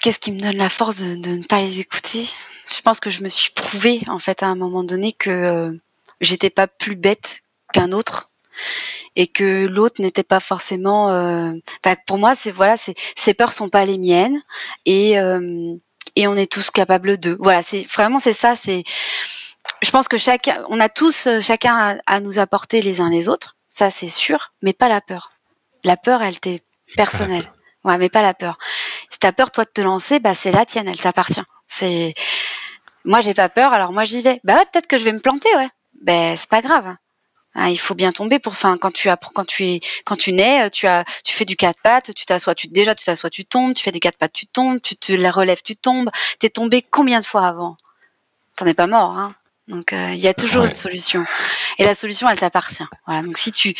Qu'est-ce 0.00 0.18
qui 0.18 0.32
me 0.32 0.40
donne 0.40 0.56
la 0.56 0.70
force 0.70 0.96
de, 0.96 1.14
de, 1.14 1.36
ne 1.36 1.44
pas 1.44 1.60
les 1.60 1.78
écouter? 1.78 2.26
Je 2.74 2.80
pense 2.80 3.00
que 3.00 3.10
je 3.10 3.22
me 3.22 3.28
suis 3.28 3.50
prouvé 3.50 4.02
en 4.08 4.18
fait 4.18 4.42
à 4.42 4.46
un 4.46 4.56
moment 4.56 4.82
donné 4.82 5.12
que 5.12 5.30
euh, 5.30 5.72
j'étais 6.20 6.50
pas 6.50 6.66
plus 6.66 6.96
bête 6.96 7.42
qu'un 7.72 7.92
autre 7.92 8.30
et 9.16 9.26
que 9.26 9.66
l'autre 9.66 10.00
n'était 10.00 10.22
pas 10.22 10.40
forcément. 10.40 11.10
Euh... 11.10 11.52
pour 12.06 12.18
moi, 12.18 12.34
c'est 12.34 12.50
voilà, 12.50 12.76
c'est 12.76 12.94
ces 13.16 13.34
peurs 13.34 13.52
sont 13.52 13.68
pas 13.68 13.84
les 13.84 13.98
miennes 13.98 14.42
et 14.86 15.18
euh, 15.18 15.74
et 16.16 16.26
on 16.26 16.36
est 16.36 16.50
tous 16.50 16.70
capables 16.70 17.18
d'eux. 17.18 17.36
Voilà, 17.40 17.62
c'est 17.62 17.84
vraiment 17.84 18.18
c'est 18.18 18.32
ça. 18.32 18.54
C'est 18.56 18.84
je 19.82 19.90
pense 19.90 20.08
que 20.08 20.16
chacun, 20.16 20.64
on 20.68 20.80
a 20.80 20.88
tous 20.88 21.28
chacun 21.40 21.98
à, 22.06 22.20
nous 22.20 22.38
apporter 22.38 22.82
les 22.82 23.00
uns 23.00 23.10
les 23.10 23.28
autres, 23.28 23.56
ça 23.68 23.90
c'est 23.90 24.08
sûr, 24.08 24.52
mais 24.62 24.72
pas 24.72 24.88
la 24.88 25.00
peur. 25.00 25.32
La 25.84 25.96
peur, 25.96 26.22
elle 26.22 26.38
t'est 26.38 26.62
personnelle. 26.96 27.50
Ouais, 27.84 27.98
mais 27.98 28.08
pas 28.08 28.22
la 28.22 28.34
peur. 28.34 28.58
Si 29.10 29.18
t'as 29.18 29.32
peur 29.32 29.50
toi 29.50 29.64
de 29.64 29.70
te 29.70 29.80
lancer, 29.80 30.20
bah 30.20 30.34
c'est 30.34 30.52
la 30.52 30.64
tienne, 30.64 30.88
elle 30.88 31.00
t'appartient. 31.00 31.42
C'est 31.66 32.14
moi 33.04 33.20
j'ai 33.20 33.34
pas 33.34 33.48
peur, 33.48 33.72
alors 33.72 33.92
moi 33.92 34.04
j'y 34.04 34.22
vais. 34.22 34.40
Bah 34.44 34.54
ouais, 34.54 34.66
peut-être 34.72 34.86
que 34.86 34.98
je 34.98 35.04
vais 35.04 35.12
me 35.12 35.18
planter, 35.18 35.48
ouais. 35.56 35.68
Ben 36.00 36.36
c'est 36.36 36.48
pas 36.48 36.62
grave. 36.62 36.94
Ah, 37.54 37.70
il 37.70 37.78
faut 37.78 37.94
bien 37.94 38.12
tomber 38.12 38.38
pour, 38.38 38.52
enfin, 38.52 38.78
quand 38.78 38.92
tu 38.92 39.10
apprends, 39.10 39.32
quand 39.34 39.46
tu 39.46 39.64
es, 39.66 39.80
quand 40.06 40.16
tu 40.16 40.32
nais, 40.32 40.70
tu 40.70 40.86
as, 40.86 41.04
tu 41.22 41.34
fais 41.34 41.44
du 41.44 41.56
quatre 41.56 41.80
pattes, 41.82 42.14
tu 42.14 42.24
t'assois, 42.24 42.54
tu 42.54 42.68
déjà 42.68 42.94
tu 42.94 43.04
t'assois, 43.04 43.28
tu 43.28 43.44
tombes, 43.44 43.74
tu 43.74 43.82
fais 43.82 43.92
des 43.92 44.00
quatre 44.00 44.16
pattes, 44.16 44.32
tu 44.32 44.46
tombes, 44.46 44.80
tu 44.80 44.96
te 44.96 45.12
la 45.12 45.30
relèves, 45.30 45.62
tu 45.62 45.76
tombes. 45.76 46.10
T'es 46.38 46.48
tombé 46.48 46.82
combien 46.82 47.20
de 47.20 47.26
fois 47.26 47.46
avant? 47.46 47.76
T'en 48.56 48.66
es 48.66 48.74
pas 48.74 48.86
mort, 48.86 49.18
hein 49.18 49.28
donc 49.68 49.92
euh, 49.92 50.10
il 50.12 50.18
y 50.18 50.26
a 50.26 50.34
toujours 50.34 50.64
une 50.64 50.74
solution. 50.74 51.24
Et 51.78 51.84
la 51.84 51.94
solution, 51.94 52.28
elle 52.28 52.38
t'appartient. 52.38 52.84
Voilà. 53.06 53.22
Donc 53.22 53.38
si 53.38 53.52
tu, 53.52 53.74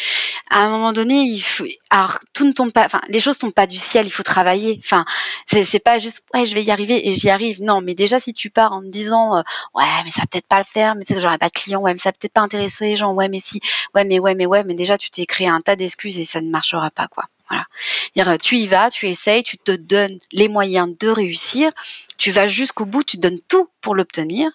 à 0.48 0.60
un 0.60 0.68
moment 0.68 0.92
donné, 0.92 1.22
il 1.22 1.40
faut, 1.40 1.64
alors 1.90 2.18
tout 2.32 2.46
ne 2.46 2.52
tombe 2.52 2.72
pas, 2.72 2.84
enfin 2.84 3.00
les 3.08 3.18
choses 3.18 3.38
tombent 3.38 3.52
pas 3.52 3.66
du 3.66 3.78
ciel. 3.78 4.06
Il 4.06 4.12
faut 4.12 4.22
travailler. 4.22 4.78
Enfin 4.82 5.04
c'est 5.46 5.64
c'est 5.64 5.80
pas 5.80 5.98
juste 5.98 6.22
ouais 6.34 6.46
je 6.46 6.54
vais 6.54 6.62
y 6.62 6.70
arriver 6.70 7.08
et 7.08 7.14
j'y 7.14 7.30
arrive. 7.30 7.60
Non, 7.62 7.80
mais 7.80 7.94
déjà 7.94 8.20
si 8.20 8.32
tu 8.32 8.48
pars 8.48 8.72
en 8.72 8.80
te 8.80 8.86
disant 8.86 9.36
euh, 9.36 9.42
ouais 9.74 9.84
mais 10.04 10.10
ça 10.10 10.20
va 10.20 10.26
peut-être 10.26 10.46
pas 10.46 10.58
le 10.58 10.64
faire, 10.64 10.94
mais 10.94 11.04
c'est 11.06 11.14
que 11.14 11.20
j'aurai 11.20 11.38
pas 11.38 11.48
de 11.48 11.52
clients, 11.52 11.80
ouais 11.80 11.92
mais 11.92 11.98
ça 11.98 12.10
va 12.10 12.12
peut-être 12.12 12.32
pas 12.32 12.42
intéresser 12.42 12.84
les 12.86 12.96
gens, 12.96 13.12
ouais 13.12 13.28
mais 13.28 13.40
si, 13.44 13.60
ouais 13.94 14.04
mais 14.04 14.20
ouais 14.20 14.36
mais 14.36 14.46
ouais 14.46 14.62
mais 14.62 14.74
déjà 14.74 14.96
tu 14.96 15.10
t'es 15.10 15.26
créé 15.26 15.48
un 15.48 15.60
tas 15.60 15.74
d'excuses 15.74 16.18
et 16.18 16.24
ça 16.24 16.40
ne 16.40 16.50
marchera 16.50 16.90
pas 16.90 17.08
quoi. 17.08 17.24
Voilà. 17.50 17.66
Dire, 18.14 18.38
tu 18.38 18.56
y 18.56 18.66
vas, 18.66 18.88
tu 18.88 19.08
essayes, 19.08 19.42
tu 19.42 19.58
te 19.58 19.72
donnes 19.72 20.16
les 20.30 20.48
moyens 20.48 20.96
de 20.98 21.08
réussir, 21.08 21.70
tu 22.16 22.30
vas 22.30 22.48
jusqu'au 22.48 22.86
bout, 22.86 23.02
tu 23.04 23.18
donnes 23.18 23.40
tout 23.46 23.68
pour 23.82 23.94
l'obtenir 23.94 24.50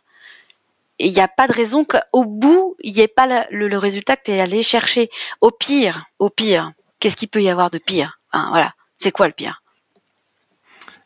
il 1.00 1.14
n'y 1.14 1.20
a 1.20 1.28
pas 1.28 1.48
de 1.48 1.54
raison 1.54 1.86
qu'au 1.86 2.26
bout, 2.26 2.76
il 2.82 2.94
n'y 2.94 3.02
ait 3.02 3.08
pas 3.08 3.48
le, 3.50 3.78
résultat 3.78 4.16
que 4.16 4.24
tu 4.26 4.32
es 4.32 4.40
allé 4.40 4.64
chercher. 4.64 5.10
Au 5.42 5.52
pire, 5.52 6.06
au 6.20 6.30
pire, 6.30 6.72
qu'est-ce 7.00 7.16
qu'il 7.16 7.30
peut 7.30 7.42
y 7.42 7.50
avoir 7.50 7.70
de 7.70 7.78
pire? 7.78 8.20
Voilà, 8.34 8.72
c'est 8.98 9.12
quoi 9.12 9.28
le 9.28 9.34
pire? 9.34 9.64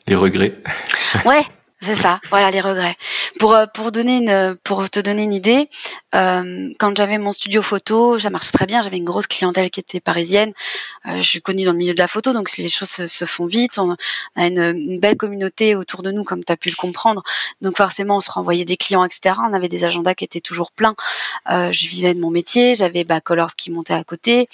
Les 0.07 0.15
regrets. 0.15 0.53
ouais, 1.25 1.45
c'est 1.81 1.95
ça, 1.95 2.19
voilà 2.29 2.51
les 2.51 2.61
regrets. 2.61 2.95
Pour 3.39 3.53
euh, 3.53 3.65
pour 3.73 3.91
donner 3.91 4.17
une 4.17 4.57
pour 4.63 4.89
te 4.89 4.99
donner 4.99 5.23
une 5.23 5.33
idée, 5.33 5.69
euh, 6.15 6.69
quand 6.79 6.95
j'avais 6.95 7.17
mon 7.17 7.31
studio 7.31 7.61
photo, 7.61 8.19
ça 8.19 8.29
marchait 8.29 8.51
très 8.51 8.65
bien. 8.65 8.81
J'avais 8.81 8.97
une 8.97 9.05
grosse 9.05 9.27
clientèle 9.27 9.69
qui 9.69 9.79
était 9.79 9.99
parisienne. 9.99 10.53
Euh, 11.07 11.17
je 11.17 11.21
suis 11.21 11.41
connue 11.41 11.63
dans 11.63 11.71
le 11.71 11.77
milieu 11.77 11.93
de 11.93 11.99
la 11.99 12.07
photo, 12.07 12.33
donc 12.33 12.55
les 12.57 12.69
choses 12.69 12.89
se, 12.89 13.25
font 13.25 13.45
vite. 13.45 13.77
On 13.79 13.95
a 14.35 14.47
une, 14.47 14.99
belle 14.99 15.17
communauté 15.17 15.75
autour 15.75 16.03
de 16.03 16.11
nous, 16.11 16.23
comme 16.23 16.43
tu 16.43 16.51
as 16.51 16.57
pu 16.57 16.69
le 16.69 16.75
comprendre. 16.75 17.23
Donc 17.61 17.77
forcément, 17.77 18.17
on 18.17 18.21
se 18.21 18.31
renvoyait 18.31 18.65
des 18.65 18.77
clients, 18.77 19.05
etc. 19.05 19.35
On 19.47 19.53
avait 19.53 19.69
des 19.69 19.83
agendas 19.83 20.13
qui 20.15 20.25
étaient 20.25 20.41
toujours 20.41 20.71
pleins. 20.71 20.95
je 21.47 21.87
vivais 21.87 22.13
de 22.13 22.19
mon 22.19 22.31
métier. 22.31 22.75
J'avais 22.75 23.03
bah, 23.03 23.21
Colors 23.21 23.53
qui 23.53 23.71
montait 23.71 23.93
à 23.93 24.03
côté. 24.03 24.49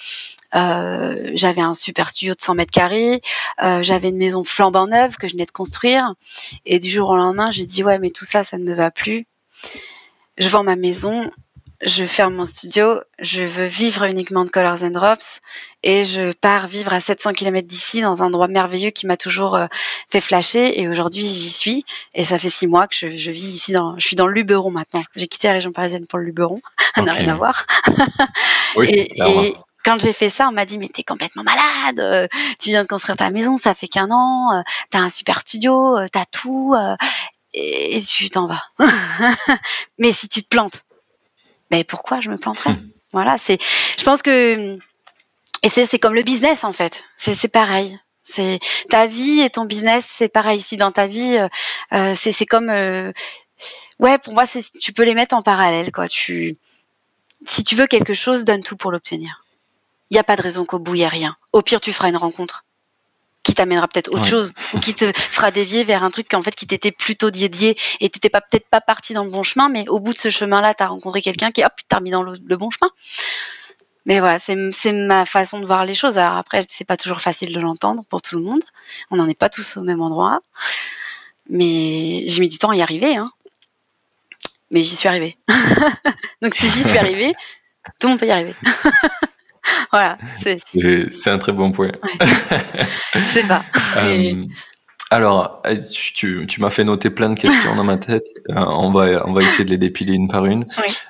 Euh, 0.54 1.30
j'avais 1.34 1.60
un 1.60 1.74
super 1.74 2.08
studio 2.08 2.34
de 2.34 2.40
100 2.40 2.54
mètres 2.54 2.72
carrés, 2.72 3.20
euh, 3.62 3.82
j'avais 3.82 4.08
une 4.08 4.16
maison 4.16 4.44
flambant 4.44 4.86
neuve 4.86 5.16
que 5.16 5.28
je 5.28 5.34
venais 5.34 5.44
de 5.44 5.50
construire, 5.50 6.14
et 6.64 6.78
du 6.78 6.90
jour 6.90 7.10
au 7.10 7.16
lendemain, 7.16 7.50
j'ai 7.50 7.66
dit 7.66 7.84
ouais, 7.84 7.98
mais 7.98 8.10
tout 8.10 8.24
ça, 8.24 8.44
ça 8.44 8.56
ne 8.56 8.67
me 8.68 8.74
va 8.74 8.90
plus. 8.90 9.26
Je 10.38 10.48
vends 10.48 10.62
ma 10.62 10.76
maison, 10.76 11.30
je 11.80 12.04
ferme 12.04 12.34
mon 12.34 12.44
studio, 12.44 13.00
je 13.20 13.42
veux 13.42 13.66
vivre 13.66 14.04
uniquement 14.04 14.44
de 14.44 14.50
Colors 14.50 14.82
and 14.82 14.90
Drops 14.90 15.40
et 15.84 16.04
je 16.04 16.32
pars 16.32 16.66
vivre 16.66 16.92
à 16.92 17.00
700 17.00 17.32
km 17.32 17.66
d'ici 17.66 18.00
dans 18.00 18.22
un 18.22 18.26
endroit 18.26 18.48
merveilleux 18.48 18.90
qui 18.90 19.06
m'a 19.06 19.16
toujours 19.16 19.54
euh, 19.54 19.66
fait 20.10 20.20
flasher 20.20 20.80
et 20.80 20.88
aujourd'hui 20.88 21.22
j'y 21.22 21.50
suis 21.50 21.84
et 22.14 22.24
ça 22.24 22.38
fait 22.38 22.50
six 22.50 22.66
mois 22.66 22.88
que 22.88 22.96
je, 22.96 23.16
je, 23.16 23.30
vis 23.30 23.54
ici 23.54 23.72
dans, 23.72 23.96
je 23.98 24.06
suis 24.06 24.16
dans 24.16 24.26
le 24.26 24.32
Luberon 24.32 24.70
maintenant. 24.70 25.04
J'ai 25.14 25.28
quitté 25.28 25.46
la 25.46 25.54
région 25.54 25.70
parisienne 25.70 26.06
pour 26.06 26.18
le 26.18 26.24
Luberon, 26.24 26.60
ça 26.94 27.02
n'a 27.02 27.12
rien 27.12 27.32
à 27.32 27.36
voir. 27.36 27.64
oui, 28.76 28.88
et, 28.90 29.54
quand 29.84 29.98
j'ai 30.00 30.12
fait 30.12 30.28
ça, 30.28 30.48
on 30.48 30.52
m'a 30.52 30.66
dit 30.66 30.78
mais 30.78 30.88
t'es 30.88 31.04
complètement 31.04 31.44
malade, 31.44 32.00
euh, 32.00 32.26
tu 32.58 32.70
viens 32.70 32.82
de 32.82 32.88
construire 32.88 33.16
ta 33.16 33.30
maison, 33.30 33.56
ça 33.56 33.74
fait 33.74 33.88
qu'un 33.88 34.10
an, 34.10 34.52
euh, 34.52 34.62
t'as 34.90 34.98
un 34.98 35.08
super 35.08 35.40
studio, 35.40 35.96
t'as 36.12 36.26
tout, 36.26 36.74
et 37.54 38.02
tu 38.02 38.30
t'en 38.30 38.46
vas. 38.46 38.62
mais 39.98 40.12
si 40.12 40.28
tu 40.28 40.42
te 40.42 40.48
plantes, 40.48 40.84
ben 41.70 41.84
pourquoi 41.84 42.20
je 42.20 42.30
me 42.30 42.36
planterais 42.36 42.72
hmm. 42.72 42.90
Voilà, 43.12 43.38
c'est, 43.38 43.58
je 43.98 44.04
pense 44.04 44.20
que 44.20 44.76
et 45.62 45.68
c'est 45.70 45.86
c'est 45.86 45.98
comme 45.98 46.14
le 46.14 46.22
business 46.22 46.62
en 46.62 46.72
fait, 46.72 47.04
c'est 47.16 47.34
c'est 47.34 47.48
pareil. 47.48 47.98
C'est 48.22 48.60
ta 48.90 49.06
vie 49.06 49.40
et 49.40 49.48
ton 49.48 49.64
business, 49.64 50.04
c'est 50.06 50.28
pareil 50.28 50.58
ici 50.58 50.76
dans 50.76 50.92
ta 50.92 51.06
vie. 51.06 51.38
c'est 51.90 52.32
c'est 52.32 52.44
comme 52.44 52.68
ouais 53.98 54.18
pour 54.18 54.34
moi 54.34 54.44
c'est 54.44 54.62
tu 54.78 54.92
peux 54.92 55.04
les 55.04 55.14
mettre 55.14 55.34
en 55.34 55.40
parallèle 55.40 55.90
quoi. 55.90 56.06
Tu 56.06 56.58
si 57.46 57.64
tu 57.64 57.76
veux 57.76 57.86
quelque 57.86 58.12
chose, 58.12 58.44
donne 58.44 58.62
tout 58.62 58.76
pour 58.76 58.92
l'obtenir 58.92 59.42
il 60.10 60.14
n'y 60.14 60.20
a 60.20 60.24
pas 60.24 60.36
de 60.36 60.42
raison 60.42 60.64
qu'au 60.64 60.78
bout, 60.78 60.94
il 60.94 60.98
n'y 60.98 61.04
ait 61.04 61.08
rien. 61.08 61.36
Au 61.52 61.62
pire, 61.62 61.80
tu 61.80 61.92
feras 61.92 62.08
une 62.08 62.16
rencontre 62.16 62.64
qui 63.48 63.54
t'amènera 63.54 63.88
peut-être 63.88 64.12
autre 64.12 64.26
chose 64.26 64.52
ou 64.74 64.78
qui 64.78 64.92
te 64.92 65.10
fera 65.16 65.50
dévier 65.50 65.82
vers 65.82 66.04
un 66.04 66.10
truc 66.10 66.34
en 66.34 66.42
fait 66.42 66.54
qui 66.54 66.66
t'était 66.66 66.92
plutôt 66.92 67.30
dédié 67.30 67.78
et 68.00 68.10
t'étais 68.10 68.28
pas 68.28 68.42
peut-être 68.42 68.68
pas 68.68 68.82
parti 68.82 69.14
dans 69.14 69.24
le 69.24 69.30
bon 69.30 69.42
chemin 69.42 69.70
mais 69.70 69.88
au 69.88 70.00
bout 70.00 70.12
de 70.12 70.18
ce 70.18 70.28
chemin-là 70.28 70.74
tu 70.74 70.82
as 70.82 70.88
rencontré 70.88 71.22
quelqu'un 71.22 71.50
qui 71.50 71.64
hop 71.64 71.72
t'a 71.88 71.96
remis 71.96 72.10
dans 72.10 72.22
le, 72.22 72.56
bon 72.58 72.68
chemin. 72.68 72.90
Mais 74.04 74.20
voilà 74.20 74.38
c'est 74.38 74.92
ma 74.92 75.24
façon 75.24 75.60
de 75.60 75.66
voir 75.66 75.86
les 75.86 75.94
choses. 75.94 76.18
Alors 76.18 76.36
après 76.36 76.60
c'est 76.68 76.84
pas 76.84 76.98
toujours 76.98 77.22
facile 77.22 77.54
de 77.54 77.60
l'entendre 77.60 78.04
pour 78.10 78.20
tout 78.20 78.36
le 78.36 78.42
monde. 78.42 78.62
On 79.10 79.16
n'en 79.16 79.26
est 79.26 79.38
pas 79.38 79.48
tous 79.48 79.78
au 79.78 79.82
même 79.82 80.02
endroit. 80.02 80.40
Mais 81.48 82.24
j'ai 82.26 82.40
mis 82.40 82.48
du 82.48 82.58
temps 82.58 82.68
à 82.68 82.76
y 82.76 82.82
arriver 82.82 83.16
hein. 83.16 83.28
mais 84.70 84.82
j'y 84.82 84.94
suis 84.94 85.08
arrivée. 85.08 85.38
Donc 86.42 86.54
si 86.54 86.68
j'y 86.68 86.84
suis 86.84 86.98
arrivée 87.04 87.32
tout 87.98 88.06
le 88.06 88.10
monde 88.10 88.20
peut 88.20 88.26
y 88.26 88.30
arriver 88.30 88.54
voilà. 89.90 90.18
C'est 91.10 91.30
un 91.30 91.38
très 91.38 91.52
bon 91.52 91.72
point. 91.72 91.92
Je 93.14 93.20
sais 93.24 93.46
pas. 93.46 93.64
Euh, 93.98 94.44
alors, 95.10 95.62
euh, 95.66 95.76
tu, 95.90 96.46
tu, 96.46 96.60
m'as 96.60 96.70
fait 96.70 96.84
noter 96.84 97.08
plein 97.08 97.30
de 97.30 97.38
questions 97.38 97.74
dans 97.74 97.84
ma 97.84 97.96
tête. 97.96 98.26
Euh, 98.50 98.64
on, 98.66 98.90
va, 98.90 99.26
on 99.26 99.32
va 99.32 99.42
essayer 99.42 99.64
de 99.64 99.70
les 99.70 99.78
dépiler 99.78 100.12
une 100.12 100.28
par 100.28 100.44
une. 100.44 100.64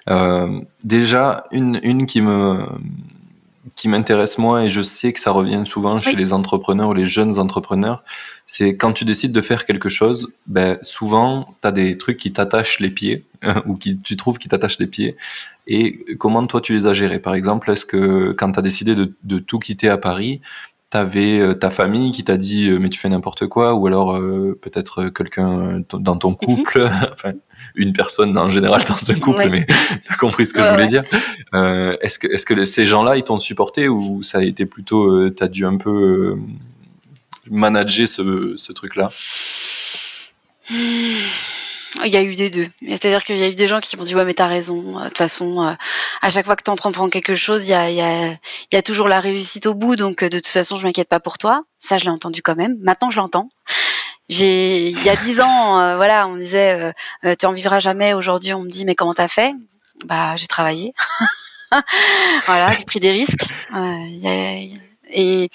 Euh, 0.08 0.60
déjà, 0.84 1.44
une, 1.50 1.80
une 1.82 2.06
qui 2.06 2.20
me 2.20 2.58
qui 3.74 3.86
m'intéresse 3.86 4.38
moi 4.38 4.64
et 4.64 4.70
je 4.70 4.82
sais 4.82 5.12
que 5.12 5.20
ça 5.20 5.30
revient 5.30 5.62
souvent 5.64 6.00
chez 6.00 6.16
les 6.16 6.32
entrepreneurs 6.32 6.88
ou 6.88 6.94
les 6.94 7.06
jeunes 7.06 7.38
entrepreneurs, 7.38 8.02
c'est 8.44 8.76
quand 8.76 8.92
tu 8.92 9.04
décides 9.04 9.32
de 9.32 9.40
faire 9.40 9.66
quelque 9.66 9.88
chose, 9.88 10.32
ben 10.46 10.78
souvent 10.82 11.54
tu 11.62 11.68
as 11.68 11.70
des 11.70 11.96
trucs 11.96 12.16
qui 12.16 12.32
t'attachent 12.32 12.80
les 12.80 12.90
pieds 12.90 13.24
ou 13.66 13.76
qui 13.76 13.98
tu 13.98 14.16
trouves 14.16 14.38
qui 14.38 14.48
t'attachent 14.48 14.78
les 14.78 14.86
pieds. 14.86 15.16
Et 15.66 16.04
comment 16.18 16.46
toi 16.46 16.60
tu 16.60 16.72
les 16.74 16.86
as 16.86 16.94
gérés? 16.94 17.18
Par 17.18 17.34
exemple, 17.34 17.70
est-ce 17.70 17.86
que 17.86 18.32
quand 18.32 18.52
tu 18.52 18.58
as 18.58 18.62
décidé 18.62 18.94
de, 18.94 19.14
de, 19.24 19.38
tout 19.38 19.58
quitter 19.58 19.88
à 19.88 19.98
Paris, 19.98 20.40
t'avais 20.90 21.38
euh, 21.38 21.54
ta 21.54 21.70
famille 21.70 22.10
qui 22.12 22.24
t'a 22.24 22.36
dit 22.36 22.68
euh, 22.68 22.78
mais 22.78 22.88
tu 22.88 22.98
fais 22.98 23.10
n'importe 23.10 23.46
quoi 23.46 23.74
ou 23.74 23.86
alors 23.86 24.16
euh, 24.16 24.58
peut-être 24.60 25.08
quelqu'un 25.08 25.82
dans 25.92 26.16
ton 26.16 26.30
mhm. 26.30 26.36
couple 26.36 26.88
enfin 27.12 27.32
une 27.74 27.92
personne 27.92 28.38
en 28.38 28.48
général 28.48 28.82
dans 28.84 29.10
un 29.10 29.14
couple 29.18 29.50
mais 29.50 29.66
t'as 30.08 30.16
compris 30.16 30.46
ce 30.46 30.54
que 30.54 30.62
je 30.62 30.70
voulais 30.70 30.88
dire. 30.88 31.02
Est-ce 31.52 32.18
que 32.18 32.26
est-ce 32.28 32.46
que 32.46 32.64
ces 32.64 32.86
gens-là 32.86 33.16
ils 33.16 33.24
t'ont 33.24 33.38
supporté 33.38 33.88
ou 33.88 34.22
ça 34.22 34.38
a 34.38 34.42
été 34.42 34.64
plutôt 34.64 35.28
t'as 35.30 35.48
dû 35.48 35.66
un 35.66 35.76
peu 35.76 36.38
manager 37.50 38.08
ce, 38.08 38.54
ce 38.56 38.72
truc 38.72 38.96
là 38.96 39.10
il 42.04 42.10
y 42.10 42.16
a 42.16 42.22
eu 42.22 42.34
des 42.34 42.50
deux. 42.50 42.66
C'est-à-dire 42.86 43.24
qu'il 43.24 43.36
y 43.36 43.42
a 43.42 43.48
eu 43.48 43.54
des 43.54 43.68
gens 43.68 43.80
qui 43.80 43.96
m'ont 43.96 44.02
dit 44.02 44.14
ouais 44.14 44.24
mais 44.24 44.34
t'as 44.34 44.46
raison. 44.46 44.98
De 44.98 45.04
toute 45.08 45.18
façon, 45.18 45.66
euh, 45.66 45.72
à 46.20 46.30
chaque 46.30 46.46
fois 46.46 46.56
que 46.56 46.62
tu 46.62 46.70
entreprends 46.70 47.08
quelque 47.08 47.34
chose, 47.34 47.66
il 47.66 47.70
y 47.70 47.74
a, 47.74 47.90
y, 47.90 48.00
a, 48.00 48.36
y 48.72 48.76
a, 48.76 48.82
toujours 48.82 49.08
la 49.08 49.20
réussite 49.20 49.66
au 49.66 49.74
bout. 49.74 49.96
Donc 49.96 50.22
euh, 50.22 50.28
de 50.28 50.38
toute 50.38 50.48
façon, 50.48 50.76
je 50.76 50.84
m'inquiète 50.84 51.08
pas 51.08 51.20
pour 51.20 51.38
toi. 51.38 51.64
Ça, 51.80 51.98
je 51.98 52.04
l'ai 52.04 52.10
entendu 52.10 52.42
quand 52.42 52.56
même. 52.56 52.76
Maintenant, 52.82 53.10
je 53.10 53.16
l'entends. 53.16 53.48
J'ai, 54.28 54.88
il 54.90 55.02
y 55.04 55.08
a 55.08 55.16
dix 55.16 55.40
ans, 55.40 55.80
euh, 55.80 55.96
voilà, 55.96 56.28
on 56.28 56.36
disait 56.36 56.92
tu 57.38 57.46
en 57.46 57.52
vivras 57.52 57.80
jamais. 57.80 58.12
Aujourd'hui, 58.12 58.52
on 58.52 58.60
me 58.60 58.70
dit 58.70 58.84
mais 58.84 58.94
comment 58.94 59.14
t'as 59.14 59.28
fait? 59.28 59.54
Bah, 60.04 60.36
j'ai 60.36 60.46
travaillé. 60.46 60.92
voilà, 62.46 62.74
j'ai 62.74 62.84
pris 62.84 63.00
des 63.00 63.10
risques. 63.10 63.46
et 65.10 65.50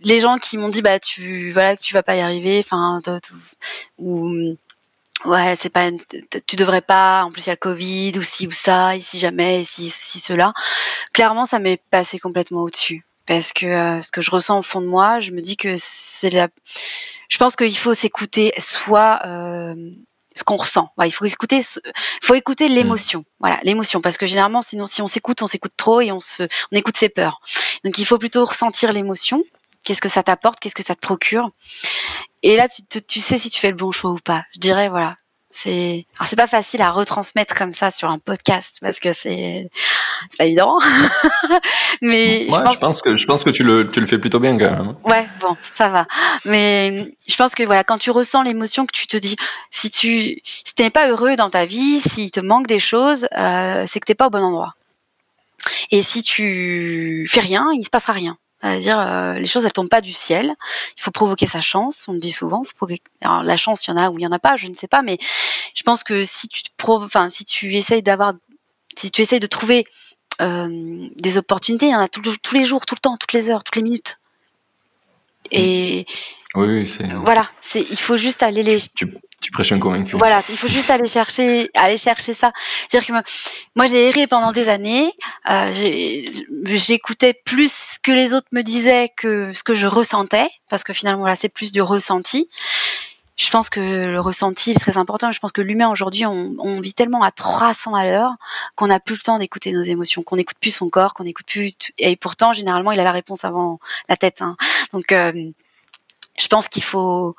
les 0.00 0.20
gens 0.20 0.38
qui 0.38 0.58
m'ont 0.58 0.68
dit 0.68 0.82
bah 0.82 0.98
tu 0.98 1.52
voilà 1.52 1.76
que 1.76 1.80
tu 1.80 1.94
vas 1.94 2.02
pas 2.02 2.16
y 2.16 2.20
arriver, 2.20 2.58
enfin 2.58 3.00
ou 3.98 4.56
ouais, 5.26 5.56
c'est 5.58 5.70
pas, 5.70 5.90
tu 6.46 6.56
devrais 6.56 6.80
pas. 6.80 7.24
En 7.24 7.30
plus, 7.30 7.46
il 7.46 7.48
y 7.48 7.50
a 7.50 7.54
le 7.54 7.58
Covid 7.58 8.12
ou 8.18 8.22
si 8.22 8.46
ou 8.46 8.50
ça, 8.50 8.96
ici 8.96 9.18
jamais, 9.18 9.64
si 9.64 9.90
si 9.90 10.20
cela. 10.20 10.52
Clairement, 11.12 11.44
ça 11.44 11.58
m'est 11.58 11.82
passé 11.90 12.18
complètement 12.18 12.62
au-dessus 12.62 13.06
parce 13.26 13.52
que 13.52 13.66
euh, 13.66 14.02
ce 14.02 14.12
que 14.12 14.22
je 14.22 14.30
ressens 14.30 14.58
au 14.58 14.62
fond 14.62 14.80
de 14.80 14.86
moi, 14.86 15.20
je 15.20 15.32
me 15.32 15.40
dis 15.40 15.56
que 15.56 15.74
c'est 15.76 16.30
la. 16.30 16.48
Je 17.28 17.38
pense 17.38 17.56
qu'il 17.56 17.76
faut 17.76 17.94
s'écouter, 17.94 18.52
soit 18.58 19.20
euh, 19.26 19.74
ce 20.34 20.44
qu'on 20.44 20.56
ressent. 20.56 20.92
il 21.04 21.10
faut 21.10 21.24
écouter, 21.24 21.60
faut 22.22 22.34
écouter 22.34 22.68
l'émotion. 22.68 23.24
Voilà, 23.40 23.58
l'émotion, 23.64 24.00
parce 24.00 24.16
que 24.16 24.26
généralement, 24.26 24.62
sinon, 24.62 24.86
si 24.86 25.02
on 25.02 25.06
s'écoute, 25.06 25.42
on 25.42 25.46
s'écoute 25.46 25.72
trop 25.76 26.00
et 26.00 26.12
on 26.12 26.20
se, 26.20 26.44
on 26.72 26.76
écoute 26.76 26.96
ses 26.96 27.08
peurs. 27.08 27.40
Donc, 27.84 27.98
il 27.98 28.04
faut 28.04 28.18
plutôt 28.18 28.44
ressentir 28.44 28.92
l'émotion. 28.92 29.42
Qu'est-ce 29.86 30.02
que 30.02 30.08
ça 30.08 30.24
t'apporte 30.24 30.58
Qu'est-ce 30.60 30.74
que 30.74 30.82
ça 30.82 30.96
te 30.96 31.00
procure 31.00 31.50
et 32.42 32.56
là, 32.56 32.68
tu, 32.68 32.82
tu, 33.02 33.20
sais 33.20 33.38
si 33.38 33.50
tu 33.50 33.60
fais 33.60 33.70
le 33.70 33.76
bon 33.76 33.90
choix 33.90 34.12
ou 34.12 34.18
pas. 34.18 34.44
Je 34.54 34.60
dirais, 34.60 34.88
voilà. 34.88 35.16
C'est, 35.50 36.06
alors 36.16 36.28
c'est 36.28 36.36
pas 36.36 36.46
facile 36.46 36.82
à 36.82 36.90
retransmettre 36.90 37.54
comme 37.54 37.72
ça 37.72 37.90
sur 37.90 38.10
un 38.10 38.18
podcast 38.18 38.76
parce 38.82 39.00
que 39.00 39.12
c'est, 39.12 39.70
c'est 40.30 40.38
pas 40.38 40.44
évident. 40.44 40.78
mais 42.02 42.46
je, 42.46 42.78
pense... 42.78 43.00
que 43.00 43.16
je 43.16 43.26
pense 43.26 43.42
que 43.42 43.50
tu 43.50 43.64
le, 43.64 43.88
tu 43.88 44.00
le 44.00 44.06
fais 44.06 44.18
plutôt 44.18 44.38
bien 44.38 44.58
quand 44.58 44.70
même. 44.70 44.94
Ouais, 45.04 45.26
bon, 45.40 45.56
ça 45.72 45.88
va. 45.88 46.06
Mais 46.44 47.12
je 47.26 47.36
pense 47.36 47.54
que 47.54 47.62
voilà, 47.62 47.84
quand 47.84 47.98
tu 47.98 48.10
ressens 48.10 48.42
l'émotion, 48.42 48.86
que 48.86 48.92
tu 48.92 49.06
te 49.06 49.16
dis, 49.16 49.36
si 49.70 49.90
tu, 49.90 50.40
si 50.44 50.74
t'es 50.74 50.90
pas 50.90 51.08
heureux 51.08 51.36
dans 51.36 51.50
ta 51.50 51.64
vie, 51.64 52.00
s'il 52.00 52.30
te 52.30 52.40
manque 52.40 52.66
des 52.66 52.78
choses, 52.78 53.26
euh, 53.36 53.84
c'est 53.88 53.98
que 53.98 54.06
t'es 54.06 54.14
pas 54.14 54.26
au 54.26 54.30
bon 54.30 54.42
endroit. 54.42 54.74
Et 55.90 56.02
si 56.02 56.22
tu 56.22 57.26
fais 57.28 57.40
rien, 57.40 57.70
il 57.74 57.82
se 57.82 57.90
passera 57.90 58.12
rien. 58.12 58.36
C'est-à-dire, 58.70 58.98
euh, 58.98 59.34
les 59.34 59.46
choses, 59.46 59.64
elles 59.64 59.72
tombent 59.72 59.88
pas 59.88 60.00
du 60.00 60.12
ciel. 60.12 60.54
Il 60.96 61.02
faut 61.02 61.10
provoquer 61.10 61.46
sa 61.46 61.60
chance, 61.60 62.06
on 62.08 62.12
le 62.12 62.18
dit 62.18 62.32
souvent. 62.32 62.62
Alors, 63.20 63.42
la 63.42 63.56
chance, 63.56 63.86
il 63.86 63.90
y 63.90 63.92
en 63.92 63.96
a 63.96 64.10
ou 64.10 64.18
il 64.18 64.22
y 64.22 64.26
en 64.26 64.32
a 64.32 64.38
pas, 64.38 64.56
je 64.56 64.66
ne 64.66 64.74
sais 64.74 64.88
pas, 64.88 65.02
mais 65.02 65.18
je 65.74 65.82
pense 65.82 66.04
que 66.04 66.24
si 66.24 66.48
tu, 66.48 66.62
enfin, 66.86 67.30
si 67.30 67.44
tu 67.44 67.74
essayes 67.74 68.02
d'avoir, 68.02 68.34
si 68.96 69.10
tu 69.10 69.22
essayes 69.22 69.40
de 69.40 69.46
trouver 69.46 69.84
euh, 70.40 71.08
des 71.16 71.38
opportunités, 71.38 71.86
il 71.86 71.92
y 71.92 71.96
en 71.96 72.00
a 72.00 72.08
tous 72.08 72.54
les 72.54 72.64
jours, 72.64 72.86
tout 72.86 72.94
le 72.94 73.00
temps, 73.00 73.16
toutes 73.16 73.32
les 73.32 73.50
heures, 73.50 73.64
toutes 73.64 73.76
les 73.76 73.82
minutes. 73.82 74.18
Et 75.52 76.06
oui, 76.54 76.86
c'est. 76.86 77.12
Voilà, 77.12 77.46
c'est. 77.60 77.80
Il 77.90 77.98
faut 77.98 78.16
juste 78.16 78.42
aller 78.42 78.62
les. 78.62 78.80
Tu, 78.94 79.12
tu 79.40 79.50
prêches 79.50 79.72
un 79.72 79.78
convaincu. 79.78 80.16
Voilà, 80.16 80.42
il 80.48 80.56
faut 80.56 80.68
juste 80.68 80.90
aller 80.90 81.06
chercher, 81.06 81.70
aller 81.74 81.96
chercher 81.96 82.34
ça. 82.34 82.52
C'est-à-dire 82.88 83.08
que 83.08 83.28
moi, 83.74 83.86
j'ai 83.86 84.08
erré 84.08 84.26
pendant 84.26 84.52
des 84.52 84.68
années. 84.68 85.12
Euh, 85.50 85.70
J'écoutais 86.64 87.34
plus 87.34 87.98
que 88.02 88.12
les 88.12 88.32
autres 88.32 88.48
me 88.52 88.62
disaient 88.62 89.10
que 89.16 89.52
ce 89.52 89.62
que 89.62 89.74
je 89.74 89.86
ressentais, 89.86 90.48
parce 90.68 90.84
que 90.84 90.92
finalement, 90.92 91.26
là, 91.26 91.36
c'est 91.36 91.48
plus 91.48 91.72
du 91.72 91.82
ressenti. 91.82 92.48
Je 93.36 93.50
pense 93.50 93.68
que 93.68 94.06
le 94.06 94.18
ressenti 94.18 94.70
est 94.70 94.80
très 94.80 94.96
important. 94.96 95.30
Je 95.30 95.38
pense 95.40 95.52
que 95.52 95.60
l'humain 95.60 95.90
aujourd'hui, 95.90 96.24
on, 96.24 96.54
on, 96.58 96.80
vit 96.80 96.94
tellement 96.94 97.22
à 97.22 97.30
300 97.30 97.94
à 97.94 98.06
l'heure 98.06 98.32
qu'on 98.76 98.86
n'a 98.86 98.98
plus 98.98 99.16
le 99.16 99.20
temps 99.20 99.38
d'écouter 99.38 99.72
nos 99.72 99.82
émotions, 99.82 100.22
qu'on 100.22 100.36
n'écoute 100.36 100.56
plus 100.58 100.70
son 100.70 100.88
corps, 100.88 101.12
qu'on 101.12 101.24
n'écoute 101.24 101.46
plus. 101.46 101.74
Et 101.98 102.16
pourtant, 102.16 102.54
généralement, 102.54 102.92
il 102.92 103.00
a 103.00 103.04
la 103.04 103.12
réponse 103.12 103.44
avant 103.44 103.78
la 104.08 104.16
tête. 104.16 104.40
Hein. 104.40 104.56
Donc, 104.94 105.12
euh, 105.12 105.32
je 106.38 106.46
pense 106.48 106.68
qu'il 106.68 106.82
faut 106.82 107.36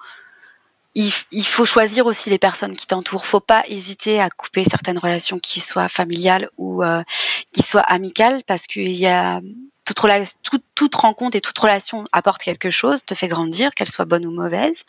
il, 0.96 1.46
faut 1.46 1.66
choisir 1.66 2.08
aussi 2.08 2.32
les 2.32 2.40
personnes 2.40 2.76
qui 2.76 2.88
t'entourent. 2.88 3.26
Faut 3.26 3.40
pas 3.40 3.64
hésiter 3.68 4.20
à 4.20 4.30
couper 4.32 4.64
certaines 4.64 4.98
relations 4.98 5.38
qui 5.38 5.60
soient 5.60 5.90
familiales 5.90 6.50
ou 6.58 6.84
euh, 6.84 7.04
qui 7.52 7.62
soient 7.62 7.82
amicales 7.82 8.42
parce 8.48 8.66
qu'il 8.66 8.90
y 8.90 9.06
a 9.06 9.42
toute, 9.86 10.02
toute, 10.42 10.64
toute, 10.74 10.96
rencontre 10.96 11.38
et 11.38 11.42
toute 11.42 11.58
relation 11.58 12.06
apporte 12.12 12.42
quelque 12.42 12.72
chose, 12.72 13.06
te 13.06 13.14
fait 13.14 13.28
grandir, 13.28 13.76
qu'elle 13.76 13.90
soit 13.90 14.06
bonne 14.06 14.26
ou 14.26 14.32
mauvaise. 14.32 14.86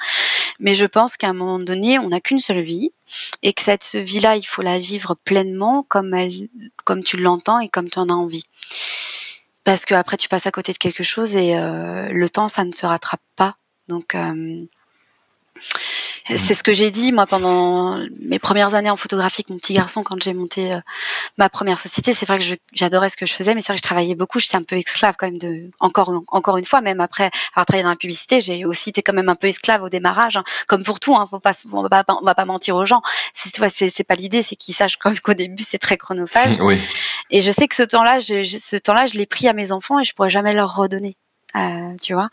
Mais 0.60 0.74
je 0.74 0.86
pense 0.86 1.18
qu'à 1.18 1.28
un 1.28 1.34
moment 1.34 1.58
donné, 1.58 1.98
on 1.98 2.08
n'a 2.08 2.20
qu'une 2.20 2.40
seule 2.40 2.62
vie 2.62 2.90
et 3.42 3.52
que 3.52 3.62
cette 3.62 3.94
vie-là, 3.94 4.36
il 4.36 4.46
faut 4.46 4.62
la 4.62 4.78
vivre 4.78 5.14
pleinement 5.14 5.84
comme 5.88 6.14
elle, 6.14 6.48
comme 6.84 7.04
tu 7.04 7.18
l'entends 7.18 7.60
et 7.60 7.68
comme 7.68 7.90
tu 7.90 7.98
en 7.98 8.08
as 8.08 8.14
envie. 8.14 8.44
Parce 9.64 9.84
que 9.84 9.94
après, 9.94 10.16
tu 10.16 10.28
passes 10.28 10.46
à 10.46 10.50
côté 10.50 10.72
de 10.72 10.78
quelque 10.78 11.02
chose 11.02 11.36
et 11.36 11.54
euh, 11.54 12.08
le 12.08 12.28
temps, 12.30 12.48
ça 12.48 12.64
ne 12.64 12.72
se 12.72 12.86
rattrape 12.86 13.20
pas. 13.36 13.56
Donc, 13.88 14.14
euh, 14.14 14.66
c'est 16.36 16.54
ce 16.54 16.62
que 16.62 16.72
j'ai 16.72 16.90
dit 16.90 17.10
moi 17.12 17.26
pendant 17.26 17.98
mes 18.20 18.38
premières 18.38 18.74
années 18.74 18.90
en 18.90 18.96
photographie 18.96 19.40
avec 19.40 19.50
mon 19.50 19.56
petit 19.56 19.72
garçon 19.72 20.02
quand 20.02 20.22
j'ai 20.22 20.34
monté 20.34 20.74
euh, 20.74 20.80
ma 21.38 21.48
première 21.48 21.78
société. 21.78 22.12
C'est 22.12 22.26
vrai 22.26 22.38
que 22.38 22.44
j'adorais 22.72 23.08
ce 23.08 23.16
que 23.16 23.24
je 23.24 23.32
faisais, 23.32 23.54
mais 23.54 23.60
c'est 23.60 23.68
vrai 23.68 23.76
que 23.76 23.82
je 23.82 23.88
travaillais 23.88 24.14
beaucoup. 24.14 24.38
J'étais 24.38 24.56
un 24.56 24.62
peu 24.62 24.76
esclave 24.76 25.14
quand 25.18 25.26
même 25.26 25.38
de 25.38 25.70
encore 25.80 26.12
encore 26.28 26.58
une 26.58 26.66
fois, 26.66 26.80
même 26.80 27.00
après 27.00 27.30
avoir 27.54 27.66
travaillé 27.66 27.82
dans 27.82 27.90
la 27.90 27.96
publicité, 27.96 28.40
j'ai 28.40 28.64
aussi 28.66 28.90
été 28.90 29.02
quand 29.02 29.14
même 29.14 29.28
un 29.28 29.34
peu 29.34 29.46
esclave 29.46 29.82
au 29.82 29.88
démarrage, 29.88 30.36
hein. 30.36 30.44
comme 30.66 30.84
pour 30.84 31.00
tout. 31.00 31.16
Hein, 31.16 31.26
faut 31.28 31.40
pas, 31.40 31.52
on 31.72 31.82
va 31.82 31.88
pas, 31.88 32.04
on 32.20 32.24
va 32.24 32.34
pas 32.34 32.44
mentir 32.44 32.76
aux 32.76 32.84
gens. 32.84 33.02
C'est 33.32 33.50
c'est 33.68 34.04
pas 34.04 34.14
l'idée, 34.14 34.42
c'est 34.42 34.56
qu'ils 34.56 34.74
sachent 34.74 34.98
qu'au 34.98 35.34
début 35.34 35.62
c'est 35.62 35.78
très 35.78 35.96
chronophage. 35.96 36.58
Oui. 36.60 36.78
Et 37.30 37.40
je 37.40 37.50
sais 37.50 37.68
que 37.68 37.74
ce 37.74 37.82
temps-là, 37.82 38.20
je, 38.20 38.42
ce 38.42 38.76
temps-là, 38.76 39.06
je 39.06 39.14
l'ai 39.14 39.26
pris 39.26 39.48
à 39.48 39.52
mes 39.52 39.72
enfants 39.72 39.98
et 39.98 40.04
je 40.04 40.14
pourrais 40.14 40.30
jamais 40.30 40.52
leur 40.52 40.76
redonner. 40.76 41.16
Euh, 41.56 41.96
tu 42.02 42.12
vois. 42.12 42.28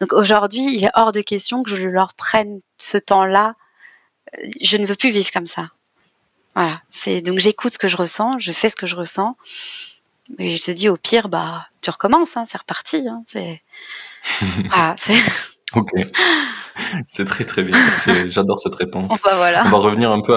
Donc 0.00 0.12
aujourd'hui, 0.12 0.76
il 0.76 0.84
est 0.84 0.90
hors 0.94 1.12
de 1.12 1.20
question 1.20 1.62
que 1.62 1.70
je 1.70 1.88
leur 1.88 2.14
prenne 2.14 2.60
ce 2.78 2.98
temps-là. 2.98 3.54
Je 4.60 4.76
ne 4.76 4.86
veux 4.86 4.94
plus 4.94 5.10
vivre 5.10 5.30
comme 5.32 5.46
ça. 5.46 5.68
Voilà. 6.54 6.80
C'est 6.90 7.20
donc 7.20 7.38
j'écoute 7.38 7.72
ce 7.72 7.78
que 7.78 7.88
je 7.88 7.96
ressens, 7.96 8.38
je 8.38 8.52
fais 8.52 8.68
ce 8.68 8.76
que 8.76 8.86
je 8.86 8.96
ressens. 8.96 9.36
Et 10.38 10.56
je 10.56 10.62
te 10.62 10.70
dis 10.70 10.88
au 10.88 10.96
pire, 10.96 11.28
bah 11.28 11.66
tu 11.80 11.90
recommences, 11.90 12.36
hein, 12.36 12.44
c'est 12.46 12.58
reparti. 12.58 13.08
Hein, 13.08 13.22
c'est 13.26 13.62
voilà, 14.68 14.94
c'est. 14.98 15.18
Ok. 15.72 15.92
C'est 17.06 17.26
très 17.26 17.44
très 17.44 17.62
bien. 17.62 17.78
J'adore 18.26 18.58
cette 18.58 18.74
réponse. 18.74 19.16
Bah, 19.22 19.36
voilà. 19.36 19.64
On 19.66 19.68
va 19.68 19.78
revenir 19.78 20.10
un 20.10 20.20
peu 20.20 20.36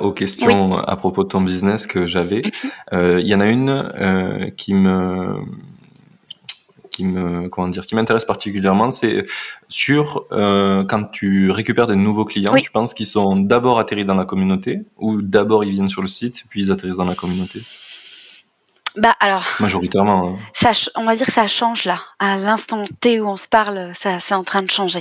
aux 0.00 0.12
questions 0.12 0.78
à 0.78 0.94
propos 0.94 1.24
de 1.24 1.28
ton 1.28 1.40
business 1.40 1.88
que 1.88 2.06
j'avais. 2.06 2.42
Mhm. 2.44 2.70
Euh, 2.92 3.20
il 3.20 3.26
y 3.26 3.34
en 3.34 3.40
a 3.40 3.46
une 3.46 3.70
euh, 3.70 4.50
qui 4.56 4.74
me 4.74 5.34
qui 7.00 7.06
me 7.06 7.48
comment 7.48 7.68
dire 7.68 7.86
qui 7.86 7.94
m'intéresse 7.94 8.24
particulièrement, 8.24 8.90
c'est 8.90 9.24
sur 9.68 10.26
euh, 10.32 10.84
quand 10.84 11.04
tu 11.04 11.50
récupères 11.50 11.86
des 11.86 11.96
nouveaux 11.96 12.26
clients, 12.26 12.54
tu 12.54 12.70
penses 12.70 12.92
qu'ils 12.92 13.06
sont 13.06 13.36
d'abord 13.36 13.78
atterris 13.78 14.04
dans 14.04 14.14
la 14.14 14.26
communauté 14.26 14.82
ou 14.98 15.22
d'abord 15.22 15.64
ils 15.64 15.70
viennent 15.70 15.88
sur 15.88 16.02
le 16.02 16.08
site 16.08 16.44
puis 16.48 16.60
ils 16.62 16.70
atterrissent 16.70 16.98
dans 16.98 17.04
la 17.04 17.14
communauté? 17.14 17.62
Bah 18.96 19.14
alors, 19.20 19.44
Majoritairement. 19.60 20.30
hein. 20.34 20.38
ça, 20.52 20.72
on 20.96 21.04
va 21.04 21.14
dire 21.14 21.26
que 21.26 21.32
ça 21.32 21.46
change 21.46 21.84
là. 21.84 22.00
À 22.18 22.36
l'instant 22.36 22.84
T 23.00 23.20
où 23.20 23.28
on 23.28 23.36
se 23.36 23.46
parle, 23.46 23.92
ça, 23.94 24.18
c'est 24.18 24.34
en 24.34 24.42
train 24.42 24.62
de 24.62 24.70
changer. 24.70 25.00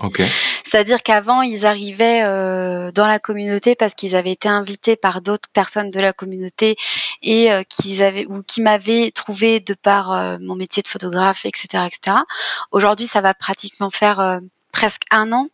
C'est-à-dire 0.64 1.02
qu'avant, 1.02 1.42
ils 1.42 1.66
arrivaient 1.66 2.22
euh, 2.24 2.92
dans 2.92 3.08
la 3.08 3.18
communauté 3.20 3.76
parce 3.76 3.96
qu'ils 3.96 4.16
avaient 4.16 4.32
été 4.32 4.48
invités 4.48 4.96
par 4.96 5.22
d'autres 5.22 5.50
personnes 5.52 5.90
de 5.90 6.00
la 6.00 6.14
communauté 6.14 6.76
et 7.24 7.52
euh, 7.52 7.64
qu'ils 7.64 8.04
avaient 8.04 8.26
ou 8.28 8.44
qui 8.44 8.62
m'avaient 8.62 9.10
trouvé 9.12 9.60
de 9.60 9.74
par 9.74 10.12
euh, 10.12 10.38
mon 10.40 10.56
métier 10.56 10.84
de 10.84 10.88
photographe, 10.88 11.46
etc., 11.46 11.86
etc. 11.88 12.18
Aujourd'hui, 12.72 13.08
ça 13.08 13.22
va 13.22 13.34
pratiquement 13.34 13.90
faire 13.90 14.20
euh, 14.20 14.40
presque 14.72 15.04
un 15.10 15.32
an. 15.32 15.48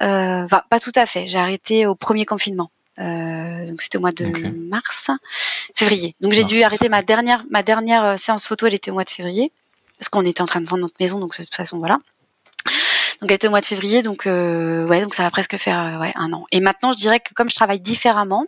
Euh, 0.00 0.44
Enfin, 0.44 0.62
pas 0.70 0.80
tout 0.80 0.92
à 0.94 1.04
fait. 1.04 1.28
J'ai 1.28 1.38
arrêté 1.38 1.86
au 1.86 1.94
premier 1.94 2.24
confinement. 2.24 2.70
Euh, 3.00 3.66
donc 3.66 3.80
c'était 3.82 3.98
au 3.98 4.00
mois 4.00 4.12
de 4.12 4.26
mars, 4.50 5.10
février. 5.74 6.14
Donc 6.20 6.32
j'ai 6.32 6.44
dû 6.44 6.62
arrêter 6.62 6.88
ma 6.88 7.02
dernière 7.02 7.44
ma 7.50 7.62
dernière 7.62 8.04
euh, 8.04 8.16
séance 8.16 8.46
photo. 8.46 8.66
Elle 8.66 8.74
était 8.74 8.90
au 8.90 8.94
mois 8.94 9.04
de 9.04 9.10
février 9.10 9.52
parce 9.98 10.08
qu'on 10.08 10.24
était 10.24 10.42
en 10.42 10.46
train 10.46 10.60
de 10.60 10.68
vendre 10.68 10.82
notre 10.82 10.96
maison. 11.00 11.18
Donc 11.18 11.38
de 11.38 11.44
toute 11.44 11.54
façon, 11.54 11.78
voilà. 11.78 11.98
Donc 13.20 13.30
elle 13.30 13.32
était 13.32 13.48
au 13.48 13.50
mois 13.50 13.60
de 13.60 13.66
février, 13.66 14.02
donc 14.02 14.26
euh, 14.26 14.86
ouais, 14.86 15.02
donc 15.02 15.14
ça 15.14 15.22
va 15.22 15.30
presque 15.30 15.56
faire 15.56 15.98
ouais, 16.00 16.12
un 16.14 16.32
an. 16.32 16.46
Et 16.52 16.60
maintenant, 16.60 16.92
je 16.92 16.96
dirais 16.96 17.20
que 17.20 17.34
comme 17.34 17.50
je 17.50 17.54
travaille 17.54 17.80
différemment, 17.80 18.46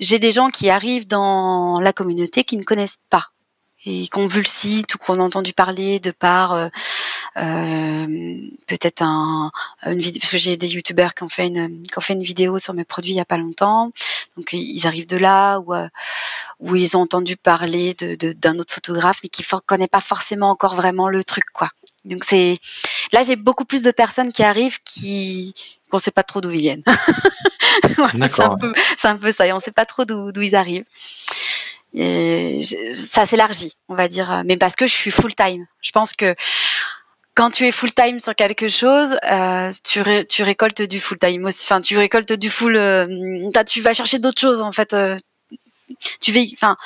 j'ai 0.00 0.18
des 0.18 0.32
gens 0.32 0.48
qui 0.48 0.68
arrivent 0.68 1.06
dans 1.06 1.80
la 1.80 1.92
communauté 1.92 2.44
qui 2.44 2.56
ne 2.56 2.64
connaissent 2.64 3.00
pas 3.08 3.28
et 3.84 4.06
qui 4.08 4.18
ont 4.18 4.26
vu 4.28 4.40
le 4.40 4.46
site 4.46 4.94
ou 4.94 4.98
qui 4.98 5.10
ont 5.10 5.20
entendu 5.20 5.52
parler 5.52 5.98
de 6.00 6.10
par 6.12 6.52
euh, 6.54 6.68
euh, 7.36 8.36
peut-être 8.66 9.02
un, 9.02 9.50
une 9.86 10.00
vidéo, 10.00 10.20
parce 10.20 10.32
que 10.32 10.38
j'ai 10.38 10.56
des 10.56 10.68
youtubeurs 10.68 11.14
qui 11.14 11.22
ont 11.24 11.28
fait 11.28 11.46
une 11.48 11.82
qui 11.82 11.98
ont 11.98 12.00
fait 12.00 12.12
une 12.14 12.22
vidéo 12.22 12.58
sur 12.58 12.74
mes 12.74 12.84
produits 12.84 13.12
il 13.12 13.16
y 13.16 13.20
a 13.20 13.24
pas 13.24 13.38
longtemps, 13.38 13.90
donc 14.36 14.52
ils 14.52 14.86
arrivent 14.86 15.06
de 15.08 15.16
là 15.16 15.58
ou 15.60 15.74
euh, 15.74 15.88
où 16.60 16.76
ils 16.76 16.96
ont 16.96 17.00
entendu 17.00 17.36
parler 17.36 17.94
de 17.94 18.14
de- 18.14 18.32
d'un 18.32 18.58
autre 18.58 18.74
photographe 18.74 19.20
mais 19.22 19.28
qui 19.28 19.42
ne 19.50 19.58
connaît 19.60 19.88
pas 19.88 20.00
forcément 20.00 20.50
encore 20.50 20.74
vraiment 20.74 21.08
le 21.08 21.24
truc 21.24 21.44
quoi. 21.52 21.70
Donc 22.04 22.24
c'est 22.26 22.58
là 23.12 23.22
j'ai 23.22 23.36
beaucoup 23.36 23.64
plus 23.64 23.82
de 23.82 23.90
personnes 23.90 24.32
qui 24.32 24.42
arrivent 24.42 24.78
qui 24.84 25.54
qu'on 25.90 25.98
sait 25.98 26.10
pas 26.10 26.22
trop 26.22 26.40
d'où 26.40 26.50
ils 26.50 26.60
viennent. 26.60 26.84
Voilà, 27.96 28.28
c'est 28.28 28.42
un 28.42 28.50
peu 28.58 28.72
c'est 28.98 29.08
un 29.08 29.16
peu 29.16 29.32
ça 29.32 29.46
et 29.46 29.52
on 29.52 29.58
sait 29.58 29.72
pas 29.72 29.86
trop 29.86 30.04
d'où 30.04 30.30
d'où 30.32 30.42
ils 30.42 30.54
arrivent. 30.54 30.84
Et 31.94 32.62
ça 32.94 33.26
s'élargit, 33.26 33.76
on 33.88 33.94
va 33.94 34.08
dire, 34.08 34.42
mais 34.46 34.56
parce 34.56 34.76
que 34.76 34.86
je 34.86 34.94
suis 34.94 35.10
full 35.10 35.34
time. 35.34 35.66
Je 35.82 35.90
pense 35.92 36.12
que 36.14 36.34
quand 37.34 37.50
tu 37.50 37.66
es 37.66 37.72
full 37.72 37.92
time 37.94 38.20
sur 38.20 38.34
quelque 38.34 38.68
chose, 38.68 39.16
euh, 39.30 39.70
tu, 39.84 40.00
ré- 40.02 40.26
tu 40.26 40.42
récoltes 40.42 40.82
du 40.82 41.00
full 41.00 41.18
time 41.18 41.44
aussi. 41.46 41.64
Enfin, 41.64 41.80
tu 41.80 41.96
récoltes 41.96 42.32
du 42.32 42.50
full. 42.50 42.76
euh, 42.76 43.06
tu 43.66 43.80
vas 43.80 43.94
chercher 43.94 44.18
d'autres 44.18 44.40
choses 44.40 44.62
en 44.62 44.72
fait. 44.72 44.92
euh, 44.92 45.16
tu 46.20 46.32
enfin, 46.54 46.76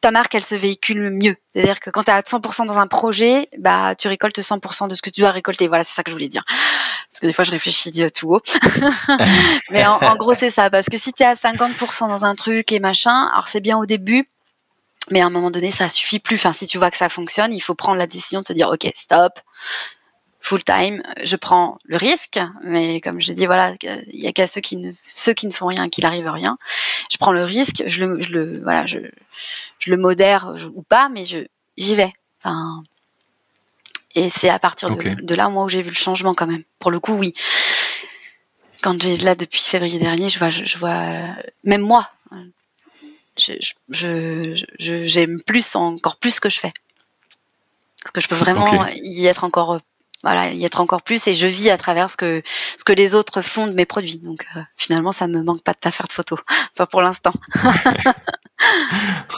ta 0.00 0.10
marque, 0.10 0.34
elle 0.34 0.44
se 0.44 0.54
véhicule 0.54 1.10
mieux. 1.10 1.36
C'est-à-dire 1.54 1.80
que 1.80 1.90
quand 1.90 2.04
tu 2.04 2.10
à 2.10 2.20
100% 2.20 2.66
dans 2.66 2.78
un 2.78 2.86
projet, 2.86 3.48
bah, 3.58 3.94
tu 3.94 4.08
récoltes 4.08 4.38
100% 4.38 4.88
de 4.88 4.94
ce 4.94 5.02
que 5.02 5.10
tu 5.10 5.20
dois 5.20 5.30
récolter. 5.30 5.68
Voilà, 5.68 5.84
c'est 5.84 5.94
ça 5.94 6.02
que 6.02 6.10
je 6.10 6.16
voulais 6.16 6.28
dire. 6.28 6.44
Parce 6.46 7.20
que 7.20 7.26
des 7.26 7.32
fois, 7.32 7.44
je 7.44 7.50
réfléchis 7.50 7.90
tout 8.12 8.34
haut. 8.34 8.42
Mais 9.70 9.84
en, 9.86 10.16
gros, 10.16 10.34
c'est 10.34 10.50
ça. 10.50 10.70
Parce 10.70 10.86
que 10.86 10.98
si 10.98 11.12
tu 11.12 11.22
es 11.22 11.26
à 11.26 11.34
50% 11.34 12.08
dans 12.08 12.24
un 12.24 12.34
truc 12.34 12.72
et 12.72 12.80
machin, 12.80 13.28
alors 13.32 13.48
c'est 13.48 13.60
bien 13.60 13.78
au 13.78 13.86
début, 13.86 14.26
mais 15.10 15.20
à 15.20 15.26
un 15.26 15.30
moment 15.30 15.50
donné, 15.50 15.70
ça 15.70 15.88
suffit 15.88 16.20
plus. 16.20 16.36
Enfin, 16.36 16.52
si 16.52 16.66
tu 16.66 16.78
vois 16.78 16.90
que 16.90 16.96
ça 16.96 17.08
fonctionne, 17.08 17.52
il 17.52 17.60
faut 17.60 17.74
prendre 17.74 17.98
la 17.98 18.06
décision 18.06 18.42
de 18.42 18.46
se 18.46 18.52
dire, 18.52 18.68
OK, 18.68 18.88
stop, 18.94 19.40
full 20.40 20.64
time, 20.64 21.02
je 21.22 21.36
prends 21.36 21.78
le 21.84 21.96
risque. 21.96 22.40
Mais 22.62 23.00
comme 23.00 23.20
je 23.20 23.32
dis, 23.32 23.46
voilà, 23.46 23.74
il 23.82 24.20
y 24.20 24.26
a 24.26 24.32
qu'à 24.32 24.46
ceux 24.46 24.60
qui 24.60 24.76
ne, 24.76 24.92
qui 25.32 25.52
font 25.52 25.66
rien, 25.66 25.88
qu'il 25.88 26.06
arrive 26.06 26.28
rien. 26.28 26.58
Je 27.10 27.16
prends 27.18 27.32
le 27.32 27.44
risque, 27.44 27.82
je 27.86 28.04
le, 28.04 28.62
voilà, 28.62 28.86
je 29.80 29.90
le 29.90 29.96
modère 29.96 30.56
je- 30.58 30.66
ou 30.68 30.82
pas, 30.82 31.08
mais 31.08 31.24
je, 31.24 31.38
j'y 31.76 31.96
vais. 31.96 32.12
Enfin, 32.42 32.82
et 34.14 34.30
c'est 34.30 34.48
à 34.48 34.58
partir 34.58 34.90
de- 35.16 35.34
là, 35.34 35.48
moi, 35.48 35.64
où 35.64 35.68
j'ai 35.68 35.82
vu 35.82 35.88
le 35.90 35.94
changement 35.94 36.34
quand 36.34 36.46
même. 36.46 36.62
Pour 36.78 36.90
le 36.90 37.00
coup, 37.00 37.14
oui. 37.14 37.34
Quand 38.82 39.00
j'ai 39.02 39.16
là 39.18 39.34
depuis 39.34 39.60
février 39.60 39.98
dernier, 39.98 40.28
je 40.30 40.38
vois, 40.38 40.50
je, 40.50 40.64
je 40.64 40.78
vois, 40.78 41.02
même 41.64 41.82
moi, 41.82 42.10
euh, 42.32 42.36
je, 43.38 43.52
je, 43.90 44.64
j'aime 45.06 45.40
plus, 45.42 45.76
encore 45.76 46.16
plus 46.16 46.30
ce 46.32 46.40
que 46.40 46.48
je 46.50 46.60
fais. 46.60 46.72
Parce 48.02 48.12
que 48.12 48.20
je 48.22 48.28
peux 48.28 48.34
vraiment 48.36 48.86
y 48.96 49.26
être 49.26 49.44
encore, 49.44 49.80
voilà, 50.22 50.50
y 50.52 50.64
être 50.64 50.80
encore 50.80 51.02
plus, 51.02 51.26
et 51.28 51.34
je 51.34 51.46
vis 51.46 51.70
à 51.70 51.78
travers 51.78 52.10
ce 52.10 52.16
que, 52.16 52.42
ce 52.76 52.84
que 52.84 52.92
les 52.92 53.14
autres 53.14 53.40
font 53.42 53.66
de 53.66 53.72
mes 53.72 53.86
produits. 53.86 54.18
Donc 54.18 54.44
euh, 54.56 54.60
finalement, 54.76 55.12
ça 55.12 55.26
me 55.28 55.42
manque 55.42 55.62
pas 55.62 55.72
de 55.72 55.78
pas 55.78 55.90
faire 55.90 56.06
de 56.08 56.12
photos, 56.12 56.38
pas 56.76 56.86
pour 56.86 57.00
l'instant. 57.02 57.32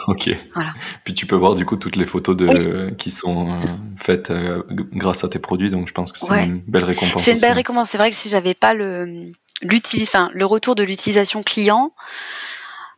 Ok. 0.08 0.30
Voilà. 0.54 0.70
Puis 1.04 1.14
tu 1.14 1.26
peux 1.26 1.36
voir 1.36 1.54
du 1.54 1.64
coup 1.64 1.76
toutes 1.76 1.94
les 1.94 2.06
photos 2.06 2.36
de 2.36 2.90
qui 2.98 3.12
sont 3.12 3.52
euh, 3.52 3.60
faites 3.96 4.30
euh, 4.30 4.64
grâce 4.68 5.22
à 5.22 5.28
tes 5.28 5.38
produits, 5.38 5.70
donc 5.70 5.86
je 5.86 5.92
pense 5.92 6.10
que 6.10 6.18
c'est 6.18 6.28
Ouais. 6.30 6.44
une 6.44 6.58
belle 6.58 6.82
récompense. 6.82 7.22
C'est 7.22 7.34
une 7.34 7.40
belle 7.40 7.52
récompense. 7.52 7.90
C'est 7.90 7.98
vrai 7.98 8.10
que 8.10 8.16
si 8.16 8.28
j'avais 8.28 8.54
pas 8.54 8.74
le, 8.74 9.30
l'util, 9.62 10.02
enfin, 10.02 10.28
le 10.34 10.44
retour 10.44 10.74
de 10.74 10.82
l'utilisation 10.82 11.42
client, 11.44 11.92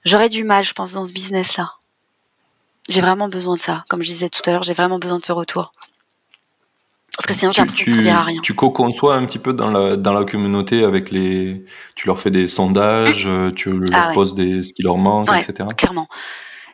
j'aurais 0.07 0.31
du 0.31 0.45
mal, 0.45 0.65
je 0.65 0.73
pense, 0.73 0.93
dans 0.93 1.05
ce 1.05 1.13
business-là. 1.13 1.73
J'ai 2.89 3.03
vraiment 3.03 3.29
besoin 3.29 3.57
de 3.57 3.61
ça. 3.61 3.85
Comme 3.91 4.03
je 4.03 4.11
disais 4.11 4.31
tout 4.31 4.41
à 4.47 4.53
l'heure, 4.53 4.63
j'ai 4.63 4.75
vraiment 4.75 4.99
besoin 4.99 5.19
de 5.19 5.25
ce 5.25 5.33
retour. 5.33 5.73
Parce 7.17 7.27
que 7.27 7.33
sinon, 7.35 7.53
j'ai 7.53 7.63
Tu, 7.63 7.91
l'impression 7.91 7.97
que 7.97 8.05
ça 8.05 8.19
à 8.19 8.23
rien. 8.25 8.41
tu 8.43 8.55
co-conçois 8.55 9.15
un 9.17 9.25
petit 9.27 9.39
peu 9.39 9.53
dans 9.53 9.71
la, 9.71 9.97
dans 9.97 10.13
la 10.13 10.25
communauté 10.25 10.85
avec 10.85 11.11
les. 11.11 11.65
Tu 11.95 12.07
leur 12.09 12.19
fais 12.19 12.31
des 12.31 12.49
sondages, 12.49 13.25
euh, 13.27 13.51
tu 13.53 13.71
leur 13.71 13.89
Ah 13.93 14.09
ouais. 14.09 14.15
poses 14.15 14.35
des, 14.35 14.63
ce 14.63 14.73
qui 14.73 14.83
leur 14.83 14.97
manque, 14.99 15.31
Ouais. 15.31 15.41
etc. 15.43 15.69
Clairement. 15.77 16.09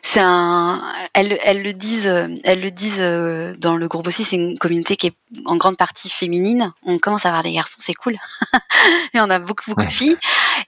C'est 0.03 0.19
un, 0.19 0.81
elles, 1.13 1.37
elles 1.43 1.61
le 1.61 1.73
disent, 1.73 2.07
elles 2.43 2.59
le 2.59 2.71
disent 2.71 3.01
euh, 3.01 3.53
dans 3.59 3.77
le 3.77 3.87
groupe 3.87 4.07
aussi. 4.07 4.23
C'est 4.23 4.35
une 4.35 4.57
communauté 4.57 4.95
qui 4.95 5.07
est 5.07 5.13
en 5.45 5.57
grande 5.57 5.77
partie 5.77 6.09
féminine. 6.09 6.73
On 6.83 6.97
commence 6.97 7.27
à 7.27 7.29
avoir 7.29 7.43
des 7.43 7.53
garçons, 7.53 7.77
c'est 7.77 7.93
cool. 7.93 8.15
Et 9.13 9.19
on 9.21 9.29
a 9.29 9.37
beaucoup 9.37 9.63
beaucoup 9.69 9.85
de 9.85 9.91
filles. 9.91 10.17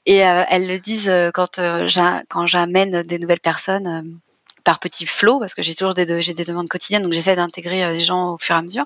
Et 0.06 0.24
euh, 0.24 0.44
elles 0.52 0.68
le 0.68 0.78
disent 0.78 1.10
euh, 1.10 1.32
quand 1.34 1.60
j'a- 1.88 2.22
quand 2.30 2.46
j'amène 2.46 3.02
des 3.02 3.18
nouvelles 3.18 3.40
personnes 3.40 4.20
par 4.64 4.80
petits 4.80 5.06
flots, 5.06 5.40
parce 5.40 5.54
que 5.56 5.62
j'ai 5.62 5.76
toujours 5.76 5.94
des 5.94 6.06
de- 6.06 6.20
j'ai 6.22 6.34
des 6.34 6.46
demandes 6.46 6.70
quotidiennes, 6.70 7.04
donc 7.04 7.14
j'essaie 7.14 7.36
d'intégrer 7.36 7.84
euh, 7.84 7.92
les 7.94 8.04
gens 8.04 8.32
au 8.34 8.38
fur 8.38 8.56
et 8.56 8.58
à 8.60 8.62
mesure. 8.62 8.86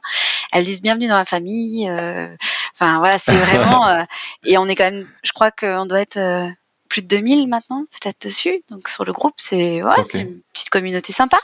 Elles 0.51 0.65
disent 0.65 0.81
bienvenue 0.81 1.07
dans 1.07 1.17
la 1.17 1.25
famille. 1.25 1.87
euh, 1.89 2.27
Enfin 2.73 2.97
voilà, 2.99 3.17
c'est 3.19 3.31
vraiment. 3.37 3.87
euh, 3.87 4.03
et 4.45 4.57
on 4.57 4.67
est 4.67 4.75
quand 4.75 4.85
même, 4.91 5.07
je 5.23 5.31
crois 5.33 5.51
qu'on 5.51 5.85
doit 5.85 6.01
être 6.01 6.49
plus 6.89 7.01
de 7.01 7.07
2000 7.07 7.47
maintenant, 7.47 7.83
peut-être 8.01 8.25
dessus. 8.27 8.61
Donc 8.69 8.87
sur 8.89 9.03
le 9.05 9.11
groupe, 9.13 9.33
c'est 9.37 9.83
ouais, 9.83 9.99
Ok. 9.99 10.07
c'est 10.09 10.19
une 10.21 10.39
petite 10.53 10.69
communauté 10.69 11.11
sympa. 11.13 11.39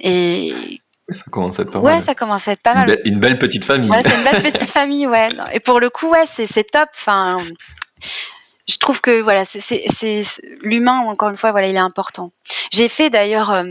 Et 0.00 0.52
Ça 1.08 1.24
commence 1.30 1.58
à 1.58 1.62
être 1.62 1.70
pas 1.70 1.78
ouais, 1.80 1.92
mal. 1.94 2.02
ça 2.02 2.14
commence 2.14 2.48
à 2.48 2.52
être 2.52 2.62
pas 2.62 2.72
Une, 2.72 2.78
mal. 2.78 2.86
belle- 2.86 3.02
une 3.04 3.20
belle 3.20 3.38
petite 3.38 3.64
famille. 3.64 3.88
Ouais, 3.90 4.02
c'est 4.04 4.14
une 4.16 4.24
belle 4.24 4.52
petite 4.52 4.70
famille, 4.72 5.06
ouais. 5.06 5.28
Et 5.52 5.60
pour 5.60 5.78
le 5.80 5.90
coup, 5.90 6.08
ouais, 6.08 6.24
c'est 6.26 6.46
c'est 6.46 6.64
top. 6.64 6.88
Enfin, 6.94 7.38
je 8.68 8.76
trouve 8.76 9.00
que 9.00 9.20
voilà, 9.20 9.44
c'est 9.44 10.24
l'humain 10.62 11.00
encore 11.00 11.30
une 11.30 11.36
fois, 11.36 11.50
voilà, 11.52 11.68
il 11.68 11.74
est 11.74 11.78
important. 11.78 12.32
J'ai 12.72 12.88
fait 12.88 13.10
d'ailleurs. 13.10 13.50
euh, 13.50 13.64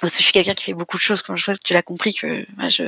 parce 0.00 0.12
que 0.12 0.18
je 0.18 0.24
suis 0.24 0.32
quelqu'un 0.32 0.54
qui 0.54 0.64
fait 0.64 0.74
beaucoup 0.74 0.98
de 0.98 1.02
choses, 1.02 1.22
comme 1.22 1.36
je 1.36 1.44
vois 1.46 1.56
tu 1.56 1.72
l'as 1.72 1.82
compris 1.82 2.12
que 2.12 2.44
voilà, 2.54 2.68
je, 2.68 2.84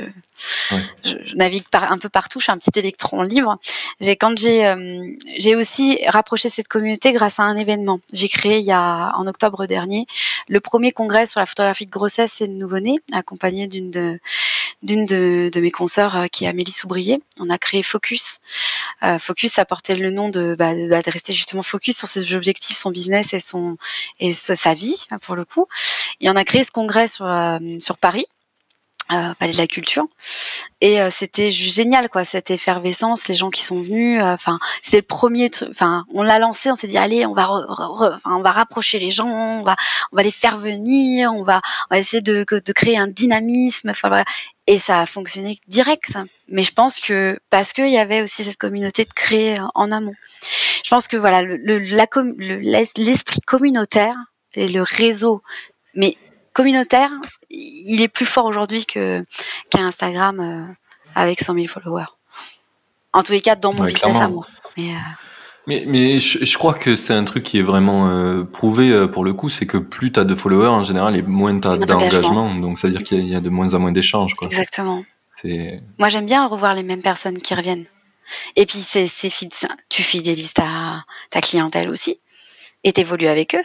Je, 1.03 1.35
navigue 1.35 1.63
un 1.73 1.97
peu 1.97 2.09
partout, 2.09 2.39
je 2.39 2.45
suis 2.45 2.51
un 2.51 2.57
petit 2.57 2.77
électron 2.77 3.21
libre. 3.21 3.57
J'ai 3.99 4.15
quand 4.15 4.33
euh, 4.43 5.15
j'ai 5.37 5.55
aussi 5.55 5.99
rapproché 6.07 6.49
cette 6.49 6.67
communauté 6.67 7.11
grâce 7.11 7.39
à 7.39 7.43
un 7.43 7.57
événement. 7.57 7.99
J'ai 8.13 8.29
créé 8.29 8.59
il 8.59 8.65
y 8.65 8.71
a 8.71 9.13
en 9.15 9.27
octobre 9.27 9.65
dernier 9.65 10.05
le 10.47 10.59
premier 10.59 10.91
congrès 10.91 11.25
sur 11.25 11.39
la 11.39 11.45
photographie 11.45 11.85
de 11.85 11.91
grossesse 11.91 12.41
et 12.41 12.47
de 12.47 12.53
nouveau-né, 12.53 12.99
accompagné 13.11 13.67
d'une 13.67 13.91
de 13.91 15.59
mes 15.59 15.71
consoeurs 15.71 16.15
euh, 16.15 16.27
qui 16.27 16.45
est 16.45 16.47
Amélie 16.47 16.71
Soubrier. 16.71 17.21
On 17.37 17.49
a 17.49 17.57
créé 17.57 17.83
Focus. 17.83 18.39
Euh, 19.03 19.19
Focus 19.19 19.59
a 19.59 19.65
porté 19.65 19.95
le 19.95 20.11
nom 20.11 20.29
de, 20.29 20.55
bah, 20.57 20.73
bah, 20.89 21.01
de 21.01 21.11
rester 21.11 21.33
justement 21.33 21.63
focus 21.63 21.97
sur 21.97 22.07
ses 22.07 22.33
objectifs, 22.33 22.77
son 22.77 22.91
business 22.91 23.33
et 23.33 23.39
son 23.39 23.77
et 24.19 24.33
sa 24.33 24.73
vie 24.73 25.05
pour 25.21 25.35
le 25.35 25.45
coup. 25.45 25.67
Et 26.21 26.29
on 26.29 26.35
a 26.35 26.43
créé 26.43 26.63
ce 26.63 26.71
congrès 26.71 27.07
sur 27.07 27.27
sur 27.79 27.97
Paris. 27.97 28.25
Euh, 29.11 29.33
Palais 29.39 29.53
de 29.53 29.57
la 29.57 29.65
Culture. 29.65 30.05
Et 30.81 31.01
euh, 31.01 31.09
c'était 31.09 31.51
génial 31.51 32.09
quoi 32.09 32.23
cette 32.23 32.51
effervescence 32.51 33.27
les 33.27 33.33
gens 33.33 33.49
qui 33.49 33.61
sont 33.63 33.81
venus 33.81 34.21
euh, 34.21 34.33
enfin 34.33 34.59
c'était 34.83 34.97
le 34.97 35.01
premier 35.03 35.49
truc 35.49 35.69
enfin 35.71 36.05
on 36.13 36.21
l'a 36.21 36.37
lancé 36.37 36.69
on 36.69 36.75
s'est 36.75 36.85
dit 36.87 36.97
allez 36.99 37.25
on 37.25 37.33
va 37.33 37.45
re- 37.45 37.65
re- 37.67 38.19
on 38.25 38.41
va 38.43 38.51
rapprocher 38.51 38.99
les 38.99 39.09
gens 39.09 39.27
on 39.27 39.63
va 39.63 39.75
on 40.11 40.15
va 40.15 40.21
les 40.21 40.29
faire 40.31 40.59
venir 40.59 41.33
on 41.33 41.41
va 41.43 41.59
on 41.89 41.95
va 41.95 41.99
essayer 41.99 42.21
de, 42.21 42.45
de 42.51 42.71
créer 42.73 42.99
un 42.99 43.07
dynamisme 43.07 43.93
voilà. 44.03 44.25
Et 44.67 44.77
ça 44.77 44.99
a 45.01 45.05
fonctionné 45.07 45.57
direct. 45.67 46.11
Mais 46.47 46.61
je 46.61 46.71
pense 46.71 46.99
que 46.99 47.39
parce 47.49 47.73
qu'il 47.73 47.89
y 47.89 47.97
avait 47.97 48.21
aussi 48.21 48.43
cette 48.43 48.57
communauté 48.57 49.05
de 49.05 49.13
créer 49.13 49.59
euh, 49.59 49.63
en 49.73 49.91
amont. 49.91 50.13
Je 50.83 50.89
pense 50.91 51.07
que 51.07 51.17
voilà 51.17 51.41
le, 51.41 51.57
le- 51.57 51.79
la 51.79 52.05
com- 52.05 52.35
le- 52.37 52.59
l'esprit 52.59 53.39
communautaire 53.41 54.13
et 54.53 54.67
le 54.67 54.83
réseau 54.83 55.41
mais 55.95 56.15
communautaire 56.59 57.11
il 57.49 58.01
est 58.01 58.09
plus 58.09 58.25
fort 58.25 58.45
aujourd'hui 58.45 58.85
que 58.85 59.23
qu'un 59.69 59.87
Instagram 59.87 60.39
euh, 60.41 60.73
avec 61.15 61.39
100 61.39 61.53
000 61.53 61.67
followers 61.67 62.11
en 63.13 63.23
tous 63.23 63.31
les 63.31 63.41
cas 63.41 63.55
dans 63.55 63.71
mon 63.71 63.83
Ouais, 63.83 63.87
business 63.87 64.17
à 64.17 64.27
moi 64.27 64.45
mais 64.77 64.89
euh, 64.89 64.97
Mais, 65.67 65.83
mais 65.87 66.19
je, 66.19 66.57
crois 66.57 66.73
que 66.73 66.95
c'est 66.95 67.13
un 67.13 67.23
truc 67.23 67.43
qui 67.43 67.59
est 67.59 67.63
vraiment 67.63 68.09
euh, 68.09 68.43
prouvé 68.43 68.91
euh, 68.91 69.07
pour 69.07 69.23
le 69.23 69.33
coup, 69.33 69.49
c'est 69.49 69.65
que 69.65 69.77
plus 69.77 70.11
tu 70.11 70.19
as 70.19 70.23
de 70.23 70.35
followers 70.35 70.67
en 70.67 70.83
général 70.83 71.15
et 71.15 71.21
moins 71.21 71.57
tu 71.59 71.67
as 71.67 71.77
d'engagement. 71.77 72.53
Donc 72.55 72.77
ça 72.77 72.87
veut 72.87 72.93
dire 72.93 73.03
qu'il 73.03 73.27
y, 73.27 73.35
a 73.35 73.39
de 73.39 73.49
moins 73.49 73.73
en 73.73 73.79
moins 73.79 73.91
d'échanges. 73.91 74.35
Exactement. 74.41 75.03
Moi 75.97 76.09
j'aime 76.09 76.25
bien 76.25 76.45
revoir 76.47 76.73
les 76.73 76.83
mêmes 76.83 77.01
personnes 77.01 77.39
qui 77.39 77.53
reviennent. 77.55 77.85
Et 78.55 78.65
puis 78.65 78.77
c'est, 78.77 79.09
tu 79.89 80.03
fidélises 80.03 80.53
ta, 80.53 81.03
ta 81.29 81.41
clientèle 81.41 81.89
aussi 81.89 82.19
et 82.83 82.91
t'évolues 82.91 83.27
avec 83.27 83.55
eux. 83.55 83.63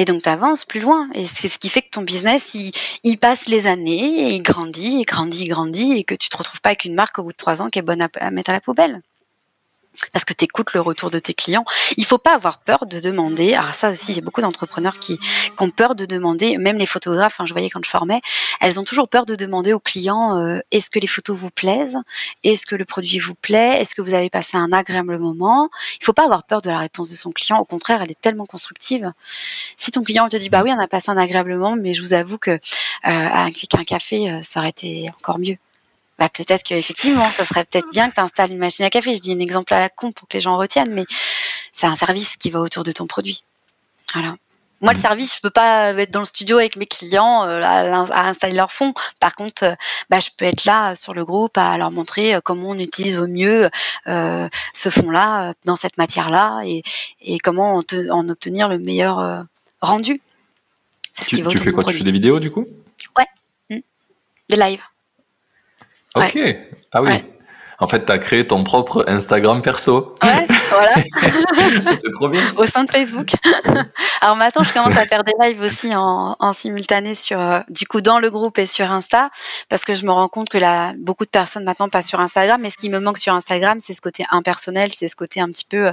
Et 0.00 0.06
donc 0.06 0.22
tu 0.22 0.30
avances 0.30 0.64
plus 0.64 0.80
loin. 0.80 1.10
Et 1.12 1.26
c'est 1.26 1.50
ce 1.50 1.58
qui 1.58 1.68
fait 1.68 1.82
que 1.82 1.90
ton 1.90 2.00
business, 2.00 2.54
il, 2.54 2.72
il, 3.04 3.18
passe 3.18 3.48
les 3.48 3.66
années 3.66 4.30
et 4.30 4.34
il 4.36 4.42
grandit, 4.42 5.02
et 5.02 5.04
grandit, 5.04 5.46
grandit, 5.46 5.92
et 5.92 6.04
que 6.04 6.14
tu 6.14 6.30
te 6.30 6.38
retrouves 6.38 6.62
pas 6.62 6.70
avec 6.70 6.86
une 6.86 6.94
marque 6.94 7.18
au 7.18 7.22
bout 7.22 7.32
de 7.32 7.36
trois 7.36 7.60
ans 7.60 7.68
qui 7.68 7.80
est 7.80 7.82
bonne 7.82 8.00
à 8.00 8.30
mettre 8.30 8.48
à 8.48 8.54
la 8.54 8.62
poubelle 8.62 9.02
parce 10.12 10.24
que 10.24 10.34
tu 10.34 10.44
écoutes 10.44 10.72
le 10.74 10.80
retour 10.80 11.10
de 11.10 11.18
tes 11.18 11.34
clients. 11.34 11.64
Il 11.96 12.04
faut 12.04 12.18
pas 12.18 12.34
avoir 12.34 12.58
peur 12.58 12.86
de 12.86 13.00
demander. 13.00 13.54
Alors 13.54 13.74
ça 13.74 13.90
aussi, 13.90 14.12
il 14.12 14.16
y 14.16 14.18
a 14.18 14.22
beaucoup 14.22 14.40
d'entrepreneurs 14.40 14.98
qui, 14.98 15.18
ont 15.58 15.70
peur 15.70 15.94
de 15.94 16.06
demander, 16.06 16.56
même 16.56 16.78
les 16.78 16.86
photographes, 16.86 17.38
hein, 17.40 17.44
je 17.44 17.52
voyais 17.52 17.68
quand 17.68 17.84
je 17.84 17.90
formais, 17.90 18.22
elles 18.60 18.80
ont 18.80 18.84
toujours 18.84 19.08
peur 19.08 19.26
de 19.26 19.34
demander 19.34 19.74
aux 19.74 19.80
clients 19.80 20.38
euh, 20.38 20.60
est-ce 20.70 20.88
que 20.88 20.98
les 20.98 21.06
photos 21.06 21.36
vous 21.36 21.50
plaisent? 21.50 21.98
Est-ce 22.44 22.64
que 22.64 22.76
le 22.76 22.86
produit 22.86 23.18
vous 23.18 23.34
plaît? 23.34 23.78
Est-ce 23.80 23.94
que 23.94 24.00
vous 24.00 24.14
avez 24.14 24.30
passé 24.30 24.56
un 24.56 24.72
agréable 24.72 25.18
moment? 25.18 25.68
Il 26.00 26.04
faut 26.04 26.14
pas 26.14 26.24
avoir 26.24 26.44
peur 26.44 26.62
de 26.62 26.70
la 26.70 26.78
réponse 26.78 27.10
de 27.10 27.16
son 27.16 27.30
client. 27.30 27.58
Au 27.58 27.64
contraire, 27.64 28.00
elle 28.00 28.10
est 28.10 28.20
tellement 28.20 28.46
constructive. 28.46 29.12
Si 29.76 29.90
ton 29.90 30.02
client 30.02 30.28
te 30.28 30.36
dit 30.36 30.48
bah 30.48 30.62
oui, 30.64 30.72
on 30.72 30.80
a 30.80 30.88
passé 30.88 31.10
un 31.10 31.18
agréable 31.18 31.54
moment, 31.54 31.76
mais 31.76 31.92
je 31.92 32.00
vous 32.00 32.14
avoue 32.14 32.38
que 32.38 32.52
euh, 32.52 32.58
avec 33.04 33.66
un 33.74 33.84
café, 33.84 34.30
euh, 34.30 34.40
ça 34.42 34.60
aurait 34.60 34.70
été 34.70 35.10
encore 35.18 35.38
mieux 35.38 35.56
bah, 36.20 36.28
peut-être 36.28 36.62
qu'effectivement, 36.62 37.24
ça 37.30 37.46
serait 37.46 37.64
peut-être 37.64 37.90
bien 37.90 38.10
que 38.10 38.14
tu 38.16 38.20
installes 38.20 38.52
une 38.52 38.58
machine 38.58 38.84
à 38.84 38.90
café. 38.90 39.14
Je 39.14 39.20
dis 39.20 39.32
un 39.32 39.38
exemple 39.38 39.72
à 39.72 39.80
la 39.80 39.88
con 39.88 40.12
pour 40.12 40.28
que 40.28 40.34
les 40.34 40.40
gens 40.40 40.58
retiennent, 40.58 40.92
mais 40.92 41.06
c'est 41.72 41.86
un 41.86 41.96
service 41.96 42.36
qui 42.36 42.50
va 42.50 42.60
autour 42.60 42.84
de 42.84 42.92
ton 42.92 43.06
produit. 43.06 43.42
Voilà. 44.12 44.34
Moi, 44.82 44.92
le 44.92 44.98
mmh. 44.98 45.02
service, 45.02 45.36
je 45.36 45.40
peux 45.40 45.50
pas 45.50 45.92
être 45.94 46.10
dans 46.10 46.20
le 46.20 46.26
studio 46.26 46.58
avec 46.58 46.76
mes 46.76 46.84
clients 46.84 47.44
euh, 47.46 47.62
à, 47.62 48.28
installer 48.28 48.54
leur 48.54 48.70
fond. 48.70 48.92
Par 49.18 49.34
contre, 49.34 49.64
euh, 49.64 49.74
bah, 50.10 50.20
je 50.20 50.28
peux 50.36 50.44
être 50.44 50.66
là 50.66 50.94
sur 50.94 51.14
le 51.14 51.24
groupe 51.24 51.56
à 51.56 51.78
leur 51.78 51.90
montrer 51.90 52.34
euh, 52.34 52.40
comment 52.42 52.70
on 52.70 52.78
utilise 52.78 53.18
au 53.18 53.26
mieux 53.26 53.70
ce 54.06 54.90
fond-là 54.90 55.54
dans 55.64 55.76
cette 55.76 55.96
matière-là 55.96 56.62
et, 56.66 57.38
comment 57.38 57.76
en, 57.76 58.28
obtenir 58.28 58.68
le 58.68 58.78
meilleur 58.78 59.46
rendu. 59.80 60.20
Ce 61.12 61.24
tu, 61.24 61.42
tu 61.42 61.58
fais 61.58 61.72
quoi? 61.72 61.84
Tu 61.84 61.94
fais 61.94 62.04
des 62.04 62.12
vidéos 62.12 62.40
du 62.40 62.50
coup? 62.50 62.66
Ouais, 63.16 63.26
mmh. 63.70 63.80
des 64.50 64.56
lives. 64.56 64.82
Ok. 66.14 66.38
Ah 66.92 67.02
oui. 67.02 67.22
En 67.82 67.86
fait, 67.86 68.04
tu 68.04 68.12
as 68.12 68.18
créé 68.18 68.46
ton 68.46 68.62
propre 68.62 69.06
Instagram 69.08 69.62
perso. 69.62 70.14
Ouais, 70.22 70.46
voilà. 70.68 70.94
c'est 71.96 72.12
trop 72.12 72.28
bien. 72.28 72.42
Au 72.58 72.66
sein 72.66 72.84
de 72.84 72.90
Facebook. 72.90 73.30
Alors 74.20 74.36
maintenant, 74.36 74.62
je 74.62 74.72
commence 74.74 74.98
à 74.98 75.06
faire 75.06 75.24
des 75.24 75.32
lives 75.40 75.62
aussi 75.62 75.90
en, 75.94 76.52
simultané 76.52 77.14
sur, 77.14 77.40
euh, 77.40 77.60
du 77.70 77.86
coup, 77.86 78.02
dans 78.02 78.18
le 78.18 78.30
groupe 78.30 78.58
et 78.58 78.66
sur 78.66 78.92
Insta, 78.92 79.30
parce 79.70 79.86
que 79.86 79.94
je 79.94 80.04
me 80.04 80.12
rends 80.12 80.28
compte 80.28 80.50
que 80.50 80.58
là, 80.58 80.92
beaucoup 80.98 81.24
de 81.24 81.30
personnes 81.30 81.64
maintenant 81.64 81.88
passent 81.88 82.08
sur 82.08 82.20
Instagram, 82.20 82.60
mais 82.60 82.68
ce 82.68 82.76
qui 82.76 82.90
me 82.90 83.00
manque 83.00 83.16
sur 83.16 83.32
Instagram, 83.32 83.78
c'est 83.80 83.94
ce 83.94 84.02
côté 84.02 84.26
impersonnel, 84.30 84.90
c'est 84.94 85.08
ce 85.08 85.16
côté 85.16 85.40
un 85.40 85.48
petit 85.48 85.64
peu, 85.64 85.86
euh, 85.86 85.92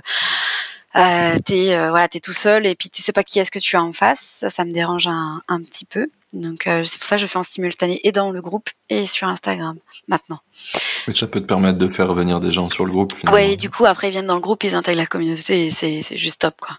euh 0.97 1.39
t'es 1.45 1.73
euh, 1.73 1.89
voilà, 1.89 2.09
tout 2.09 2.33
seul 2.33 2.65
et 2.65 2.75
puis 2.75 2.89
tu 2.89 3.01
sais 3.01 3.13
pas 3.13 3.23
qui 3.23 3.39
est-ce 3.39 3.51
que 3.51 3.59
tu 3.59 3.77
as 3.77 3.83
en 3.83 3.93
face. 3.93 4.39
Ça, 4.41 4.49
ça 4.49 4.65
me 4.65 4.73
dérange 4.73 5.07
un, 5.07 5.41
un 5.47 5.61
petit 5.61 5.85
peu. 5.85 6.09
Donc 6.33 6.67
euh, 6.67 6.83
c'est 6.83 6.99
pour 6.99 7.07
ça 7.07 7.15
que 7.15 7.21
je 7.21 7.27
fais 7.27 7.37
en 7.37 7.43
simultané 7.43 8.01
et 8.03 8.11
dans 8.11 8.31
le 8.31 8.41
groupe 8.41 8.69
et 8.89 9.05
sur 9.05 9.27
Instagram 9.27 9.77
maintenant. 10.07 10.39
Mais 11.07 11.13
ça 11.13 11.27
peut 11.27 11.39
te 11.39 11.45
permettre 11.45 11.77
de 11.77 11.87
faire 11.87 12.13
venir 12.13 12.39
des 12.39 12.51
gens 12.51 12.67
sur 12.67 12.85
le 12.85 12.91
groupe. 12.91 13.13
Oui, 13.31 13.55
du 13.55 13.69
coup 13.69 13.85
après 13.85 14.09
ils 14.09 14.11
viennent 14.11 14.27
dans 14.27 14.35
le 14.35 14.41
groupe, 14.41 14.63
ils 14.63 14.75
intègrent 14.75 14.99
la 14.99 15.05
communauté 15.05 15.67
et 15.67 15.71
c'est 15.71 16.17
juste 16.17 16.41
top 16.41 16.55
quoi. 16.59 16.77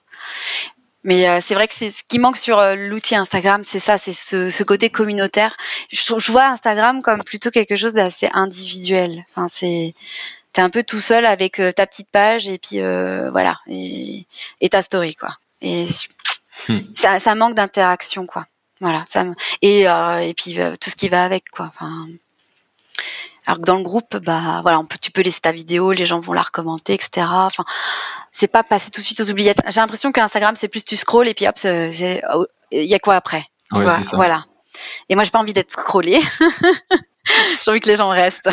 Mais 1.05 1.29
euh, 1.29 1.41
c'est 1.43 1.55
vrai 1.55 1.67
que 1.67 1.75
c'est 1.75 1.91
ce 1.91 2.03
qui 2.07 2.19
manque 2.19 2.37
sur 2.37 2.59
euh, 2.59 2.75
l'outil 2.75 3.17
Instagram, 3.17 3.63
c'est 3.65 3.79
ça, 3.79 3.97
c'est 3.97 4.13
ce, 4.13 4.63
côté 4.65 4.91
communautaire. 4.91 5.57
Je, 5.91 6.31
vois 6.31 6.47
Instagram 6.47 7.01
comme 7.01 7.23
plutôt 7.23 7.51
quelque 7.51 7.77
chose 7.77 7.95
d'assez 7.95 8.29
individuel. 8.35 9.25
Enfin 9.31 9.49
c'est 9.51 9.95
t'es 10.53 10.61
un 10.61 10.71
peu 10.71 10.83
tout 10.83 10.99
seul 10.99 11.25
avec 11.25 11.63
ta 11.77 11.87
petite 11.87 12.11
page 12.11 12.49
et 12.49 12.59
puis 12.59 12.81
voilà 12.81 13.59
et, 13.67 14.27
ta 14.71 14.83
story 14.83 15.15
quoi. 15.15 15.31
Et 15.63 15.87
hmm. 16.69 16.81
ça, 16.95 17.19
ça 17.19 17.35
manque 17.35 17.55
d'interaction 17.55 18.27
quoi. 18.27 18.45
Voilà, 18.81 19.05
ça 19.09 19.25
et 19.61 19.89
euh, 19.89 20.19
et 20.21 20.35
puis 20.35 20.61
euh, 20.61 20.77
tout 20.81 20.91
ce 20.91 20.97
qui 20.97 21.09
va 21.09 21.25
avec 21.25 21.51
quoi. 21.51 21.67
Enfin, 21.67 22.07
alors 23.47 23.59
que 23.59 23.65
dans 23.65 23.77
le 23.77 23.83
groupe, 23.83 24.17
bah 24.19 24.61
voilà, 24.63 24.79
on 24.79 24.85
peut, 24.85 24.99
tu 25.01 25.11
peux 25.11 25.23
laisser 25.23 25.41
ta 25.41 25.53
vidéo, 25.53 25.93
les 25.93 26.07
gens 26.07 26.21
vont 26.21 26.33
la 26.33 26.43
recommander, 26.43 26.93
etc. 26.93 27.27
Enfin, 27.29 27.65
c'est 28.31 28.49
pas 28.49 28.63
passer 28.63 28.91
tout 28.91 29.01
de 29.01 29.07
suite 29.07 29.21
aux 29.21 29.31
oubliettes. 29.31 29.59
J'ai 29.69 29.81
l'impression 29.81 30.13
qu'Instagram 30.13 30.55
c'est 30.55 30.69
plus 30.69 30.85
tu 30.85 30.97
scrolls 30.97 31.29
et 31.29 31.35
puis 31.35 31.49
hop, 31.49 31.57
oh, 32.35 32.47
il 32.71 32.85
y 32.85 32.95
a 32.95 32.99
quoi 32.99 33.17
après? 33.17 33.45
Voilà. 34.13 34.45
Et 35.09 35.15
moi 35.15 35.25
j'ai 35.25 35.31
pas 35.31 35.41
envie 35.41 35.53
d'être 35.53 35.73
scrollé. 35.73 36.21
j'ai 37.65 37.71
envie 37.71 37.81
que 37.81 37.89
les 37.89 37.97
gens 37.97 38.11
restent. 38.11 38.51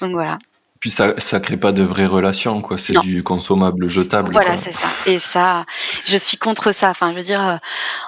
Donc 0.00 0.12
voilà. 0.12 0.38
Puis 0.86 0.92
ça, 0.92 1.14
ça 1.18 1.40
crée 1.40 1.56
pas 1.56 1.72
de 1.72 1.82
vraies 1.82 2.06
relations, 2.06 2.60
quoi. 2.60 2.78
C'est 2.78 2.96
du 3.00 3.24
consommable 3.24 3.88
jetable. 3.88 4.30
Voilà, 4.30 4.56
c'est 4.56 4.70
ça. 4.70 4.86
Et 5.06 5.18
ça, 5.18 5.66
je 6.04 6.16
suis 6.16 6.36
contre 6.36 6.70
ça. 6.70 6.90
Enfin, 6.90 7.10
je 7.10 7.16
veux 7.16 7.24
dire, 7.24 7.44
euh, 7.44 7.56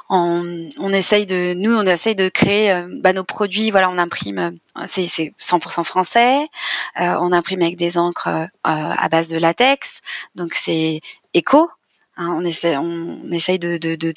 on, 0.09 0.69
on 0.79 0.93
essaye 0.93 1.27
de, 1.27 1.55
nous, 1.55 1.75
on 1.75 1.85
essaye 1.85 2.15
de 2.15 2.29
créer 2.29 2.71
euh, 2.71 2.87
bah, 2.89 3.13
nos 3.13 3.25
produits. 3.25 3.73
Voilà, 3.73 3.91
on 3.91 3.99
imprime, 3.99 4.39
euh, 4.79 4.83
c'est 4.87 5.35
100% 5.41 5.83
français. 5.83 6.47
on 6.95 7.33
imprime 7.33 7.63
avec 7.63 7.77
des 7.77 7.99
encres 7.99 8.29
à 8.63 9.09
base 9.09 9.27
de 9.27 9.39
latex, 9.39 10.01
donc 10.37 10.55
c'est 10.55 11.01
éco. 11.35 11.69
Hein, 12.21 12.35
on 12.37 12.45
essaie, 12.45 12.77
on 12.77 13.31
essaye 13.31 13.61
de, 13.61 13.77
de, 13.77 13.95
de, 13.95 14.11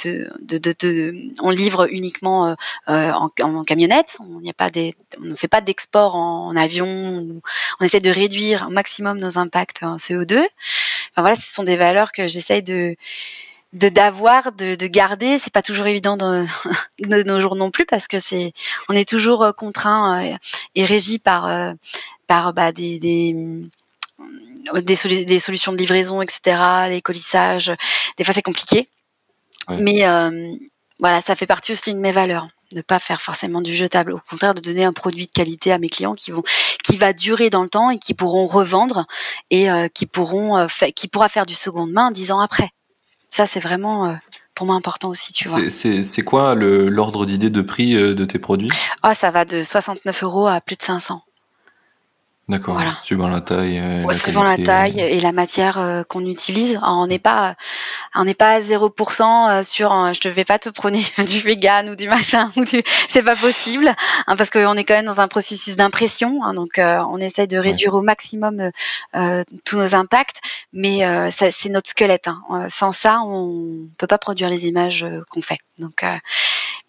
de, 0.57 1.31
on 1.39 1.51
livre 1.51 1.87
uniquement 1.91 2.47
euh, 2.47 2.55
euh, 2.89 3.11
en, 3.11 3.29
en, 3.39 3.63
camionnette. 3.63 4.17
On 4.19 4.41
n'y 4.41 4.49
a 4.49 4.53
pas 4.53 4.71
des, 4.71 4.95
on 5.19 5.25
ne 5.25 5.35
fait 5.35 5.47
pas 5.47 5.61
d'export 5.61 6.15
en, 6.15 6.55
avion. 6.55 6.87
On 7.79 7.85
essaie 7.85 7.99
de 7.99 8.09
réduire 8.09 8.65
au 8.69 8.71
maximum 8.71 9.19
nos 9.19 9.37
impacts 9.37 9.83
en 9.83 9.97
CO2. 9.97 10.39
Enfin 10.39 11.21
voilà, 11.21 11.35
ce 11.35 11.53
sont 11.53 11.63
des 11.63 11.77
valeurs 11.77 12.11
que 12.11 12.27
j'essaye 12.27 12.63
de 12.63 12.95
de 13.73 13.87
d'avoir, 13.87 14.51
de, 14.51 14.73
de 14.73 14.87
garder. 14.87 15.37
C'est 15.37 15.53
pas 15.53 15.61
toujours 15.61 15.85
évident 15.85 16.17
de, 16.17 16.43
de, 17.01 17.21
nos 17.23 17.39
jours 17.39 17.55
non 17.55 17.69
plus 17.69 17.85
parce 17.85 18.07
que 18.07 18.17
c'est, 18.17 18.51
on 18.89 18.95
est 18.95 19.07
toujours 19.07 19.43
euh, 19.43 19.51
contraint 19.51 20.35
et 20.73 20.85
régi 20.85 21.19
par 21.19 21.75
par 22.25 22.53
bah, 22.53 22.71
des, 22.71 22.97
des 22.97 23.35
des, 24.81 25.39
solutions 25.39 25.71
de 25.71 25.77
livraison, 25.77 26.21
etc., 26.21 26.57
les 26.89 27.01
colissages. 27.01 27.71
Des 28.17 28.23
fois, 28.23 28.33
c'est 28.33 28.41
compliqué. 28.41 28.87
Mais 29.69 30.05
euh, 30.05 30.53
voilà, 30.99 31.21
ça 31.21 31.35
fait 31.35 31.45
partie 31.45 31.71
aussi 31.71 31.93
de 31.93 31.99
mes 31.99 32.11
valeurs. 32.11 32.47
Ne 32.71 32.81
pas 32.81 32.99
faire 32.99 33.21
forcément 33.21 33.61
du 33.61 33.73
jetable. 33.73 34.13
Au 34.13 34.21
contraire, 34.29 34.53
de 34.53 34.61
donner 34.61 34.85
un 34.85 34.93
produit 34.93 35.25
de 35.25 35.31
qualité 35.31 35.71
à 35.71 35.77
mes 35.77 35.89
clients 35.89 36.13
qui 36.13 36.31
vont, 36.31 36.43
qui 36.83 36.95
va 36.95 37.11
durer 37.11 37.49
dans 37.49 37.63
le 37.63 37.69
temps 37.69 37.89
et 37.89 37.99
qui 37.99 38.13
pourront 38.13 38.45
revendre 38.45 39.05
et 39.49 39.69
euh, 39.69 39.87
qui 39.89 40.05
pourront, 40.05 40.57
euh, 40.57 40.67
qui 40.95 41.07
pourra 41.09 41.27
faire 41.27 41.45
du 41.45 41.53
seconde 41.53 41.91
main 41.91 42.11
dix 42.11 42.31
ans 42.31 42.39
après. 42.39 42.69
Ça, 43.29 43.45
c'est 43.45 43.59
vraiment 43.59 44.17
pour 44.55 44.65
moi 44.65 44.75
important 44.75 45.09
aussi, 45.09 45.31
tu 45.33 45.47
vois. 45.47 45.69
C'est 45.69 46.23
quoi 46.23 46.55
l'ordre 46.55 47.25
d'idée 47.25 47.49
de 47.49 47.61
prix 47.61 47.93
de 47.93 48.25
tes 48.25 48.39
produits? 48.39 48.69
Oh, 49.05 49.11
ça 49.17 49.31
va 49.31 49.45
de 49.45 49.63
69 49.63 50.23
euros 50.23 50.47
à 50.47 50.59
plus 50.59 50.75
de 50.75 50.81
500. 50.81 51.21
D'accord. 52.49 52.73
Voilà. 52.73 52.97
Suivant 53.01 53.29
la 53.29 53.39
taille. 53.39 53.79
Euh, 53.79 54.03
la 54.05 54.13
suivant 54.13 54.43
la 54.43 54.57
taille 54.57 54.99
et 54.99 55.21
la 55.21 55.31
matière 55.31 55.79
euh, 55.79 56.03
qu'on 56.03 56.25
utilise. 56.25 56.79
On 56.83 57.07
n'est 57.07 57.19
pas, 57.19 57.55
on 58.13 58.25
n'est 58.25 58.33
pas 58.33 58.55
à 58.55 58.59
0% 58.59 59.59
euh, 59.59 59.63
sur. 59.63 59.91
je 60.13 60.27
ne 60.27 60.33
vais 60.33 60.43
pas 60.43 60.59
te 60.59 60.67
prôner 60.67 61.01
du 61.19 61.39
vegan 61.39 61.89
ou 61.89 61.95
du 61.95 62.09
machin 62.09 62.51
ou 62.57 62.65
du. 62.65 62.83
C'est 63.07 63.23
pas 63.23 63.35
possible 63.35 63.93
hein, 64.27 64.35
parce 64.35 64.49
qu'on 64.49 64.75
est 64.75 64.83
quand 64.83 64.95
même 64.95 65.05
dans 65.05 65.21
un 65.21 65.27
processus 65.27 65.75
d'impression. 65.75 66.43
Hein, 66.43 66.53
donc 66.53 66.73
on 66.77 67.17
essaye 67.19 67.47
de 67.47 67.57
réduire 67.57 67.93
au 67.93 68.01
maximum 68.01 68.71
tous 69.63 69.77
nos 69.77 69.95
impacts, 69.95 70.41
mais 70.73 71.05
c'est 71.29 71.69
notre 71.69 71.89
squelette. 71.89 72.27
Hein. 72.27 72.67
Sans 72.69 72.91
ça, 72.91 73.21
on 73.25 73.87
peut 73.97 74.07
pas 74.07 74.17
produire 74.17 74.49
les 74.49 74.67
images 74.67 75.05
qu'on 75.29 75.41
fait. 75.41 75.59
Donc, 75.77 76.03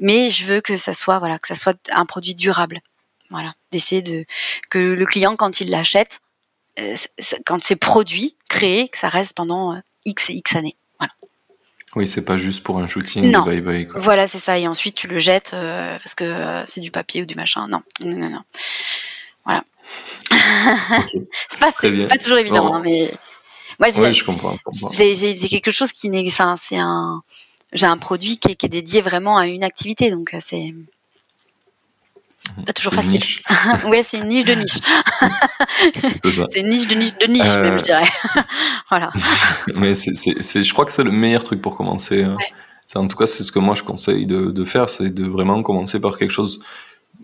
mais 0.01 0.31
je 0.31 0.47
veux 0.47 0.61
que 0.61 0.77
ça 0.77 0.93
soit 0.93 1.19
voilà, 1.19 1.39
que 1.39 1.49
ça 1.49 1.55
soit 1.55 1.79
un 1.93 2.07
produit 2.07 2.35
durable. 2.35 2.81
Voilà, 3.33 3.55
d'essayer 3.73 4.03
de 4.03 4.27
que 4.71 4.79
le 4.79 5.07
client 5.07 5.37
quand 5.37 5.61
il 5.61 5.71
l'achète, 5.71 6.21
euh, 6.79 6.97
quand 7.47 7.61
c'est 7.63 7.77
produit, 7.77 8.37
créé, 8.49 8.89
que 8.89 8.99
ça 8.99 9.09
reste 9.09 9.33
pendant 9.33 9.75
euh, 9.75 9.79
X 10.05 10.31
et 10.31 10.35
X 10.35 10.55
années. 10.55 10.77
Voilà. 10.99 11.13
Oui, 11.97 12.07
c'est 12.07 12.25
pas 12.25 12.37
juste 12.37 12.63
pour 12.63 12.79
un 12.79 12.87
shooting. 12.87 13.31
Non. 13.31 13.45
Bye 13.45 13.63
bye, 13.63 13.89
Voilà, 13.97 14.29
c'est 14.29 14.39
ça. 14.39 14.59
Et 14.59 14.69
ensuite 14.69 14.95
tu 14.95 15.09
le 15.09 15.19
jettes 15.19 15.53
euh, 15.55 15.97
parce 15.99 16.15
que 16.15 16.63
c'est 16.67 16.83
du 16.83 16.91
papier 16.91 17.23
ou 17.23 17.27
du 17.27 17.35
machin. 17.35 17.67
Non, 17.69 17.83
non, 18.05 18.29
non. 18.29 18.43
Voilà. 19.45 19.65
c'est 21.11 21.59
pas, 21.59 21.73
pas, 21.73 22.19
toujours 22.19 22.39
évident, 22.39 22.73
hein, 22.75 22.83
mais 22.85 23.11
moi 23.79 23.89
j'ai, 23.91 24.13
je 24.13 24.25
comprends. 24.25 24.57
J'ai, 24.93 25.37
quelque 25.37 25.71
chose 25.71 25.91
qui 25.91 26.09
n'est, 26.09 26.27
enfin, 26.27 26.57
c'est 26.61 26.79
un, 26.79 27.23
j'ai 27.73 27.87
un 27.87 27.99
produit 27.99 28.39
qui 28.39 28.53
est, 28.53 28.55
qui 28.55 28.67
est, 28.67 28.69
dédié 28.69 29.01
vraiment 29.01 29.37
à 29.37 29.47
une 29.47 29.65
activité, 29.65 30.11
donc 30.11 30.35
c'est 30.41 30.73
pas 32.67 32.73
toujours 32.73 32.95
facile. 32.95 33.23
ouais, 33.89 34.03
c'est 34.03 34.19
une 34.19 34.29
niche 34.29 34.45
de 34.45 34.55
niche. 34.55 34.79
c'est 36.51 36.61
une 36.61 36.69
niche 36.69 36.89
de 36.89 36.95
niche 36.95 37.19
de 37.19 37.27
niche, 37.27 37.57
même, 37.57 37.79
je 37.79 37.85
dirais. 37.85 38.09
voilà. 38.89 39.11
Mais 39.77 39.95
c'est, 39.95 40.63
je 40.63 40.73
crois 40.73 40.85
que 40.85 40.93
c'est 40.93 41.05
le 41.05 41.11
meilleur 41.11 41.43
truc 41.43 41.61
pour 41.61 41.77
commencer. 41.77 42.25
Hein. 42.25 42.37
En 42.95 43.09
tout 43.09 43.17
cas, 43.17 43.27
c'est 43.27 43.43
ce 43.43 43.53
que 43.53 43.59
moi 43.59 43.75
je 43.75 43.83
conseille 43.83 44.27
de, 44.27 44.51
de 44.51 44.65
faire, 44.65 44.91
c'est 44.91 45.11
de 45.11 45.25
vraiment 45.25 45.63
commencer 45.63 45.99
par 46.01 46.19
quelque 46.19 46.31
chose. 46.31 46.61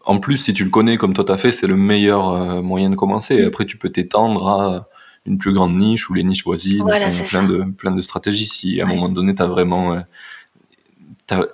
En 0.05 0.19
plus, 0.19 0.39
si 0.39 0.55
tu 0.55 0.65
le 0.65 0.71
connais 0.71 0.97
comme 0.97 1.13
toi 1.13 1.25
t'as 1.25 1.37
fait, 1.37 1.53
c'est 1.53 1.67
le 1.67 1.77
meilleur 1.77 2.31
euh, 2.31 2.63
moyen 2.63 2.91
de 2.91 2.97
commencer. 2.97 3.37
Et 3.37 3.43
mm. 3.43 3.49
après, 3.49 3.67
tu 3.67 3.77
peux 3.77 3.91
t'étendre 3.91 4.49
à 4.49 4.89
une 5.27 5.39
plus 5.39 5.53
grande 5.53 5.77
niche 5.77 6.09
ou 6.09 6.15
les 6.15 6.25
niches 6.25 6.45
voisines. 6.45 6.83
Voilà, 6.83 7.11
plein, 7.29 7.43
de, 7.43 7.65
plein 7.65 7.91
de 7.91 8.01
stratégies. 8.01 8.47
Si 8.47 8.81
à 8.81 8.85
un 8.85 8.89
moment 8.89 9.09
donné, 9.09 9.35
as 9.39 9.47
vraiment, 9.47 9.93
euh, 9.93 10.01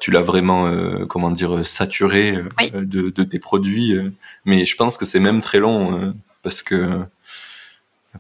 tu 0.01 0.11
l'as 0.11 0.21
vraiment, 0.21 0.67
euh, 0.67 1.05
comment 1.07 1.31
dire, 1.31 1.67
saturé 1.67 2.39
de, 2.73 3.11
de, 3.11 3.25
tes 3.25 3.39
produits. 3.39 3.97
mais 4.45 4.65
je 4.65 4.77
pense 4.77 4.97
que 4.97 5.05
c'est 5.05 5.21
même 5.21 5.41
très 5.41 5.59
long 5.59 6.15
parce 6.43 6.63
que 6.63 7.07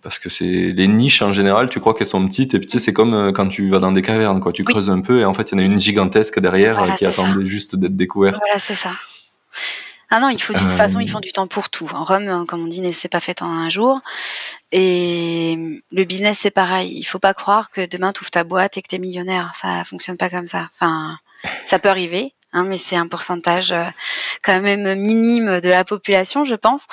parce 0.03 0.19
que 0.19 0.29
c'est 0.29 0.45
les 0.45 0.89
niches 0.89 1.23
en 1.23 1.33
général, 1.33 1.69
tu 1.69 1.81
crois 1.81 1.95
qu'elles 1.95 2.07
sont 2.07 2.27
petites 2.27 2.55
et 2.55 2.59
puis 2.59 2.67
tu 2.67 2.79
sais, 2.79 2.85
c'est 2.85 2.93
comme 2.93 3.15
euh, 3.15 3.33
quand 3.33 3.49
tu 3.49 3.69
vas 3.69 3.79
dans 3.79 3.93
des 3.93 4.03
cavernes, 4.03 4.41
quoi. 4.41 4.53
Tu 4.53 4.65
creuses 4.65 4.91
un 4.91 5.01
peu 5.01 5.21
et 5.21 5.25
en 5.25 5.33
fait 5.33 5.51
il 5.51 5.55
y 5.59 5.61
en 5.61 5.65
a 5.65 5.67
une 5.67 5.79
gigantesque 5.79 6.41
derrière 6.41 6.83
euh, 6.83 6.91
qui 6.93 7.07
attendait 7.07 7.47
juste 7.47 7.77
d'être 7.77 7.97
découverte. 7.97 8.37
Voilà, 8.41 8.59
c'est 8.59 8.75
ça. 8.75 8.91
Ah 10.11 10.21
non, 10.21 10.29
il 10.29 10.41
faut 10.41 10.53
de 10.53 10.59
toute 10.59 10.71
façon, 10.71 11.01
ils 11.01 11.11
font 11.11 11.21
du 11.21 11.33
temps 11.33 11.47
pour 11.47 11.71
tout. 11.71 11.91
En 11.93 12.05
Rome, 12.05 12.29
hein, 12.29 12.45
comme 12.47 12.63
on 12.63 12.69
dit, 12.69 12.93
c'est 12.93 13.09
pas 13.09 13.21
fait 13.21 13.43
en 13.43 13.51
un 13.51 13.69
jour. 13.69 14.01
Et 14.71 15.81
le 15.91 16.05
business, 16.05 16.39
c'est 16.43 16.53
pareil. 16.53 16.93
Il 16.97 17.05
faut 17.05 17.19
pas 17.19 17.35
croire 17.35 17.71
que 17.71 17.85
demain, 17.87 18.13
tu 18.13 18.21
ouvres 18.21 18.31
ta 18.31 18.45
boîte 18.45 18.77
et 18.77 18.83
que 18.83 18.89
tu 18.89 18.97
es 18.97 18.99
millionnaire. 18.99 19.53
Ça 19.61 19.83
fonctionne 19.85 20.17
pas 20.17 20.31
comme 20.31 20.47
ça. 20.47 20.69
Enfin, 20.75 21.17
ça 21.65 21.79
peut 21.79 21.89
arriver, 21.89 22.35
hein, 22.53 22.65
mais 22.65 22.79
c'est 22.79 22.97
un 22.97 23.09
pourcentage 23.09 23.73
euh, 23.73 23.85
quand 24.43 24.61
même 24.61 24.99
minime 24.99 25.61
de 25.61 25.69
la 25.69 25.85
population, 25.85 26.45
je 26.45 26.55
pense. 26.55 26.87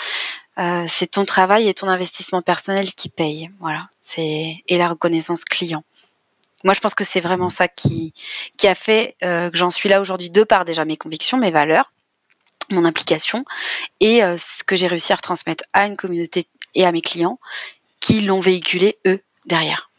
Euh, 0.60 0.86
c'est 0.88 1.08
ton 1.08 1.26
travail 1.26 1.70
et 1.70 1.74
ton 1.74 1.88
investissement 1.88 2.42
personnel 2.42 2.92
qui 2.94 3.10
paye. 3.10 3.50
Voilà, 3.60 3.90
c'est 4.02 4.58
et 4.68 4.78
la 4.78 4.90
reconnaissance 4.90 5.46
client. 5.46 5.84
Moi, 6.64 6.74
je 6.74 6.80
pense 6.80 6.94
que 6.94 7.04
c'est 7.04 7.22
vraiment 7.22 7.50
ça 7.50 7.68
qui 7.68 8.14
qui 8.58 8.68
a 8.68 8.76
fait 8.76 9.16
euh, 9.24 9.50
que 9.50 9.58
j'en 9.58 9.70
suis 9.70 9.90
là 9.90 10.02
aujourd'hui 10.02 10.30
de 10.30 10.44
par 10.44 10.66
déjà 10.66 10.86
mes 10.86 10.98
convictions, 10.98 11.38
mes 11.38 11.52
valeurs, 11.52 11.92
mon 12.70 12.86
implication 12.86 13.46
et 14.00 14.24
euh, 14.24 14.38
ce 14.38 14.64
que 14.64 14.76
j'ai 14.76 14.88
réussi 14.88 15.14
à 15.14 15.16
retransmettre 15.16 15.64
à 15.74 15.88
une 15.88 15.98
communauté 15.98 16.48
et 16.76 16.86
à 16.86 16.92
mes 16.92 17.02
clients 17.02 17.40
qui 18.00 18.22
l'ont 18.22 18.40
véhiculé 18.40 18.98
eux 19.08 19.22
derrière. 19.46 19.90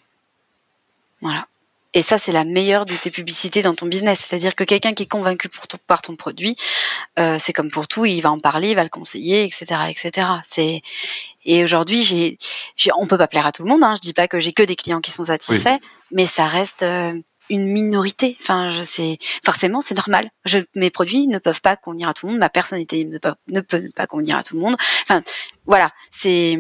Voilà. 1.21 1.47
Et 1.95 2.03
ça, 2.03 2.19
c'est 2.19 2.33
la 2.33 2.45
meilleure 2.45 2.87
de 2.87 2.95
tes 2.95 3.11
publicités 3.11 3.63
dans 3.63 3.75
ton 3.75 3.87
business. 3.87 4.21
C'est-à-dire 4.27 4.55
que 4.55 4.65
quelqu'un 4.65 4.95
qui 4.95 5.03
est 5.05 5.11
convaincu 5.11 5.49
pour 5.49 5.67
ton, 5.67 5.79
par 5.87 6.03
ton 6.03 6.17
produit, 6.17 6.57
euh, 7.19 7.39
c'est 7.39 7.53
comme 7.53 7.71
pour 7.71 7.87
tout, 7.87 8.07
il 8.07 8.21
va 8.21 8.31
en 8.31 8.39
parler, 8.39 8.71
il 8.71 8.77
va 8.77 8.83
le 8.83 8.89
conseiller, 8.89 9.45
etc., 9.45 9.81
etc. 9.91 10.27
C'est 10.49 10.83
et 11.45 11.65
aujourd'hui, 11.65 12.03
j'ai, 12.05 12.39
j'ai, 12.77 12.91
on 12.97 13.07
peut 13.07 13.19
pas 13.19 13.27
plaire 13.27 13.47
à 13.47 13.53
tout 13.53 13.63
le 13.63 13.69
monde. 13.69 13.83
Hein. 13.83 13.95
Je 13.97 14.01
dis 14.01 14.13
pas 14.13 14.29
que 14.29 14.41
j'ai 14.41 14.53
que 14.53 14.63
des 14.63 14.77
clients 14.77 15.01
qui 15.01 15.11
sont 15.11 15.25
satisfaits, 15.25 15.79
mais 16.13 16.27
ça 16.27 16.47
reste 16.47 16.83
euh, 16.83 17.13
une 17.51 17.67
minorité. 17.67 18.37
Enfin, 18.41 18.71
je 18.71 18.83
sais, 18.83 19.19
forcément, 19.45 19.81
c'est 19.81 19.97
normal. 19.97 20.31
Je, 20.45 20.61
mes 20.75 20.91
produits 20.91 21.27
ne 21.27 21.39
peuvent 21.39 21.61
pas 21.61 21.77
convenir 21.77 22.09
à 22.09 22.15
tout 22.15 22.27
le 22.27 22.33
monde. 22.33 22.41
Ma 22.41 22.49
personnalité 22.49 23.05
ne 23.05 23.19
peut, 23.19 23.35
ne 23.49 23.61
peut 23.61 23.89
pas 23.95 24.07
convenir 24.07 24.37
à 24.37 24.43
tout 24.43 24.55
le 24.55 24.61
monde. 24.61 24.77
Enfin, 25.03 25.23
voilà, 25.67 25.91
c'est 26.11 26.57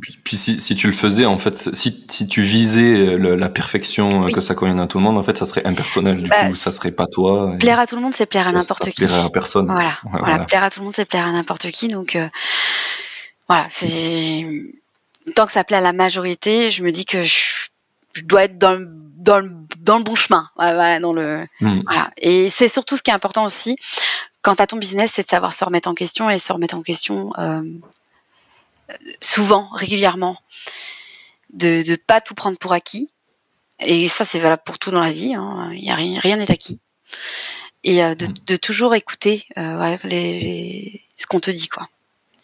puis, 0.00 0.36
si, 0.36 0.60
si, 0.60 0.74
tu 0.74 0.88
le 0.88 0.92
faisais, 0.92 1.24
en 1.24 1.38
fait, 1.38 1.72
si, 1.72 2.04
si 2.08 2.26
tu 2.26 2.42
visais 2.42 3.16
la 3.16 3.48
perfection, 3.48 4.26
que 4.26 4.40
ça 4.40 4.56
convienne 4.56 4.80
à 4.80 4.88
tout 4.88 4.98
le 4.98 5.04
monde, 5.04 5.16
en 5.16 5.22
fait, 5.22 5.38
ça 5.38 5.46
serait 5.46 5.64
impersonnel. 5.64 6.24
Du 6.24 6.28
bah, 6.28 6.48
coup, 6.48 6.56
ça 6.56 6.72
serait 6.72 6.90
pas 6.90 7.06
toi. 7.06 7.54
Plaire 7.60 7.78
à 7.78 7.86
tout 7.86 7.94
le 7.94 8.02
monde, 8.02 8.12
c'est 8.12 8.26
plaire 8.26 8.48
à 8.48 8.52
n'importe 8.52 8.90
qui. 8.90 9.04
Plaire 9.04 9.24
à 9.24 9.30
personne. 9.30 9.66
Voilà. 9.66 9.96
voilà. 10.10 10.44
Plaire 10.44 10.64
à 10.64 10.70
tout 10.70 10.80
le 10.80 10.86
monde, 10.86 10.94
c'est 10.96 11.04
plaire 11.04 11.26
à 11.26 11.30
n'importe 11.30 11.70
qui. 11.70 11.86
Donc, 11.86 12.16
euh, 12.16 12.28
voilà, 13.48 13.66
c'est. 13.70 14.44
Tant 15.36 15.46
que 15.46 15.52
ça 15.52 15.62
plaît 15.62 15.76
à 15.76 15.80
la 15.80 15.92
majorité, 15.92 16.72
je 16.72 16.82
me 16.82 16.90
dis 16.90 17.06
que 17.06 17.22
je, 17.22 17.68
dois 18.24 18.44
être 18.44 18.58
dans 18.58 18.72
le, 18.72 18.88
dans 19.16 19.38
le, 19.38 19.52
dans 19.78 19.98
le 19.98 20.04
bon 20.04 20.16
chemin. 20.16 20.50
Voilà, 20.56 20.98
dans 20.98 21.12
le. 21.12 21.46
Hmm. 21.60 21.82
Voilà. 21.86 22.10
Et 22.18 22.50
c'est 22.50 22.68
surtout 22.68 22.96
ce 22.96 23.02
qui 23.02 23.12
est 23.12 23.14
important 23.14 23.44
aussi. 23.44 23.76
Quant 24.42 24.54
à 24.54 24.66
ton 24.66 24.76
business, 24.76 25.12
c'est 25.14 25.22
de 25.22 25.30
savoir 25.30 25.52
se 25.52 25.64
remettre 25.64 25.88
en 25.88 25.94
question 25.94 26.28
et 26.28 26.40
se 26.40 26.52
remettre 26.52 26.74
en 26.74 26.82
question. 26.82 27.30
Euh, 27.38 27.62
souvent, 29.20 29.68
régulièrement, 29.72 30.38
de 31.52 31.82
ne 31.88 31.96
pas 31.96 32.20
tout 32.20 32.34
prendre 32.34 32.58
pour 32.58 32.72
acquis. 32.72 33.10
Et 33.80 34.08
ça, 34.08 34.24
c'est 34.24 34.38
valable 34.38 34.62
pour 34.64 34.78
tout 34.78 34.90
dans 34.90 35.00
la 35.00 35.12
vie. 35.12 35.34
Hein. 35.34 35.72
A 35.88 35.94
rien, 35.94 36.36
n'est 36.36 36.50
acquis. 36.50 36.80
Et 37.82 38.02
euh, 38.02 38.14
de, 38.14 38.56
toujours 38.56 38.94
écouter 38.94 39.46
euh, 39.58 39.96
ce 40.06 41.26
qu'on 41.26 41.40
te 41.40 41.50
dit, 41.50 41.68
quoi, 41.68 41.88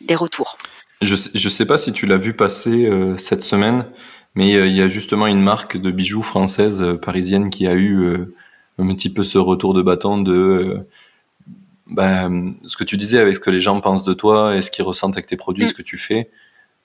les 0.06 0.16
retours. 0.16 0.58
Je 1.00 1.14
je 1.34 1.48
sais 1.48 1.66
pas 1.66 1.78
si 1.78 1.92
tu 1.92 2.06
l'as 2.06 2.18
vu 2.18 2.34
passer 2.34 2.84
euh, 2.84 3.16
cette 3.16 3.42
semaine, 3.42 3.86
mais 4.34 4.50
il 4.50 4.76
y 4.76 4.82
a 4.82 4.88
justement 4.88 5.26
une 5.26 5.40
marque 5.40 5.78
de 5.78 5.90
bijoux 5.90 6.22
française 6.22 6.84
parisienne 7.02 7.48
qui 7.48 7.66
a 7.66 7.74
eu 7.74 8.28
un 8.78 8.94
petit 8.94 9.10
peu 9.10 9.22
ce 9.22 9.38
retour 9.38 9.72
de 9.72 9.82
bâton 9.82 10.20
de 10.20 10.86
ben, 11.90 12.54
ce 12.66 12.76
que 12.76 12.84
tu 12.84 12.96
disais 12.96 13.18
avec 13.18 13.34
ce 13.34 13.40
que 13.40 13.50
les 13.50 13.60
gens 13.60 13.80
pensent 13.80 14.04
de 14.04 14.14
toi 14.14 14.56
et 14.56 14.62
ce 14.62 14.70
qu'ils 14.70 14.84
ressentent 14.84 15.14
avec 15.14 15.26
tes 15.26 15.36
produits, 15.36 15.66
ce 15.68 15.72
mm. 15.72 15.76
que 15.76 15.82
tu 15.82 15.98
fais. 15.98 16.30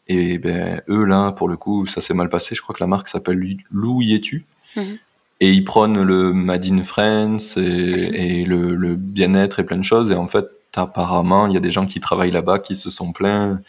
Et 0.08 0.38
ben, 0.38 0.82
eux, 0.90 1.04
là, 1.04 1.32
pour 1.32 1.48
le 1.48 1.58
coup, 1.58 1.86
ça 1.86 2.02
s'est 2.02 2.14
mal 2.14 2.30
passé. 2.30 2.56
Je 2.56 2.62
crois 2.62 2.76
que 2.76 2.84
la 2.84 2.88
marque 2.88 3.08
s'appelle 3.08 3.42
Lou 3.72 4.02
Yetu. 4.02 4.46
Mm-hmm. 4.76 5.00
Et 5.42 5.52
ils 5.52 5.64
prônent 5.64 6.02
le 6.02 6.32
Made 6.34 6.66
in 6.66 6.84
France 6.84 7.58
et, 7.58 8.46
le, 8.46 8.96
bien-être 8.96 9.60
et 9.60 9.66
plein 9.66 9.78
de 9.78 9.84
choses. 9.84 10.12
Et 10.12 10.16
en 10.16 10.28
fait, 10.28 10.46
apparemment, 10.76 11.48
il 11.48 11.54
y 11.54 11.58
a 11.58 11.60
des 11.60 11.72
gens 11.72 11.86
qui 11.86 12.00
travaillent 12.00 12.32
là-bas 12.32 12.60
qui 12.60 12.76
se 12.76 12.90
sont 12.90 13.12
plaints 13.12 13.60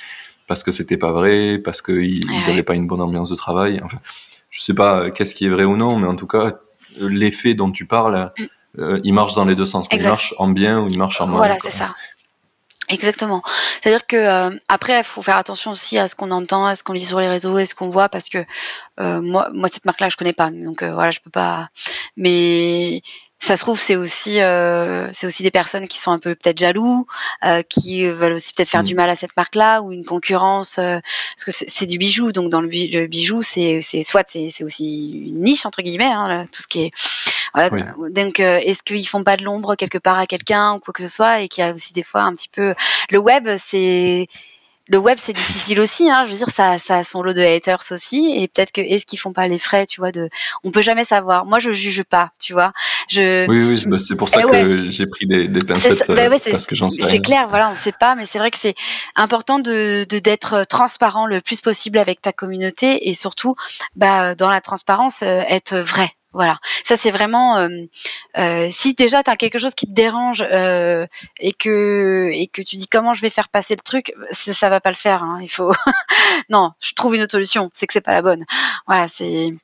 parce 0.46 0.62
que 0.62 0.70
c'était 0.70 0.96
pas 0.96 1.12
vrai, 1.12 1.58
parce 1.58 1.82
qu'ils 1.82 2.20
n'avaient 2.46 2.62
pas 2.62 2.76
une 2.76 2.86
bonne 2.86 3.00
ambiance 3.00 3.30
de 3.30 3.34
travail. 3.34 3.80
Enfin, 3.82 3.98
je 4.48 4.60
sais 4.60 4.74
pas 4.74 5.10
qu'est-ce 5.10 5.34
qui 5.34 5.46
est 5.46 5.48
vrai 5.48 5.64
ou 5.64 5.76
non, 5.76 5.98
mais 5.98 6.06
en 6.06 6.14
tout 6.14 6.28
cas, 6.28 6.52
l'effet 6.98 7.54
dont 7.54 7.72
tu 7.72 7.86
parles, 7.86 8.30
mm. 8.38 8.44
Euh, 8.78 9.00
il 9.04 9.12
marche 9.12 9.34
dans 9.34 9.44
les 9.44 9.54
deux 9.54 9.66
sens. 9.66 9.86
Il 9.92 10.02
marche 10.02 10.34
en 10.38 10.48
bien 10.48 10.80
ou 10.80 10.88
il 10.88 10.98
marche 10.98 11.20
en 11.20 11.26
mal. 11.26 11.36
Voilà, 11.36 11.56
c'est 11.62 11.70
ça. 11.70 11.94
Exactement. 12.88 13.42
C'est-à-dire 13.80 14.06
que 14.06 14.16
euh, 14.16 14.56
après, 14.68 14.98
il 14.98 15.04
faut 15.04 15.22
faire 15.22 15.36
attention 15.36 15.72
aussi 15.72 15.98
à 15.98 16.06
ce 16.06 16.14
qu'on 16.14 16.30
entend, 16.30 16.66
à 16.66 16.76
ce 16.76 16.84
qu'on 16.84 16.92
lit 16.92 17.04
sur 17.04 17.18
les 17.18 17.28
réseaux, 17.28 17.58
et 17.58 17.66
ce 17.66 17.74
qu'on 17.74 17.88
voit, 17.88 18.08
parce 18.08 18.28
que 18.28 18.38
euh, 19.00 19.20
moi, 19.20 19.48
moi 19.52 19.68
cette 19.68 19.84
marque-là, 19.84 20.08
je 20.08 20.16
connais 20.16 20.32
pas, 20.32 20.50
donc 20.50 20.84
voilà, 20.84 21.10
je 21.10 21.18
peux 21.18 21.30
pas. 21.30 21.68
Mais 22.16 23.02
ça 23.46 23.56
se 23.56 23.62
trouve 23.62 23.78
c'est 23.78 23.96
aussi 23.96 24.40
euh, 24.40 25.08
c'est 25.12 25.26
aussi 25.26 25.42
des 25.42 25.50
personnes 25.50 25.86
qui 25.86 25.98
sont 25.98 26.10
un 26.10 26.18
peu 26.18 26.34
peut-être 26.34 26.58
jaloux, 26.58 27.06
euh, 27.44 27.62
qui 27.62 28.08
veulent 28.08 28.34
aussi 28.34 28.52
peut-être 28.52 28.68
faire 28.68 28.82
du 28.82 28.94
mm. 28.94 28.96
mal 28.96 29.10
à 29.10 29.14
cette 29.14 29.36
marque-là 29.36 29.82
ou 29.82 29.92
une 29.92 30.04
concurrence 30.04 30.78
euh, 30.78 30.98
parce 31.36 31.44
que 31.44 31.50
c'est 31.52 31.86
du 31.86 31.96
bijou. 31.96 32.32
Donc 32.32 32.50
dans 32.50 32.60
le, 32.60 32.68
bijou 33.06 33.42
c'est 33.42 33.80
c'est 33.82 34.02
soit 34.02 34.28
c'est 34.28 34.64
aussi 34.64 35.28
une 35.28 35.42
niche 35.42 35.64
entre 35.64 35.82
guillemets 35.82 36.04
hein, 36.12 36.46
tout 36.50 36.60
ce 36.60 36.66
qui 36.66 36.84
est 36.84 36.90
voilà. 37.54 37.70
Donc 38.10 38.40
est-ce 38.40 38.82
qu'ils 38.82 39.06
font 39.08 39.22
pas 39.22 39.36
de 39.36 39.44
l'ombre 39.44 39.76
quelque 39.76 39.98
part 39.98 40.18
à 40.18 40.26
quelqu'un 40.26 40.74
ou 40.74 40.78
quoi 40.80 40.92
que 40.92 41.02
ce 41.02 41.08
soit 41.08 41.40
et 41.40 41.48
qu'il 41.48 41.64
y 41.64 41.66
a 41.66 41.72
aussi 41.72 41.92
des 41.92 42.02
fois 42.02 42.22
un 42.22 42.34
petit 42.34 42.48
peu 42.48 42.74
le 43.10 43.18
web 43.18 43.48
c'est 43.56 44.26
le 44.88 44.98
web 44.98 45.18
c'est 45.20 45.32
difficile 45.32 45.80
aussi 45.80 46.08
hein, 46.10 46.24
je 46.24 46.30
veux 46.30 46.36
dire 46.36 46.50
ça 46.50 46.78
ça 46.78 46.98
a 46.98 47.04
son 47.04 47.22
lot 47.22 47.32
de 47.32 47.42
haters 47.42 47.82
aussi. 47.90 48.34
Et 48.36 48.48
peut-être 48.48 48.72
que 48.72 48.80
est-ce 48.80 49.06
qu'ils 49.06 49.18
font 49.18 49.32
pas 49.32 49.46
les 49.48 49.58
frais 49.58 49.86
tu 49.86 50.00
vois 50.00 50.12
de 50.12 50.28
on 50.64 50.70
peut 50.70 50.82
jamais 50.82 51.04
savoir. 51.04 51.46
Moi 51.46 51.58
je 51.58 51.72
juge 51.72 52.02
pas 52.04 52.30
tu 52.38 52.52
vois. 52.52 52.72
Je 53.08 53.48
oui 53.48 53.64
oui 53.64 53.84
bah, 53.86 53.98
c'est 53.98 54.16
pour 54.16 54.28
ça 54.28 54.40
eh 54.42 54.50
que 54.50 54.88
j'ai 54.88 55.06
pris 55.06 55.26
des, 55.26 55.48
des 55.48 55.60
pincettes 55.60 56.08
bah 56.08 56.26
euh, 56.26 56.38
parce 56.50 56.66
que 56.66 56.74
j'en 56.74 56.90
sais 56.90 57.02
c'est 57.08 57.20
clair 57.20 57.46
voilà 57.48 57.70
on 57.70 57.74
sait 57.74 57.92
pas. 57.92 58.14
Mais 58.14 58.26
c'est 58.26 58.38
vrai 58.38 58.50
que 58.50 58.58
c'est 58.58 58.74
important 59.14 59.58
de 59.58 60.04
d'être 60.04 60.64
transparent 60.64 61.26
le 61.26 61.40
plus 61.40 61.60
possible 61.60 61.98
avec 61.98 62.22
ta 62.22 62.32
communauté 62.32 63.08
et 63.08 63.14
surtout 63.14 63.56
bah 63.96 64.34
dans 64.34 64.50
la 64.50 64.60
transparence 64.60 65.22
euh, 65.22 65.42
être 65.48 65.76
vrai 65.76 66.10
voilà, 66.36 66.58
ça 66.84 66.96
c'est 66.98 67.10
vraiment 67.10 67.56
euh, 67.56 67.68
euh, 68.36 68.68
si 68.70 68.92
déjà 68.94 69.22
tu 69.22 69.30
as 69.30 69.36
quelque 69.36 69.58
chose 69.58 69.74
qui 69.74 69.86
te 69.86 69.92
dérange 69.92 70.44
euh, 70.52 71.06
et 71.40 71.52
que 71.52 72.30
et 72.32 72.46
que 72.46 72.60
tu 72.60 72.76
dis 72.76 72.88
comment 72.88 73.14
je 73.14 73.22
vais 73.22 73.30
faire 73.30 73.48
passer 73.48 73.74
le 73.74 73.82
truc, 73.82 74.12
ça, 74.30 74.52
ça 74.52 74.68
va 74.68 74.80
pas 74.80 74.90
le 74.90 74.96
faire. 74.96 75.22
Hein, 75.22 75.38
il 75.40 75.48
faut 75.48 75.72
non, 76.50 76.72
je 76.78 76.92
trouve 76.92 77.16
une 77.16 77.22
autre 77.22 77.32
solution. 77.32 77.70
C'est 77.74 77.86
que 77.86 77.94
c'est 77.94 78.02
pas 78.02 78.12
la 78.12 78.22
bonne. 78.22 78.44
Voilà, 78.86 79.08
c'est 79.08 79.54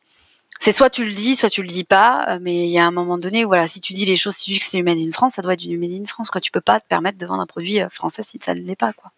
c'est 0.59 0.73
soit 0.73 0.91
tu 0.91 1.05
le 1.05 1.13
dis, 1.13 1.37
soit 1.37 1.51
tu 1.51 1.63
le 1.63 1.69
dis 1.69 1.85
pas, 1.85 2.39
mais 2.41 2.55
il 2.67 2.71
y 2.71 2.79
a 2.79 2.87
un 2.87 2.91
moment 2.91 3.19
donné 3.19 3.45
où 3.45 3.49
voilà, 3.49 3.69
si 3.69 3.81
tu 3.81 3.93
dis 3.93 4.07
les 4.07 4.17
choses, 4.17 4.37
si 4.37 4.47
tu 4.47 4.51
dis 4.53 4.59
que 4.61 4.65
c'est 4.65 4.79
du 4.79 4.85
made 4.85 4.99
in 4.99 5.13
France, 5.13 5.35
ça 5.35 5.43
doit 5.43 5.55
être 5.55 5.61
du 5.61 5.79
made 5.79 5.93
in 5.93 6.07
France. 6.07 6.31
Quoi, 6.31 6.41
tu 6.41 6.51
peux 6.51 6.61
pas 6.61 6.81
te 6.81 6.87
permettre 6.87 7.19
de 7.19 7.27
vendre 7.27 7.43
un 7.43 7.47
produit 7.47 7.81
français 7.91 8.23
si 8.25 8.39
ça 8.43 8.55
ne 8.55 8.61
l'est 8.61 8.77
pas. 8.77 8.93
Quoi. 8.95 9.13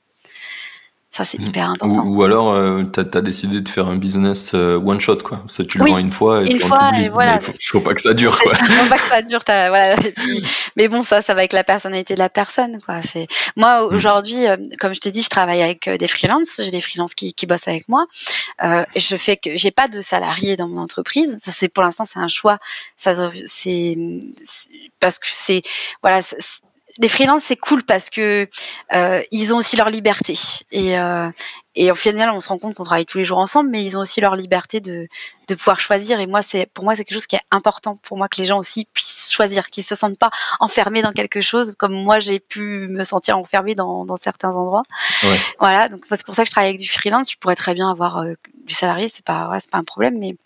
Ça, 1.16 1.24
c'est 1.24 1.40
mm. 1.40 1.46
hyper 1.46 1.70
important. 1.70 2.02
Ou, 2.02 2.24
alors, 2.24 2.50
euh, 2.50 2.82
tu 2.92 2.98
as, 2.98 3.20
décidé 3.20 3.60
de 3.60 3.68
faire 3.68 3.86
un 3.86 3.94
business 3.94 4.50
euh, 4.54 4.80
one 4.80 5.00
shot, 5.00 5.18
quoi. 5.18 5.44
Ça, 5.46 5.64
tu 5.64 5.78
le 5.78 5.84
vends 5.84 5.98
une 5.98 6.10
fois 6.10 6.42
et 6.42 6.50
une 6.50 6.58
fois, 6.58 6.90
et 6.98 7.08
voilà. 7.08 7.34
Il 7.36 7.40
faut, 7.40 7.52
faut, 7.62 7.80
pas 7.80 7.94
que 7.94 8.00
ça 8.00 8.14
dure, 8.14 8.36
quoi. 8.36 8.52
faut 8.54 8.88
pas 8.88 8.96
que 8.96 9.08
ça 9.08 9.22
dure, 9.22 9.40
voilà. 9.46 9.94
mais 10.76 10.88
bon, 10.88 11.04
ça, 11.04 11.22
ça 11.22 11.34
va 11.34 11.40
avec 11.40 11.52
la 11.52 11.62
personnalité 11.62 12.14
de 12.14 12.18
la 12.18 12.28
personne, 12.28 12.80
quoi. 12.84 13.00
C'est 13.02 13.28
moi 13.54 13.82
mm. 13.82 13.94
aujourd'hui, 13.94 14.48
euh, 14.48 14.56
comme 14.80 14.92
je 14.92 14.98
t'ai 14.98 15.12
dit, 15.12 15.22
je 15.22 15.28
travaille 15.28 15.62
avec 15.62 15.88
des 15.88 16.08
freelances. 16.08 16.56
J'ai 16.58 16.72
des 16.72 16.80
freelances 16.80 17.14
qui, 17.14 17.32
qui 17.32 17.46
bossent 17.46 17.68
avec 17.68 17.88
moi. 17.88 18.06
Euh, 18.64 18.84
je 18.96 19.16
fais 19.16 19.36
que 19.36 19.56
j'ai 19.56 19.70
pas 19.70 19.86
de 19.86 20.00
salariés 20.00 20.56
dans 20.56 20.66
mon 20.66 20.80
entreprise. 20.80 21.38
Ça, 21.44 21.52
c'est 21.52 21.68
pour 21.68 21.84
l'instant, 21.84 22.06
c'est 22.06 22.18
un 22.18 22.28
choix. 22.28 22.58
Ça, 22.96 23.14
c'est 23.46 23.96
parce 24.98 25.20
que 25.20 25.26
c'est 25.30 25.62
voilà 26.02 26.22
les 27.00 27.08
freelances 27.08 27.42
c'est 27.44 27.56
cool 27.56 27.82
parce 27.82 28.08
que 28.08 28.48
euh, 28.92 29.22
ils 29.32 29.52
ont 29.52 29.58
aussi 29.58 29.76
leur 29.76 29.88
liberté. 29.88 30.34
Et 30.70 30.98
euh, 30.98 31.28
et 31.74 31.90
au 31.90 31.96
final 31.96 32.30
on 32.30 32.38
se 32.38 32.48
rend 32.48 32.58
compte 32.58 32.74
qu'on 32.74 32.84
travaille 32.84 33.06
tous 33.06 33.18
les 33.18 33.24
jours 33.24 33.38
ensemble 33.38 33.70
mais 33.70 33.84
ils 33.84 33.98
ont 33.98 34.00
aussi 34.00 34.20
leur 34.20 34.36
liberté 34.36 34.80
de 34.80 35.08
de 35.48 35.54
pouvoir 35.54 35.80
choisir. 35.80 36.20
Et 36.20 36.26
moi 36.26 36.40
c'est 36.42 36.66
pour 36.72 36.84
moi 36.84 36.94
c'est 36.94 37.04
quelque 37.04 37.16
chose 37.16 37.26
qui 37.26 37.34
est 37.34 37.42
important 37.50 37.96
pour 37.96 38.16
moi 38.16 38.28
que 38.28 38.40
les 38.40 38.44
gens 38.44 38.58
aussi 38.58 38.86
puissent 38.92 39.32
choisir 39.32 39.70
qu'ils 39.70 39.82
se 39.84 39.96
sentent 39.96 40.18
pas 40.18 40.30
enfermés 40.60 41.02
dans 41.02 41.12
quelque 41.12 41.40
chose 41.40 41.74
comme 41.76 41.94
moi 41.94 42.20
j'ai 42.20 42.38
pu 42.38 42.86
me 42.88 43.02
sentir 43.02 43.38
enfermée 43.38 43.74
dans 43.74 44.04
dans 44.04 44.16
certains 44.16 44.54
endroits. 44.54 44.84
Ouais. 45.24 45.38
voilà 45.58 45.88
donc 45.88 46.04
c'est 46.08 46.24
pour 46.24 46.34
ça 46.34 46.42
que 46.42 46.46
je 46.46 46.52
travaille 46.52 46.70
avec 46.70 46.80
du 46.80 46.88
freelance. 46.88 47.30
Je 47.30 47.38
pourrais 47.38 47.56
très 47.56 47.74
bien 47.74 47.90
avoir 47.90 48.18
euh, 48.18 48.34
du 48.64 48.74
salarié 48.74 49.08
c'est 49.08 49.24
pas 49.24 49.46
voilà, 49.46 49.58
c'est 49.58 49.70
pas 49.70 49.78
un 49.78 49.84
problème 49.84 50.16
mais 50.18 50.36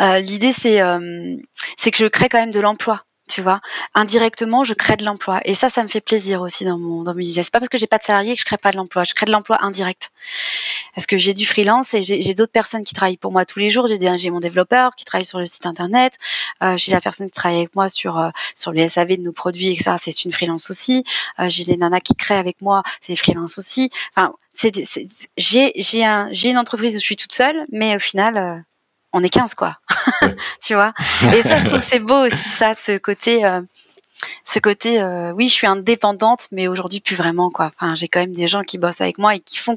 euh, 0.00 0.18
l'idée 0.18 0.52
c'est 0.52 0.82
euh, 0.82 1.36
c'est 1.78 1.90
que 1.90 1.98
je 1.98 2.06
crée 2.06 2.28
quand 2.28 2.38
même 2.38 2.52
de 2.52 2.60
l'emploi 2.60 3.04
tu 3.30 3.42
vois 3.42 3.60
indirectement 3.94 4.64
je 4.64 4.74
crée 4.74 4.96
de 4.96 5.04
l'emploi. 5.04 5.40
Et 5.44 5.54
ça 5.54 5.70
ça 5.70 5.82
me 5.82 5.88
fait 5.88 6.00
plaisir 6.00 6.42
aussi 6.42 6.64
dans 6.64 6.78
mon 6.78 7.02
dans 7.02 7.14
mes 7.14 7.20
business. 7.20 7.46
C'est 7.46 7.52
pas 7.52 7.60
parce 7.60 7.68
que 7.68 7.78
j'ai 7.78 7.86
pas 7.86 7.98
de 7.98 8.04
salarié 8.04 8.34
que 8.34 8.40
je 8.40 8.44
crée 8.44 8.58
pas 8.58 8.72
de 8.72 8.76
l'emploi. 8.76 9.04
Je 9.04 9.14
crée 9.14 9.26
de 9.26 9.32
l'emploi 9.32 9.58
indirect. 9.62 10.10
Parce 10.94 11.06
que 11.06 11.16
j'ai 11.16 11.34
du 11.34 11.46
freelance 11.46 11.94
et 11.94 12.02
j'ai 12.02 12.34
d'autres 12.34 12.52
personnes 12.52 12.82
qui 12.82 12.94
travaillent 12.94 13.16
pour 13.16 13.32
moi 13.32 13.44
tous 13.44 13.60
les 13.60 13.70
jours. 13.70 13.86
J'ai 13.86 14.30
mon 14.30 14.40
développeur 14.40 14.96
qui 14.96 15.04
travaille 15.04 15.24
sur 15.24 15.38
le 15.38 15.46
site 15.46 15.66
internet. 15.66 16.18
Euh, 16.62 16.76
j'ai 16.76 16.92
la 16.92 17.00
personne 17.00 17.26
qui 17.26 17.32
travaille 17.32 17.58
avec 17.58 17.74
moi 17.76 17.88
sur 17.88 18.18
euh, 18.18 18.30
sur 18.54 18.72
les 18.72 18.88
SAV 18.88 19.16
de 19.16 19.22
nos 19.22 19.32
produits 19.32 19.68
et 19.68 19.76
ça 19.76 19.96
c'est 19.98 20.24
une 20.24 20.32
freelance 20.32 20.70
aussi. 20.70 21.04
Euh, 21.38 21.48
j'ai 21.48 21.64
les 21.64 21.76
nanas 21.76 22.00
qui 22.00 22.14
créent 22.14 22.38
avec 22.38 22.60
moi 22.60 22.82
c'est 23.00 23.12
des 23.12 23.16
freelance 23.16 23.58
aussi. 23.58 23.90
Enfin 24.16 24.34
j'ai 25.36 26.04
un 26.04 26.30
une 26.32 26.58
entreprise 26.58 26.96
où 26.96 26.98
je 26.98 27.04
suis 27.04 27.16
toute 27.16 27.32
seule 27.32 27.64
mais 27.70 27.96
au 27.96 28.00
final 28.00 28.36
euh, 28.36 28.58
on 29.12 29.22
est 29.22 29.28
15 29.28 29.54
quoi. 29.54 29.78
Ouais. 30.22 30.36
tu 30.62 30.74
vois? 30.74 30.92
Et 31.22 31.42
ça 31.42 31.58
je 31.58 31.66
trouve 31.66 31.80
que 31.80 31.86
c'est 31.86 31.98
beau 31.98 32.26
aussi 32.26 32.48
ça 32.56 32.74
ce 32.74 32.98
côté 32.98 33.44
euh, 33.44 33.60
ce 34.44 34.58
côté 34.58 35.00
euh, 35.00 35.32
oui 35.32 35.48
je 35.48 35.54
suis 35.54 35.66
indépendante 35.66 36.48
mais 36.52 36.68
aujourd'hui 36.68 37.00
plus 37.00 37.16
vraiment 37.16 37.50
quoi. 37.50 37.70
Enfin 37.76 37.94
j'ai 37.94 38.08
quand 38.08 38.20
même 38.20 38.34
des 38.34 38.48
gens 38.48 38.62
qui 38.62 38.78
bossent 38.78 39.00
avec 39.00 39.18
moi 39.18 39.34
et 39.34 39.40
qui 39.40 39.56
font 39.56 39.76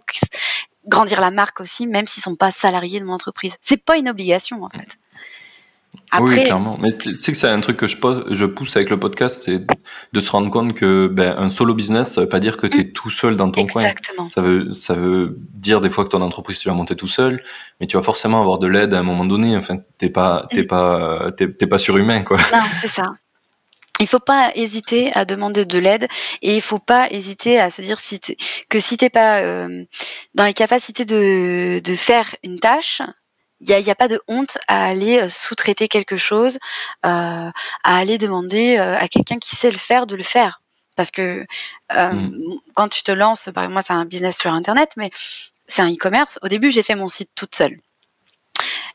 grandir 0.88 1.22
la 1.22 1.32
marque 1.32 1.62
aussi 1.62 1.88
même 1.88 2.08
s'ils 2.08 2.24
sont 2.24 2.36
pas 2.36 2.52
salariés 2.52 3.00
de 3.00 3.06
mon 3.06 3.14
entreprise. 3.14 3.56
C'est 3.62 3.84
pas 3.84 3.98
une 3.98 4.10
obligation 4.10 4.64
en 4.64 4.70
fait 4.70 4.98
oui, 6.20 6.44
clairement. 6.44 6.78
Mais 6.80 6.92
c'est 6.92 7.32
que 7.32 7.38
c'est 7.38 7.48
un 7.48 7.60
truc 7.60 7.78
que 7.78 7.88
je, 7.88 7.98
pose, 7.98 8.26
je 8.32 8.46
pousse 8.46 8.76
avec 8.76 8.90
le 8.90 9.00
podcast, 9.00 9.44
c'est 9.46 9.62
de 10.14 10.20
se 10.20 10.32
rendre 10.32 10.50
compte 10.50 10.74
que 10.74 11.08
ben, 11.08 11.36
un 11.38 11.50
solo 11.50 11.74
business, 11.74 12.14
ça 12.14 12.22
veut 12.22 12.30
pas 12.30 12.40
dire 12.40 12.58
que 12.58 12.68
tu 12.68 12.80
es 12.80 12.92
tout 12.92 13.10
seul 13.10 13.36
dans 13.36 13.52
ton 13.52 13.66
coin. 13.66 13.84
exactement 13.84 14.30
Ça 14.30 14.42
veut, 14.42 14.72
ça 14.72 14.94
veut 14.94 15.38
dire 15.54 15.82
des 15.82 15.90
fois 15.90 16.04
que 16.04 16.10
ton 16.10 16.22
entreprise, 16.22 16.60
tu 16.60 16.70
vas 16.70 16.76
monter 16.76 16.96
tout 16.96 17.08
seul, 17.08 17.42
mais 17.80 17.88
tu 17.88 17.98
vas 17.98 18.04
forcément 18.04 18.40
avoir 18.40 18.60
de 18.60 18.68
l'aide 18.68 18.94
à 18.94 19.00
un 19.00 19.04
moment 19.04 19.26
donné. 19.26 19.56
Enfin, 19.58 19.78
t'es 19.98 20.10
pas, 20.10 20.48
t'es 20.50 20.64
pas, 20.64 21.32
t'es 21.38 21.52
t'es 21.52 21.68
pas 21.68 21.78
surhumain, 21.78 22.22
quoi. 22.22 22.38
Non, 22.54 22.64
c'est 22.82 22.90
ça. 22.90 23.04
Il 24.00 24.08
faut 24.08 24.20
pas 24.20 24.52
hésiter 24.56 25.14
à 25.14 25.24
demander 25.24 25.66
de 25.66 25.80
l'aide 25.80 26.08
et 26.42 26.56
il 26.56 26.62
faut 26.62 26.80
pas 26.80 27.08
hésiter 27.12 27.60
à 27.60 27.70
se 27.70 27.82
dire 27.82 28.00
si 28.00 28.20
que 28.70 28.80
si 28.80 28.98
t'es 28.98 29.10
pas 29.10 29.40
euh, 29.40 29.86
dans 30.34 30.46
les 30.46 30.54
capacités 30.54 31.06
de, 31.06 31.80
de 31.80 31.96
faire 31.96 32.36
une 32.44 32.60
tâche, 32.60 33.02
il 33.64 33.70
y 33.70 33.74
a, 33.74 33.80
y 33.80 33.90
a 33.90 33.96
pas 33.96 34.08
de 34.08 34.22
honte 34.28 34.58
à 34.68 34.86
aller 34.86 35.22
euh, 35.22 35.30
sous-traiter 35.30 35.88
quelque 35.88 36.18
chose, 36.18 36.60
euh, 37.06 37.50
à 37.50 37.52
aller 37.84 38.18
demander 38.18 38.78
euh, 38.78 38.98
à 38.98 39.08
quelqu'un 39.08 39.40
qui 39.40 39.56
sait 39.56 39.72
le 39.72 39.78
faire 39.78 40.06
de 40.06 40.16
le 40.16 40.24
faire. 40.24 40.62
Parce 40.96 41.10
que 41.12 41.46
euh, 41.96 42.14
Mm. 42.14 42.60
quand 42.76 42.90
tu 42.90 43.04
te 43.04 43.12
lances, 43.12 43.50
par 43.54 43.64
exemple, 43.64 43.74
moi 43.74 43.82
c'est 43.82 43.94
un 43.94 44.06
business 44.06 44.38
sur 44.38 44.52
internet, 44.52 44.92
mais 44.98 45.10
c'est 45.66 45.82
un 45.82 45.92
e-commerce. 45.92 46.38
Au 46.44 46.48
début, 46.50 46.70
j'ai 46.72 46.84
fait 46.84 46.96
mon 46.96 47.08
site 47.08 47.32
toute 47.36 47.56
seule 47.56 47.80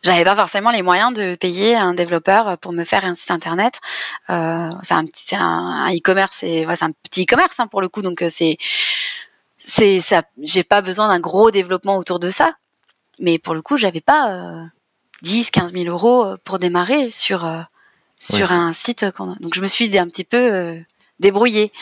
j'avais 0.03 0.25
pas 0.25 0.37
forcément 0.37 0.71
les 0.71 0.83
moyens 0.83 1.13
de 1.13 1.35
payer 1.35 1.75
un 1.75 1.93
développeur 1.93 2.57
pour 2.59 2.73
me 2.73 2.85
faire 2.85 3.05
un 3.05 3.17
site 3.17 3.33
internet. 3.33 3.81
Euh, 4.31 4.71
c'est 4.83 4.95
un 4.95 5.05
petit, 5.05 5.25
c'est 5.27 5.37
un, 5.37 5.43
un 5.43 5.93
e-commerce, 5.93 6.43
et 6.45 6.67
ouais, 6.67 6.77
c'est 6.77 6.85
un 6.85 6.93
petit 7.03 7.25
e-commerce 7.25 7.59
hein, 7.59 7.67
pour 7.67 7.81
le 7.81 7.89
coup, 7.89 8.01
donc 8.01 8.23
c'est, 8.29 8.59
c'est 9.59 10.01
ça. 10.01 10.23
J'ai 10.41 10.63
pas 10.63 10.83
besoin 10.83 11.09
d'un 11.09 11.19
gros 11.19 11.51
développement 11.51 11.97
autour 11.97 12.21
de 12.21 12.31
ça, 12.31 12.55
mais 13.21 13.39
pour 13.39 13.55
le 13.55 13.63
coup, 13.63 13.77
j'avais 13.77 14.01
pas 14.01 14.31
euh, 14.33 14.65
10, 15.23 15.51
15 15.51 15.73
000 15.73 15.85
euros 15.87 16.25
euh, 16.25 16.37
pour 16.45 16.59
démarrer 16.59 17.11
sur 17.11 17.45
euh, 17.45 17.61
sur 18.19 18.51
un 18.53 18.73
site. 18.73 19.05
Donc 19.41 19.55
je 19.55 19.61
me 19.61 19.67
suis 19.67 19.97
un 19.99 20.07
petit 20.09 20.25
peu 20.25 20.37
euh, 20.37 20.81
débrouillée, 21.21 21.73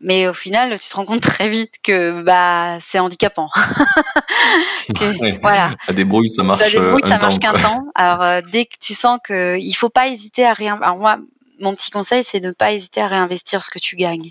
mais 0.00 0.26
au 0.28 0.34
final, 0.34 0.78
tu 0.80 0.88
te 0.88 0.96
rends 0.96 1.04
compte 1.04 1.20
très 1.22 1.48
vite 1.48 1.74
que 1.82 2.22
bah 2.22 2.78
c'est 2.80 2.98
handicapant. 2.98 3.48
Que- 4.94 5.18
Ouais. 5.20 5.38
Voilà. 5.42 5.74
La 5.86 5.94
débrouille, 5.94 6.28
ça 6.28 6.42
marche, 6.42 6.62
Ça 6.62 6.70
débrouille, 6.70 7.02
ça 7.04 7.18
marche 7.18 7.38
qu'un 7.38 7.50
temps. 7.62 7.84
Alors 7.94 8.42
dès 8.50 8.66
que 8.66 8.74
tu 8.80 8.94
sens 8.94 9.18
que 9.22 9.56
il 9.58 9.72
faut 9.74 9.90
pas 9.90 10.08
hésiter 10.08 10.44
à 10.44 10.52
rien. 10.52 10.78
Alors 10.82 10.96
moi, 10.98 11.18
mon 11.60 11.74
petit 11.74 11.90
conseil, 11.90 12.24
c'est 12.24 12.40
de 12.40 12.48
ne 12.48 12.52
pas 12.52 12.72
hésiter 12.72 13.00
à 13.00 13.06
réinvestir 13.06 13.62
ce 13.62 13.70
que 13.70 13.78
tu 13.78 13.94
gagnes, 13.96 14.30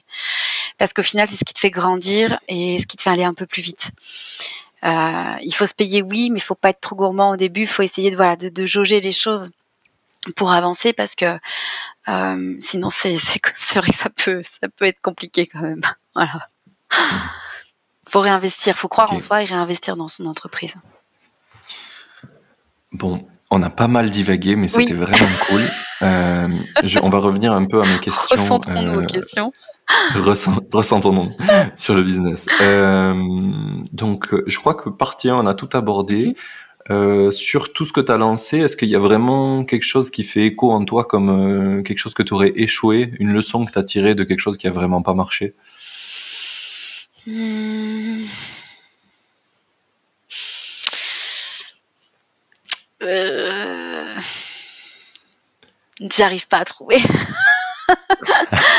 parce 0.78 0.94
qu'au 0.94 1.04
final, 1.04 1.28
c'est 1.30 1.36
ce 1.38 1.46
qui 1.46 1.54
te 1.54 1.60
fait 1.60 1.70
grandir 1.70 2.40
et 2.48 2.80
ce 2.80 2.88
qui 2.88 2.98
te 2.98 3.02
fait 3.04 3.10
aller 3.12 3.24
un 3.24 3.34
peu 3.36 3.46
plus 3.46 3.62
vite. 3.62 3.92
Euh, 4.86 5.36
il 5.42 5.54
faut 5.54 5.66
se 5.66 5.74
payer, 5.74 6.02
oui, 6.02 6.30
mais 6.32 6.40
il 6.40 6.44
faut 6.44 6.56
pas 6.56 6.70
être 6.70 6.80
trop 6.82 6.96
gourmand 6.96 7.32
au 7.32 7.36
début. 7.38 7.62
Il 7.62 7.68
faut 7.68 7.82
essayer 7.84 8.12
de 8.12 8.16
voilà 8.16 8.36
de, 8.36 8.50
de 8.50 8.66
jauger 8.66 9.02
les 9.02 9.12
choses 9.12 9.52
pour 10.36 10.52
avancer, 10.52 10.94
parce 10.94 11.16
que 11.16 11.38
euh, 12.08 12.58
sinon 12.62 12.90
c'est 12.90 13.16
vrai 13.76 13.92
que 13.92 13.98
ça 13.98 14.10
peut 14.10 14.42
ça 14.44 14.68
peut 14.76 14.86
être 14.86 15.02
compliqué 15.02 15.48
quand 15.48 15.62
même. 15.62 15.82
Voilà. 16.16 16.50
Faut 18.10 18.20
réinvestir, 18.22 18.76
faut 18.76 18.88
croire 18.88 19.14
en 19.14 19.20
soi 19.20 19.44
et 19.44 19.46
réinvestir 19.46 19.96
dans 19.96 20.08
son 20.08 20.26
entreprise. 20.26 20.74
Bon, 22.92 23.28
on 23.52 23.62
a 23.62 23.70
pas 23.70 23.88
mal 23.88 24.10
divagué, 24.10 24.56
mais 24.56 24.74
Oui. 24.76 24.84
c'était 24.84 24.96
vraiment 24.96 25.30
cool. 25.48 25.62
Euh, 26.02 26.48
je- 26.84 27.00
on 27.04 27.10
va 27.10 27.20
revenir 27.20 27.54
un 27.54 27.66
peu 27.66 27.82
à 27.82 27.86
mes 27.86 28.00
questions. 28.02 28.36
Recentrons-nous 28.42 29.00
aux 29.02 29.06
questions. 29.06 29.52
Ressent- 30.16 30.68
Ressentons-nous 30.72 31.32
sur 31.76 31.96
le 31.96 32.04
business. 32.04 32.46
Euh, 32.62 33.14
donc, 33.92 34.28
je 34.48 34.58
crois 34.58 34.76
que 34.76 34.90
partie 34.90 35.30
1, 35.30 35.36
on 35.36 35.46
a 35.48 35.54
tout 35.54 35.70
abordé. 35.74 36.28
Mhm. 36.28 36.34
Euh, 36.92 37.30
sur 37.30 37.72
tout 37.72 37.86
ce 37.86 37.94
que 37.94 38.02
tu 38.02 38.12
as 38.12 38.18
lancé, 38.18 38.58
est-ce 38.58 38.76
qu'il 38.76 38.90
y 38.90 38.96
a 38.96 39.00
vraiment 39.00 39.64
quelque 39.64 39.84
chose 39.84 40.10
qui 40.10 40.24
fait 40.24 40.48
écho 40.48 40.72
en 40.72 40.84
toi 40.86 41.06
comme 41.06 41.30
euh, 41.30 41.84
quelque 41.84 42.00
chose 42.00 42.16
que 42.16 42.24
tu 42.24 42.34
aurais 42.34 42.52
échoué, 42.56 43.12
une 43.20 43.32
leçon 43.32 43.64
que 43.66 43.72
tu 43.72 43.78
as 43.78 43.84
tirée 43.84 44.16
de 44.16 44.24
quelque 44.24 44.40
chose 44.40 44.58
qui 44.58 44.66
a 44.68 44.72
vraiment 44.72 45.04
pas 45.04 45.14
marché? 45.14 45.54
Hmm. 47.28 48.24
Euh... 53.04 54.16
J'arrive 56.02 56.48
pas 56.48 56.60
à 56.60 56.66
trouver. 56.66 57.02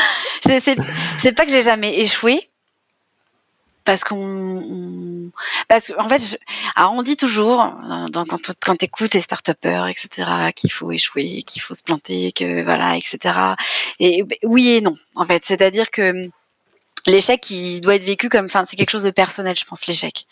C'est 0.59 1.31
pas 1.33 1.45
que 1.45 1.51
j'ai 1.51 1.63
jamais 1.63 1.99
échoué. 1.99 2.47
Parce 3.83 4.03
qu'on, 4.03 4.15
on- 4.15 5.31
parce 5.67 5.87
qu'en 5.87 6.07
fait, 6.07 6.37
alors 6.75 6.93
on 6.93 7.01
dit 7.01 7.17
toujours, 7.17 7.57
dans, 8.11 8.25
quand, 8.25 8.51
quand 8.61 8.75
t'écoutes 8.75 9.15
les 9.15 9.21
start 9.21 9.49
etc., 9.49 10.27
qu'il 10.55 10.71
faut 10.71 10.91
échouer, 10.91 11.41
qu'il 11.41 11.63
faut 11.63 11.73
se 11.73 11.81
planter, 11.81 12.31
que 12.31 12.63
voilà, 12.63 12.95
etc. 12.95 13.35
Et 13.99 14.23
oui 14.43 14.69
et 14.69 14.81
non, 14.81 14.95
en 15.15 15.25
fait. 15.25 15.43
C'est-à-dire 15.45 15.89
que 15.89 16.29
l'échec, 17.07 17.49
il 17.49 17.81
doit 17.81 17.95
être 17.95 18.03
vécu 18.03 18.29
comme, 18.29 18.45
enfin, 18.45 18.65
c'est 18.69 18.75
quelque 18.75 18.91
chose 18.91 19.03
de 19.03 19.09
personnel, 19.11 19.55
je 19.57 19.65
pense, 19.65 19.87
l'échec. 19.87 20.27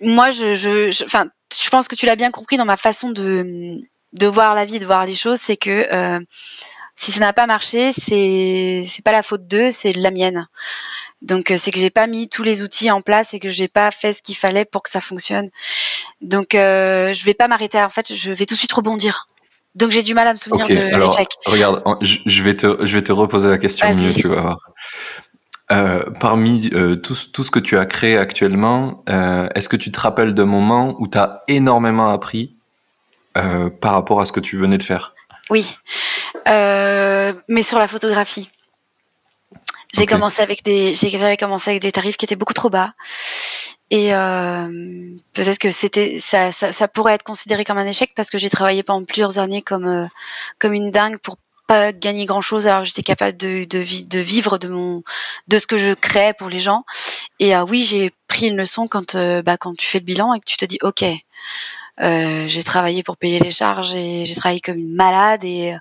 Moi, 0.00 0.30
je, 0.30 0.54
je 0.54 1.68
pense 1.70 1.88
que 1.88 1.94
tu 1.94 2.06
l'as 2.06 2.16
bien 2.16 2.30
compris 2.30 2.56
dans 2.56 2.64
ma 2.64 2.78
façon 2.78 3.10
de, 3.10 3.78
de 4.14 4.26
voir 4.26 4.54
la 4.54 4.64
vie, 4.64 4.78
de 4.78 4.86
voir 4.86 5.04
les 5.04 5.14
choses, 5.14 5.40
c'est 5.40 5.56
que 5.58 5.86
euh, 5.92 6.20
si 6.94 7.12
ça 7.12 7.20
n'a 7.20 7.32
pas 7.32 7.46
marché, 7.46 7.92
c'est, 7.92 8.84
c'est 8.88 9.02
pas 9.02 9.12
la 9.12 9.22
faute 9.22 9.46
d'eux, 9.46 9.70
c'est 9.70 9.92
de 9.92 10.02
la 10.02 10.10
mienne. 10.10 10.46
Donc, 11.22 11.50
euh, 11.50 11.56
c'est 11.56 11.70
que 11.70 11.78
j'ai 11.78 11.90
pas 11.90 12.06
mis 12.06 12.28
tous 12.28 12.42
les 12.42 12.62
outils 12.62 12.90
en 12.90 13.00
place 13.00 13.32
et 13.32 13.38
que 13.38 13.48
j'ai 13.48 13.68
pas 13.68 13.90
fait 13.90 14.12
ce 14.12 14.22
qu'il 14.22 14.36
fallait 14.36 14.64
pour 14.64 14.82
que 14.82 14.90
ça 14.90 15.00
fonctionne. 15.00 15.50
Donc, 16.20 16.54
euh, 16.54 17.12
je 17.12 17.24
vais 17.24 17.34
pas 17.34 17.48
m'arrêter. 17.48 17.80
En 17.80 17.88
fait, 17.88 18.12
je 18.14 18.32
vais 18.32 18.44
tout 18.44 18.54
de 18.54 18.58
suite 18.58 18.72
rebondir. 18.72 19.28
Donc, 19.74 19.90
j'ai 19.90 20.02
du 20.02 20.14
mal 20.14 20.26
à 20.26 20.32
me 20.32 20.36
souvenir 20.36 20.68
de 20.68 20.94
alors 20.94 21.10
l'échec. 21.10 21.28
regarde, 21.46 21.82
je, 22.02 22.42
vais 22.42 22.54
te, 22.54 22.84
je 22.84 22.96
vais 22.98 23.02
te 23.02 23.12
reposer 23.12 23.48
la 23.48 23.58
question 23.58 23.86
Vas-y. 23.86 23.96
mieux, 24.04 24.12
tu 24.14 24.28
vas 24.28 24.40
voir. 24.40 24.58
Euh, 25.70 26.02
parmi 26.20 26.68
euh, 26.74 26.96
tout, 26.96 27.14
ce- 27.14 27.28
tout 27.28 27.44
ce 27.44 27.50
que 27.50 27.60
tu 27.60 27.78
as 27.78 27.86
créé 27.86 28.18
actuellement, 28.18 29.02
euh, 29.08 29.48
est-ce 29.54 29.68
que 29.68 29.76
tu 29.76 29.90
te 29.90 29.98
rappelles 30.00 30.34
d'un 30.34 30.44
moment 30.44 30.96
où 30.98 31.08
tu 31.08 31.16
as 31.16 31.44
énormément 31.48 32.10
appris 32.10 32.56
par 33.80 33.92
rapport 33.94 34.20
à 34.20 34.26
ce 34.26 34.32
que 34.32 34.40
tu 34.40 34.58
venais 34.58 34.76
de 34.76 34.82
faire? 34.82 35.14
Oui, 35.52 35.66
Euh, 36.48 37.34
mais 37.46 37.62
sur 37.62 37.78
la 37.78 37.86
photographie. 37.86 38.48
J'ai 39.94 40.06
commencé 40.06 40.40
avec 40.40 40.64
des, 40.64 40.94
j'avais 40.94 41.36
commencé 41.36 41.70
avec 41.70 41.82
des 41.82 41.92
tarifs 41.92 42.16
qui 42.16 42.24
étaient 42.24 42.36
beaucoup 42.36 42.54
trop 42.54 42.70
bas, 42.70 42.94
et 43.90 44.14
euh, 44.14 45.14
peut-être 45.34 45.58
que 45.58 45.70
c'était, 45.70 46.20
ça, 46.20 46.50
ça, 46.52 46.72
ça 46.72 46.88
pourrait 46.88 47.12
être 47.12 47.22
considéré 47.22 47.66
comme 47.66 47.76
un 47.76 47.86
échec 47.86 48.12
parce 48.16 48.30
que 48.30 48.38
j'ai 48.38 48.48
travaillé 48.48 48.82
pendant 48.82 49.04
plusieurs 49.04 49.36
années 49.38 49.60
comme 49.60 49.86
euh, 49.86 50.06
comme 50.58 50.72
une 50.72 50.90
dingue 50.90 51.18
pour 51.18 51.36
pas 51.66 51.92
gagner 51.92 52.24
grand 52.24 52.40
chose 52.40 52.66
alors 52.66 52.80
que 52.80 52.88
j'étais 52.88 53.02
capable 53.02 53.36
de, 53.36 53.64
de, 53.64 54.08
de 54.08 54.18
vivre 54.18 54.56
de 54.56 54.68
mon 54.68 55.02
de 55.48 55.58
ce 55.58 55.66
que 55.66 55.76
je 55.76 55.92
crée 55.92 56.32
pour 56.32 56.48
les 56.48 56.60
gens. 56.60 56.84
Et 57.40 57.54
euh, 57.54 57.62
oui 57.64 57.84
j'ai 57.84 58.10
pris 58.26 58.48
une 58.48 58.56
leçon 58.56 58.88
quand 58.88 59.14
bah, 59.44 59.58
quand 59.58 59.76
tu 59.76 59.86
fais 59.86 59.98
le 59.98 60.06
bilan 60.06 60.32
et 60.32 60.40
que 60.40 60.46
tu 60.46 60.56
te 60.56 60.64
dis 60.64 60.78
ok 60.82 61.04
euh, 62.00 62.48
j'ai 62.48 62.62
travaillé 62.62 63.02
pour 63.02 63.16
payer 63.16 63.38
les 63.38 63.50
charges 63.50 63.94
et 63.94 64.24
j'ai 64.24 64.34
travaillé 64.34 64.60
comme 64.60 64.78
une 64.78 64.94
malade 64.94 65.44
et 65.44 65.74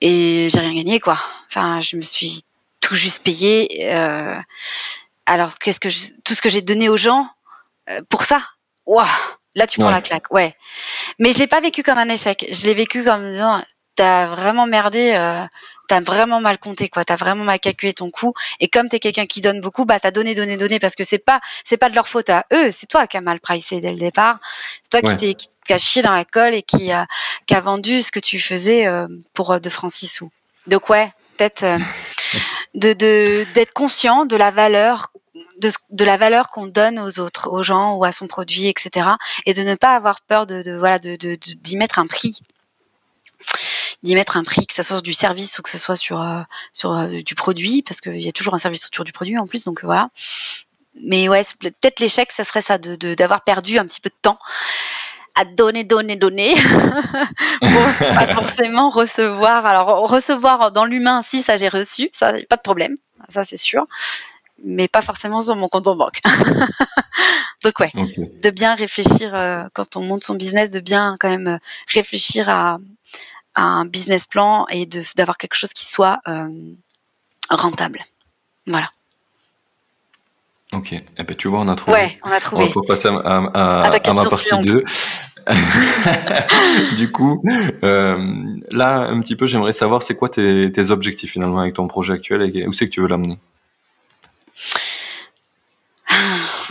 et 0.00 0.48
j'ai 0.50 0.60
rien 0.60 0.74
gagné 0.74 1.00
quoi. 1.00 1.18
Enfin, 1.48 1.80
je 1.80 1.96
me 1.96 2.02
suis 2.02 2.42
tout 2.80 2.94
juste 2.94 3.22
payé. 3.22 3.92
alors 5.26 5.58
qu'est-ce 5.58 5.80
que 5.80 5.88
tout 6.24 6.34
ce 6.34 6.42
que 6.42 6.48
j'ai 6.48 6.62
donné 6.62 6.88
aux 6.88 6.96
gens 6.96 7.28
pour 8.08 8.24
ça, 8.24 8.40
waouh, 8.86 9.06
là 9.54 9.66
tu 9.66 9.80
prends 9.80 9.90
la 9.90 10.00
claque, 10.00 10.32
ouais. 10.32 10.56
Mais 11.18 11.32
je 11.32 11.38
l'ai 11.38 11.46
pas 11.46 11.60
vécu 11.60 11.82
comme 11.82 11.98
un 11.98 12.08
échec. 12.08 12.46
Je 12.50 12.66
l'ai 12.66 12.74
vécu 12.74 13.04
comme 13.04 13.24
disant, 13.24 13.62
t'as 13.96 14.26
vraiment 14.26 14.66
merdé 14.66 15.12
t'as 15.90 16.00
vraiment 16.00 16.40
mal 16.40 16.56
compté 16.58 16.88
quoi, 16.88 17.04
t'as 17.04 17.16
vraiment 17.16 17.42
mal 17.42 17.58
calculé 17.58 17.92
ton 17.92 18.10
coût. 18.10 18.32
Et 18.60 18.68
comme 18.68 18.88
t'es 18.88 19.00
quelqu'un 19.00 19.26
qui 19.26 19.40
donne 19.40 19.60
beaucoup, 19.60 19.84
bah 19.84 19.98
t'as 19.98 20.12
donné 20.12 20.36
donné 20.36 20.56
donné 20.56 20.78
parce 20.78 20.94
que 20.94 21.02
c'est 21.02 21.18
pas 21.18 21.40
c'est 21.64 21.78
pas 21.78 21.90
de 21.90 21.96
leur 21.96 22.06
faute 22.06 22.30
à 22.30 22.46
eux, 22.52 22.70
c'est 22.70 22.86
toi 22.86 23.08
qui 23.08 23.16
as 23.16 23.20
mal 23.20 23.40
pricé 23.40 23.80
dès 23.80 23.90
le 23.90 23.98
départ, 23.98 24.38
c'est 24.84 25.00
toi 25.00 25.16
qui 25.16 25.36
t'es 25.66 25.78
chié 25.78 26.02
dans 26.02 26.12
la 26.12 26.24
colle 26.24 26.54
et 26.54 26.62
qui 26.62 26.92
a 26.92 27.08
qui 27.46 27.54
a 27.54 27.60
vendu 27.60 28.02
ce 28.02 28.12
que 28.12 28.20
tu 28.20 28.38
faisais 28.38 28.86
euh, 28.86 29.08
pour 29.34 29.50
euh, 29.50 29.58
de 29.58 29.68
Francis 29.68 30.14
sous. 30.14 30.30
Donc 30.68 30.88
ouais, 30.90 31.10
peut-être 31.36 31.64
euh, 31.64 31.78
de 32.74 33.44
d'être 33.52 33.72
conscient 33.72 34.26
de 34.26 34.36
la 34.36 34.52
valeur 34.52 35.10
de, 35.58 35.70
de, 35.90 36.04
la 36.04 36.16
valeur 36.16 36.48
qu'on 36.50 36.66
donne 36.66 36.98
aux 36.98 37.18
autres, 37.18 37.50
aux 37.50 37.62
gens 37.62 37.96
ou 37.96 38.04
à 38.04 38.12
son 38.12 38.28
produit, 38.28 38.68
etc. 38.68 39.08
Et 39.44 39.54
de 39.54 39.62
ne 39.62 39.74
pas 39.74 39.94
avoir 39.96 40.20
peur 40.20 40.46
de, 40.46 40.62
de 40.62 40.72
voilà 40.72 41.00
de 41.00 41.16
d'y 41.16 41.76
mettre 41.76 41.98
un 41.98 42.06
prix 42.06 42.38
d'y 44.02 44.14
mettre 44.14 44.36
un 44.36 44.42
prix, 44.42 44.66
que 44.66 44.74
ce 44.74 44.82
soit 44.82 45.02
du 45.02 45.12
service 45.12 45.58
ou 45.58 45.62
que 45.62 45.70
ce 45.70 45.78
soit 45.78 45.96
sur, 45.96 46.20
euh, 46.20 46.40
sur 46.72 46.92
euh, 46.92 47.20
du 47.22 47.34
produit, 47.34 47.82
parce 47.82 48.00
qu'il 48.00 48.20
y 48.20 48.28
a 48.28 48.32
toujours 48.32 48.54
un 48.54 48.58
service 48.58 48.86
autour 48.86 49.04
du 49.04 49.12
produit 49.12 49.38
en 49.38 49.46
plus, 49.46 49.64
donc 49.64 49.84
voilà. 49.84 50.08
Mais 51.02 51.28
ouais, 51.28 51.42
peut-être 51.58 52.00
l'échec, 52.00 52.32
ça 52.32 52.44
serait 52.44 52.62
ça, 52.62 52.78
d'avoir 52.78 52.98
de, 52.98 53.14
d'avoir 53.14 53.42
perdu 53.42 53.78
un 53.78 53.86
petit 53.86 54.00
peu 54.00 54.10
de 54.10 54.18
temps 54.20 54.38
à 55.34 55.44
donner, 55.44 55.84
donner, 55.84 56.16
donner, 56.16 56.54
pour 57.60 57.70
pas 57.98 58.34
forcément 58.34 58.90
recevoir. 58.90 59.64
Alors 59.66 60.08
recevoir 60.08 60.72
dans 60.72 60.84
l'humain, 60.84 61.22
si 61.22 61.42
ça 61.42 61.56
j'ai 61.56 61.68
reçu, 61.68 62.10
ça 62.12 62.32
pas 62.48 62.56
de 62.56 62.62
problème, 62.62 62.96
ça 63.28 63.44
c'est 63.44 63.56
sûr, 63.56 63.86
mais 64.64 64.88
pas 64.88 65.02
forcément 65.02 65.40
sur 65.40 65.56
mon 65.56 65.68
compte 65.68 65.86
en 65.86 65.96
banque. 65.96 66.20
Donc 67.62 67.78
ouais, 67.78 67.92
de 67.94 68.50
bien 68.50 68.74
réfléchir 68.74 69.34
euh, 69.34 69.64
quand 69.74 69.96
on 69.96 70.00
monte 70.00 70.24
son 70.24 70.34
business, 70.34 70.70
de 70.70 70.80
bien 70.80 71.16
quand 71.20 71.28
même 71.28 71.58
réfléchir 71.92 72.48
à, 72.48 72.78
un 73.62 73.84
business 73.84 74.26
plan 74.26 74.66
et 74.70 74.86
d'avoir 75.16 75.38
quelque 75.38 75.54
chose 75.54 75.72
qui 75.72 75.86
soit 75.86 76.20
euh, 76.28 76.48
rentable. 77.50 78.00
Voilà. 78.66 78.90
Ok, 80.72 80.92
eh 80.92 81.24
ben, 81.24 81.36
tu 81.36 81.48
vois, 81.48 81.60
on 81.60 81.68
a 81.68 81.74
trouvé. 81.74 81.96
Ouais, 81.96 82.20
on 82.22 82.30
a 82.30 82.40
trouvé. 82.40 82.64
On 82.64 82.80
va 82.80 82.86
passer 82.86 83.08
à, 83.08 83.12
à, 83.12 84.12
ma 84.12 84.24
partie 84.24 84.56
2. 84.62 84.84
du 86.96 87.10
coup, 87.10 87.42
euh, 87.82 88.14
là, 88.70 88.98
un 88.98 89.20
petit 89.20 89.36
peu, 89.36 89.46
j'aimerais 89.46 89.72
savoir, 89.72 90.02
c'est 90.02 90.14
quoi 90.14 90.28
tes, 90.28 90.70
tes, 90.70 90.90
objectifs 90.90 91.32
finalement 91.32 91.60
avec 91.60 91.74
ton 91.74 91.88
projet 91.88 92.12
actuel 92.12 92.42
et 92.54 92.66
où 92.66 92.72
c'est 92.72 92.86
que 92.86 92.92
tu 92.92 93.00
veux 93.00 93.08
l'amener? 93.08 93.38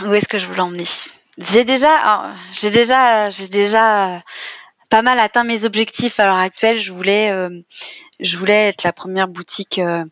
Où 0.04 0.14
est-ce 0.14 0.28
que 0.28 0.38
je 0.38 0.46
veux 0.46 0.54
l'emmener? 0.54 0.86
J'ai 1.38 1.64
déjà, 1.64 2.34
j'ai 2.52 2.70
déjà, 2.70 3.30
j'ai 3.30 3.48
déjà 3.48 4.22
pas 4.90 5.02
mal 5.02 5.20
atteint 5.20 5.44
mes 5.44 5.64
objectifs 5.64 6.20
à 6.20 6.26
l'heure 6.26 6.36
actuelle. 6.36 6.78
Je 6.78 6.92
voulais, 6.92 7.30
euh, 7.30 7.48
je 8.18 8.36
voulais 8.36 8.68
être 8.68 8.82
la 8.82 8.92
première 8.92 9.28
boutique 9.28 9.78
euh, 9.78 10.04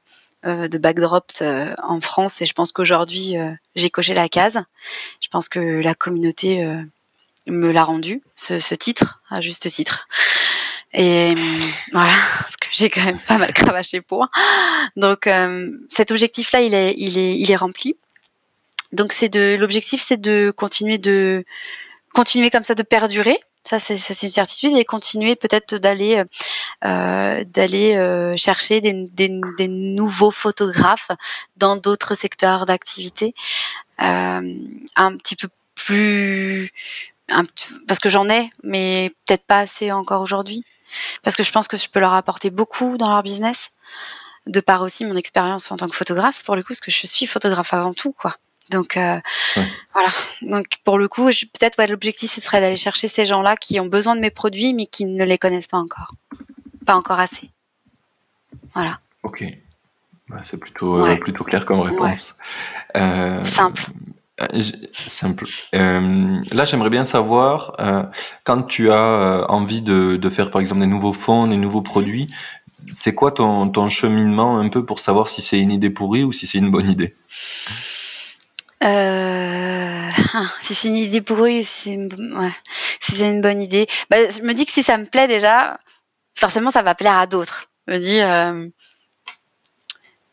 euh, 0.46 0.68
de 0.68 0.78
backdrops 0.78 1.42
en 1.82 2.00
France 2.00 2.40
et 2.40 2.46
je 2.46 2.54
pense 2.54 2.72
qu'aujourd'hui 2.72 3.34
j'ai 3.74 3.90
coché 3.90 4.14
la 4.14 4.28
case. 4.28 4.62
Je 5.20 5.28
pense 5.28 5.48
que 5.48 5.58
la 5.58 5.94
communauté 5.94 6.64
me 7.46 7.72
l'a 7.72 7.84
rendu 7.84 8.22
ce, 8.34 8.74
titre 8.74 9.20
à 9.28 9.40
juste 9.40 9.70
titre. 9.70 10.08
Et 10.94 11.34
voilà, 11.92 12.14
parce 12.40 12.56
que 12.56 12.68
j'ai 12.70 12.88
quand 12.88 13.04
même 13.04 13.20
pas 13.20 13.36
mal 13.36 13.52
cravaché 13.52 14.00
pour. 14.00 14.28
Donc 14.96 15.28
cet 15.90 16.12
objectif-là, 16.12 16.60
il 16.62 16.72
est, 16.72 16.94
il 16.96 17.18
est, 17.18 17.36
il 17.36 17.50
est 17.50 17.56
rempli. 17.56 17.96
Donc 18.92 19.12
c'est 19.12 19.28
de 19.28 19.56
l'objectif, 19.58 20.02
c'est 20.06 20.20
de 20.20 20.52
continuer 20.56 20.98
de 20.98 21.44
continuer 22.14 22.48
comme 22.48 22.62
ça 22.62 22.74
de 22.74 22.82
perdurer 22.82 23.38
ça, 23.68 23.78
c'est 23.78 24.22
une 24.22 24.30
certitude 24.30 24.74
et 24.76 24.84
continuer 24.86 25.36
peut-être 25.36 25.74
d'aller 25.74 26.16
euh, 26.16 26.24
euh, 26.86 27.44
euh, 27.58 28.34
chercher 28.36 28.80
des, 28.80 29.68
nouveaux 29.68 30.30
photographes 30.30 31.10
dans 31.58 31.76
d'autres 31.76 32.14
secteurs 32.14 32.64
d'activité, 32.64 33.34
un 33.98 34.42
petit 35.18 35.36
peu 35.36 35.48
plus 35.74 36.72
parce 37.86 37.98
que 38.00 38.08
j'en 38.08 38.30
ai, 38.30 38.50
mais 38.62 39.12
peut-être 39.26 39.44
pas 39.44 39.58
assez 39.58 39.92
encore 39.92 40.22
aujourd'hui, 40.22 40.64
parce 41.22 41.36
que 41.36 41.42
je 41.42 41.52
pense 41.52 41.68
que 41.68 41.76
je 41.76 41.90
peux 41.90 42.00
leur 42.00 42.14
apporter 42.14 42.48
beaucoup 42.48 42.96
dans 42.96 43.10
leur 43.10 43.22
business, 43.22 43.70
de 44.46 44.60
par 44.60 44.80
aussi 44.80 45.04
mon 45.04 45.14
expérience 45.14 45.70
en 45.70 45.76
tant 45.76 45.88
que 45.88 45.96
photographe, 45.96 46.42
pour 46.42 46.56
le 46.56 46.62
coup, 46.62 46.68
parce 46.68 46.80
que 46.80 46.90
je 46.90 47.06
suis 47.06 47.26
photographe 47.26 47.74
avant 47.74 47.92
tout, 47.92 48.12
quoi. 48.12 48.34
Donc 48.70 48.96
euh, 48.96 49.18
voilà. 49.94 50.08
Donc 50.42 50.66
pour 50.84 50.98
le 50.98 51.08
coup, 51.08 51.26
peut-être 51.26 51.78
ouais, 51.78 51.86
l'objectif 51.86 52.32
ce 52.32 52.40
serait 52.40 52.60
d'aller 52.60 52.76
chercher 52.76 53.08
ces 53.08 53.24
gens-là 53.24 53.56
qui 53.56 53.80
ont 53.80 53.86
besoin 53.86 54.14
de 54.14 54.20
mes 54.20 54.30
produits 54.30 54.74
mais 54.74 54.86
qui 54.86 55.04
ne 55.04 55.24
les 55.24 55.38
connaissent 55.38 55.66
pas 55.66 55.78
encore, 55.78 56.12
pas 56.86 56.94
encore 56.94 57.20
assez. 57.20 57.50
Voilà. 58.74 59.00
Ok. 59.22 59.44
Bah, 60.28 60.38
c'est 60.44 60.58
plutôt 60.58 61.04
euh, 61.04 61.16
plutôt 61.16 61.44
clair 61.44 61.64
comme 61.64 61.80
réponse. 61.80 62.34
Euh, 62.96 63.42
simple. 63.44 63.86
Simple. 64.92 65.46
là, 65.72 66.64
j'aimerais 66.64 66.90
bien 66.90 67.04
savoir, 67.04 67.72
quand 68.44 68.62
tu 68.62 68.92
as 68.92 69.46
envie 69.48 69.80
de, 69.80 70.14
de, 70.14 70.30
faire 70.30 70.52
par 70.52 70.60
exemple 70.60 70.80
des 70.80 70.86
nouveaux 70.86 71.12
fonds, 71.12 71.48
des 71.48 71.56
nouveaux 71.56 71.82
produits, 71.82 72.30
c'est 72.90 73.14
quoi 73.14 73.32
ton, 73.32 73.68
ton 73.68 73.88
cheminement 73.88 74.58
un 74.58 74.68
peu 74.68 74.84
pour 74.84 75.00
savoir 75.00 75.28
si 75.28 75.42
c'est 75.42 75.58
une 75.58 75.72
idée 75.72 75.90
pourrie 75.90 76.24
ou 76.24 76.32
si 76.32 76.46
c'est 76.46 76.58
une 76.58 76.70
bonne 76.70 76.88
idée? 76.88 77.16
Euh, 78.84 80.10
ah, 80.34 80.52
si 80.60 80.74
c'est 80.74 80.88
une 80.88 80.96
idée 80.96 81.22
eux, 81.30 81.60
si 81.62 81.74
c'est 83.00 83.28
une 83.30 83.40
bonne 83.40 83.62
idée. 83.62 83.86
Bah, 84.10 84.28
je 84.30 84.40
me 84.42 84.54
dis 84.54 84.66
que 84.66 84.72
si 84.72 84.82
ça 84.82 84.98
me 84.98 85.06
plaît 85.06 85.28
déjà, 85.28 85.78
forcément 86.34 86.70
ça 86.70 86.82
va 86.82 86.94
plaire 86.94 87.16
à 87.16 87.26
d'autres. 87.26 87.68
Je 87.86 87.94
me 87.94 87.98
dis, 87.98 88.20
euh, 88.20 88.68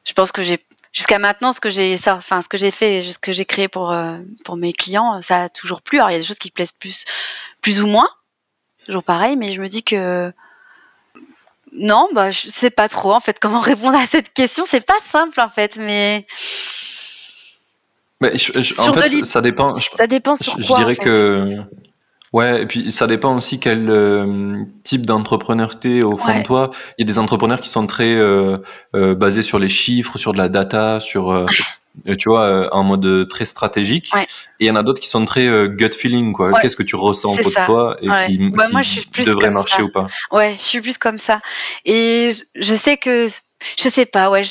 je 0.06 0.14
pense 0.14 0.32
que 0.32 0.44
j'ai 0.44 0.60
jusqu'à 0.94 1.20
maintenant 1.20 1.52
ce 1.52 1.60
que 1.60 1.70
j'ai, 1.70 1.98
enfin 2.08 2.42
ce 2.42 2.48
que 2.48 2.58
j'ai 2.58 2.72
fait, 2.72 3.02
ce 3.02 3.20
que 3.20 3.34
j'ai 3.34 3.46
créé 3.46 3.68
pour 3.68 3.92
euh, 3.92 4.18
pour 4.44 4.58
mes 4.58 4.74
clients, 4.74 5.22
ça 5.22 5.44
a 5.44 5.50
toujours 5.50 5.82
plu. 5.82 5.98
Alors 5.98 6.12
il 6.12 6.14
y 6.14 6.18
a 6.18 6.20
des 6.20 6.26
choses 6.26 6.40
qui 6.40 6.52
plaisent 6.52 6.72
plus, 6.72 7.06
plus 7.62 7.82
ou 7.82 7.88
moins, 7.88 8.10
toujours 8.86 9.04
pareil, 9.04 9.38
mais 9.38 9.52
je 9.54 9.62
me 9.62 9.68
dis 9.68 9.84
que 9.84 10.32
non, 11.72 12.08
bah 12.14 12.32
je 12.32 12.50
sais 12.50 12.70
pas 12.70 12.88
trop 12.88 13.14
en 13.14 13.20
fait 13.20 13.40
comment 13.40 13.60
répondre 13.62 13.98
à 13.98 14.08
cette 14.08 14.34
question. 14.34 14.66
C'est 14.66 14.86
pas 14.86 15.00
simple 15.06 15.42
en 15.42 15.50
fait, 15.50 15.78
mais 15.78 16.26
mais 18.34 18.88
en 18.88 18.94
fait, 18.94 19.26
ça 19.26 19.42
dépend. 19.42 19.76
Je, 19.76 19.90
ça 19.98 20.08
dépend 20.08 20.36
sur 20.36 20.62
je, 20.62 20.76
dirais 20.76 20.96
que. 20.96 21.58
Ouais, 22.34 22.64
et 22.64 22.66
puis 22.66 22.92
ça 22.92 23.08
dépend 23.08 23.38
aussi 23.38 23.60
quel 23.62 23.90
euh, 23.90 24.58
type 24.84 25.06
d'entrepreneur 25.06 25.80
t'es 25.80 26.02
au 26.02 26.18
fond 26.18 26.38
de 26.38 26.44
toi. 26.44 26.70
Il 26.98 27.04
y 27.04 27.06
a 27.06 27.08
des 27.08 27.18
entrepreneurs 27.18 27.62
qui 27.62 27.70
sont 27.70 27.88
très 27.88 28.14
euh, 28.14 28.58
euh, 28.94 29.16
basés 29.16 29.42
sur 29.42 29.58
les 29.58 29.70
chiffres, 29.70 30.18
sur 30.18 30.34
de 30.34 30.38
la 30.38 30.50
data, 30.50 31.00
sur 31.00 31.32
euh, 31.32 31.46
tu 32.18 32.28
vois, 32.28 32.76
en 32.76 32.84
mode 32.84 33.30
très 33.30 33.46
stratégique. 33.46 34.12
Et 34.60 34.66
il 34.66 34.68
y 34.68 34.70
en 34.70 34.76
a 34.76 34.84
d'autres 34.84 35.00
qui 35.00 35.08
sont 35.08 35.24
très 35.24 35.70
gut 35.70 35.92
feeling, 35.98 36.34
quoi. 36.34 36.60
Qu'est-ce 36.60 36.76
que 36.76 36.84
tu 36.84 36.98
ressens 36.98 37.36
au 37.36 37.38
de 37.38 37.66
toi 37.66 37.96
et 38.02 38.10
qui, 38.26 38.50
bah, 38.50 38.66
moi, 38.74 38.82
je 38.82 38.90
suis 38.90 39.06
plus 39.06 39.26
devrait 39.26 39.52
marcher 39.52 39.84
ou 39.84 39.90
pas. 39.90 40.08
Ouais, 40.34 40.56
je 40.60 40.64
suis 40.64 40.82
plus 40.82 40.98
comme 40.98 41.18
ça. 41.18 41.40
Et 41.86 42.32
je 42.56 42.76
sais 42.76 42.98
que 42.98 43.30
je 43.78 43.90
sais 43.90 44.06
pas, 44.06 44.30
ouais. 44.30 44.44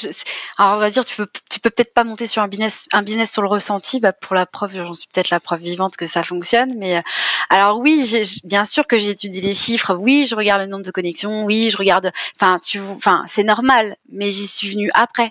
alors 0.59 0.77
on 0.77 0.79
va 0.79 0.91
dire, 0.91 1.05
tu 1.05 1.17
peux, 1.17 1.29
tu 1.51 1.61
peux 1.61 1.71
peut-être 1.71 1.95
pas 1.95 2.05
monter 2.05 2.27
sur 2.27 2.43
un 2.43 2.49
business, 2.49 2.87
un 2.93 3.03
business 3.03 3.33
sur 3.33 3.43
le 3.43 3.49
ressenti. 3.49 4.01
Bah 4.01 4.13
pour 4.13 4.35
la 4.35 4.47
preuve, 4.47 4.75
j'en 4.75 4.95
suis 4.95 5.09
peut-être 5.13 5.31
la 5.31 5.41
preuve 5.41 5.61
vivante 5.61 5.97
que 5.97 6.07
ça 6.07 6.23
fonctionne. 6.23 6.75
Mais 6.77 6.99
euh, 6.99 7.03
alors 7.51 7.79
oui, 7.79 8.13
bien 8.45 8.65
sûr 8.65 8.87
que 8.87 8.99
j'ai 8.99 9.11
étudié 9.11 9.41
les 9.41 9.55
chiffres. 9.55 9.95
Oui, 9.95 10.27
je 10.29 10.35
regarde 10.35 10.63
le 10.63 10.67
nombre 10.67 10.85
de 10.85 10.91
connexions. 10.91 11.45
Oui, 11.45 11.71
je 11.71 11.77
regarde. 11.77 12.13
Enfin, 12.37 12.59
tu, 12.59 12.81
enfin, 12.81 13.25
c'est 13.27 13.45
normal. 13.45 13.97
Mais 14.11 14.31
j'y 14.31 14.47
suis 14.47 14.71
venue 14.71 14.91
après. 14.95 15.31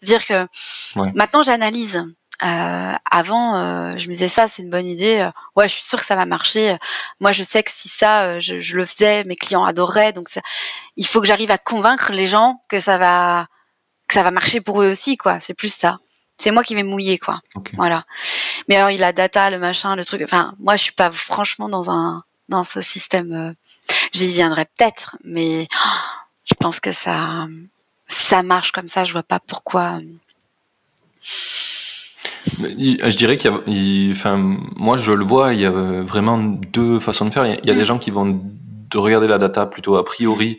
C'est-à-dire 0.00 0.26
que 0.26 1.12
maintenant 1.14 1.42
j'analyse. 1.42 2.04
Euh, 2.44 2.92
avant, 3.10 3.56
euh, 3.56 3.92
je 3.96 4.06
me 4.08 4.12
disais 4.12 4.28
ça, 4.28 4.46
c'est 4.46 4.62
une 4.62 4.70
bonne 4.70 4.86
idée. 4.86 5.18
Euh, 5.18 5.30
ouais, 5.56 5.68
je 5.68 5.74
suis 5.74 5.82
sûre 5.82 5.98
que 5.98 6.04
ça 6.04 6.14
va 6.14 6.24
marcher. 6.24 6.76
Moi, 7.20 7.32
je 7.32 7.42
sais 7.42 7.62
que 7.62 7.70
si 7.70 7.88
ça, 7.88 8.38
je, 8.38 8.60
je, 8.60 8.76
le 8.76 8.86
faisais, 8.86 9.24
mes 9.24 9.34
clients 9.34 9.64
adoraient. 9.64 10.12
Donc, 10.12 10.28
ça, 10.28 10.40
il 10.96 11.06
faut 11.06 11.20
que 11.20 11.26
j'arrive 11.26 11.50
à 11.50 11.58
convaincre 11.58 12.12
les 12.12 12.26
gens 12.26 12.62
que 12.68 12.78
ça 12.78 12.96
va, 12.96 13.46
que 14.06 14.14
ça 14.14 14.22
va 14.22 14.30
marcher 14.30 14.60
pour 14.60 14.82
eux 14.82 14.90
aussi, 14.90 15.16
quoi. 15.16 15.40
C'est 15.40 15.54
plus 15.54 15.74
ça. 15.74 15.98
C'est 16.38 16.52
moi 16.52 16.62
qui 16.62 16.76
vais 16.76 16.84
mouiller, 16.84 17.18
quoi. 17.18 17.40
Voilà. 17.74 18.04
Mais 18.68 18.76
alors, 18.76 18.90
il 18.90 19.02
a 19.02 19.12
data, 19.12 19.50
le 19.50 19.58
machin, 19.58 19.96
le 19.96 20.04
truc. 20.04 20.22
Enfin, 20.22 20.54
moi, 20.60 20.76
je 20.76 20.84
suis 20.84 20.92
pas 20.92 21.10
franchement 21.10 21.68
dans 21.68 21.90
un, 21.90 22.22
dans 22.48 22.62
ce 22.62 22.80
système. 22.80 23.56
J'y 24.12 24.32
viendrai 24.32 24.64
peut-être, 24.64 25.16
mais 25.24 25.66
je 26.44 26.54
pense 26.54 26.78
que 26.78 26.92
ça, 26.92 27.48
ça 28.06 28.44
marche 28.44 28.70
comme 28.70 28.86
ça. 28.86 29.02
Je 29.02 29.10
vois 29.10 29.24
pas 29.24 29.40
pourquoi. 29.40 29.98
Je 32.60 33.16
dirais 33.16 33.36
qu'il 33.36 33.50
y 33.66 34.08
a, 34.08 34.12
enfin, 34.12 34.36
moi 34.76 34.96
je 34.96 35.12
le 35.12 35.24
vois, 35.24 35.54
il 35.54 35.60
y 35.60 35.66
a 35.66 35.70
vraiment 35.70 36.38
deux 36.38 36.98
façons 36.98 37.24
de 37.26 37.30
faire. 37.30 37.46
Il 37.46 37.66
y 37.66 37.70
a, 37.70 37.74
des 37.74 37.82
mm. 37.82 37.84
gens 37.84 37.98
qui 37.98 38.10
vont 38.10 38.40
de 38.90 38.98
regarder 38.98 39.26
la 39.26 39.38
data 39.38 39.66
plutôt 39.66 39.96
a 39.96 40.04
priori 40.04 40.58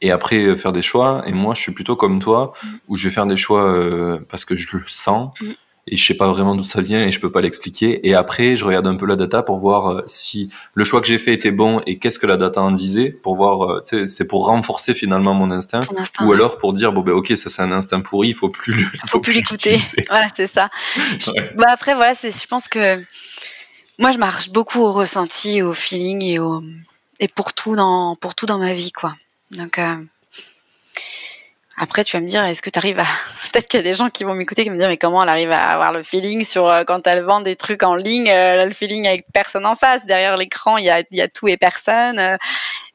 et 0.00 0.10
après 0.10 0.42
euh, 0.42 0.56
faire 0.56 0.72
des 0.72 0.82
choix. 0.82 1.22
Et 1.26 1.32
moi, 1.32 1.54
je 1.54 1.60
suis 1.60 1.72
plutôt 1.72 1.96
comme 1.96 2.20
toi, 2.20 2.52
Mm. 2.62 2.66
où 2.88 2.96
je 2.96 3.08
vais 3.08 3.14
faire 3.14 3.26
des 3.26 3.36
choix 3.36 3.64
euh, 3.64 4.18
parce 4.28 4.44
que 4.44 4.54
je 4.56 4.76
le 4.76 4.82
sens 4.86 5.30
Mm. 5.40 5.50
Et 5.86 5.96
je 5.96 6.04
sais 6.04 6.14
pas 6.14 6.28
vraiment 6.28 6.54
d'où 6.56 6.62
ça 6.62 6.80
vient 6.80 7.04
et 7.04 7.10
je 7.10 7.20
peux 7.20 7.30
pas 7.30 7.40
l'expliquer. 7.42 8.06
Et 8.08 8.14
après, 8.14 8.56
je 8.56 8.64
regarde 8.64 8.86
un 8.86 8.96
peu 8.96 9.06
la 9.06 9.16
data 9.16 9.42
pour 9.42 9.58
voir 9.58 9.88
euh, 9.88 10.02
si 10.06 10.50
le 10.74 10.84
choix 10.84 11.00
que 11.00 11.06
j'ai 11.06 11.18
fait 11.18 11.34
était 11.34 11.50
bon 11.50 11.80
et 11.86 11.98
qu'est-ce 11.98 12.18
que 12.18 12.26
la 12.26 12.36
data 12.36 12.62
en 12.62 12.70
disait 12.70 13.10
pour 13.10 13.36
voir. 13.36 13.62
euh, 13.92 14.06
c'est 14.06 14.26
pour 14.26 14.46
renforcer 14.46 14.94
finalement 14.94 15.34
mon 15.34 15.50
instinct. 15.50 15.80
Ou 16.20 16.24
ouais. 16.28 16.34
alors 16.36 16.58
pour 16.58 16.72
dire 16.72 16.92
bon 16.92 17.02
ben 17.02 17.12
ok 17.12 17.32
ça 17.36 17.50
c'est 17.50 17.62
un 17.62 17.72
instinct 17.72 18.00
pourri 18.00 18.28
il 18.28 18.34
faut 18.34 18.48
plus 18.48 18.72
le- 18.74 18.86
faut 19.08 19.20
plus 19.20 19.32
l'écouter. 19.34 19.76
Voilà, 20.08 20.28
c'est 20.36 20.52
ça. 20.52 20.70
Ouais. 21.28 21.52
Bah 21.56 21.66
après, 21.68 21.94
voilà, 21.94 22.14
c'est, 22.14 22.30
je 22.30 22.46
pense 22.46 22.68
que 22.68 22.96
moi, 23.98 24.10
je 24.10 24.18
marche 24.18 24.50
beaucoup 24.50 24.80
au 24.80 24.90
ressenti, 24.90 25.62
au 25.62 25.72
feeling 25.72 26.22
et 26.22 26.38
au 26.38 26.62
et 27.20 27.28
pour 27.28 27.52
tout 27.52 27.76
dans 27.76 28.16
pour 28.16 28.34
tout 28.34 28.46
dans 28.46 28.58
ma 28.58 28.74
vie, 28.74 28.90
quoi. 28.90 29.14
Donc 29.52 29.78
euh, 29.78 29.96
après, 31.76 32.04
tu 32.04 32.16
vas 32.16 32.20
me 32.20 32.28
dire, 32.28 32.44
est-ce 32.44 32.62
que 32.62 32.70
tu 32.70 32.78
arrives 32.78 33.00
à 33.00 33.04
peut-être 33.52 33.68
qu'il 33.68 33.78
y 33.78 33.82
a 33.82 33.84
des 33.84 33.94
gens 33.94 34.08
qui 34.08 34.24
vont 34.24 34.34
m'écouter 34.34 34.62
qui 34.62 34.68
vont 34.68 34.74
me 34.74 34.80
dire, 34.80 34.88
mais 34.88 34.96
comment 34.96 35.22
elle 35.22 35.28
arrive 35.28 35.50
à 35.50 35.70
avoir 35.70 35.92
le 35.92 36.02
feeling 36.02 36.44
sur 36.44 36.68
euh, 36.68 36.84
quand 36.84 37.06
elle 37.06 37.22
vend 37.22 37.40
des 37.40 37.56
trucs 37.56 37.82
en 37.82 37.96
ligne, 37.96 38.28
euh, 38.28 38.54
elle 38.54 38.60
a 38.60 38.66
le 38.66 38.72
feeling 38.72 39.06
avec 39.06 39.26
personne 39.32 39.66
en 39.66 39.74
face, 39.74 40.06
derrière 40.06 40.36
l'écran, 40.36 40.76
il 40.76 40.84
y 40.84 40.90
a 40.90 41.02
y 41.10 41.20
a 41.20 41.28
tout 41.28 41.48
et 41.48 41.56
personne. 41.56 42.18
euh, 42.18 42.36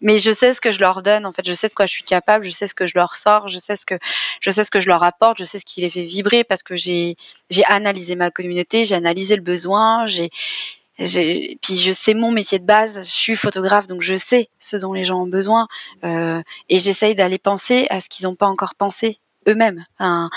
mais 0.02 0.18
je 0.18 0.32
sais 0.32 0.54
ce 0.54 0.62
que 0.62 0.72
je 0.72 0.80
leur 0.80 1.02
donne, 1.02 1.26
en 1.26 1.34
fait, 1.34 1.46
je 1.46 1.54
sais 1.54 1.68
de 1.68 1.74
quoi 1.74 1.86
je 1.86 1.92
suis 1.92 2.04
capable, 2.04 2.46
je 2.46 2.52
sais 2.52 2.68
ce 2.68 2.74
que 2.74 2.88
je 2.88 2.94
leur 2.96 3.16
sors, 3.16 3.50
je 3.50 3.58
sais 3.58 3.76
ce 3.76 3.86
que 3.86 3.96
je 4.40 4.50
sais 4.50 4.64
ce 4.64 4.72
que 4.72 4.80
je 4.80 4.88
leur 4.88 5.04
apporte, 5.04 5.40
je 5.40 5.44
sais 5.44 5.60
ce 5.60 5.66
qui 5.66 5.82
les 5.82 5.90
fait 5.90 6.04
vibrer 6.04 6.46
parce 6.46 6.64
que 6.64 6.76
j'ai 6.76 7.18
j'ai 7.50 7.66
analysé 7.66 8.16
ma 8.16 8.32
communauté, 8.32 8.86
j'ai 8.86 8.96
analysé 8.96 9.36
le 9.36 9.42
besoin, 9.42 10.08
puis 11.62 11.78
je 11.78 11.91
sais 11.91 12.14
mon 12.14 12.32
métier 12.32 12.60
de 12.60 12.66
base, 12.66 12.97
je 13.00 13.10
suis 13.12 13.36
photographe 13.36 13.88
donc 13.88 14.02
je 14.02 14.16
sais 14.16 14.50
ce 14.60 14.76
dont 14.78 14.91
les 14.93 15.06
gens 15.06 15.22
ont 15.24 15.28
besoin 15.28 15.68
euh, 16.04 16.41
et 16.70 16.80
j'essaye 16.80 17.16
d'aller 17.16 17.38
penser 17.38 17.88
à 17.89 18.00
ce 18.02 18.10
qu'ils 18.10 18.26
n'ont 18.26 18.36
pas 18.36 18.47
encore 18.47 18.76
pensé 18.76 19.20
eux-mêmes. 19.47 19.86
Enfin, 19.97 20.30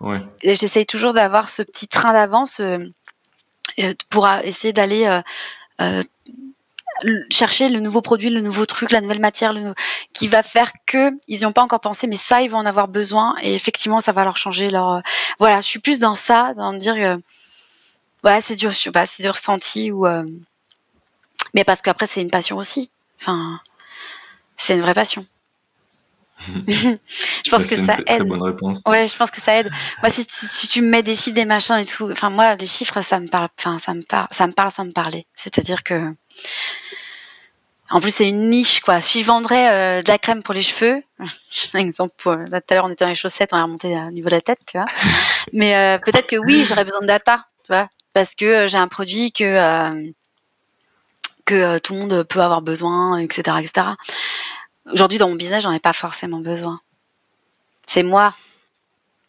Ouais. 0.00 0.20
et 0.42 0.56
j'essaye 0.56 0.86
toujours 0.86 1.12
d'avoir 1.12 1.48
ce 1.48 1.62
petit 1.62 1.88
train 1.88 2.12
d'avance 2.12 2.60
euh, 2.60 2.78
euh, 3.80 3.92
pour 4.08 4.26
essayer 4.44 4.72
d'aller 4.72 5.04
euh, 5.06 5.20
euh, 5.80 6.02
chercher 7.30 7.68
le 7.68 7.80
nouveau 7.80 8.00
produit, 8.02 8.30
le 8.30 8.40
nouveau 8.40 8.64
truc, 8.66 8.90
la 8.92 9.00
nouvelle 9.00 9.18
matière, 9.20 9.52
le 9.52 9.60
nou- 9.60 9.74
qui 10.12 10.28
va 10.28 10.42
faire 10.42 10.72
que 10.86 11.10
ils 11.26 11.38
n'y 11.40 11.46
ont 11.46 11.52
pas 11.52 11.62
encore 11.62 11.80
pensé, 11.80 12.06
mais 12.06 12.16
ça 12.16 12.42
ils 12.42 12.48
vont 12.50 12.58
en 12.58 12.66
avoir 12.66 12.88
besoin 12.88 13.34
et 13.42 13.54
effectivement 13.54 14.00
ça 14.00 14.12
va 14.12 14.24
leur 14.24 14.36
changer 14.36 14.70
leur. 14.70 14.90
euh, 14.90 15.00
Voilà, 15.38 15.60
je 15.60 15.66
suis 15.66 15.80
plus 15.80 15.98
dans 15.98 16.14
ça, 16.14 16.54
dans 16.54 16.72
me 16.72 16.78
dire 16.78 16.94
ouais 18.24 18.40
c'est 18.40 18.56
du, 18.56 18.68
bah, 18.90 19.06
c'est 19.06 19.22
du 19.22 19.28
ressenti 19.30 19.90
ou 19.90 20.06
euh, 20.06 20.24
mais 21.54 21.64
parce 21.64 21.82
qu'après 21.82 22.06
c'est 22.06 22.22
une 22.22 22.30
passion 22.30 22.56
aussi. 22.56 22.90
Enfin, 23.20 23.60
c'est 24.56 24.74
une 24.74 24.80
vraie 24.80 24.94
passion. 24.94 25.26
je 26.66 27.50
pense 27.50 27.60
Bah, 27.62 27.68
que 27.68 27.76
ça 27.86 27.92
très, 27.94 28.04
très 28.04 28.16
aide. 28.16 28.26
bonne 28.26 28.42
réponse. 28.42 28.82
Ouais, 28.86 29.06
je 29.06 29.16
pense 29.16 29.30
que 29.30 29.40
ça 29.40 29.56
aide. 29.58 29.70
Moi, 30.02 30.10
si, 30.10 30.26
tu 30.68 30.82
me 30.82 30.88
mets 30.88 31.02
des 31.04 31.14
chiffres, 31.14 31.36
des 31.36 31.44
machins 31.44 31.76
et 31.76 31.86
tout, 31.86 32.10
enfin 32.10 32.30
moi, 32.30 32.56
les 32.56 32.66
chiffres, 32.66 33.00
ça 33.00 33.20
me 33.20 33.28
parle, 33.28 33.48
enfin 33.58 33.78
ça 33.78 33.94
me 33.94 34.02
parle, 34.02 34.26
ça 34.32 34.46
me 34.48 34.52
parle, 34.52 34.70
ça 34.72 34.82
me 34.84 34.90
parlait. 34.90 35.26
C'est-à-dire 35.36 35.84
que, 35.84 36.12
en 37.90 38.00
plus, 38.00 38.10
c'est 38.12 38.28
une 38.28 38.48
niche, 38.50 38.80
quoi. 38.80 39.00
Si 39.00 39.20
je 39.20 39.26
vendrais 39.26 39.70
euh, 39.98 40.02
de 40.02 40.08
la 40.08 40.18
crème 40.18 40.42
pour 40.42 40.54
les 40.54 40.62
cheveux, 40.62 41.02
un 41.74 41.78
exemple, 41.78 42.14
pour- 42.16 42.34
là 42.34 42.60
tout 42.60 42.72
à 42.72 42.74
l'heure 42.74 42.86
on 42.86 42.90
était 42.90 43.04
dans 43.04 43.10
les 43.10 43.14
chaussettes, 43.14 43.50
on 43.52 43.58
est 43.58 43.62
remonté 43.62 43.96
au 43.96 44.10
niveau 44.10 44.28
de 44.28 44.34
la 44.34 44.40
tête, 44.40 44.60
tu 44.66 44.78
vois. 44.78 44.86
Mais 45.52 45.76
euh, 45.76 45.98
peut-être 45.98 46.26
que 46.26 46.36
oui, 46.36 46.64
j'aurais 46.68 46.84
besoin 46.84 47.02
de 47.02 47.06
data, 47.06 47.46
tu 47.64 47.72
vois, 47.72 47.88
parce 48.12 48.34
que 48.34 48.44
euh, 48.44 48.68
j'ai 48.68 48.78
un 48.78 48.88
produit 48.88 49.32
que 49.32 49.44
euh, 49.44 50.10
que 51.44 51.54
euh, 51.54 51.78
tout 51.78 51.94
le 51.94 52.00
monde 52.00 52.22
peut 52.24 52.40
avoir 52.40 52.62
besoin, 52.62 53.18
etc., 53.18 53.56
etc. 53.60 53.86
Aujourd'hui, 54.92 55.18
dans 55.18 55.28
mon 55.28 55.34
business, 55.36 55.62
j'en 55.62 55.72
ai 55.72 55.80
pas 55.80 55.92
forcément 55.92 56.40
besoin. 56.40 56.80
C'est 57.86 58.02
moi, 58.02 58.34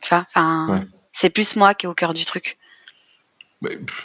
tu 0.02 0.10
vois. 0.10 0.26
Enfin, 0.30 0.68
Ouais. 0.70 0.88
c'est 1.12 1.30
plus 1.30 1.56
moi 1.56 1.74
qui 1.74 1.86
est 1.86 1.90
au 1.90 1.94
cœur 1.94 2.14
du 2.14 2.26
truc. 2.26 2.58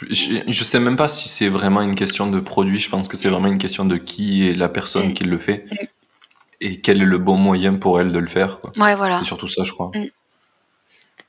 Je, 0.09 0.39
je 0.47 0.63
sais 0.63 0.79
même 0.79 0.95
pas 0.95 1.09
si 1.09 1.27
c'est 1.27 1.49
vraiment 1.49 1.81
une 1.81 1.95
question 1.95 2.27
de 2.31 2.39
produit. 2.39 2.79
Je 2.79 2.89
pense 2.89 3.07
que 3.09 3.17
c'est 3.17 3.29
vraiment 3.29 3.47
une 3.49 3.57
question 3.57 3.83
de 3.85 3.97
qui 3.97 4.47
est 4.47 4.55
la 4.55 4.69
personne 4.69 5.09
Mm. 5.09 5.13
qui 5.13 5.23
le 5.25 5.37
fait 5.37 5.65
Mm. 5.69 5.75
et 6.61 6.81
quel 6.81 7.01
est 7.01 7.05
le 7.05 7.17
bon 7.17 7.35
moyen 7.35 7.75
pour 7.75 7.99
elle 7.99 8.11
de 8.13 8.19
le 8.19 8.27
faire. 8.27 8.59
quoi. 8.61 8.71
Ouais, 8.77 8.95
voilà. 8.95 9.19
C'est 9.19 9.25
surtout 9.25 9.47
ça, 9.49 9.63
je 9.63 9.71
crois. 9.73 9.91
Je 9.93 10.01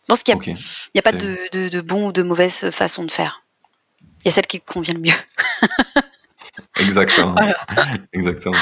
pense 0.07 0.23
qu'il 0.23 0.35
n'y 0.37 0.99
a, 0.99 1.03
pas 1.03 1.13
de, 1.13 1.39
de, 1.53 1.69
de 1.69 1.81
bon 1.81 2.09
ou 2.09 2.13
de 2.13 2.23
mauvaise 2.23 2.71
façon 2.71 3.05
de 3.05 3.11
faire. 3.11 3.40
Il 4.23 4.27
y 4.27 4.29
a 4.29 4.31
celle 4.33 4.47
qui 4.47 4.61
convient 4.61 4.95
le 4.95 5.01
mieux. 5.01 5.13
Exactement. 6.79 7.35
Voilà. 7.37 7.57
Exactement. 8.13 8.57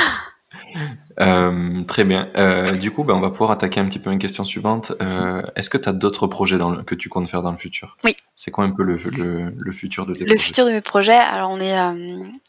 Euh, 1.20 1.82
très 1.84 2.04
bien. 2.04 2.28
Euh, 2.36 2.72
du 2.72 2.90
coup, 2.90 3.02
ben, 3.02 3.14
on 3.14 3.20
va 3.20 3.30
pouvoir 3.30 3.50
attaquer 3.50 3.80
un 3.80 3.86
petit 3.86 3.98
peu 3.98 4.10
une 4.12 4.18
question 4.18 4.44
suivante. 4.44 4.92
Euh, 5.02 5.42
Est-ce 5.56 5.68
que 5.70 5.78
tu 5.78 5.88
as 5.88 5.92
d'autres 5.92 6.26
projets 6.26 6.58
dans 6.58 6.70
le- 6.70 6.82
que 6.84 6.94
tu 6.94 7.08
comptes 7.08 7.28
faire 7.28 7.42
dans 7.42 7.50
le 7.50 7.56
futur? 7.56 7.96
Oui. 8.04 8.14
C'est 8.36 8.50
quoi 8.50 8.64
un 8.64 8.70
peu 8.70 8.82
le, 8.84 8.96
le, 9.16 9.52
le 9.56 9.72
futur 9.72 10.06
de 10.06 10.12
tes 10.14 10.20
Le 10.20 10.26
projets? 10.26 10.42
futur 10.44 10.66
de 10.66 10.70
mes 10.70 10.80
projets, 10.80 11.16
alors 11.16 11.50
on 11.50 11.58
est, 11.60 11.74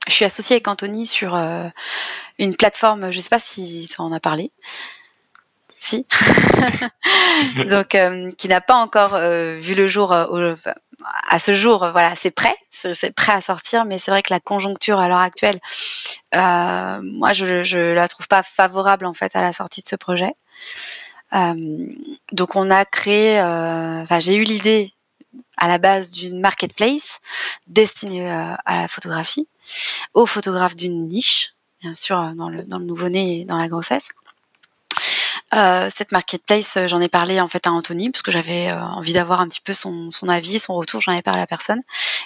je 0.07 0.13
suis 0.13 0.25
associée 0.25 0.55
avec 0.55 0.67
Anthony 0.67 1.07
sur 1.07 1.33
une 2.37 2.55
plateforme, 2.55 3.11
je 3.11 3.19
sais 3.19 3.29
pas 3.29 3.39
si 3.39 3.87
tu 3.91 3.99
en 4.01 4.11
as 4.11 4.19
parlé. 4.19 4.51
Donc, 7.69 7.95
euh, 7.95 8.31
qui 8.37 8.47
n'a 8.47 8.61
pas 8.61 8.75
encore 8.75 9.15
euh, 9.15 9.57
vu 9.59 9.75
le 9.75 9.87
jour 9.87 10.11
euh, 10.11 10.55
à 11.27 11.39
ce 11.39 11.53
jour. 11.53 11.87
Voilà, 11.91 12.15
c'est 12.15 12.31
prêt, 12.31 12.55
c'est 12.71 13.13
prêt 13.13 13.33
à 13.33 13.41
sortir, 13.41 13.85
mais 13.85 13.99
c'est 13.99 14.11
vrai 14.11 14.21
que 14.21 14.33
la 14.33 14.39
conjoncture 14.39 14.99
à 14.99 15.07
l'heure 15.07 15.19
actuelle, 15.19 15.59
moi, 16.33 17.33
je, 17.33 17.63
je 17.63 17.93
la 17.93 18.07
trouve 18.07 18.27
pas 18.27 18.43
favorable 18.43 19.05
en 19.05 19.13
fait 19.13 19.35
à 19.35 19.41
la 19.41 19.53
sortie 19.53 19.81
de 19.81 19.89
ce 19.89 19.95
projet. 19.95 20.33
Donc, 21.31 22.55
on 22.55 22.69
a 22.71 22.85
créé, 22.85 23.39
enfin, 23.41 24.19
j'ai 24.19 24.35
eu 24.35 24.43
l'idée 24.43 24.91
à 25.57 25.67
la 25.67 25.77
base 25.77 26.11
d'une 26.11 26.39
marketplace 26.39 27.19
destinée 27.67 28.29
à 28.29 28.75
la 28.75 28.87
photographie, 28.87 29.47
aux 30.13 30.25
photographes 30.25 30.75
d'une 30.75 31.07
niche, 31.07 31.53
bien 31.81 31.93
sûr, 31.93 32.33
dans 32.35 32.49
le, 32.49 32.63
dans 32.63 32.79
le 32.79 32.85
nouveau-né 32.85 33.41
et 33.41 33.45
dans 33.45 33.57
la 33.57 33.67
grossesse. 33.67 34.09
Euh, 35.55 35.89
cette 35.95 36.11
marketplace, 36.11 36.77
euh, 36.77 36.87
j'en 36.87 37.01
ai 37.01 37.09
parlé 37.09 37.41
en 37.41 37.47
fait 37.47 37.65
à 37.65 37.71
Anthony 37.71 38.11
parce 38.11 38.21
que 38.21 38.31
j'avais 38.31 38.69
euh, 38.69 38.79
envie 38.79 39.13
d'avoir 39.13 39.41
un 39.41 39.47
petit 39.47 39.61
peu 39.61 39.73
son, 39.73 40.11
son 40.11 40.29
avis, 40.29 40.59
son 40.59 40.75
retour. 40.75 41.01
J'en 41.01 41.11
ai 41.11 41.23
parlé 41.23 41.39
à 41.39 41.43
la 41.43 41.47
personne 41.47 41.81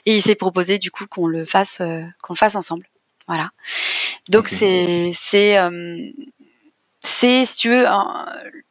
et 0.05 0.17
il 0.17 0.21
s'est 0.21 0.35
proposé 0.35 0.77
du 0.77 0.91
coup 0.91 1.07
qu'on 1.07 1.27
le 1.27 1.45
fasse, 1.45 1.79
euh, 1.79 2.03
qu'on 2.21 2.33
le 2.33 2.37
fasse 2.37 2.55
ensemble. 2.55 2.85
Voilà. 3.27 3.49
Donc 4.29 4.49
c'est 4.49 5.11
c'est 5.13 5.57
euh, 5.57 6.11
c'est 6.99 7.45
si 7.45 7.55
tu 7.55 7.69
veux 7.69 7.85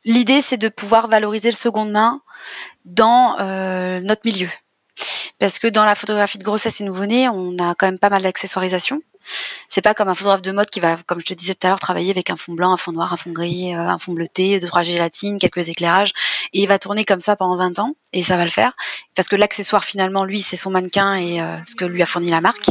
l'idée 0.05 0.43
c'est 0.43 0.59
de 0.59 0.69
pouvoir 0.69 1.09
valoriser 1.09 1.51
le 1.51 1.57
seconde 1.57 1.91
main 1.91 2.21
dans 2.85 3.37
euh, 3.41 4.01
notre 4.01 4.23
milieu. 4.27 4.49
Parce 5.39 5.59
que 5.59 5.67
dans 5.67 5.85
la 5.85 5.95
photographie 5.95 6.39
de 6.39 6.45
grossesse 6.45 6.81
et 6.81 6.85
nouveau-né, 6.85 7.29
on 7.29 7.57
a 7.59 7.75
quand 7.75 7.87
même 7.87 7.99
pas 7.99 8.11
mal 8.11 8.23
d'accessoirisation. 8.23 9.03
C'est 9.69 9.83
pas 9.83 9.95
comme 9.95 10.09
un 10.09 10.15
photographe 10.15 10.43
de 10.43 10.51
mode 10.51 10.69
qui 10.69 10.81
va, 10.81 10.97
comme 11.07 11.21
je 11.21 11.27
te 11.27 11.35
disais 11.35 11.55
tout 11.55 11.67
à 11.67 11.71
l'heure, 11.71 11.79
travailler 11.81 12.11
avec 12.11 12.29
un 12.29 12.37
fond 12.37 12.53
blanc, 12.55 12.73
un 12.73 12.77
fond 12.77 12.91
noir, 12.93 13.13
un 13.13 13.17
fond 13.17 13.31
gris, 13.31 13.73
euh, 13.75 13.79
un 13.79 13.99
fond 13.99 14.13
bleuté, 14.13 14.59
deux, 14.59 14.67
trois 14.67 14.83
gélatines, 14.83 15.39
quelques 15.39 15.69
éclairages. 15.69 16.11
Et 16.53 16.63
il 16.63 16.67
va 16.69 16.79
tourner 16.81 17.05
comme 17.05 17.21
ça 17.21 17.37
pendant 17.37 17.57
20 17.57 17.79
ans. 17.79 17.95
Et 18.13 18.23
ça 18.25 18.37
va 18.37 18.45
le 18.45 18.51
faire. 18.51 18.73
Parce 19.15 19.29
que 19.29 19.37
l'accessoire, 19.37 19.85
finalement, 19.85 20.25
lui, 20.25 20.41
c'est 20.41 20.57
son 20.57 20.71
mannequin 20.71 21.15
et 21.15 21.41
euh, 21.41 21.57
ce 21.69 21.77
que 21.77 21.85
lui 21.85 22.03
a 22.03 22.07
fourni 22.07 22.31
la 22.31 22.41
marque. 22.41 22.67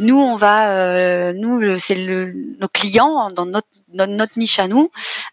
Nous, 0.00 0.18
on 0.18 0.36
va, 0.36 0.70
euh, 0.70 1.32
nous, 1.34 1.78
c'est 1.78 1.94
le, 1.94 2.32
nos 2.58 2.68
clients, 2.68 3.28
dans 3.30 3.44
notre, 3.46 3.68
notre 3.92 4.38
niche 4.38 4.58
à 4.58 4.68
nous, 4.68 4.90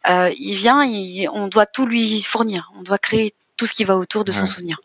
euh, 0.09 0.29
il 0.37 0.55
vient, 0.55 0.83
il- 0.83 1.27
on 1.33 1.47
doit 1.47 1.65
tout 1.65 1.85
lui 1.85 2.21
fournir. 2.21 2.71
On 2.77 2.81
doit 2.81 2.97
créer 2.97 3.33
tout 3.55 3.65
ce 3.65 3.73
qui 3.73 3.83
va 3.85 3.95
autour 3.97 4.23
de 4.25 4.31
son 4.31 4.41
Ouais. 4.41 4.45
souvenir. 4.47 4.79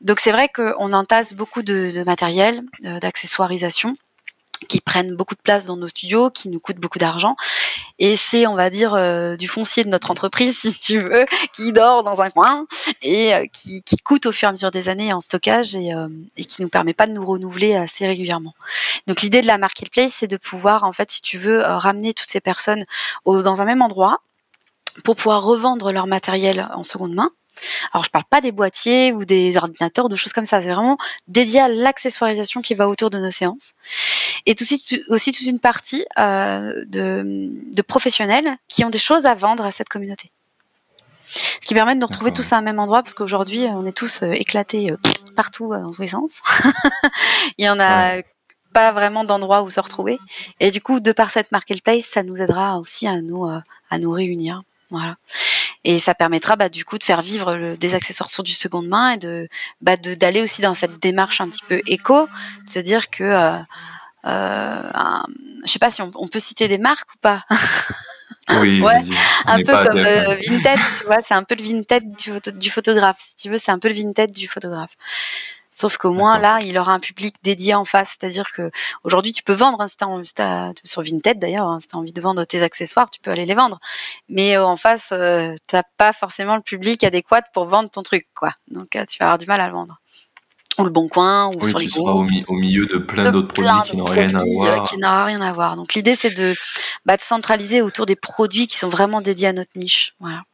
Donc 0.00 0.20
c'est 0.20 0.32
vrai 0.32 0.48
qu'on 0.48 0.92
entasse 0.92 1.34
beaucoup 1.34 1.62
de, 1.62 2.02
matériel, 2.04 2.62
euh, 2.84 3.00
d'accessoirisation 3.00 3.96
qui 4.68 4.80
prennent 4.80 5.14
beaucoup 5.14 5.34
de 5.34 5.40
place 5.40 5.66
dans 5.66 5.76
nos 5.76 5.88
studios, 5.88 6.30
qui 6.30 6.48
nous 6.48 6.60
coûtent 6.60 6.78
beaucoup 6.78 6.98
d'argent. 6.98 7.36
Et 7.98 8.16
c'est, 8.16 8.46
on 8.46 8.54
va 8.54 8.70
dire, 8.70 8.94
euh, 8.94 9.36
du 9.36 9.48
foncier 9.48 9.84
de 9.84 9.88
notre 9.88 10.10
entreprise, 10.10 10.58
si 10.60 10.78
tu 10.78 10.98
veux, 10.98 11.26
qui 11.52 11.72
dort 11.72 12.02
dans 12.02 12.20
un 12.20 12.30
coin 12.30 12.66
et 13.02 13.34
euh, 13.34 13.46
qui, 13.52 13.82
coûte 14.04 14.26
au 14.26 14.32
fur 14.32 14.46
et 14.46 14.50
à 14.50 14.52
mesure 14.52 14.70
des 14.70 14.88
années 14.88 15.12
en 15.12 15.20
stockage 15.20 15.74
et, 15.74 15.92
euh, 15.92 16.08
et 16.36 16.44
qui 16.44 16.62
nous 16.62 16.68
permet 16.68 16.94
pas 16.94 17.06
de 17.06 17.12
nous 17.12 17.24
renouveler 17.24 17.74
assez 17.74 18.06
régulièrement. 18.06 18.54
Donc 19.06 19.22
l'idée 19.22 19.42
de 19.42 19.46
la 19.46 19.58
marketplace, 19.58 20.12
c'est 20.14 20.26
de 20.26 20.36
pouvoir, 20.36 20.84
en 20.84 20.92
fait, 20.92 21.10
si 21.10 21.22
tu 21.22 21.38
veux, 21.38 21.60
ramener 21.60 22.14
toutes 22.14 22.30
ces 22.30 22.40
personnes 22.40 22.84
dans 23.24 23.60
un 23.60 23.64
même 23.64 23.82
endroit 23.82 24.20
pour 25.04 25.16
pouvoir 25.16 25.42
revendre 25.42 25.92
leur 25.92 26.06
matériel 26.06 26.68
en 26.72 26.82
seconde 26.82 27.14
main. 27.14 27.30
Alors 27.92 28.04
je 28.04 28.10
parle 28.10 28.24
pas 28.28 28.40
des 28.40 28.52
boîtiers 28.52 29.12
ou 29.12 29.24
des 29.24 29.56
ordinateurs, 29.56 30.08
de 30.08 30.16
choses 30.16 30.32
comme 30.32 30.44
ça. 30.44 30.60
C'est 30.60 30.72
vraiment 30.72 30.98
dédié 31.28 31.60
à 31.60 31.68
l'accessoirisation 31.68 32.62
qui 32.62 32.74
va 32.74 32.88
autour 32.88 33.10
de 33.10 33.18
nos 33.18 33.30
séances. 33.30 33.72
Et 34.46 34.54
tout 34.54 34.64
aussi, 35.08 35.32
toute 35.32 35.46
une 35.46 35.60
partie 35.60 36.06
euh, 36.18 36.84
de, 36.86 37.50
de 37.72 37.82
professionnels 37.82 38.56
qui 38.68 38.84
ont 38.84 38.90
des 38.90 38.98
choses 38.98 39.26
à 39.26 39.34
vendre 39.34 39.64
à 39.64 39.70
cette 39.70 39.88
communauté. 39.88 40.30
Ce 41.28 41.66
qui 41.66 41.74
permet 41.74 41.94
de 41.94 42.00
nous 42.00 42.06
retrouver 42.06 42.32
tous 42.32 42.52
à 42.52 42.58
un 42.58 42.62
même 42.62 42.78
endroit 42.78 43.02
parce 43.02 43.14
qu'aujourd'hui 43.14 43.64
on 43.64 43.84
est 43.84 43.96
tous 43.96 44.22
euh, 44.22 44.30
éclatés 44.30 44.92
euh, 44.92 44.96
partout 45.34 45.70
dans 45.70 45.90
tous 45.92 46.02
les 46.02 46.08
sens. 46.08 46.40
Il 47.58 47.64
y 47.64 47.68
en 47.68 47.80
a 47.80 48.22
pas 48.72 48.92
vraiment 48.92 49.24
d'endroit 49.24 49.62
où 49.62 49.70
se 49.70 49.80
retrouver. 49.80 50.18
Et 50.60 50.70
du 50.70 50.80
coup, 50.82 51.00
de 51.00 51.12
par 51.12 51.30
cette 51.30 51.50
marketplace, 51.50 52.04
ça 52.04 52.22
nous 52.22 52.42
aidera 52.42 52.78
aussi 52.78 53.08
à 53.08 53.22
nous, 53.22 53.46
à 53.46 53.98
nous 53.98 54.10
réunir. 54.10 54.62
Voilà. 54.90 55.16
Et 55.88 56.00
ça 56.00 56.16
permettra 56.16 56.56
bah, 56.56 56.68
du 56.68 56.84
coup 56.84 56.98
de 56.98 57.04
faire 57.04 57.22
vivre 57.22 57.54
le, 57.54 57.76
des 57.76 57.94
accessoires 57.94 58.28
sur 58.28 58.42
du 58.42 58.50
seconde 58.50 58.88
main 58.88 59.12
et 59.12 59.18
de 59.18 59.48
bah, 59.80 59.96
d'aller 59.96 60.42
aussi 60.42 60.60
dans 60.60 60.74
cette 60.74 60.98
démarche 60.98 61.40
un 61.40 61.48
petit 61.48 61.62
peu 61.68 61.80
éco, 61.86 62.26
de 62.66 62.70
se 62.70 62.80
dire 62.80 63.08
que 63.08 63.22
euh, 63.22 63.56
euh, 64.26 64.82
je 65.64 65.70
sais 65.70 65.78
pas 65.78 65.90
si 65.90 66.02
on, 66.02 66.10
on, 66.16 66.26
peut 66.26 66.40
citer 66.40 66.66
des 66.66 66.78
marques 66.78 67.14
ou 67.14 67.18
pas. 67.18 67.40
Oui, 68.60 68.80
ouais, 68.82 68.98
un 69.44 69.58
peu 69.58 69.86
comme 69.86 69.98
euh, 69.98 70.34
Vinted, 70.44 70.80
tu 70.98 71.04
vois, 71.04 71.18
c'est 71.22 71.34
un 71.34 71.44
peu 71.44 71.54
le 71.54 71.62
Vinted 71.62 72.16
du, 72.16 72.32
du 72.58 72.68
photographe. 72.68 73.18
Si 73.20 73.36
tu 73.36 73.50
veux, 73.50 73.58
c'est 73.58 73.70
un 73.70 73.78
peu 73.78 73.86
le 73.86 73.94
Vinted 73.94 74.32
du 74.32 74.48
photographe. 74.48 74.96
Sauf 75.76 75.98
qu'au 75.98 76.14
moins 76.14 76.38
là, 76.38 76.60
il 76.62 76.78
aura 76.78 76.94
un 76.94 77.00
public 77.00 77.34
dédié 77.42 77.74
en 77.74 77.84
face. 77.84 78.16
C'est-à-dire 78.18 78.46
que 78.56 78.70
aujourd'hui, 79.04 79.32
tu 79.32 79.42
peux 79.42 79.52
vendre 79.52 79.78
hein, 79.82 79.88
si 79.88 79.98
as, 80.38 80.72
sur 80.84 81.02
Vinted 81.02 81.38
d'ailleurs, 81.38 81.66
hein, 81.66 81.80
si 81.80 81.88
tu 81.88 81.96
as 81.96 81.98
envie 81.98 82.14
de 82.14 82.20
vendre 82.22 82.42
tes 82.46 82.62
accessoires, 82.62 83.10
tu 83.10 83.20
peux 83.20 83.30
aller 83.30 83.44
les 83.44 83.54
vendre. 83.54 83.78
Mais 84.30 84.56
euh, 84.56 84.64
en 84.64 84.78
face, 84.78 85.10
euh, 85.12 85.54
t'as 85.66 85.82
pas 85.98 86.14
forcément 86.14 86.56
le 86.56 86.62
public 86.62 87.04
adéquat 87.04 87.42
pour 87.52 87.66
vendre 87.66 87.90
ton 87.90 88.02
truc, 88.02 88.26
quoi. 88.34 88.52
Donc 88.68 88.96
euh, 88.96 89.04
tu 89.04 89.18
vas 89.18 89.26
avoir 89.26 89.36
du 89.36 89.44
mal 89.44 89.60
à 89.60 89.66
le 89.66 89.74
vendre. 89.74 90.00
Ou 90.78 90.84
le 90.84 90.90
bon 90.90 91.08
coin, 91.08 91.48
ou 91.48 91.58
oui, 91.60 91.68
sur 91.68 91.78
tu 91.78 91.84
les 91.84 91.90
seras 91.90 92.12
au, 92.12 92.22
mi 92.22 92.42
au, 92.48 92.54
milieu 92.54 92.86
de 92.86 92.96
plein 92.96 93.30
d'autres 93.30 93.48
produits 93.48 93.90
qui 93.90 93.98
n'ont 93.98 94.04
rien 94.06 94.34
à 94.34 94.44
voir. 94.46 94.88
Qui 94.88 94.96
n'aura 94.96 95.26
rien 95.26 95.42
à 95.42 95.52
voir. 95.52 95.76
Donc 95.76 95.92
l'idée, 95.92 96.14
c'est 96.14 96.30
de, 96.30 96.54
bah, 97.04 97.18
de 97.18 97.22
centraliser 97.22 97.82
autour 97.82 98.06
des 98.06 98.16
produits 98.16 98.66
qui 98.66 98.78
sont 98.78 98.88
vraiment 98.88 99.20
dédiés 99.20 99.48
à 99.48 99.52
notre 99.52 99.72
niche. 99.76 100.14
Voilà. 100.20 100.44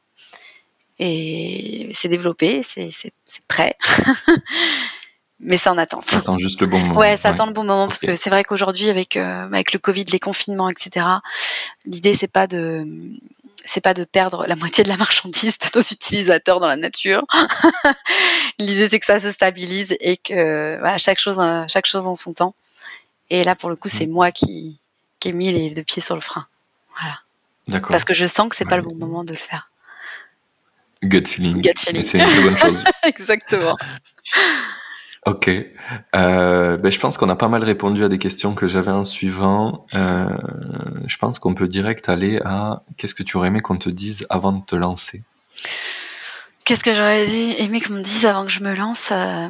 Et 0.98 1.88
c'est 1.92 2.08
développé, 2.08 2.64
c'est 2.64 2.90
prêt. 3.46 3.76
mais 5.42 5.58
c'est 5.58 5.68
en 5.68 5.76
attente. 5.76 6.02
Ça 6.02 6.18
attend 6.18 6.38
juste 6.38 6.60
le 6.60 6.68
bon 6.68 6.78
moment. 6.78 6.98
Ouais, 6.98 7.16
ça 7.16 7.30
attend 7.30 7.46
le 7.46 7.52
bon 7.52 7.64
moment 7.64 7.88
parce 7.88 8.00
que 8.00 8.14
c'est 8.14 8.30
vrai 8.30 8.44
qu'aujourd'hui 8.44 8.88
avec 8.88 9.16
euh, 9.16 9.46
avec 9.46 9.72
le 9.72 9.78
Covid, 9.78 10.04
les 10.04 10.20
confinements, 10.20 10.70
etc. 10.70 11.04
L'idée 11.84 12.14
c'est 12.14 12.30
pas 12.30 12.46
de 12.46 12.86
c'est 13.64 13.80
pas 13.80 13.92
de 13.94 14.04
perdre 14.04 14.46
la 14.46 14.56
moitié 14.56 14.84
de 14.84 14.88
la 14.88 14.96
marchandise 14.96 15.58
de 15.58 15.66
nos 15.74 15.82
utilisateurs 15.82 16.60
dans 16.60 16.68
la 16.68 16.76
nature. 16.76 17.24
L'idée 18.58 18.88
c'est 18.88 19.00
que 19.00 19.06
ça 19.06 19.20
se 19.20 19.32
stabilise 19.32 19.96
et 20.00 20.16
que 20.16 20.78
voilà, 20.78 20.96
chaque 20.96 21.18
chose 21.18 21.40
chaque 21.68 21.86
chose 21.86 22.06
en 22.06 22.14
son 22.14 22.32
temps. 22.32 22.54
Et 23.30 23.42
là 23.42 23.56
pour 23.56 23.68
le 23.68 23.76
coup 23.76 23.88
c'est 23.88 24.06
moi 24.06 24.30
qui 24.30 24.78
qui 25.18 25.28
ai 25.28 25.32
mis 25.32 25.52
les 25.52 25.70
deux 25.70 25.82
pieds 25.82 26.02
sur 26.02 26.14
le 26.14 26.20
frein. 26.20 26.46
Voilà. 26.98 27.18
D'accord. 27.66 27.90
Parce 27.90 28.04
que 28.04 28.14
je 28.14 28.26
sens 28.26 28.48
que 28.48 28.56
c'est 28.56 28.64
ouais. 28.64 28.70
pas 28.70 28.76
le 28.76 28.82
bon 28.82 28.94
moment 28.94 29.24
de 29.24 29.32
le 29.32 29.38
faire. 29.38 29.70
Gut 31.02 31.26
feeling. 31.26 31.62
Gut 31.62 31.78
feeling. 31.78 32.02
C'est 32.02 32.18
une 32.18 32.26
très 32.28 32.42
bonne 32.42 32.58
chose. 32.58 32.84
Exactement. 33.02 33.76
Ok. 35.24 35.48
Euh, 35.48 36.76
ben 36.78 36.90
je 36.90 36.98
pense 36.98 37.16
qu'on 37.16 37.28
a 37.28 37.36
pas 37.36 37.46
mal 37.46 37.62
répondu 37.62 38.02
à 38.02 38.08
des 38.08 38.18
questions 38.18 38.54
que 38.54 38.66
j'avais 38.66 38.90
en 38.90 39.04
suivant. 39.04 39.86
Euh, 39.94 40.26
je 41.06 41.16
pense 41.16 41.38
qu'on 41.38 41.54
peut 41.54 41.68
direct 41.68 42.08
aller 42.08 42.40
à 42.44 42.82
qu'est-ce 42.96 43.14
que 43.14 43.22
tu 43.22 43.36
aurais 43.36 43.48
aimé 43.48 43.60
qu'on 43.60 43.76
te 43.76 43.88
dise 43.88 44.26
avant 44.30 44.52
de 44.52 44.64
te 44.64 44.74
lancer? 44.74 45.22
Qu'est-ce 46.64 46.82
que 46.82 46.92
j'aurais 46.92 47.28
aimé 47.60 47.80
qu'on 47.80 47.94
me 47.94 48.02
dise 48.02 48.26
avant 48.26 48.44
que 48.44 48.50
je 48.50 48.60
me 48.60 48.74
lance 48.74 49.10
euh... 49.12 49.48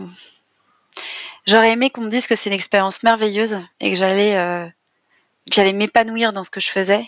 J'aurais 1.46 1.72
aimé 1.72 1.90
qu'on 1.90 2.02
me 2.02 2.10
dise 2.10 2.26
que 2.26 2.36
c'est 2.36 2.50
une 2.50 2.54
expérience 2.54 3.02
merveilleuse 3.02 3.60
et 3.80 3.90
que 3.90 3.96
j'allais 3.96 4.36
euh, 4.36 4.66
j'allais 5.50 5.72
m'épanouir 5.72 6.32
dans 6.32 6.44
ce 6.44 6.50
que 6.50 6.60
je 6.60 6.70
faisais 6.70 7.06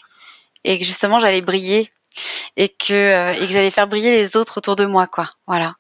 et 0.64 0.78
que 0.78 0.84
justement 0.84 1.20
j'allais 1.20 1.42
briller 1.42 1.92
et 2.56 2.68
que 2.68 2.92
euh, 2.92 3.32
et 3.32 3.46
que 3.46 3.52
j'allais 3.52 3.70
faire 3.70 3.88
briller 3.88 4.16
les 4.16 4.36
autres 4.36 4.58
autour 4.58 4.76
de 4.76 4.84
moi 4.84 5.06
quoi. 5.06 5.30
Voilà 5.46 5.74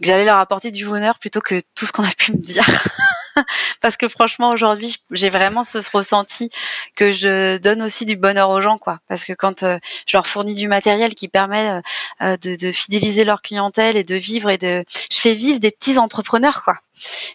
que 0.00 0.06
j'allais 0.06 0.24
leur 0.24 0.38
apporter 0.38 0.70
du 0.70 0.86
bonheur 0.86 1.18
plutôt 1.18 1.40
que 1.40 1.60
tout 1.74 1.86
ce 1.86 1.92
qu'on 1.92 2.04
a 2.04 2.12
pu 2.16 2.32
me 2.32 2.38
dire. 2.38 2.64
Parce 3.82 3.96
que 3.96 4.08
franchement, 4.08 4.50
aujourd'hui, 4.50 4.96
j'ai 5.10 5.28
vraiment 5.28 5.62
ce 5.62 5.78
ressenti 5.92 6.50
que 6.94 7.12
je 7.12 7.58
donne 7.58 7.82
aussi 7.82 8.06
du 8.06 8.16
bonheur 8.16 8.48
aux 8.50 8.60
gens, 8.62 8.78
quoi. 8.78 8.98
Parce 9.08 9.24
que 9.24 9.34
quand 9.34 9.62
euh, 9.62 9.78
je 10.06 10.16
leur 10.16 10.26
fournis 10.26 10.54
du 10.54 10.68
matériel 10.68 11.14
qui 11.14 11.28
permet 11.28 11.82
euh, 12.22 12.36
de, 12.38 12.56
de, 12.56 12.72
fidéliser 12.72 13.24
leur 13.24 13.42
clientèle 13.42 13.96
et 13.96 14.04
de 14.04 14.14
vivre 14.14 14.48
et 14.48 14.58
de, 14.58 14.84
je 15.10 15.20
fais 15.20 15.34
vivre 15.34 15.60
des 15.60 15.70
petits 15.70 15.98
entrepreneurs, 15.98 16.62
quoi. 16.64 16.78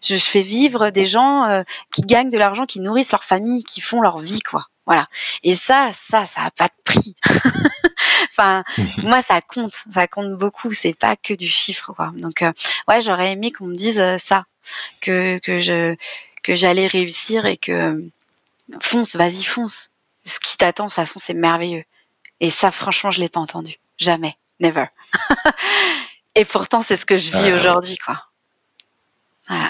Je, 0.04 0.18
je 0.18 0.24
fais 0.24 0.41
vivre 0.41 0.89
des 0.89 1.06
gens 1.06 1.43
euh, 1.43 1.62
qui 1.93 2.02
gagnent 2.02 2.32
de 2.32 2.38
l'argent, 2.39 2.66
qui 2.66 2.80
nourrissent 2.80 3.12
leur 3.12 3.24
famille, 3.24 3.64
qui 3.64 3.80
font 3.82 4.02
leur 4.02 4.18
vie, 4.18 4.41
quoi. 4.41 4.66
Voilà. 4.92 5.08
Et 5.44 5.56
ça, 5.56 5.92
ça, 5.94 6.26
ça 6.26 6.42
a 6.42 6.52
pas 6.52 6.68
de 6.68 6.84
prix. 6.84 7.16
enfin, 8.30 8.66
moi, 8.98 9.22
ça 9.22 9.39
compte, 9.39 9.74
ça 9.89 10.06
compte 10.06 10.34
beaucoup. 10.34 10.74
C'est 10.74 10.94
pas 10.94 11.16
que 11.16 11.34
du 11.34 11.48
chiffre, 11.48 11.94
quoi. 11.94 12.12
Donc, 12.14 12.42
euh, 12.42 12.52
ouais, 12.89 13.00
j'aurais 13.00 13.32
aimé 13.32 13.54
qu'on 13.54 13.68
me 13.68 13.76
dise 13.78 14.00
euh, 14.00 14.18
ça, 14.18 14.44
que 15.00 15.38
que 15.38 15.62
je 15.62 15.96
que 16.44 16.56
j'allais 16.56 16.88
réussir 16.88 17.46
et 17.46 17.56
que 17.56 18.04
fonce, 18.82 19.16
vas-y, 19.16 19.46
fonce. 19.46 19.92
Ce 20.26 20.42
qui 20.42 20.58
t'attend, 20.58 20.88
de 20.88 20.89
toute 20.89 20.96
façon, 20.98 21.22
c'est 21.24 21.36
merveilleux. 21.36 21.86
Et 22.42 22.50
ça, 22.50 22.70
franchement, 22.70 23.12
je 23.12 23.22
l'ai 23.22 23.30
pas 23.30 23.39
entendu. 23.39 23.78
Jamais, 23.98 24.36
never. 24.60 24.88
et 26.36 26.44
pourtant, 26.44 26.82
c'est 26.82 26.98
ce 26.98 27.06
que 27.06 27.18
je 27.18 27.32
vis 27.32 27.50
euh, 27.50 27.56
aujourd'hui, 27.56 27.98
quoi. 27.98 28.26
Voilà. 29.48 29.70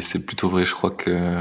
C'est 0.00 0.24
plutôt 0.24 0.48
vrai. 0.48 0.64
Je 0.64 0.74
crois 0.74 0.92
que 0.92 1.40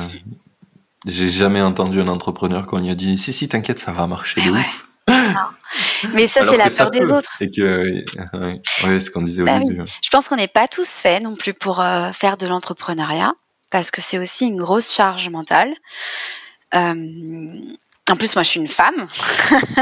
j'ai 1.06 1.30
jamais 1.30 1.62
entendu 1.62 2.02
un 2.02 2.08
entrepreneur 2.08 2.66
quand 2.66 2.78
il 2.84 2.90
a 2.90 2.96
dit 2.96 3.18
si 3.18 3.34
si 3.34 3.48
t'inquiète 3.48 3.80
ça 3.80 3.92
va 3.92 4.08
marcher 4.08 4.42
de 4.42 4.52
ouais. 4.52 4.60
ouf. 4.60 4.86
Non. 5.08 6.14
Mais 6.14 6.28
ça 6.28 6.42
c'est 6.48 6.58
la 6.58 6.70
peur 6.70 6.92
des 6.92 7.12
autres. 7.12 7.36
Et 7.42 7.50
que 7.50 8.04
ouais, 8.38 8.62
ouais 8.84 9.00
ce 9.00 9.10
qu'on 9.10 9.22
disait 9.22 9.42
au 9.42 9.46
bah 9.46 9.60
début. 9.60 9.82
Oui. 9.82 9.92
Je 10.04 10.10
pense 10.10 10.28
qu'on 10.28 10.36
n'est 10.36 10.48
pas 10.48 10.68
tous 10.68 10.90
faits 10.90 11.24
non 11.24 11.36
plus 11.36 11.54
pour 11.54 11.82
euh, 11.82 12.12
faire 12.12 12.38
de 12.38 12.48
l'entrepreneuriat 12.48 13.34
parce 13.70 13.92
que 13.92 14.02
c'est 14.02 14.18
aussi 14.18 14.48
une 14.48 14.58
grosse 14.58 14.92
charge 14.92 15.30
mentale. 15.30 15.74
Euh, 16.76 16.96
en 18.10 18.16
plus, 18.16 18.36
moi, 18.36 18.44
je 18.44 18.50
suis 18.50 18.60
une 18.60 18.68
femme, 18.68 19.08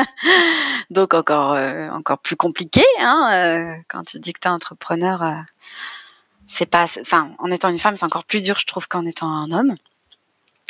donc 0.90 1.14
encore 1.14 1.54
euh, 1.54 1.90
encore 1.90 2.20
plus 2.20 2.36
compliqué. 2.36 2.84
Hein, 3.00 3.30
euh, 3.34 3.82
quand 3.88 4.04
tu 4.04 4.20
dis 4.20 4.34
que 4.34 4.40
t'es 4.40 4.50
entrepreneur, 4.50 5.24
euh, 5.24 5.36
c'est 6.46 6.70
pas, 6.70 6.88
enfin, 7.02 7.32
en 7.40 7.50
étant 7.52 7.70
une 7.70 7.80
femme, 7.80 7.96
c'est 7.96 8.06
encore 8.06 8.26
plus 8.26 8.44
dur, 8.44 8.58
je 8.60 8.66
trouve, 8.66 8.88
qu'en 8.88 9.06
étant 9.06 9.28
un 9.28 9.52
homme. 9.52 9.76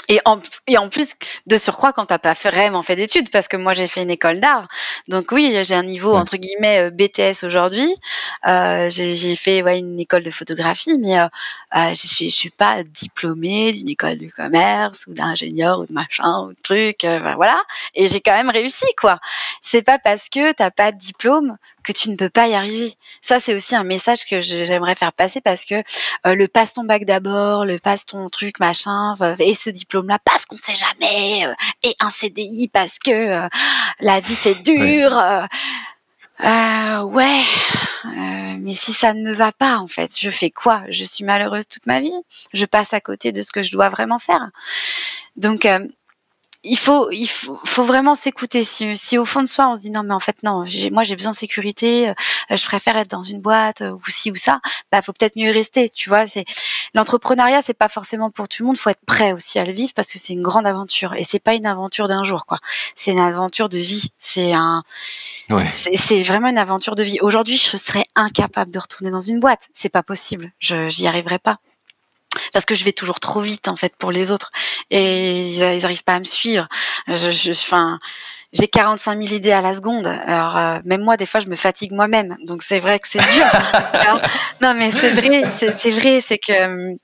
Et 0.09 0.19
en, 0.25 0.39
et 0.67 0.77
en 0.77 0.89
plus, 0.89 1.13
de 1.47 1.57
surcroît, 1.57 1.93
quand 1.93 2.05
t'as 2.05 2.17
pas 2.17 2.33
vraiment 2.33 2.83
fait 2.83 2.95
d'études, 2.95 3.29
parce 3.29 3.47
que 3.47 3.57
moi 3.57 3.73
j'ai 3.73 3.87
fait 3.87 4.03
une 4.03 4.11
école 4.11 4.39
d'art, 4.39 4.67
donc 5.07 5.31
oui, 5.31 5.55
j'ai 5.63 5.75
un 5.75 5.83
niveau 5.83 6.13
ouais. 6.13 6.19
entre 6.19 6.37
guillemets 6.37 6.91
BTS 6.91 7.45
aujourd'hui. 7.45 7.93
Euh, 8.45 8.89
j'ai 8.89 9.35
fait 9.35 9.61
ouais, 9.63 9.79
une 9.79 9.99
école 9.99 10.23
de 10.23 10.31
photographie, 10.31 10.97
mais 10.99 11.19
euh, 11.19 11.27
euh, 11.75 11.93
je, 11.93 12.29
suis 12.29 12.49
pas 12.49 12.83
diplômée 12.83 13.73
d'une 13.73 13.89
école 13.89 14.17
de 14.17 14.27
commerce 14.29 15.05
ou 15.07 15.13
d'ingénieur 15.13 15.79
ou 15.79 15.85
de 15.85 15.93
machin 15.93 16.45
ou 16.45 16.49
de 16.49 16.61
truc, 16.61 16.99
ben 17.01 17.35
voilà. 17.35 17.61
Et 17.95 18.07
j'ai 18.07 18.21
quand 18.21 18.35
même 18.35 18.49
réussi 18.49 18.85
quoi. 18.99 19.19
C'est 19.61 19.81
pas 19.81 19.99
parce 19.99 20.29
que 20.29 20.51
t'as 20.53 20.71
pas 20.71 20.91
de 20.91 20.97
diplôme 20.97 21.57
que 21.87 21.93
tu 21.93 22.09
ne 22.09 22.17
peux 22.17 22.29
pas 22.29 22.47
y 22.47 22.53
arriver. 22.53 22.95
Ça, 23.21 23.39
c'est 23.39 23.55
aussi 23.55 23.73
un 23.73 23.85
message 23.85 24.25
que 24.25 24.41
j'aimerais 24.41 24.95
faire 24.95 25.13
passer 25.13 25.39
parce 25.39 25.63
que 25.63 25.75
euh, 26.25 26.35
le 26.35 26.47
passe 26.49 26.73
ton 26.73 26.83
bac 26.83 27.05
d'abord, 27.05 27.63
le 27.63 27.79
passe 27.79 28.05
ton 28.05 28.29
truc, 28.29 28.59
machin, 28.59 29.15
et 29.39 29.53
ce 29.53 29.69
diplôme-là 29.97 30.19
parce 30.23 30.45
qu'on 30.45 30.57
sait 30.57 30.75
jamais, 30.75 31.45
euh, 31.45 31.53
et 31.83 31.95
un 31.99 32.09
CDI 32.09 32.69
parce 32.71 32.99
que 32.99 33.11
euh, 33.11 33.47
la 33.99 34.19
vie 34.19 34.35
c'est 34.35 34.61
dur. 34.63 35.11
Ouais. 36.39 36.99
ouais, 37.03 37.43
mais 38.59 38.73
si 38.73 38.93
ça 38.93 39.13
ne 39.13 39.23
me 39.23 39.33
va 39.33 39.51
pas, 39.51 39.77
en 39.77 39.87
fait, 39.87 40.15
je 40.19 40.29
fais 40.29 40.51
quoi? 40.51 40.83
Je 40.89 41.03
suis 41.03 41.23
malheureuse 41.23 41.67
toute 41.67 41.87
ma 41.87 41.99
vie. 41.99 42.13
Je 42.53 42.65
passe 42.65 42.93
à 42.93 43.01
côté 43.01 43.31
de 43.31 43.41
ce 43.41 43.51
que 43.51 43.63
je 43.63 43.71
dois 43.71 43.89
vraiment 43.89 44.19
faire. 44.19 44.49
Donc, 45.35 45.67
il 46.67 46.77
faut, 46.77 47.09
il 47.11 47.27
faut, 47.27 47.59
faut 47.63 47.83
vraiment 47.83 48.15
s'écouter. 48.15 48.63
Si, 48.63 48.95
si, 48.97 49.17
au 49.17 49.25
fond 49.25 49.41
de 49.41 49.47
soi, 49.47 49.69
on 49.69 49.75
se 49.75 49.81
dit 49.81 49.89
non, 49.89 50.03
mais 50.03 50.13
en 50.13 50.19
fait 50.19 50.43
non, 50.43 50.63
moi 50.91 51.03
j'ai 51.03 51.15
besoin 51.15 51.31
de 51.31 51.35
sécurité, 51.35 52.09
euh, 52.09 52.13
je 52.55 52.65
préfère 52.65 52.97
être 52.97 53.09
dans 53.09 53.23
une 53.23 53.41
boîte 53.41 53.81
euh, 53.81 53.91
ou 53.91 54.01
ci 54.09 54.31
ou 54.31 54.35
ça, 54.35 54.59
bah 54.91 55.01
faut 55.01 55.13
peut-être 55.13 55.35
mieux 55.35 55.47
y 55.47 55.51
rester. 55.51 55.89
Tu 55.89 56.09
vois, 56.09 56.27
c'est 56.27 56.45
l'entrepreneuriat, 56.93 57.61
c'est 57.61 57.73
pas 57.73 57.87
forcément 57.87 58.29
pour 58.29 58.47
tout 58.47 58.63
le 58.63 58.67
monde. 58.67 58.77
Faut 58.77 58.89
être 58.89 59.05
prêt 59.05 59.33
aussi 59.33 59.59
à 59.59 59.65
le 59.65 59.71
vivre 59.71 59.93
parce 59.95 60.11
que 60.11 60.19
c'est 60.19 60.33
une 60.33 60.43
grande 60.43 60.67
aventure 60.67 61.13
et 61.15 61.23
c'est 61.23 61.39
pas 61.39 61.53
une 61.53 61.65
aventure 61.65 62.07
d'un 62.07 62.23
jour, 62.23 62.45
quoi. 62.45 62.59
C'est 62.95 63.11
une 63.11 63.19
aventure 63.19 63.69
de 63.69 63.77
vie. 63.77 64.11
C'est 64.19 64.53
un, 64.53 64.83
ouais. 65.49 65.69
c'est 65.71 66.23
vraiment 66.23 66.49
une 66.49 66.57
aventure 66.57 66.95
de 66.95 67.03
vie. 67.03 67.19
Aujourd'hui, 67.21 67.57
je 67.57 67.77
serais 67.77 68.05
incapable 68.15 68.71
de 68.71 68.79
retourner 68.79 69.11
dans 69.11 69.21
une 69.21 69.39
boîte. 69.39 69.69
C'est 69.73 69.89
pas 69.89 70.03
possible. 70.03 70.51
Je, 70.59 70.89
j'y 70.89 71.07
arriverai 71.07 71.39
pas 71.39 71.57
parce 72.57 72.65
que 72.65 72.73
je 72.73 72.83
vais 72.85 72.91
toujours 72.91 73.19
trop 73.19 73.39
vite 73.39 73.67
en 73.67 73.75
fait 73.75 73.95
pour 73.95 74.11
les 74.11 74.31
autres 74.31 74.51
et 74.89 75.51
ils 75.51 75.79
n'arrivent 75.79 76.03
pas 76.03 76.15
à 76.15 76.19
me 76.19 76.23
suivre. 76.23 76.67
Je, 77.05 77.29
je, 77.29 77.51
enfin, 77.51 77.99
j'ai 78.51 78.67
45 78.67 79.21
000 79.21 79.35
idées 79.35 79.51
à 79.51 79.61
la 79.61 79.75
seconde. 79.75 80.07
Alors 80.07 80.57
euh, 80.57 80.79
même 80.83 81.03
moi, 81.03 81.17
des 81.17 81.27
fois, 81.27 81.39
je 81.39 81.49
me 81.49 81.55
fatigue 81.55 81.91
moi-même. 81.91 82.35
Donc 82.47 82.63
c'est 82.63 82.79
vrai 82.79 82.97
que 82.97 83.07
c'est 83.07 83.19
dur. 83.19 83.45
Alors, 83.93 84.21
non, 84.59 84.73
mais 84.73 84.89
c'est 84.91 85.11
vrai, 85.11 85.43
c'est 85.59 85.91
vrai, 85.91 86.19
c'est 86.19 86.39
que 86.39 86.51
euh, 86.51 86.95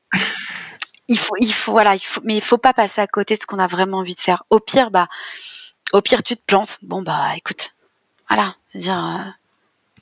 il 1.08 1.20
faut, 1.20 1.36
il 1.40 1.54
faut, 1.54 1.74
voilà, 1.74 1.94
il 1.94 2.04
faut, 2.04 2.22
mais 2.24 2.36
il 2.36 2.42
faut 2.42 2.58
pas 2.58 2.74
passer 2.74 3.02
à 3.02 3.06
côté 3.06 3.36
de 3.36 3.42
ce 3.42 3.46
qu'on 3.46 3.60
a 3.60 3.68
vraiment 3.68 4.00
envie 4.00 4.16
de 4.16 4.22
faire. 4.22 4.42
Au 4.50 4.60
pire, 4.60 4.90
bah, 4.90 5.08
au 5.92 6.02
pire, 6.02 6.24
tu 6.24 6.36
te 6.36 6.42
plantes. 6.48 6.80
Bon 6.82 7.04
bah, 7.04 7.28
écoute, 7.38 7.76
voilà, 8.28 8.56
dire, 8.74 8.98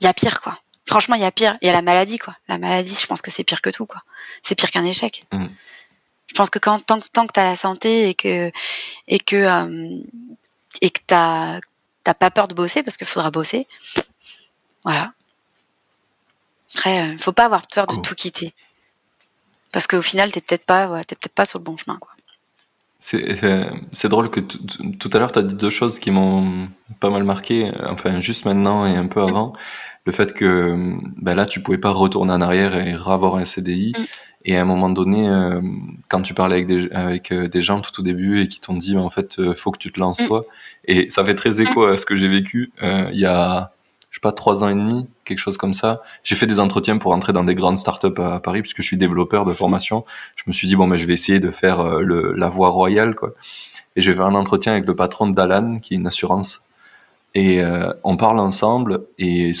il 0.00 0.06
euh, 0.06 0.06
y 0.06 0.06
a 0.06 0.14
pire 0.14 0.40
quoi 0.40 0.61
franchement, 0.92 1.16
il 1.16 1.22
y 1.22 1.24
a 1.24 1.32
pire. 1.32 1.56
Il 1.62 1.66
y 1.66 1.70
a 1.70 1.72
la 1.72 1.82
maladie, 1.82 2.18
quoi. 2.18 2.36
La 2.48 2.58
maladie, 2.58 2.96
je 3.00 3.06
pense 3.06 3.22
que 3.22 3.30
c'est 3.30 3.44
pire 3.44 3.62
que 3.62 3.70
tout, 3.70 3.86
quoi. 3.86 4.02
C'est 4.42 4.54
pire 4.54 4.70
qu'un 4.70 4.84
échec. 4.84 5.26
Mm. 5.32 5.46
Je 6.26 6.34
pense 6.34 6.50
que 6.50 6.58
quand, 6.58 6.84
tant, 6.84 6.98
tant 7.12 7.26
que 7.26 7.32
tu 7.32 7.40
as 7.40 7.44
la 7.44 7.56
santé 7.56 8.08
et 8.08 8.14
que, 8.14 8.50
et 9.08 9.18
que, 9.18 9.36
euh, 9.36 9.98
et 10.80 10.90
que 10.90 11.00
t'as, 11.06 11.60
t'as 12.04 12.14
pas 12.14 12.30
peur 12.30 12.48
de 12.48 12.54
bosser, 12.54 12.82
parce 12.82 12.96
qu'il 12.96 13.06
faudra 13.06 13.30
bosser, 13.30 13.66
Voilà. 14.84 15.12
Après, 16.74 17.10
il 17.10 17.18
faut 17.18 17.32
pas 17.32 17.44
avoir 17.44 17.66
peur 17.66 17.86
de 17.86 17.96
tout 18.00 18.14
quitter. 18.14 18.54
Parce 19.72 19.86
qu'au 19.86 20.02
final, 20.02 20.32
t'es 20.32 20.40
peut-être 20.40 20.64
pas, 20.64 20.86
voilà, 20.86 21.04
peut-être 21.04 21.28
pas 21.28 21.44
sur 21.44 21.58
le 21.58 21.64
bon 21.64 21.76
chemin, 21.76 21.98
quoi. 21.98 22.12
C'est 23.00 24.08
drôle 24.08 24.30
que 24.30 24.38
tout 24.40 25.10
à 25.12 25.18
l'heure, 25.18 25.32
tu 25.32 25.38
as 25.40 25.42
dit 25.42 25.54
deux 25.54 25.70
choses 25.70 25.98
qui 25.98 26.12
m'ont 26.12 26.68
pas 27.00 27.10
mal 27.10 27.24
marqué, 27.24 27.72
enfin 27.86 28.20
juste 28.20 28.44
maintenant 28.44 28.86
et 28.86 28.94
un 28.94 29.08
peu 29.08 29.20
avant. 29.20 29.52
Le 30.04 30.12
fait 30.12 30.32
que 30.34 30.96
ben 31.16 31.34
là, 31.34 31.46
tu 31.46 31.60
pouvais 31.60 31.78
pas 31.78 31.90
retourner 31.90 32.32
en 32.32 32.40
arrière 32.40 32.74
et 32.76 32.92
avoir 33.06 33.36
un 33.36 33.44
CDI. 33.44 33.92
Mm. 33.96 34.02
Et 34.44 34.56
à 34.56 34.62
un 34.62 34.64
moment 34.64 34.90
donné, 34.90 35.28
euh, 35.28 35.60
quand 36.08 36.22
tu 36.22 36.34
parlais 36.34 36.56
avec 36.56 36.66
des, 36.66 36.90
avec 36.90 37.30
euh, 37.30 37.48
des 37.48 37.62
gens 37.62 37.80
tout 37.80 38.00
au 38.00 38.02
début 38.02 38.40
et 38.40 38.48
qui 38.48 38.60
t'ont 38.60 38.74
dit, 38.74 38.96
en 38.96 39.10
fait, 39.10 39.38
euh, 39.38 39.54
faut 39.54 39.70
que 39.70 39.78
tu 39.78 39.92
te 39.92 40.00
lances 40.00 40.20
mm. 40.20 40.26
toi. 40.26 40.44
Et 40.86 41.08
ça 41.08 41.24
fait 41.24 41.36
très 41.36 41.60
écho 41.60 41.84
à 41.84 41.96
ce 41.96 42.06
que 42.06 42.16
j'ai 42.16 42.28
vécu 42.28 42.72
il 42.82 43.18
y 43.18 43.26
a 43.26 43.72
je 44.10 44.18
sais 44.18 44.20
pas, 44.20 44.32
trois 44.32 44.62
ans 44.62 44.68
et 44.68 44.74
demi, 44.74 45.08
quelque 45.24 45.38
chose 45.38 45.56
comme 45.56 45.72
ça. 45.72 46.02
J'ai 46.22 46.34
fait 46.34 46.44
des 46.44 46.60
entretiens 46.60 46.98
pour 46.98 47.12
entrer 47.12 47.32
dans 47.32 47.44
des 47.44 47.54
grandes 47.54 47.78
startups 47.78 48.20
à, 48.20 48.40
Paris, 48.40 48.60
puisque 48.60 48.82
je 48.82 48.86
suis 48.86 48.98
développeur 48.98 49.46
de 49.46 49.54
formation. 49.54 50.04
Je 50.36 50.42
me 50.48 50.52
suis 50.52 50.68
dit, 50.68 50.76
bon, 50.76 50.86
mais 50.86 50.98
je 50.98 51.06
vais 51.06 51.14
essayer 51.14 51.40
de 51.40 51.50
faire 51.50 51.98
le, 51.98 52.34
la 52.34 52.50
voie 52.50 52.68
royale, 52.68 53.14
quoi. 53.14 53.32
Et 53.96 54.02
j'ai 54.02 54.12
fait 54.12 54.20
un 54.20 54.34
entretien 54.34 54.72
avec 54.72 54.84
le 54.84 54.94
patron 54.94 55.30
d'Alan, 55.30 55.78
qui 55.78 55.94
est 55.94 55.96
une 55.96 56.06
assurance. 56.06 56.66
Et 57.34 57.62
euh, 57.62 57.92
on 58.04 58.16
parle 58.16 58.40
ensemble, 58.40 59.06
et 59.18 59.52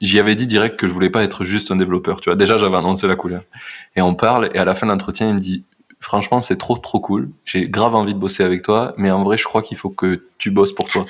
j'y 0.00 0.18
avais 0.18 0.34
dit 0.34 0.46
direct 0.46 0.78
que 0.78 0.86
je 0.86 0.92
voulais 0.92 1.08
pas 1.08 1.22
être 1.22 1.44
juste 1.44 1.70
un 1.70 1.76
développeur, 1.76 2.20
tu 2.20 2.28
vois. 2.28 2.36
Déjà, 2.36 2.58
j'avais 2.58 2.76
annoncé 2.76 3.06
la 3.06 3.16
couleur. 3.16 3.44
Et 3.96 4.02
on 4.02 4.14
parle, 4.14 4.50
et 4.52 4.58
à 4.58 4.64
la 4.64 4.74
fin 4.74 4.86
de 4.86 4.92
l'entretien, 4.92 5.28
il 5.28 5.34
me 5.34 5.40
dit, 5.40 5.64
franchement, 6.00 6.40
c'est 6.42 6.56
trop, 6.56 6.76
trop 6.76 7.00
cool. 7.00 7.30
J'ai 7.46 7.68
grave 7.68 7.94
envie 7.94 8.12
de 8.12 8.18
bosser 8.18 8.44
avec 8.44 8.62
toi, 8.62 8.92
mais 8.98 9.10
en 9.10 9.24
vrai, 9.24 9.38
je 9.38 9.44
crois 9.44 9.62
qu'il 9.62 9.78
faut 9.78 9.90
que 9.90 10.26
tu 10.36 10.50
bosses 10.50 10.74
pour 10.74 10.88
toi. 10.88 11.06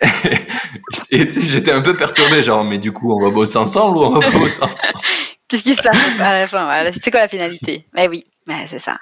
et 1.10 1.28
j'étais 1.30 1.72
un 1.72 1.82
peu 1.82 1.94
perturbé, 1.94 2.42
genre, 2.42 2.64
mais 2.64 2.78
du 2.78 2.92
coup, 2.92 3.12
on 3.12 3.22
va 3.22 3.30
bosser 3.30 3.58
ensemble 3.58 3.98
ou 3.98 4.04
on 4.04 4.18
va 4.18 4.30
bosser 4.30 4.62
ensemble? 4.62 5.04
Qu'est-ce 5.48 5.62
qui 5.62 5.74
se 5.74 5.82
passe 5.82 6.20
à 6.20 6.32
la 6.32 6.46
fin? 6.46 6.90
C'est 7.02 7.10
quoi 7.10 7.20
la 7.20 7.28
finalité? 7.28 7.86
Mais 7.94 8.08
oui, 8.08 8.24
c'est 8.66 8.78
ça. 8.78 8.98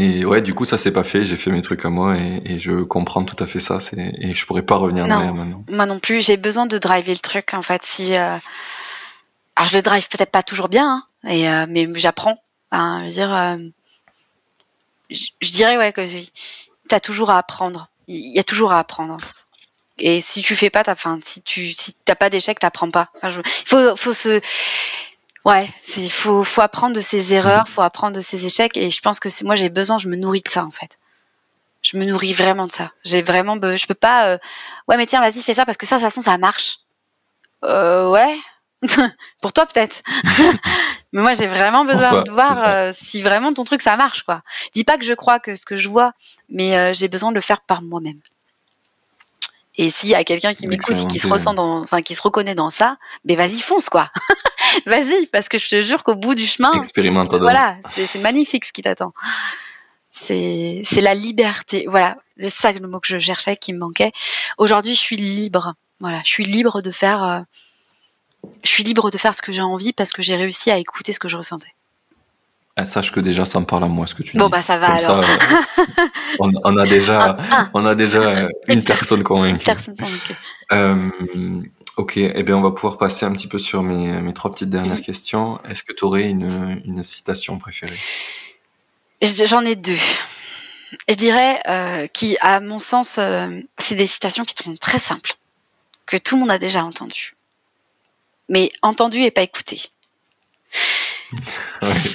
Et 0.00 0.24
ouais, 0.24 0.40
du 0.40 0.54
coup, 0.54 0.64
ça 0.64 0.78
s'est 0.78 0.92
pas 0.92 1.04
fait. 1.04 1.24
J'ai 1.24 1.36
fait 1.36 1.50
mes 1.50 1.60
trucs 1.60 1.84
à 1.84 1.90
moi 1.90 2.16
et, 2.16 2.58
je 2.58 2.82
comprends 2.82 3.22
tout 3.22 3.36
à 3.42 3.46
fait 3.46 3.60
ça. 3.60 3.76
Et 3.96 4.32
je 4.32 4.46
pourrais 4.46 4.62
pas 4.62 4.76
revenir 4.76 5.04
en 5.04 5.10
arrière 5.10 5.34
maintenant. 5.34 5.62
Moi 5.68 5.84
non 5.84 5.98
plus. 5.98 6.22
J'ai 6.22 6.38
besoin 6.38 6.64
de 6.64 6.78
driver 6.78 7.12
le 7.12 7.18
truc 7.18 7.52
en 7.52 7.60
fait. 7.60 7.82
Si 7.84 8.14
euh, 8.14 8.38
alors 9.56 9.68
je 9.68 9.76
le 9.76 9.82
drive 9.82 10.08
peut-être 10.08 10.30
pas 10.30 10.42
toujours 10.42 10.70
bien, 10.70 11.04
hein, 11.24 11.30
et 11.30 11.50
euh, 11.50 11.66
mais 11.68 11.86
j'apprends. 11.96 12.38
je 12.72 13.04
veux 13.04 13.10
dire, 13.10 13.34
euh, 13.34 13.58
je, 15.10 15.50
dirais 15.52 15.76
ouais 15.76 15.92
que 15.92 16.06
tu 16.06 16.94
as 16.94 17.00
toujours 17.00 17.28
à 17.28 17.36
apprendre 17.36 17.90
il 18.08 18.34
y 18.34 18.38
a 18.38 18.44
toujours 18.44 18.72
à 18.72 18.78
apprendre. 18.78 19.18
Et 19.98 20.22
si 20.22 20.40
tu 20.40 20.56
fais 20.56 20.70
pas, 20.70 20.82
ta, 20.82 20.94
fin, 20.94 21.18
si 21.22 21.42
tu 21.42 21.68
si 21.68 21.94
t'as 22.06 22.14
pas 22.14 22.30
d'échec, 22.30 22.58
t'apprends 22.58 22.90
pas. 22.90 23.10
il 23.22 23.42
faut, 23.66 23.96
faut 23.96 24.14
se, 24.14 24.40
ouais, 25.44 25.68
il 25.96 26.10
faut, 26.10 26.42
faut 26.44 26.60
apprendre 26.60 26.94
de 26.94 27.00
ses 27.00 27.34
erreurs, 27.34 27.68
faut 27.68 27.82
apprendre 27.82 28.16
de 28.16 28.20
ses 28.20 28.46
échecs. 28.46 28.76
Et 28.76 28.90
je 28.90 29.00
pense 29.00 29.20
que 29.20 29.28
c'est 29.28 29.44
moi, 29.44 29.56
j'ai 29.56 29.68
besoin, 29.68 29.98
je 29.98 30.08
me 30.08 30.16
nourris 30.16 30.42
de 30.42 30.50
ça 30.50 30.64
en 30.64 30.70
fait. 30.70 30.98
Je 31.82 31.96
me 31.96 32.04
nourris 32.04 32.34
vraiment 32.34 32.66
de 32.66 32.72
ça. 32.72 32.92
J'ai 33.04 33.22
vraiment, 33.22 33.54
je 33.54 33.86
peux 33.86 33.94
pas, 33.94 34.34
euh, 34.34 34.38
ouais, 34.88 34.96
mais 34.96 35.06
tiens, 35.06 35.20
vas-y, 35.20 35.42
fais 35.42 35.54
ça 35.54 35.64
parce 35.64 35.78
que 35.78 35.86
ça, 35.86 35.96
de 35.96 36.00
toute 36.02 36.10
façon, 36.10 36.20
ça 36.20 36.36
marche. 36.36 36.78
Euh, 37.64 38.10
ouais. 38.10 38.38
Pour 39.42 39.52
toi 39.52 39.66
peut-être. 39.66 40.02
mais 41.12 41.20
moi 41.20 41.34
j'ai 41.34 41.46
vraiment 41.46 41.84
besoin 41.84 42.22
de 42.22 42.30
voir 42.30 42.62
euh, 42.64 42.92
si 42.94 43.22
vraiment 43.22 43.52
ton 43.52 43.64
truc 43.64 43.82
ça 43.82 43.96
marche 43.96 44.22
quoi. 44.22 44.42
Je 44.66 44.70
dis 44.72 44.84
pas 44.84 44.96
que 44.96 45.04
je 45.04 45.12
crois 45.12 45.38
que 45.40 45.54
ce 45.54 45.66
que 45.66 45.76
je 45.76 45.88
vois, 45.88 46.12
mais 46.48 46.76
euh, 46.76 46.92
j'ai 46.94 47.08
besoin 47.08 47.30
de 47.30 47.34
le 47.34 47.40
faire 47.40 47.60
par 47.60 47.82
moi-même. 47.82 48.20
Et 49.76 49.90
s'il 49.90 50.08
y 50.08 50.14
a 50.14 50.24
quelqu'un 50.24 50.52
qui 50.52 50.66
m'écoute 50.66 50.98
et 50.98 51.06
qui 51.06 51.18
se 51.18 51.28
ressent 51.28 51.54
dans, 51.54 51.80
enfin 51.80 52.02
qui 52.02 52.14
se 52.14 52.22
reconnaît 52.22 52.56
dans 52.56 52.70
ça, 52.70 52.96
ben 53.24 53.36
vas-y 53.36 53.60
fonce 53.60 53.88
quoi. 53.88 54.10
vas-y 54.86 55.26
parce 55.26 55.48
que 55.48 55.58
je 55.58 55.68
te 55.68 55.82
jure 55.82 56.02
qu'au 56.02 56.16
bout 56.16 56.34
du 56.34 56.44
chemin, 56.44 56.72
expérimente. 56.72 57.34
Voilà, 57.36 57.76
c'est 57.94 58.20
magnifique 58.20 58.64
ce 58.64 58.72
qui 58.72 58.82
t'attend. 58.82 59.12
C'est 60.10 60.82
c'est 60.84 61.00
la 61.00 61.14
liberté. 61.14 61.86
Voilà, 61.88 62.16
c'est 62.36 62.50
ça 62.50 62.72
le 62.72 62.86
mot 62.86 62.98
que 62.98 63.06
je 63.06 63.18
cherchais 63.18 63.56
qui 63.56 63.72
me 63.72 63.78
manquait. 63.78 64.12
Aujourd'hui, 64.58 64.94
je 64.94 65.00
suis 65.00 65.16
libre. 65.16 65.74
Voilà, 66.00 66.20
je 66.24 66.30
suis 66.30 66.44
libre 66.44 66.82
de 66.82 66.90
faire. 66.90 67.22
Euh, 67.22 67.40
je 68.64 68.70
suis 68.70 68.82
libre 68.82 69.10
de 69.10 69.18
faire 69.18 69.34
ce 69.34 69.42
que 69.42 69.52
j'ai 69.52 69.62
envie 69.62 69.92
parce 69.92 70.10
que 70.12 70.22
j'ai 70.22 70.34
réussi 70.34 70.70
à 70.70 70.78
écouter 70.78 71.12
ce 71.12 71.20
que 71.20 71.28
je 71.28 71.36
ressentais. 71.36 71.74
Ah, 72.80 72.84
sache 72.84 73.12
que 73.12 73.20
déjà, 73.20 73.44
ça 73.44 73.60
me 73.60 73.66
parle 73.66 73.84
à 73.84 73.88
moi 73.88 74.06
ce 74.06 74.14
que 74.14 74.22
tu 74.22 74.32
dis. 74.32 74.38
Bon, 74.38 74.48
bah 74.48 74.62
ça 74.62 74.78
va 74.78 74.94
alors. 74.94 75.20
Euh, 75.20 75.82
on, 76.38 76.76
a 76.76 76.86
déjà, 76.86 77.36
on 77.74 77.84
a 77.86 77.94
déjà 77.94 78.18
euh, 78.20 78.48
une 78.68 78.84
personne 78.84 79.22
convaincue. 79.22 79.54
Une 79.54 79.58
personne 79.58 79.96
convaincue. 79.96 80.34
Euh, 80.72 81.10
ok, 81.96 82.16
eh 82.16 82.42
bien, 82.42 82.56
on 82.56 82.62
va 82.62 82.70
pouvoir 82.70 82.98
passer 82.98 83.26
un 83.26 83.32
petit 83.32 83.48
peu 83.48 83.58
sur 83.58 83.82
mes, 83.82 84.20
mes 84.20 84.32
trois 84.32 84.50
petites 84.52 84.70
dernières 84.70 84.96
mhm. 84.96 85.02
questions. 85.02 85.60
Est-ce 85.68 85.82
que 85.82 85.92
tu 85.92 86.04
aurais 86.04 86.28
une, 86.28 86.80
une, 86.84 87.02
citation 87.02 87.58
préférée? 87.58 87.98
J'en 89.22 89.64
ai 89.64 89.76
deux. 89.76 89.98
Je 91.08 91.14
dirais 91.14 92.08
qui, 92.12 92.36
à 92.40 92.60
mon 92.60 92.78
sens, 92.78 93.18
c'est 93.78 93.94
des 93.94 94.06
citations 94.06 94.44
qui 94.44 94.54
sont 94.62 94.74
très 94.76 94.98
simples, 94.98 95.34
que 96.06 96.16
tout 96.16 96.36
le 96.36 96.40
monde 96.40 96.50
a 96.50 96.58
déjà 96.58 96.84
entendues 96.84 97.34
mais 98.50 98.70
entendu 98.82 99.22
et 99.22 99.30
pas 99.30 99.42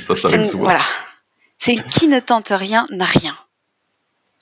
ça, 0.02 0.16
ça 0.16 0.28
arrive 0.28 0.46
souvent. 0.46 0.66
Voilà. 0.66 0.86
C'est 1.58 1.78
qui 1.90 2.08
ne 2.08 2.20
tente 2.20 2.50
rien 2.50 2.88
n'a 2.92 3.06
rien. 3.06 3.38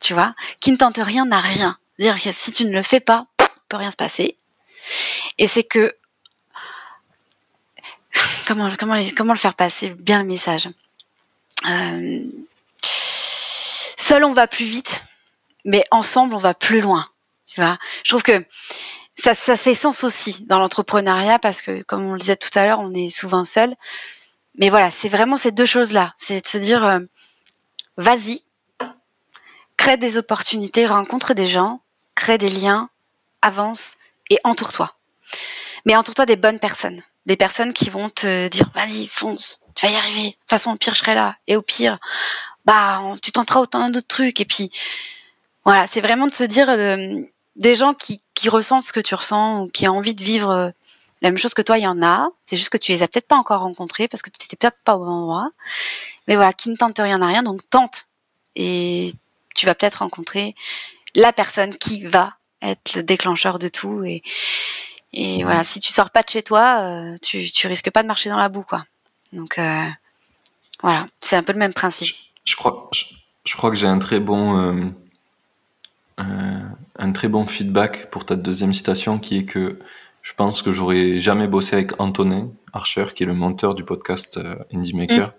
Tu 0.01 0.13
vois? 0.13 0.33
Qui 0.59 0.71
ne 0.71 0.77
tente 0.77 0.97
rien 0.97 1.25
n'a 1.25 1.39
rien. 1.39 1.77
Dire 1.99 2.21
que 2.21 2.31
si 2.31 2.51
tu 2.51 2.65
ne 2.65 2.71
le 2.71 2.81
fais 2.81 2.99
pas, 2.99 3.27
peut 3.69 3.77
rien 3.77 3.91
se 3.91 3.95
passer. 3.95 4.37
Et 5.37 5.47
c'est 5.47 5.63
que 5.63 5.95
comment 8.47 8.69
comment 8.77 8.99
comment 9.15 9.33
le 9.33 9.39
faire 9.39 9.55
passer 9.55 9.89
bien 9.89 10.19
le 10.19 10.25
message? 10.25 10.69
Euh, 11.67 12.23
seul 12.83 14.23
on 14.23 14.33
va 14.33 14.47
plus 14.47 14.65
vite, 14.65 15.03
mais 15.65 15.83
ensemble 15.91 16.33
on 16.33 16.39
va 16.39 16.53
plus 16.53 16.81
loin. 16.81 17.07
Tu 17.47 17.61
vois? 17.61 17.77
Je 18.03 18.09
trouve 18.09 18.23
que 18.23 18.43
ça, 19.15 19.35
ça 19.35 19.55
fait 19.55 19.75
sens 19.75 20.03
aussi 20.03 20.43
dans 20.45 20.59
l'entrepreneuriat 20.59 21.39
parce 21.39 21.61
que, 21.61 21.83
comme 21.83 22.05
on 22.05 22.13
le 22.13 22.19
disait 22.19 22.35
tout 22.35 22.49
à 22.55 22.65
l'heure, 22.65 22.79
on 22.79 22.93
est 22.93 23.09
souvent 23.09 23.45
seul. 23.45 23.75
Mais 24.57 24.69
voilà, 24.69 24.91
c'est 24.91 25.09
vraiment 25.09 25.37
ces 25.37 25.51
deux 25.51 25.65
choses-là. 25.65 26.13
C'est 26.17 26.41
de 26.41 26.47
se 26.47 26.57
dire, 26.57 26.83
euh, 26.85 26.99
vas-y, 27.97 28.43
crée 29.77 29.97
des 29.97 30.17
opportunités, 30.17 30.85
rencontre 30.85 31.33
des 31.33 31.47
gens, 31.47 31.81
crée 32.15 32.37
des 32.37 32.49
liens, 32.49 32.89
avance 33.41 33.97
et 34.29 34.39
entoure-toi. 34.43 34.95
Mais 35.85 35.95
entoure-toi 35.95 36.25
des 36.25 36.35
bonnes 36.35 36.59
personnes. 36.59 37.01
Des 37.25 37.37
personnes 37.37 37.73
qui 37.73 37.89
vont 37.89 38.09
te 38.09 38.47
dire, 38.49 38.69
vas-y, 38.73 39.07
fonce, 39.07 39.61
tu 39.75 39.85
vas 39.85 39.91
y 39.91 39.95
arriver. 39.95 40.23
De 40.23 40.31
toute 40.31 40.49
façon, 40.49 40.71
au 40.71 40.75
pire, 40.75 40.93
je 40.93 40.99
serai 40.99 41.15
là. 41.15 41.35
Et 41.47 41.55
au 41.55 41.61
pire, 41.61 41.97
bah, 42.65 43.01
tu 43.21 43.31
tenteras 43.31 43.61
autant 43.61 43.89
d'autres 43.89 44.07
trucs. 44.07 44.39
Et 44.41 44.45
puis, 44.45 44.71
voilà, 45.63 45.87
c'est 45.87 46.01
vraiment 46.01 46.27
de 46.27 46.33
se 46.33 46.43
dire, 46.43 46.69
euh, 46.69 47.21
des 47.55 47.75
gens 47.75 47.93
qui, 47.93 48.21
qui 48.33 48.49
ressentent 48.49 48.83
ce 48.83 48.93
que 48.93 48.99
tu 48.99 49.15
ressens 49.15 49.61
ou 49.61 49.69
qui 49.69 49.87
ont 49.87 49.97
envie 49.97 50.15
de 50.15 50.23
vivre 50.23 50.49
euh, 50.49 50.69
la 51.23 51.29
même 51.29 51.37
chose 51.37 51.53
que 51.53 51.61
toi, 51.61 51.77
il 51.77 51.83
y 51.83 51.87
en 51.87 52.03
a. 52.03 52.29
C'est 52.43 52.57
juste 52.57 52.69
que 52.69 52.77
tu 52.77 52.91
les 52.91 53.01
as 53.01 53.07
peut-être 53.07 53.27
pas 53.27 53.37
encore 53.37 53.61
rencontrés 53.61 54.09
parce 54.09 54.21
que 54.21 54.29
tu 54.29 54.43
n'étais 54.43 54.57
peut-être 54.57 54.77
pas 54.83 54.95
au 54.95 54.99
bon 54.99 55.09
endroit. 55.09 55.49
Mais 56.27 56.35
voilà, 56.35 56.51
qui 56.51 56.69
ne 56.69 56.75
tente 56.75 56.99
rien 56.99 57.21
à 57.21 57.27
rien, 57.27 57.43
donc 57.43 57.61
tente. 57.69 58.07
Et 58.55 59.13
tu 59.55 59.65
vas 59.65 59.73
peut-être 59.73 59.95
rencontrer 59.95 60.53
la 61.15 61.31
personne 61.31 61.75
qui 61.75 62.03
va 62.03 62.35
être 62.61 62.95
le 62.95 63.03
déclencheur 63.03 63.57
de 63.57 63.69
tout. 63.69 64.03
Et, 64.03 64.21
et 65.13 65.43
voilà, 65.43 65.63
si 65.63 65.79
tu 65.79 65.93
sors 65.93 66.11
pas 66.11 66.23
de 66.23 66.29
chez 66.29 66.43
toi, 66.43 66.81
euh, 66.81 67.17
tu, 67.21 67.49
tu 67.49 67.67
risques 67.67 67.89
pas 67.89 68.03
de 68.03 68.07
marcher 68.07 68.29
dans 68.29 68.37
la 68.37 68.49
boue, 68.49 68.63
quoi. 68.63 68.85
Donc 69.31 69.57
euh, 69.57 69.87
voilà, 70.81 71.07
c'est 71.21 71.37
un 71.37 71.43
peu 71.43 71.53
le 71.53 71.59
même 71.59 71.73
principe. 71.73 72.13
Je, 72.43 72.55
crois, 72.57 72.89
je, 73.45 73.55
crois 73.55 73.69
que 73.69 73.77
j'ai 73.77 73.87
un 73.87 73.99
très 73.99 74.19
bon 74.19 74.93
un 76.17 77.11
très 77.11 77.27
bon 77.27 77.47
feedback 77.47 78.09
pour 78.11 78.25
ta 78.25 78.35
deuxième 78.35 78.73
citation 78.73 79.19
qui 79.19 79.37
est 79.37 79.45
que 79.45 79.79
je 80.23 80.33
pense 80.33 80.61
que 80.61 80.71
j'aurais 80.71 81.17
jamais 81.19 81.47
bossé 81.47 81.75
avec 81.75 81.99
Antonin 81.99 82.49
Archer, 82.71 83.07
qui 83.13 83.23
est 83.23 83.25
le 83.25 83.35
monteur 83.35 83.75
du 83.75 83.83
podcast 83.83 84.37
euh, 84.37 84.55
Indie 84.73 84.95
Maker. 84.95 85.27
Mm. 85.27 85.33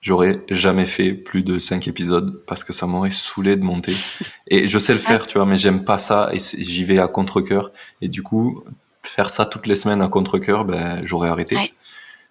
J'aurais 0.00 0.42
jamais 0.50 0.84
fait 0.84 1.14
plus 1.14 1.42
de 1.42 1.58
cinq 1.58 1.88
épisodes 1.88 2.42
parce 2.46 2.62
que 2.62 2.74
ça 2.74 2.86
m'aurait 2.86 3.12
saoulé 3.12 3.56
de 3.56 3.64
monter. 3.64 3.94
Et 4.48 4.68
je 4.68 4.78
sais 4.78 4.92
le 4.92 4.98
faire, 4.98 5.26
tu 5.26 5.38
vois, 5.38 5.46
mais 5.46 5.56
j'aime 5.56 5.84
pas 5.84 5.96
ça 5.96 6.28
et 6.32 6.38
j'y 6.38 6.84
vais 6.84 6.98
à 6.98 7.08
contre-cœur. 7.08 7.72
Et 8.02 8.08
du 8.08 8.22
coup, 8.22 8.64
faire 9.02 9.30
ça 9.30 9.46
toutes 9.46 9.66
les 9.66 9.76
semaines 9.76 10.02
à 10.02 10.08
contre-cœur, 10.08 10.66
ben, 10.66 11.00
j'aurais 11.04 11.30
arrêté. 11.30 11.56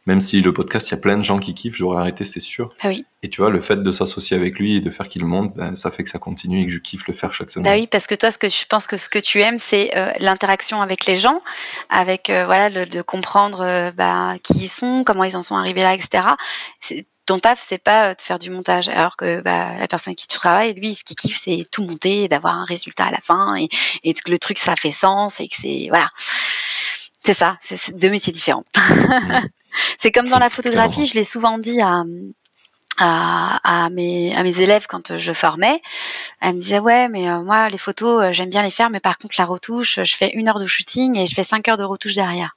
Même 0.06 0.20
si 0.20 0.42
le 0.42 0.52
podcast, 0.52 0.90
il 0.90 0.92
y 0.92 0.94
a 0.96 0.98
plein 0.98 1.18
de 1.18 1.24
gens 1.24 1.40
qui 1.40 1.54
kiffent, 1.54 1.78
j'aurais 1.78 2.02
arrêté, 2.02 2.26
c'est 2.26 2.42
sûr. 2.42 2.74
Ah 2.82 2.90
oui. 2.90 3.06
Et 3.22 3.30
tu 3.30 3.40
vois, 3.40 3.50
le 3.50 3.62
fait 3.62 3.82
de 3.82 3.92
s'associer 3.94 4.36
avec 4.36 4.60
lui 4.60 4.76
et 4.76 4.82
de 4.82 4.90
faire 4.90 5.08
qu'il 5.08 5.26
monte, 5.26 5.56
ben, 5.56 5.78
ça 5.78 5.92
fait 5.92 6.04
que 6.04 6.10
ça 6.10 6.20
continue 6.20 6.62
et 6.62 6.66
que 6.66 6.72
je 6.74 6.80
kiffe 6.80 7.08
le 7.08 7.14
faire 7.14 7.34
chaque 7.34 7.50
semaine. 7.50 7.72
Bah 7.72 7.80
oui, 7.80 7.88
parce 7.88 8.06
que 8.06 8.16
toi, 8.16 8.30
ce 8.30 8.38
que 8.38 8.50
je 8.50 8.66
pense 8.68 8.86
que 8.86 8.98
ce 8.98 9.08
que 9.08 9.20
tu 9.20 9.40
aimes, 9.42 9.58
c'est 9.58 9.96
euh, 9.96 10.12
l'interaction 10.20 10.82
avec 10.82 11.06
les 11.06 11.16
gens, 11.16 11.42
avec 11.90 12.30
euh, 12.30 12.46
voilà, 12.46 12.70
le, 12.70 12.86
de 12.86 13.02
comprendre 13.02 13.62
euh, 13.62 13.92
bah, 13.92 14.36
qui 14.44 14.66
ils 14.66 14.70
sont, 14.70 15.04
comment 15.06 15.24
ils 15.24 15.38
en 15.38 15.42
sont 15.42 15.56
arrivés 15.56 15.84
là, 15.84 15.94
etc. 15.94 16.24
Ton 17.26 17.40
taf, 17.40 17.64
c'est 17.66 17.78
pas 17.78 18.14
de 18.14 18.22
faire 18.22 18.40
du 18.40 18.50
montage, 18.50 18.90
alors 18.90 19.16
que 19.16 19.40
bah, 19.40 19.78
la 19.80 19.88
personne 19.88 20.12
avec 20.12 20.18
qui 20.18 20.28
tu 20.28 20.38
travailles, 20.38 20.74
lui, 20.74 20.94
ce 20.94 21.06
qu'il 21.06 21.16
kiffe, 21.16 21.40
c'est 21.42 21.66
tout 21.72 21.84
monter, 21.84 22.28
d'avoir 22.28 22.58
un 22.58 22.66
résultat 22.66 23.06
à 23.06 23.12
la 23.12 23.22
fin, 23.22 23.56
et, 23.56 23.70
et 24.04 24.14
que 24.14 24.30
le 24.30 24.38
truc, 24.38 24.58
ça 24.58 24.76
fait 24.76 24.92
sens, 24.92 25.40
et 25.40 25.48
que 25.48 25.56
c'est 25.58 25.88
voilà. 25.88 26.10
C'est 27.26 27.34
ça, 27.34 27.58
c'est 27.62 27.98
deux 27.98 28.10
métiers 28.10 28.34
différents. 28.34 28.66
c'est 29.98 30.12
comme 30.12 30.28
dans 30.28 30.40
la 30.40 30.50
photographie, 30.50 31.08
je 31.08 31.14
l'ai 31.14 31.24
souvent 31.24 31.58
dit 31.58 31.80
à, 31.82 32.04
à, 32.98 33.90
mes, 33.92 34.36
à 34.36 34.44
mes 34.44 34.60
élèves 34.60 34.88
quand 34.88 35.18
je 35.18 35.34
formais. 35.34 35.82
Elle 36.42 36.56
me 36.56 36.60
disait 36.60 36.80
ouais 36.80 37.08
mais 37.08 37.30
euh, 37.30 37.42
moi 37.42 37.70
les 37.70 37.78
photos 37.78 38.24
euh, 38.24 38.34
j'aime 38.34 38.50
bien 38.50 38.62
les 38.62 38.72
faire 38.72 38.90
mais 38.90 39.00
par 39.00 39.18
contre 39.18 39.36
la 39.38 39.46
retouche 39.46 40.00
je 40.04 40.16
fais 40.16 40.32
une 40.34 40.48
heure 40.48 40.60
de 40.60 40.68
shooting 40.68 41.18
et 41.18 41.26
je 41.26 41.34
fais 41.34 41.44
cinq 41.44 41.68
heures 41.68 41.78
de 41.78 41.84
retouche 41.84 42.16
derrière. 42.16 42.56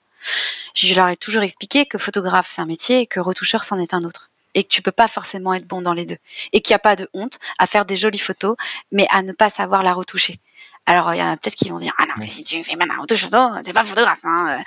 Je 0.74 0.94
leur 0.94 1.08
ai 1.08 1.16
toujours 1.16 1.42
expliqué 1.42 1.86
que 1.86 1.98
photographe 1.98 2.48
c'est 2.50 2.60
un 2.60 2.66
métier 2.66 3.00
et 3.02 3.06
que 3.06 3.20
retoucheur 3.20 3.64
c'en 3.64 3.78
est 3.78 3.94
un 3.94 4.02
autre 4.02 4.28
et 4.54 4.64
que 4.64 4.68
tu 4.68 4.82
peux 4.82 4.92
pas 4.92 5.08
forcément 5.08 5.54
être 5.54 5.66
bon 5.66 5.80
dans 5.80 5.94
les 5.94 6.06
deux 6.06 6.18
et 6.52 6.60
qu'il 6.60 6.72
n'y 6.72 6.76
a 6.76 6.80
pas 6.80 6.96
de 6.96 7.08
honte 7.14 7.38
à 7.58 7.66
faire 7.66 7.84
des 7.84 7.96
jolies 7.96 8.18
photos 8.18 8.56
mais 8.90 9.06
à 9.10 9.22
ne 9.22 9.32
pas 9.32 9.48
savoir 9.48 9.82
la 9.82 9.94
retoucher. 9.94 10.40
Alors 10.86 11.12
il 11.14 11.18
y 11.18 11.22
en 11.22 11.32
a 11.32 11.36
peut-être 11.36 11.56
qui 11.56 11.68
vont 11.68 11.78
dire 11.78 11.92
ah 11.98 12.06
non 12.06 12.14
mais 12.18 12.28
si 12.28 12.44
tu 12.44 12.62
fais 12.62 12.76
même 12.76 12.90
un 12.90 13.04
t'es 13.62 13.72
pas 13.72 13.84
photographe 13.84 14.24
hein. 14.24 14.62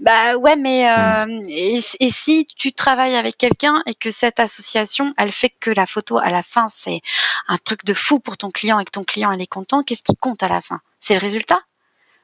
Bah 0.00 0.36
ouais 0.36 0.56
mais 0.56 0.90
euh, 0.90 1.26
mm. 1.26 1.44
et, 1.48 1.80
et, 2.00 2.10
si 2.10 2.46
tu 2.56 2.72
travailles 2.72 3.16
avec 3.16 3.36
quelqu'un 3.36 3.82
et 3.86 3.94
que 3.94 4.10
cette 4.10 4.40
association 4.40 5.12
elle 5.18 5.32
fait 5.32 5.50
que 5.50 5.70
la 5.70 5.84
photo 5.84 6.18
à 6.18 6.30
la 6.30 6.42
fin 6.42 6.68
c'est 6.68 7.02
un 7.48 7.58
truc 7.58 7.84
de 7.84 7.92
fou 7.92 8.18
pour 8.18 8.38
ton 8.38 8.50
client 8.50 8.80
et 8.80 8.84
que 8.84 8.90
ton 8.90 9.04
client 9.04 9.30
il 9.32 9.42
est 9.42 9.46
content 9.46 9.82
qu'est-ce 9.82 10.02
qui 10.02 10.16
compte 10.16 10.42
à 10.42 10.48
la 10.48 10.60
fin? 10.60 10.80
C'est 11.00 11.14
le 11.14 11.20
résultat? 11.20 11.60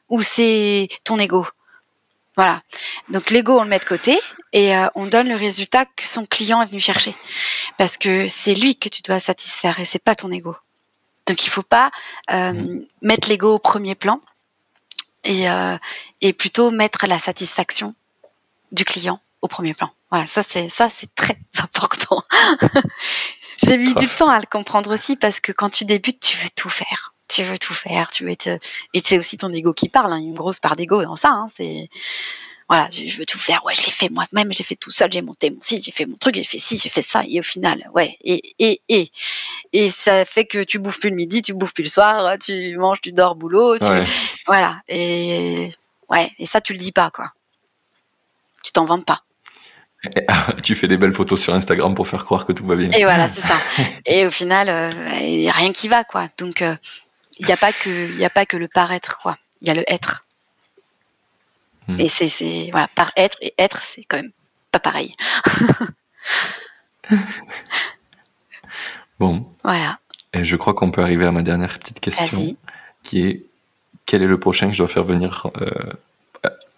Ou 0.09 0.23
c'est 0.23 0.89
ton 1.05 1.19
ego? 1.19 1.47
Voilà. 2.37 2.63
Donc 3.09 3.31
l'ego, 3.31 3.59
on 3.59 3.63
le 3.63 3.69
met 3.69 3.79
de 3.79 3.85
côté 3.85 4.19
et 4.53 4.77
euh, 4.77 4.89
on 4.95 5.07
donne 5.07 5.29
le 5.29 5.37
résultat 5.37 5.85
que 5.85 6.05
son 6.05 6.27
client 6.27 6.61
est 6.63 6.67
venu 6.67 6.81
chercher. 6.81 7.15
Parce 7.79 7.97
que 7.97 8.27
c'est 8.29 8.55
lui 8.55 8.77
que 8.77 8.89
tu 8.89 9.03
dois 9.03 9.21
satisfaire 9.21 9.79
et 9.79 9.85
c'est 9.85 10.03
pas 10.03 10.15
ton 10.15 10.31
ego. 10.31 10.57
Donc 11.27 11.45
il 11.45 11.51
faut 11.51 11.63
pas 11.63 11.91
euh, 12.31 12.53
mmh. 12.53 12.87
mettre 13.03 13.29
l'ego 13.29 13.55
au 13.55 13.59
premier 13.59 13.95
plan 13.95 14.21
et, 15.25 15.49
euh, 15.49 15.77
et 16.21 16.33
plutôt 16.33 16.71
mettre 16.71 17.07
la 17.07 17.19
satisfaction 17.19 17.95
du 18.73 18.85
client 18.85 19.21
au 19.41 19.49
premier 19.49 19.75
plan. 19.75 19.91
Voilà, 20.11 20.27
ça 20.27 20.43
c'est 20.47 20.69
ça 20.69 20.89
c'est 20.89 21.15
très 21.15 21.39
important. 21.63 22.23
J'ai 23.65 23.79
mis 23.79 23.95
du 23.95 24.09
temps 24.09 24.29
à 24.29 24.41
le 24.41 24.47
comprendre 24.47 24.93
aussi 24.93 25.17
parce 25.17 25.41
que 25.41 25.53
quand 25.53 25.71
tu 25.71 25.85
débutes, 25.85 26.21
tu 26.21 26.37
veux 26.39 26.51
tout 26.55 26.69
faire 26.69 27.15
tu 27.29 27.43
veux 27.43 27.59
tout 27.59 27.75
faire, 27.75 28.11
tu 28.11 28.25
veux 28.25 28.31
être... 28.31 28.61
Et 28.93 29.03
c'est 29.05 29.19
aussi 29.19 29.37
ton 29.37 29.53
ego 29.53 29.73
qui 29.73 29.89
parle, 29.89 30.13
hein, 30.13 30.19
une 30.19 30.35
grosse 30.35 30.61
part 30.61 30.77
d'ego 30.77 31.03
dans 31.03 31.17
ça. 31.17 31.31
Hein, 31.31 31.47
c'est 31.53 31.89
voilà, 32.69 32.89
je, 32.91 33.17
veux 33.19 33.27
tout 33.27 33.39
faire. 33.39 33.65
Ouais, 33.65 33.75
je 33.75 33.83
l'ai 33.83 33.91
fait 33.91 34.09
moi-même, 34.09 34.53
j'ai 34.53 34.65
fait 34.65 34.75
tout 34.75 34.91
seul, 34.91 35.13
j'ai 35.13 35.23
monté 35.23 35.51
mon 35.51 35.61
site, 35.61 35.85
j'ai 35.85 35.93
fait 35.93 36.07
mon 36.07 36.17
truc, 36.17 36.35
j'ai 36.35 36.45
fait 36.45 36.59
ci, 36.59 36.79
j'ai 36.79 36.89
fait 36.89 37.03
ça. 37.03 37.23
Et 37.29 37.39
au 37.41 37.43
final, 37.43 37.91
ouais, 37.95 38.17
et 38.23 38.55
et 38.59 38.81
et 38.89 39.11
et 39.73 39.91
ça 39.91 40.25
fait 40.25 40.47
que 40.47 40.65
tu 40.65 40.79
bouffes 40.79 40.99
plus 40.99 41.11
le 41.11 41.17
midi, 41.17 41.43
tu 41.43 41.53
bouffes 41.53 41.75
plus 41.75 41.85
le 41.85 41.91
soir, 41.91 42.39
tu 42.39 42.77
manges, 42.79 43.01
tu 43.03 43.13
dors, 43.13 43.37
boulot, 43.37 43.79
tu... 43.79 43.85
voilà. 44.47 44.81
Et 44.89 45.73
ouais, 46.09 46.31
et 46.39 46.47
ça 46.47 46.61
tu 46.61 46.73
le 46.73 46.79
dis 46.79 46.93
pas 46.93 47.11
quoi. 47.11 47.33
Tu 48.63 48.73
t'en 48.73 48.87
vantes 48.87 49.05
pas. 49.05 49.23
tu 50.63 50.75
fais 50.75 50.89
des 50.89 50.97
belles 50.97 51.13
photos 51.13 51.41
sur 51.41 51.55
Instagram 51.55 51.95
pour 51.95 52.09
faire 52.09 52.25
croire 52.25 52.47
que 52.47 52.53
tout 52.53 52.65
va 52.65 52.77
bien. 52.77 52.91
Et 52.91 53.05
voilà, 53.05 53.29
c'est 53.29 53.43
ça. 53.43 53.59
et 54.07 54.27
au 54.27 54.31
final, 54.31 54.95
il 55.21 55.39
n'y 55.39 55.49
a 55.49 55.53
rien 55.53 55.73
qui 55.73 55.89
va 55.89 56.05
quoi. 56.05 56.29
Donc 56.39 56.63
euh, 56.63 56.75
il 57.39 57.47
n'y 57.47 57.53
a 57.53 57.57
pas 57.57 57.73
que 57.73 58.11
il 58.11 58.25
a 58.25 58.31
pas 58.31 58.47
que 58.47 58.57
le 58.57 58.69
paraître 58.69 59.19
quoi. 59.21 59.37
Il 59.61 59.69
y 59.69 59.71
a 59.71 59.75
le 59.75 59.85
être. 59.87 60.25
Hmm. 61.89 62.01
Et 62.01 62.09
c'est 62.09 62.29
c'est 62.29 62.69
voilà 62.71 62.89
par 62.95 63.13
être 63.17 63.37
et 63.41 63.55
être 63.59 63.83
c'est 63.83 64.05
quand 64.05 64.17
même 64.17 64.33
pas 64.71 64.81
pareil. 64.81 65.15
bon. 69.19 69.47
Voilà. 69.63 69.99
Et 70.33 70.45
je 70.45 70.57
crois 70.57 70.75
qu'on 70.75 70.91
peut 70.91 71.03
arriver 71.03 71.27
à 71.27 71.33
ma 71.33 71.43
dernière 71.43 71.79
petite 71.79 72.01
question, 72.01 72.57
qui 73.03 73.27
est 73.27 73.45
quel 74.07 74.23
est 74.23 74.27
le 74.27 74.39
prochain 74.39 74.67
que 74.67 74.73
je 74.73 74.79
dois 74.79 74.89
faire 74.89 75.05
venir 75.05 75.51
euh, 75.61 75.71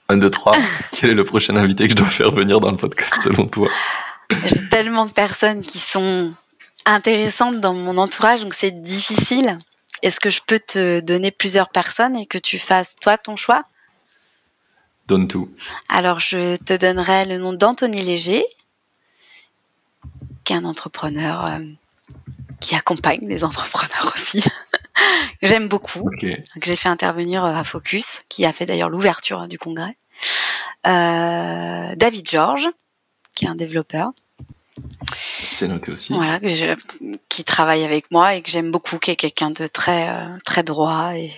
Un, 0.09 0.19
deux, 0.19 0.31
trois. 0.31 0.57
quel 0.93 1.11
est 1.11 1.15
le 1.15 1.24
prochain 1.24 1.57
invité 1.57 1.87
que 1.87 1.93
je 1.93 1.97
dois 1.97 2.09
faire 2.09 2.31
venir 2.31 2.61
dans 2.61 2.70
le 2.70 2.77
podcast 2.77 3.23
selon 3.23 3.47
toi? 3.47 3.69
J'ai 4.45 4.69
tellement 4.69 5.07
de 5.07 5.12
personnes 5.12 5.62
qui 5.62 5.78
sont 5.78 6.33
intéressantes 6.85 7.61
dans 7.61 7.74
mon 7.74 7.97
entourage, 7.97 8.43
donc 8.43 8.55
c'est 8.55 8.83
difficile. 8.83 9.59
Est-ce 10.03 10.20
que 10.20 10.31
je 10.31 10.41
peux 10.47 10.59
te 10.59 11.01
donner 11.01 11.31
plusieurs 11.31 11.70
personnes 11.70 12.16
et 12.16 12.27
que 12.27 12.39
tu 12.39 12.59
fasses 12.59 12.95
toi 12.97 13.16
ton 13.16 13.37
choix? 13.37 13.62
Donne 15.09 15.28
tout. 15.28 15.51
Alors 15.89 16.19
je 16.19 16.57
te 16.57 16.77
donnerai 16.77 17.27
le 17.27 17.39
nom 17.39 17.53
d'Anthony 17.53 18.03
Léger, 18.03 18.45
qui 20.45 20.53
est 20.53 20.57
un 20.57 20.65
entrepreneur 20.65 21.47
euh, 21.47 21.59
qui 22.61 22.74
accompagne 22.74 23.27
les 23.27 23.45
entrepreneurs 23.45 24.12
aussi. 24.15 24.45
J'aime 25.43 25.69
beaucoup. 25.69 26.09
Que 26.20 26.37
j'ai 26.62 26.77
fait 26.77 26.89
intervenir 26.89 27.45
euh, 27.45 27.55
à 27.55 27.65
Focus, 27.65 28.24
qui 28.28 28.45
a 28.45 28.53
fait 28.53 28.66
d'ailleurs 28.66 28.89
l'ouverture 28.89 29.41
hein, 29.41 29.49
du 29.49 29.59
congrès. 29.59 29.97
Euh, 30.87 31.95
David 31.97 32.28
George, 32.28 32.69
qui 33.35 33.45
est 33.45 33.49
un 33.49 33.55
développeur. 33.55 34.11
C'est 35.12 35.69
noté 35.69 35.93
aussi. 35.93 36.12
Voilà, 36.12 36.39
qui 37.28 37.45
travaille 37.45 37.85
avec 37.85 38.11
moi 38.11 38.35
et 38.35 38.43
que 38.43 38.51
j'aime 38.51 38.70
beaucoup, 38.70 38.99
qui 38.99 39.11
est 39.11 39.16
quelqu'un 39.16 39.51
de 39.51 39.66
très 39.66 40.09
euh, 40.11 40.39
très 40.45 40.62
droit 40.62 41.15
et 41.15 41.33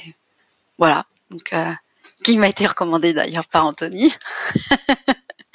voilà. 0.79 1.05
Donc, 1.31 1.53
qui 2.25 2.37
m'a 2.37 2.49
été 2.49 2.67
recommandé 2.67 3.13
d'ailleurs 3.13 3.47
par 3.47 3.67
Anthony. 3.67 4.15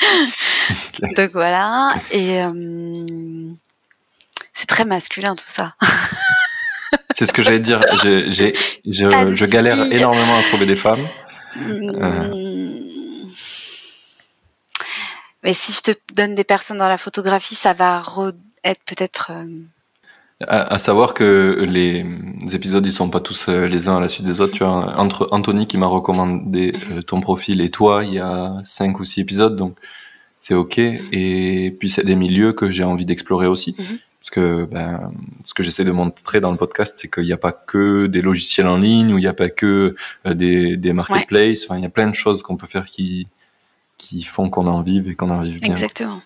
Donc 1.17 1.31
voilà. 1.31 1.95
Et 2.11 2.43
euh, 2.43 3.51
c'est 4.53 4.67
très 4.67 4.85
masculin 4.85 5.35
tout 5.35 5.43
ça. 5.45 5.75
c'est 7.11 7.25
ce 7.25 7.33
que 7.33 7.41
j'allais 7.41 7.59
dire. 7.59 7.83
je, 8.03 8.29
je, 8.85 9.45
galère 9.45 9.79
énormément 9.91 10.37
à 10.37 10.43
trouver 10.43 10.65
des 10.65 10.75
femmes. 10.75 11.07
Mmh. 11.55 12.53
Mais 15.43 15.53
si 15.53 15.73
je 15.73 15.81
te 15.81 15.91
donne 16.13 16.35
des 16.35 16.45
personnes 16.45 16.77
dans 16.77 16.87
la 16.87 16.97
photographie, 16.97 17.55
ça 17.55 17.73
va 17.73 18.01
être 18.63 18.81
peut-être. 18.85 19.31
Euh, 19.31 19.45
à, 20.47 20.77
savoir 20.77 21.13
que 21.13 21.65
les 21.67 22.05
épisodes, 22.53 22.85
ils 22.85 22.91
sont 22.91 23.09
pas 23.09 23.19
tous 23.19 23.49
euh, 23.49 23.67
les 23.67 23.87
uns 23.87 23.97
à 23.97 23.99
la 23.99 24.09
suite 24.09 24.25
des 24.25 24.41
autres. 24.41 24.53
Tu 24.53 24.63
as 24.63 24.69
entre 24.69 25.27
Anthony 25.31 25.67
qui 25.67 25.77
m'a 25.77 25.87
recommandé 25.87 26.73
euh, 26.91 27.01
ton 27.01 27.21
profil 27.21 27.61
et 27.61 27.69
toi, 27.69 28.03
il 28.03 28.13
y 28.13 28.19
a 28.19 28.61
cinq 28.63 28.99
ou 28.99 29.05
six 29.05 29.21
épisodes, 29.21 29.55
donc 29.55 29.77
c'est 30.37 30.53
ok. 30.53 30.77
Et 30.77 31.75
puis 31.79 31.89
c'est 31.89 32.05
des 32.05 32.15
milieux 32.15 32.53
que 32.53 32.71
j'ai 32.71 32.83
envie 32.83 33.05
d'explorer 33.05 33.47
aussi. 33.47 33.75
Mhm. 33.77 33.97
Parce 34.19 34.29
que 34.29 34.65
ben, 34.65 35.11
ce 35.43 35.53
que 35.53 35.63
j'essaie 35.63 35.83
de 35.83 35.91
montrer 35.91 36.39
dans 36.39 36.51
le 36.51 36.57
podcast, 36.57 36.97
c'est 36.97 37.09
qu'il 37.09 37.25
n'y 37.25 37.33
a 37.33 37.37
pas 37.37 37.51
que 37.51 38.07
des 38.07 38.21
logiciels 38.21 38.67
en 38.67 38.77
ligne 38.77 39.13
ou 39.13 39.17
il 39.17 39.21
n'y 39.21 39.27
a 39.27 39.33
pas 39.33 39.49
que 39.49 39.95
des, 40.25 40.77
des 40.77 40.93
marketplaces. 40.93 41.65
Enfin, 41.65 41.77
il 41.77 41.83
y 41.83 41.85
a 41.85 41.89
plein 41.89 42.07
de 42.07 42.13
choses 42.13 42.41
qu'on 42.41 42.55
peut 42.55 42.67
faire 42.67 42.85
qui, 42.85 43.27
qui 43.97 44.23
font 44.23 44.49
qu'on 44.49 44.67
en 44.67 44.81
vive 44.81 45.09
et 45.09 45.15
qu'on 45.15 45.29
en 45.29 45.41
vive 45.41 45.59
bien. 45.59 45.73
Exactement. 45.73 46.21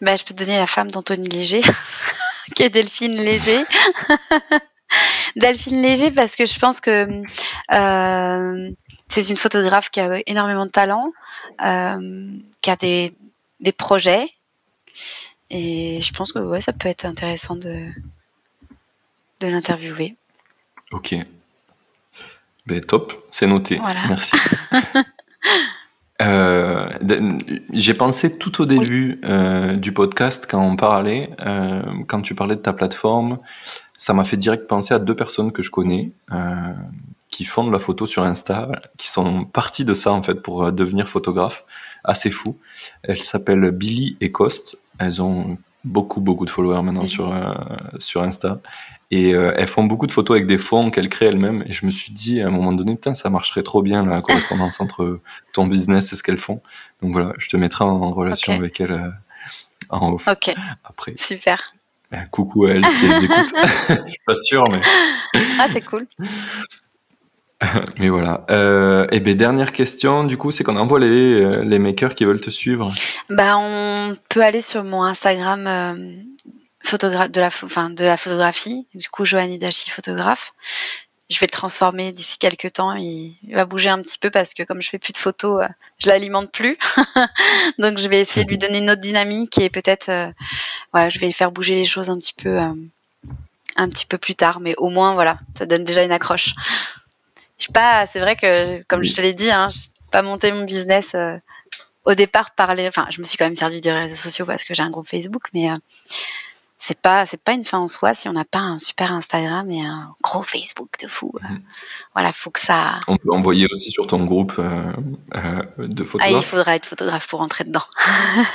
Ben, 0.00 0.16
je 0.16 0.24
peux 0.24 0.34
te 0.34 0.44
donner 0.44 0.56
la 0.56 0.66
femme 0.66 0.90
d'Anthony 0.90 1.28
Léger, 1.28 1.60
qui 2.54 2.62
est 2.62 2.70
Delphine 2.70 3.14
Léger. 3.14 3.64
Delphine 5.36 5.82
Léger 5.82 6.10
parce 6.10 6.36
que 6.36 6.46
je 6.46 6.58
pense 6.58 6.80
que 6.80 7.22
euh, 7.70 8.70
c'est 9.08 9.28
une 9.28 9.36
photographe 9.36 9.90
qui 9.90 10.00
a 10.00 10.20
énormément 10.26 10.66
de 10.66 10.70
talent, 10.70 11.12
euh, 11.62 12.30
qui 12.60 12.70
a 12.70 12.76
des, 12.76 13.14
des, 13.60 13.72
projets 13.72 14.28
et 15.50 16.00
je 16.02 16.12
pense 16.12 16.32
que 16.32 16.38
ouais, 16.38 16.60
ça 16.60 16.72
peut 16.72 16.88
être 16.88 17.04
intéressant 17.04 17.56
de, 17.56 17.88
de 19.40 19.46
l'interviewer. 19.46 20.16
Ok. 20.92 21.14
Ben, 22.66 22.80
top, 22.82 23.26
c'est 23.30 23.46
noté. 23.46 23.76
Voilà. 23.76 24.06
Merci. 24.08 24.36
Euh, 26.20 26.88
j'ai 27.72 27.94
pensé 27.94 28.38
tout 28.38 28.60
au 28.60 28.66
début 28.66 29.20
euh, 29.24 29.76
du 29.76 29.92
podcast 29.92 30.46
quand 30.50 30.60
on 30.60 30.74
parlait, 30.74 31.30
euh, 31.46 31.82
quand 32.08 32.22
tu 32.22 32.34
parlais 32.34 32.56
de 32.56 32.60
ta 32.60 32.72
plateforme, 32.72 33.38
ça 33.96 34.14
m'a 34.14 34.24
fait 34.24 34.36
direct 34.36 34.66
penser 34.66 34.94
à 34.94 34.98
deux 34.98 35.14
personnes 35.14 35.52
que 35.52 35.62
je 35.62 35.70
connais 35.70 36.12
qui 37.30 37.44
font 37.44 37.64
de 37.64 37.70
la 37.70 37.78
photo 37.78 38.06
sur 38.06 38.24
Insta, 38.24 38.70
qui 38.96 39.08
sont 39.08 39.44
partis 39.44 39.84
de 39.84 39.94
ça 39.94 40.12
en 40.12 40.22
fait 40.22 40.36
pour 40.36 40.72
devenir 40.72 41.08
photographe, 41.08 41.64
assez 42.02 42.30
fou. 42.30 42.56
Elles 43.02 43.22
s'appellent 43.22 43.70
Billy 43.70 44.16
et 44.20 44.32
Cost. 44.32 44.78
Elles 44.98 45.22
ont 45.22 45.58
beaucoup 45.88 46.20
beaucoup 46.20 46.44
de 46.44 46.50
followers 46.50 46.82
maintenant 46.82 47.06
sur 47.08 47.32
sur 47.98 48.22
Insta 48.22 48.60
et 49.10 49.32
euh, 49.34 49.54
elles 49.56 49.66
font 49.66 49.84
beaucoup 49.84 50.06
de 50.06 50.12
photos 50.12 50.36
avec 50.36 50.46
des 50.46 50.58
fonds 50.58 50.90
qu'elles 50.90 51.08
créent 51.08 51.26
elles-mêmes. 51.26 51.64
Et 51.66 51.72
je 51.72 51.86
me 51.86 51.90
suis 51.90 52.12
dit, 52.12 52.42
à 52.42 52.48
un 52.48 52.50
moment 52.50 52.72
donné, 52.72 52.94
putain, 52.94 53.14
ça 53.14 53.30
marcherait 53.30 53.62
trop 53.62 53.80
bien, 53.80 54.04
la 54.04 54.20
correspondance 54.20 54.80
entre 54.80 55.20
ton 55.54 55.66
business 55.66 56.12
et 56.12 56.16
ce 56.16 56.22
qu'elles 56.22 56.36
font. 56.36 56.60
Donc 57.02 57.12
voilà, 57.12 57.32
je 57.38 57.48
te 57.48 57.56
mettrai 57.56 57.84
en 57.84 58.12
relation 58.12 58.52
avec 58.52 58.80
elles 58.80 58.92
euh, 58.92 59.08
en 59.88 60.12
off. 60.12 60.28
Ok. 60.28 60.54
Après. 60.84 61.14
Super. 61.16 61.72
Ben, 62.10 62.26
coucou 62.30 62.66
à 62.66 62.72
elles 62.72 62.84
si 62.86 63.06
elles 63.06 63.24
écoutent. 63.24 63.54
je 63.88 64.10
suis 64.10 64.20
pas 64.26 64.34
sûr, 64.34 64.64
mais. 64.70 64.80
ah, 65.58 65.66
c'est 65.72 65.84
cool. 65.84 66.06
mais 67.98 68.08
voilà. 68.08 68.44
Euh, 68.50 69.06
et 69.10 69.20
ben 69.20 69.36
dernière 69.36 69.72
question, 69.72 70.24
du 70.24 70.36
coup, 70.36 70.52
c'est 70.52 70.64
qu'on 70.64 70.76
envoie 70.76 71.00
les, 71.00 71.06
euh, 71.06 71.64
les 71.64 71.78
makers 71.78 72.14
qui 72.14 72.24
veulent 72.24 72.40
te 72.40 72.50
suivre. 72.50 72.92
Bah, 73.30 73.56
on 73.58 74.16
peut 74.28 74.42
aller 74.42 74.60
sur 74.60 74.84
mon 74.84 75.02
Instagram 75.02 75.66
photographe 76.88 77.30
de 77.30 77.40
la, 78.04 78.16
photographie, 78.16 78.86
du 78.94 79.08
coup 79.08 79.24
Joanny 79.24 79.58
Dachi 79.58 79.90
photographe. 79.90 80.54
je 81.28 81.38
vais 81.38 81.46
le 81.46 81.50
transformer 81.50 82.12
d'ici 82.12 82.38
quelques 82.38 82.72
temps. 82.72 82.94
Il, 82.94 83.36
va 83.52 83.66
bouger 83.66 83.90
un 83.90 84.00
petit 84.02 84.18
peu 84.18 84.30
parce 84.30 84.54
que 84.54 84.62
comme 84.62 84.80
je 84.80 84.88
fais 84.88 84.98
plus 84.98 85.12
de 85.12 85.18
photos, 85.18 85.62
euh, 85.62 85.68
je 85.98 86.08
l'alimente 86.08 86.50
plus. 86.50 86.78
Donc 87.78 87.98
je 87.98 88.08
vais 88.08 88.20
essayer 88.20 88.44
de 88.44 88.50
lui 88.50 88.58
donner 88.58 88.78
une 88.78 88.90
autre 88.90 89.00
dynamique 89.00 89.58
et 89.58 89.70
peut-être, 89.70 90.08
euh, 90.08 90.30
voilà, 90.92 91.08
je 91.08 91.18
vais 91.18 91.30
faire 91.32 91.52
bouger 91.52 91.74
les 91.74 91.84
choses 91.84 92.08
un 92.08 92.18
petit 92.18 92.34
peu, 92.34 92.58
euh, 92.58 92.72
un 93.76 93.88
petit 93.88 94.06
peu 94.06 94.18
plus 94.18 94.34
tard. 94.34 94.60
Mais 94.60 94.74
au 94.78 94.88
moins, 94.88 95.14
voilà, 95.14 95.38
ça 95.56 95.66
donne 95.66 95.84
déjà 95.84 96.02
une 96.02 96.12
accroche. 96.12 96.54
Je 97.58 97.66
sais 97.66 97.72
pas, 97.72 98.06
c'est 98.06 98.20
vrai 98.20 98.36
que 98.36 98.82
comme 98.84 99.02
je 99.02 99.14
te 99.14 99.20
l'ai 99.20 99.34
dit, 99.34 99.50
hein, 99.50 99.68
je 99.70 99.78
pas 100.10 100.22
monté 100.22 100.50
mon 100.52 100.64
business 100.64 101.14
au 102.04 102.14
départ 102.14 102.54
par 102.54 102.74
les, 102.74 102.88
enfin, 102.88 103.06
je 103.10 103.20
me 103.20 103.26
suis 103.26 103.36
quand 103.36 103.44
même 103.44 103.56
servi 103.56 103.80
des 103.80 103.92
réseaux 103.92 104.16
sociaux 104.16 104.46
parce 104.46 104.64
que 104.64 104.72
j'ai 104.72 104.82
un 104.82 104.90
groupe 104.90 105.08
Facebook, 105.08 105.48
mais 105.52 105.68
c'est 106.78 106.98
pas 106.98 107.26
c'est 107.26 107.40
pas 107.40 107.52
une 107.52 107.64
fin 107.64 107.78
en 107.78 107.88
soi 107.88 108.14
si 108.14 108.28
on 108.28 108.32
n'a 108.32 108.44
pas 108.44 108.60
un 108.60 108.78
super 108.78 109.12
Instagram 109.12 109.68
et 109.70 109.84
un 109.84 110.14
gros 110.22 110.42
Facebook 110.42 110.88
de 111.02 111.08
fou. 111.08 111.32
Mhm. 111.42 111.62
Voilà, 112.14 112.32
faut 112.32 112.50
que 112.50 112.60
ça. 112.60 113.00
On 113.08 113.16
peut 113.16 113.32
envoyer 113.32 113.66
aussi 113.70 113.90
sur 113.90 114.06
ton 114.06 114.24
groupe 114.24 114.54
euh, 114.58 114.92
euh, 115.34 115.62
de 115.78 116.04
photographes. 116.04 116.34
Ah, 116.34 116.38
il 116.38 116.44
faudra 116.44 116.76
être 116.76 116.86
photographe 116.86 117.26
pour 117.26 117.40
entrer 117.40 117.64
dedans. 117.64 117.82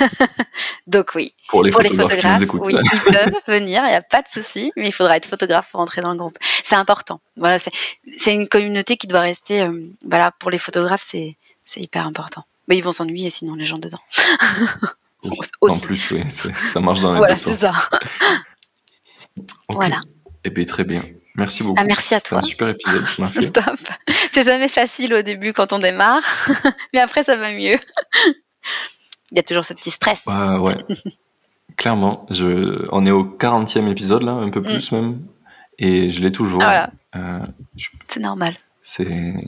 Donc 0.88 1.12
oui. 1.16 1.36
Pour 1.50 1.64
les 1.64 1.72
photographes, 1.72 2.18
qui 2.18 2.28
nous 2.28 2.44
écoutent. 2.44 2.62
Oui, 2.66 2.76
ils 2.76 3.00
peuvent 3.14 3.42
venir, 3.48 3.84
il 3.86 3.90
n'y 3.90 3.96
a 3.96 4.02
pas 4.02 4.22
de 4.22 4.30
souci, 4.30 4.72
mais 4.78 4.88
il 4.88 4.94
faudra 4.94 5.18
être 5.18 5.28
photographe 5.28 5.70
pour 5.72 5.82
entrer 5.82 6.02
dans 6.02 6.12
le 6.12 6.18
groupe. 6.18 6.38
C'est 6.64 6.76
important. 6.76 7.20
Voilà, 7.36 7.60
c'est 7.60 8.34
une 8.34 8.48
communauté 8.48 8.96
qui 8.96 9.08
doit 9.08 9.22
rester. 9.22 9.64
Euh, 9.64 9.90
voilà, 10.08 10.32
pour 10.32 10.50
les 10.50 10.58
photographes, 10.58 11.06
c'est 11.06 11.36
c'est 11.66 11.82
hyper 11.82 12.08
important. 12.08 12.46
Mais 12.68 12.78
ils 12.78 12.84
vont 12.84 12.94
s'ennuyer 12.94 13.30
sinon 13.30 13.56
les 13.56 13.66
gens 13.66 13.78
dedans. 13.78 14.00
En 15.62 15.80
plus, 15.80 16.12
oui, 16.12 16.24
ça 16.30 16.80
marche 16.80 17.02
dans 17.02 17.14
les 17.14 17.20
voilà, 17.20 17.34
deux 17.34 17.40
sens. 17.40 17.60
Ça. 17.60 17.74
Voilà. 19.70 20.02
Eh 20.44 20.52
bien, 20.52 20.66
très 20.66 20.84
bien. 20.84 21.04
Merci 21.36 21.64
beaucoup. 21.64 21.80
Ah, 21.80 21.84
merci 21.84 22.14
à 22.14 22.20
toi. 22.20 22.42
C'est 22.42 22.46
un 22.46 22.50
super 22.50 22.70
épisode 22.70 23.04
C'est 24.34 24.44
jamais 24.44 24.68
facile 24.68 25.14
au 25.14 25.22
début 25.22 25.54
quand 25.54 25.74
on 25.74 25.80
démarre, 25.80 26.22
mais 26.94 27.00
après 27.00 27.24
ça 27.24 27.36
va 27.38 27.52
mieux. 27.52 27.80
Il 29.32 29.38
y 29.38 29.40
a 29.40 29.44
toujours 29.44 29.66
ce 29.66 29.74
petit 29.74 29.90
stress. 29.90 30.22
Bah, 30.26 30.60
ouais. 30.60 30.78
Clairement, 31.76 32.28
je... 32.30 32.88
on 32.92 33.06
est 33.06 33.12
au 33.12 33.24
40e 33.24 33.90
épisode 33.90 34.22
là, 34.22 34.34
un 34.34 34.50
peu 34.50 34.60
mm. 34.60 34.64
plus 34.64 34.92
même, 34.92 35.22
et 35.80 36.12
je 36.12 36.22
l'ai 36.22 36.32
toujours. 36.32 36.62
Ah, 36.62 36.66
voilà. 36.66 36.92
Euh, 37.16 37.46
c'est 38.10 38.20
normal. 38.20 38.56
C'est 38.84 39.12
un 39.12 39.42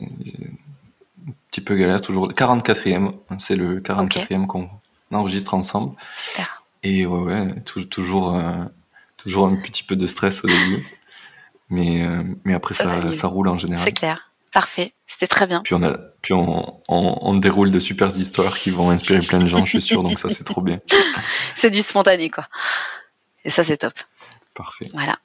petit 1.50 1.60
peu 1.60 1.76
galère 1.76 2.00
toujours. 2.00 2.32
44e, 2.32 3.12
c'est 3.38 3.54
le 3.54 3.80
44e 3.80 4.46
qu'on 4.46 4.68
on 5.10 5.16
enregistre 5.16 5.54
ensemble. 5.54 5.96
Super. 6.14 6.64
Et 6.82 7.06
ouais, 7.06 7.18
ouais 7.18 7.60
toujours, 7.62 8.36
euh, 8.36 8.64
toujours 9.16 9.46
un 9.46 9.56
petit 9.56 9.82
peu 9.82 9.96
de 9.96 10.06
stress 10.06 10.44
au 10.44 10.48
début. 10.48 10.86
Mais, 11.68 12.04
euh, 12.04 12.22
mais 12.44 12.54
après, 12.54 12.74
ça, 12.74 13.12
ça, 13.12 13.26
roule 13.26 13.48
en 13.48 13.58
général. 13.58 13.84
C'est 13.84 13.92
clair. 13.92 14.30
Parfait. 14.52 14.92
C'était 15.06 15.26
très 15.26 15.46
bien. 15.46 15.62
Puis, 15.62 15.74
on, 15.74 15.82
a, 15.82 15.98
puis 16.22 16.32
on, 16.32 16.80
on, 16.88 17.34
déroule 17.34 17.70
de 17.70 17.80
super 17.80 18.08
histoires 18.08 18.56
qui 18.56 18.70
vont 18.70 18.90
inspirer 18.90 19.18
plein 19.18 19.40
de 19.40 19.46
gens, 19.46 19.64
je 19.64 19.70
suis 19.70 19.82
sûr. 19.82 20.02
Donc 20.02 20.18
ça, 20.18 20.28
c'est 20.28 20.44
trop 20.44 20.62
bien. 20.62 20.78
c'est 21.54 21.70
du 21.70 21.82
spontané, 21.82 22.30
quoi. 22.30 22.46
Et 23.44 23.50
ça, 23.50 23.64
c'est 23.64 23.78
top. 23.78 23.94
Parfait. 24.54 24.88
Voilà. 24.94 25.16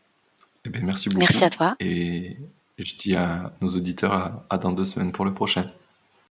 Eh 0.66 0.70
bien, 0.70 0.82
merci 0.84 1.10
beaucoup. 1.10 1.20
Merci 1.20 1.44
à 1.44 1.50
toi. 1.50 1.76
Et 1.80 2.38
je 2.78 2.96
dis 2.96 3.16
à 3.16 3.54
nos 3.62 3.70
auditeurs 3.70 4.44
à 4.50 4.58
dans 4.58 4.72
deux 4.72 4.86
semaines 4.86 5.12
pour 5.12 5.26
le 5.26 5.34
prochain. 5.34 5.66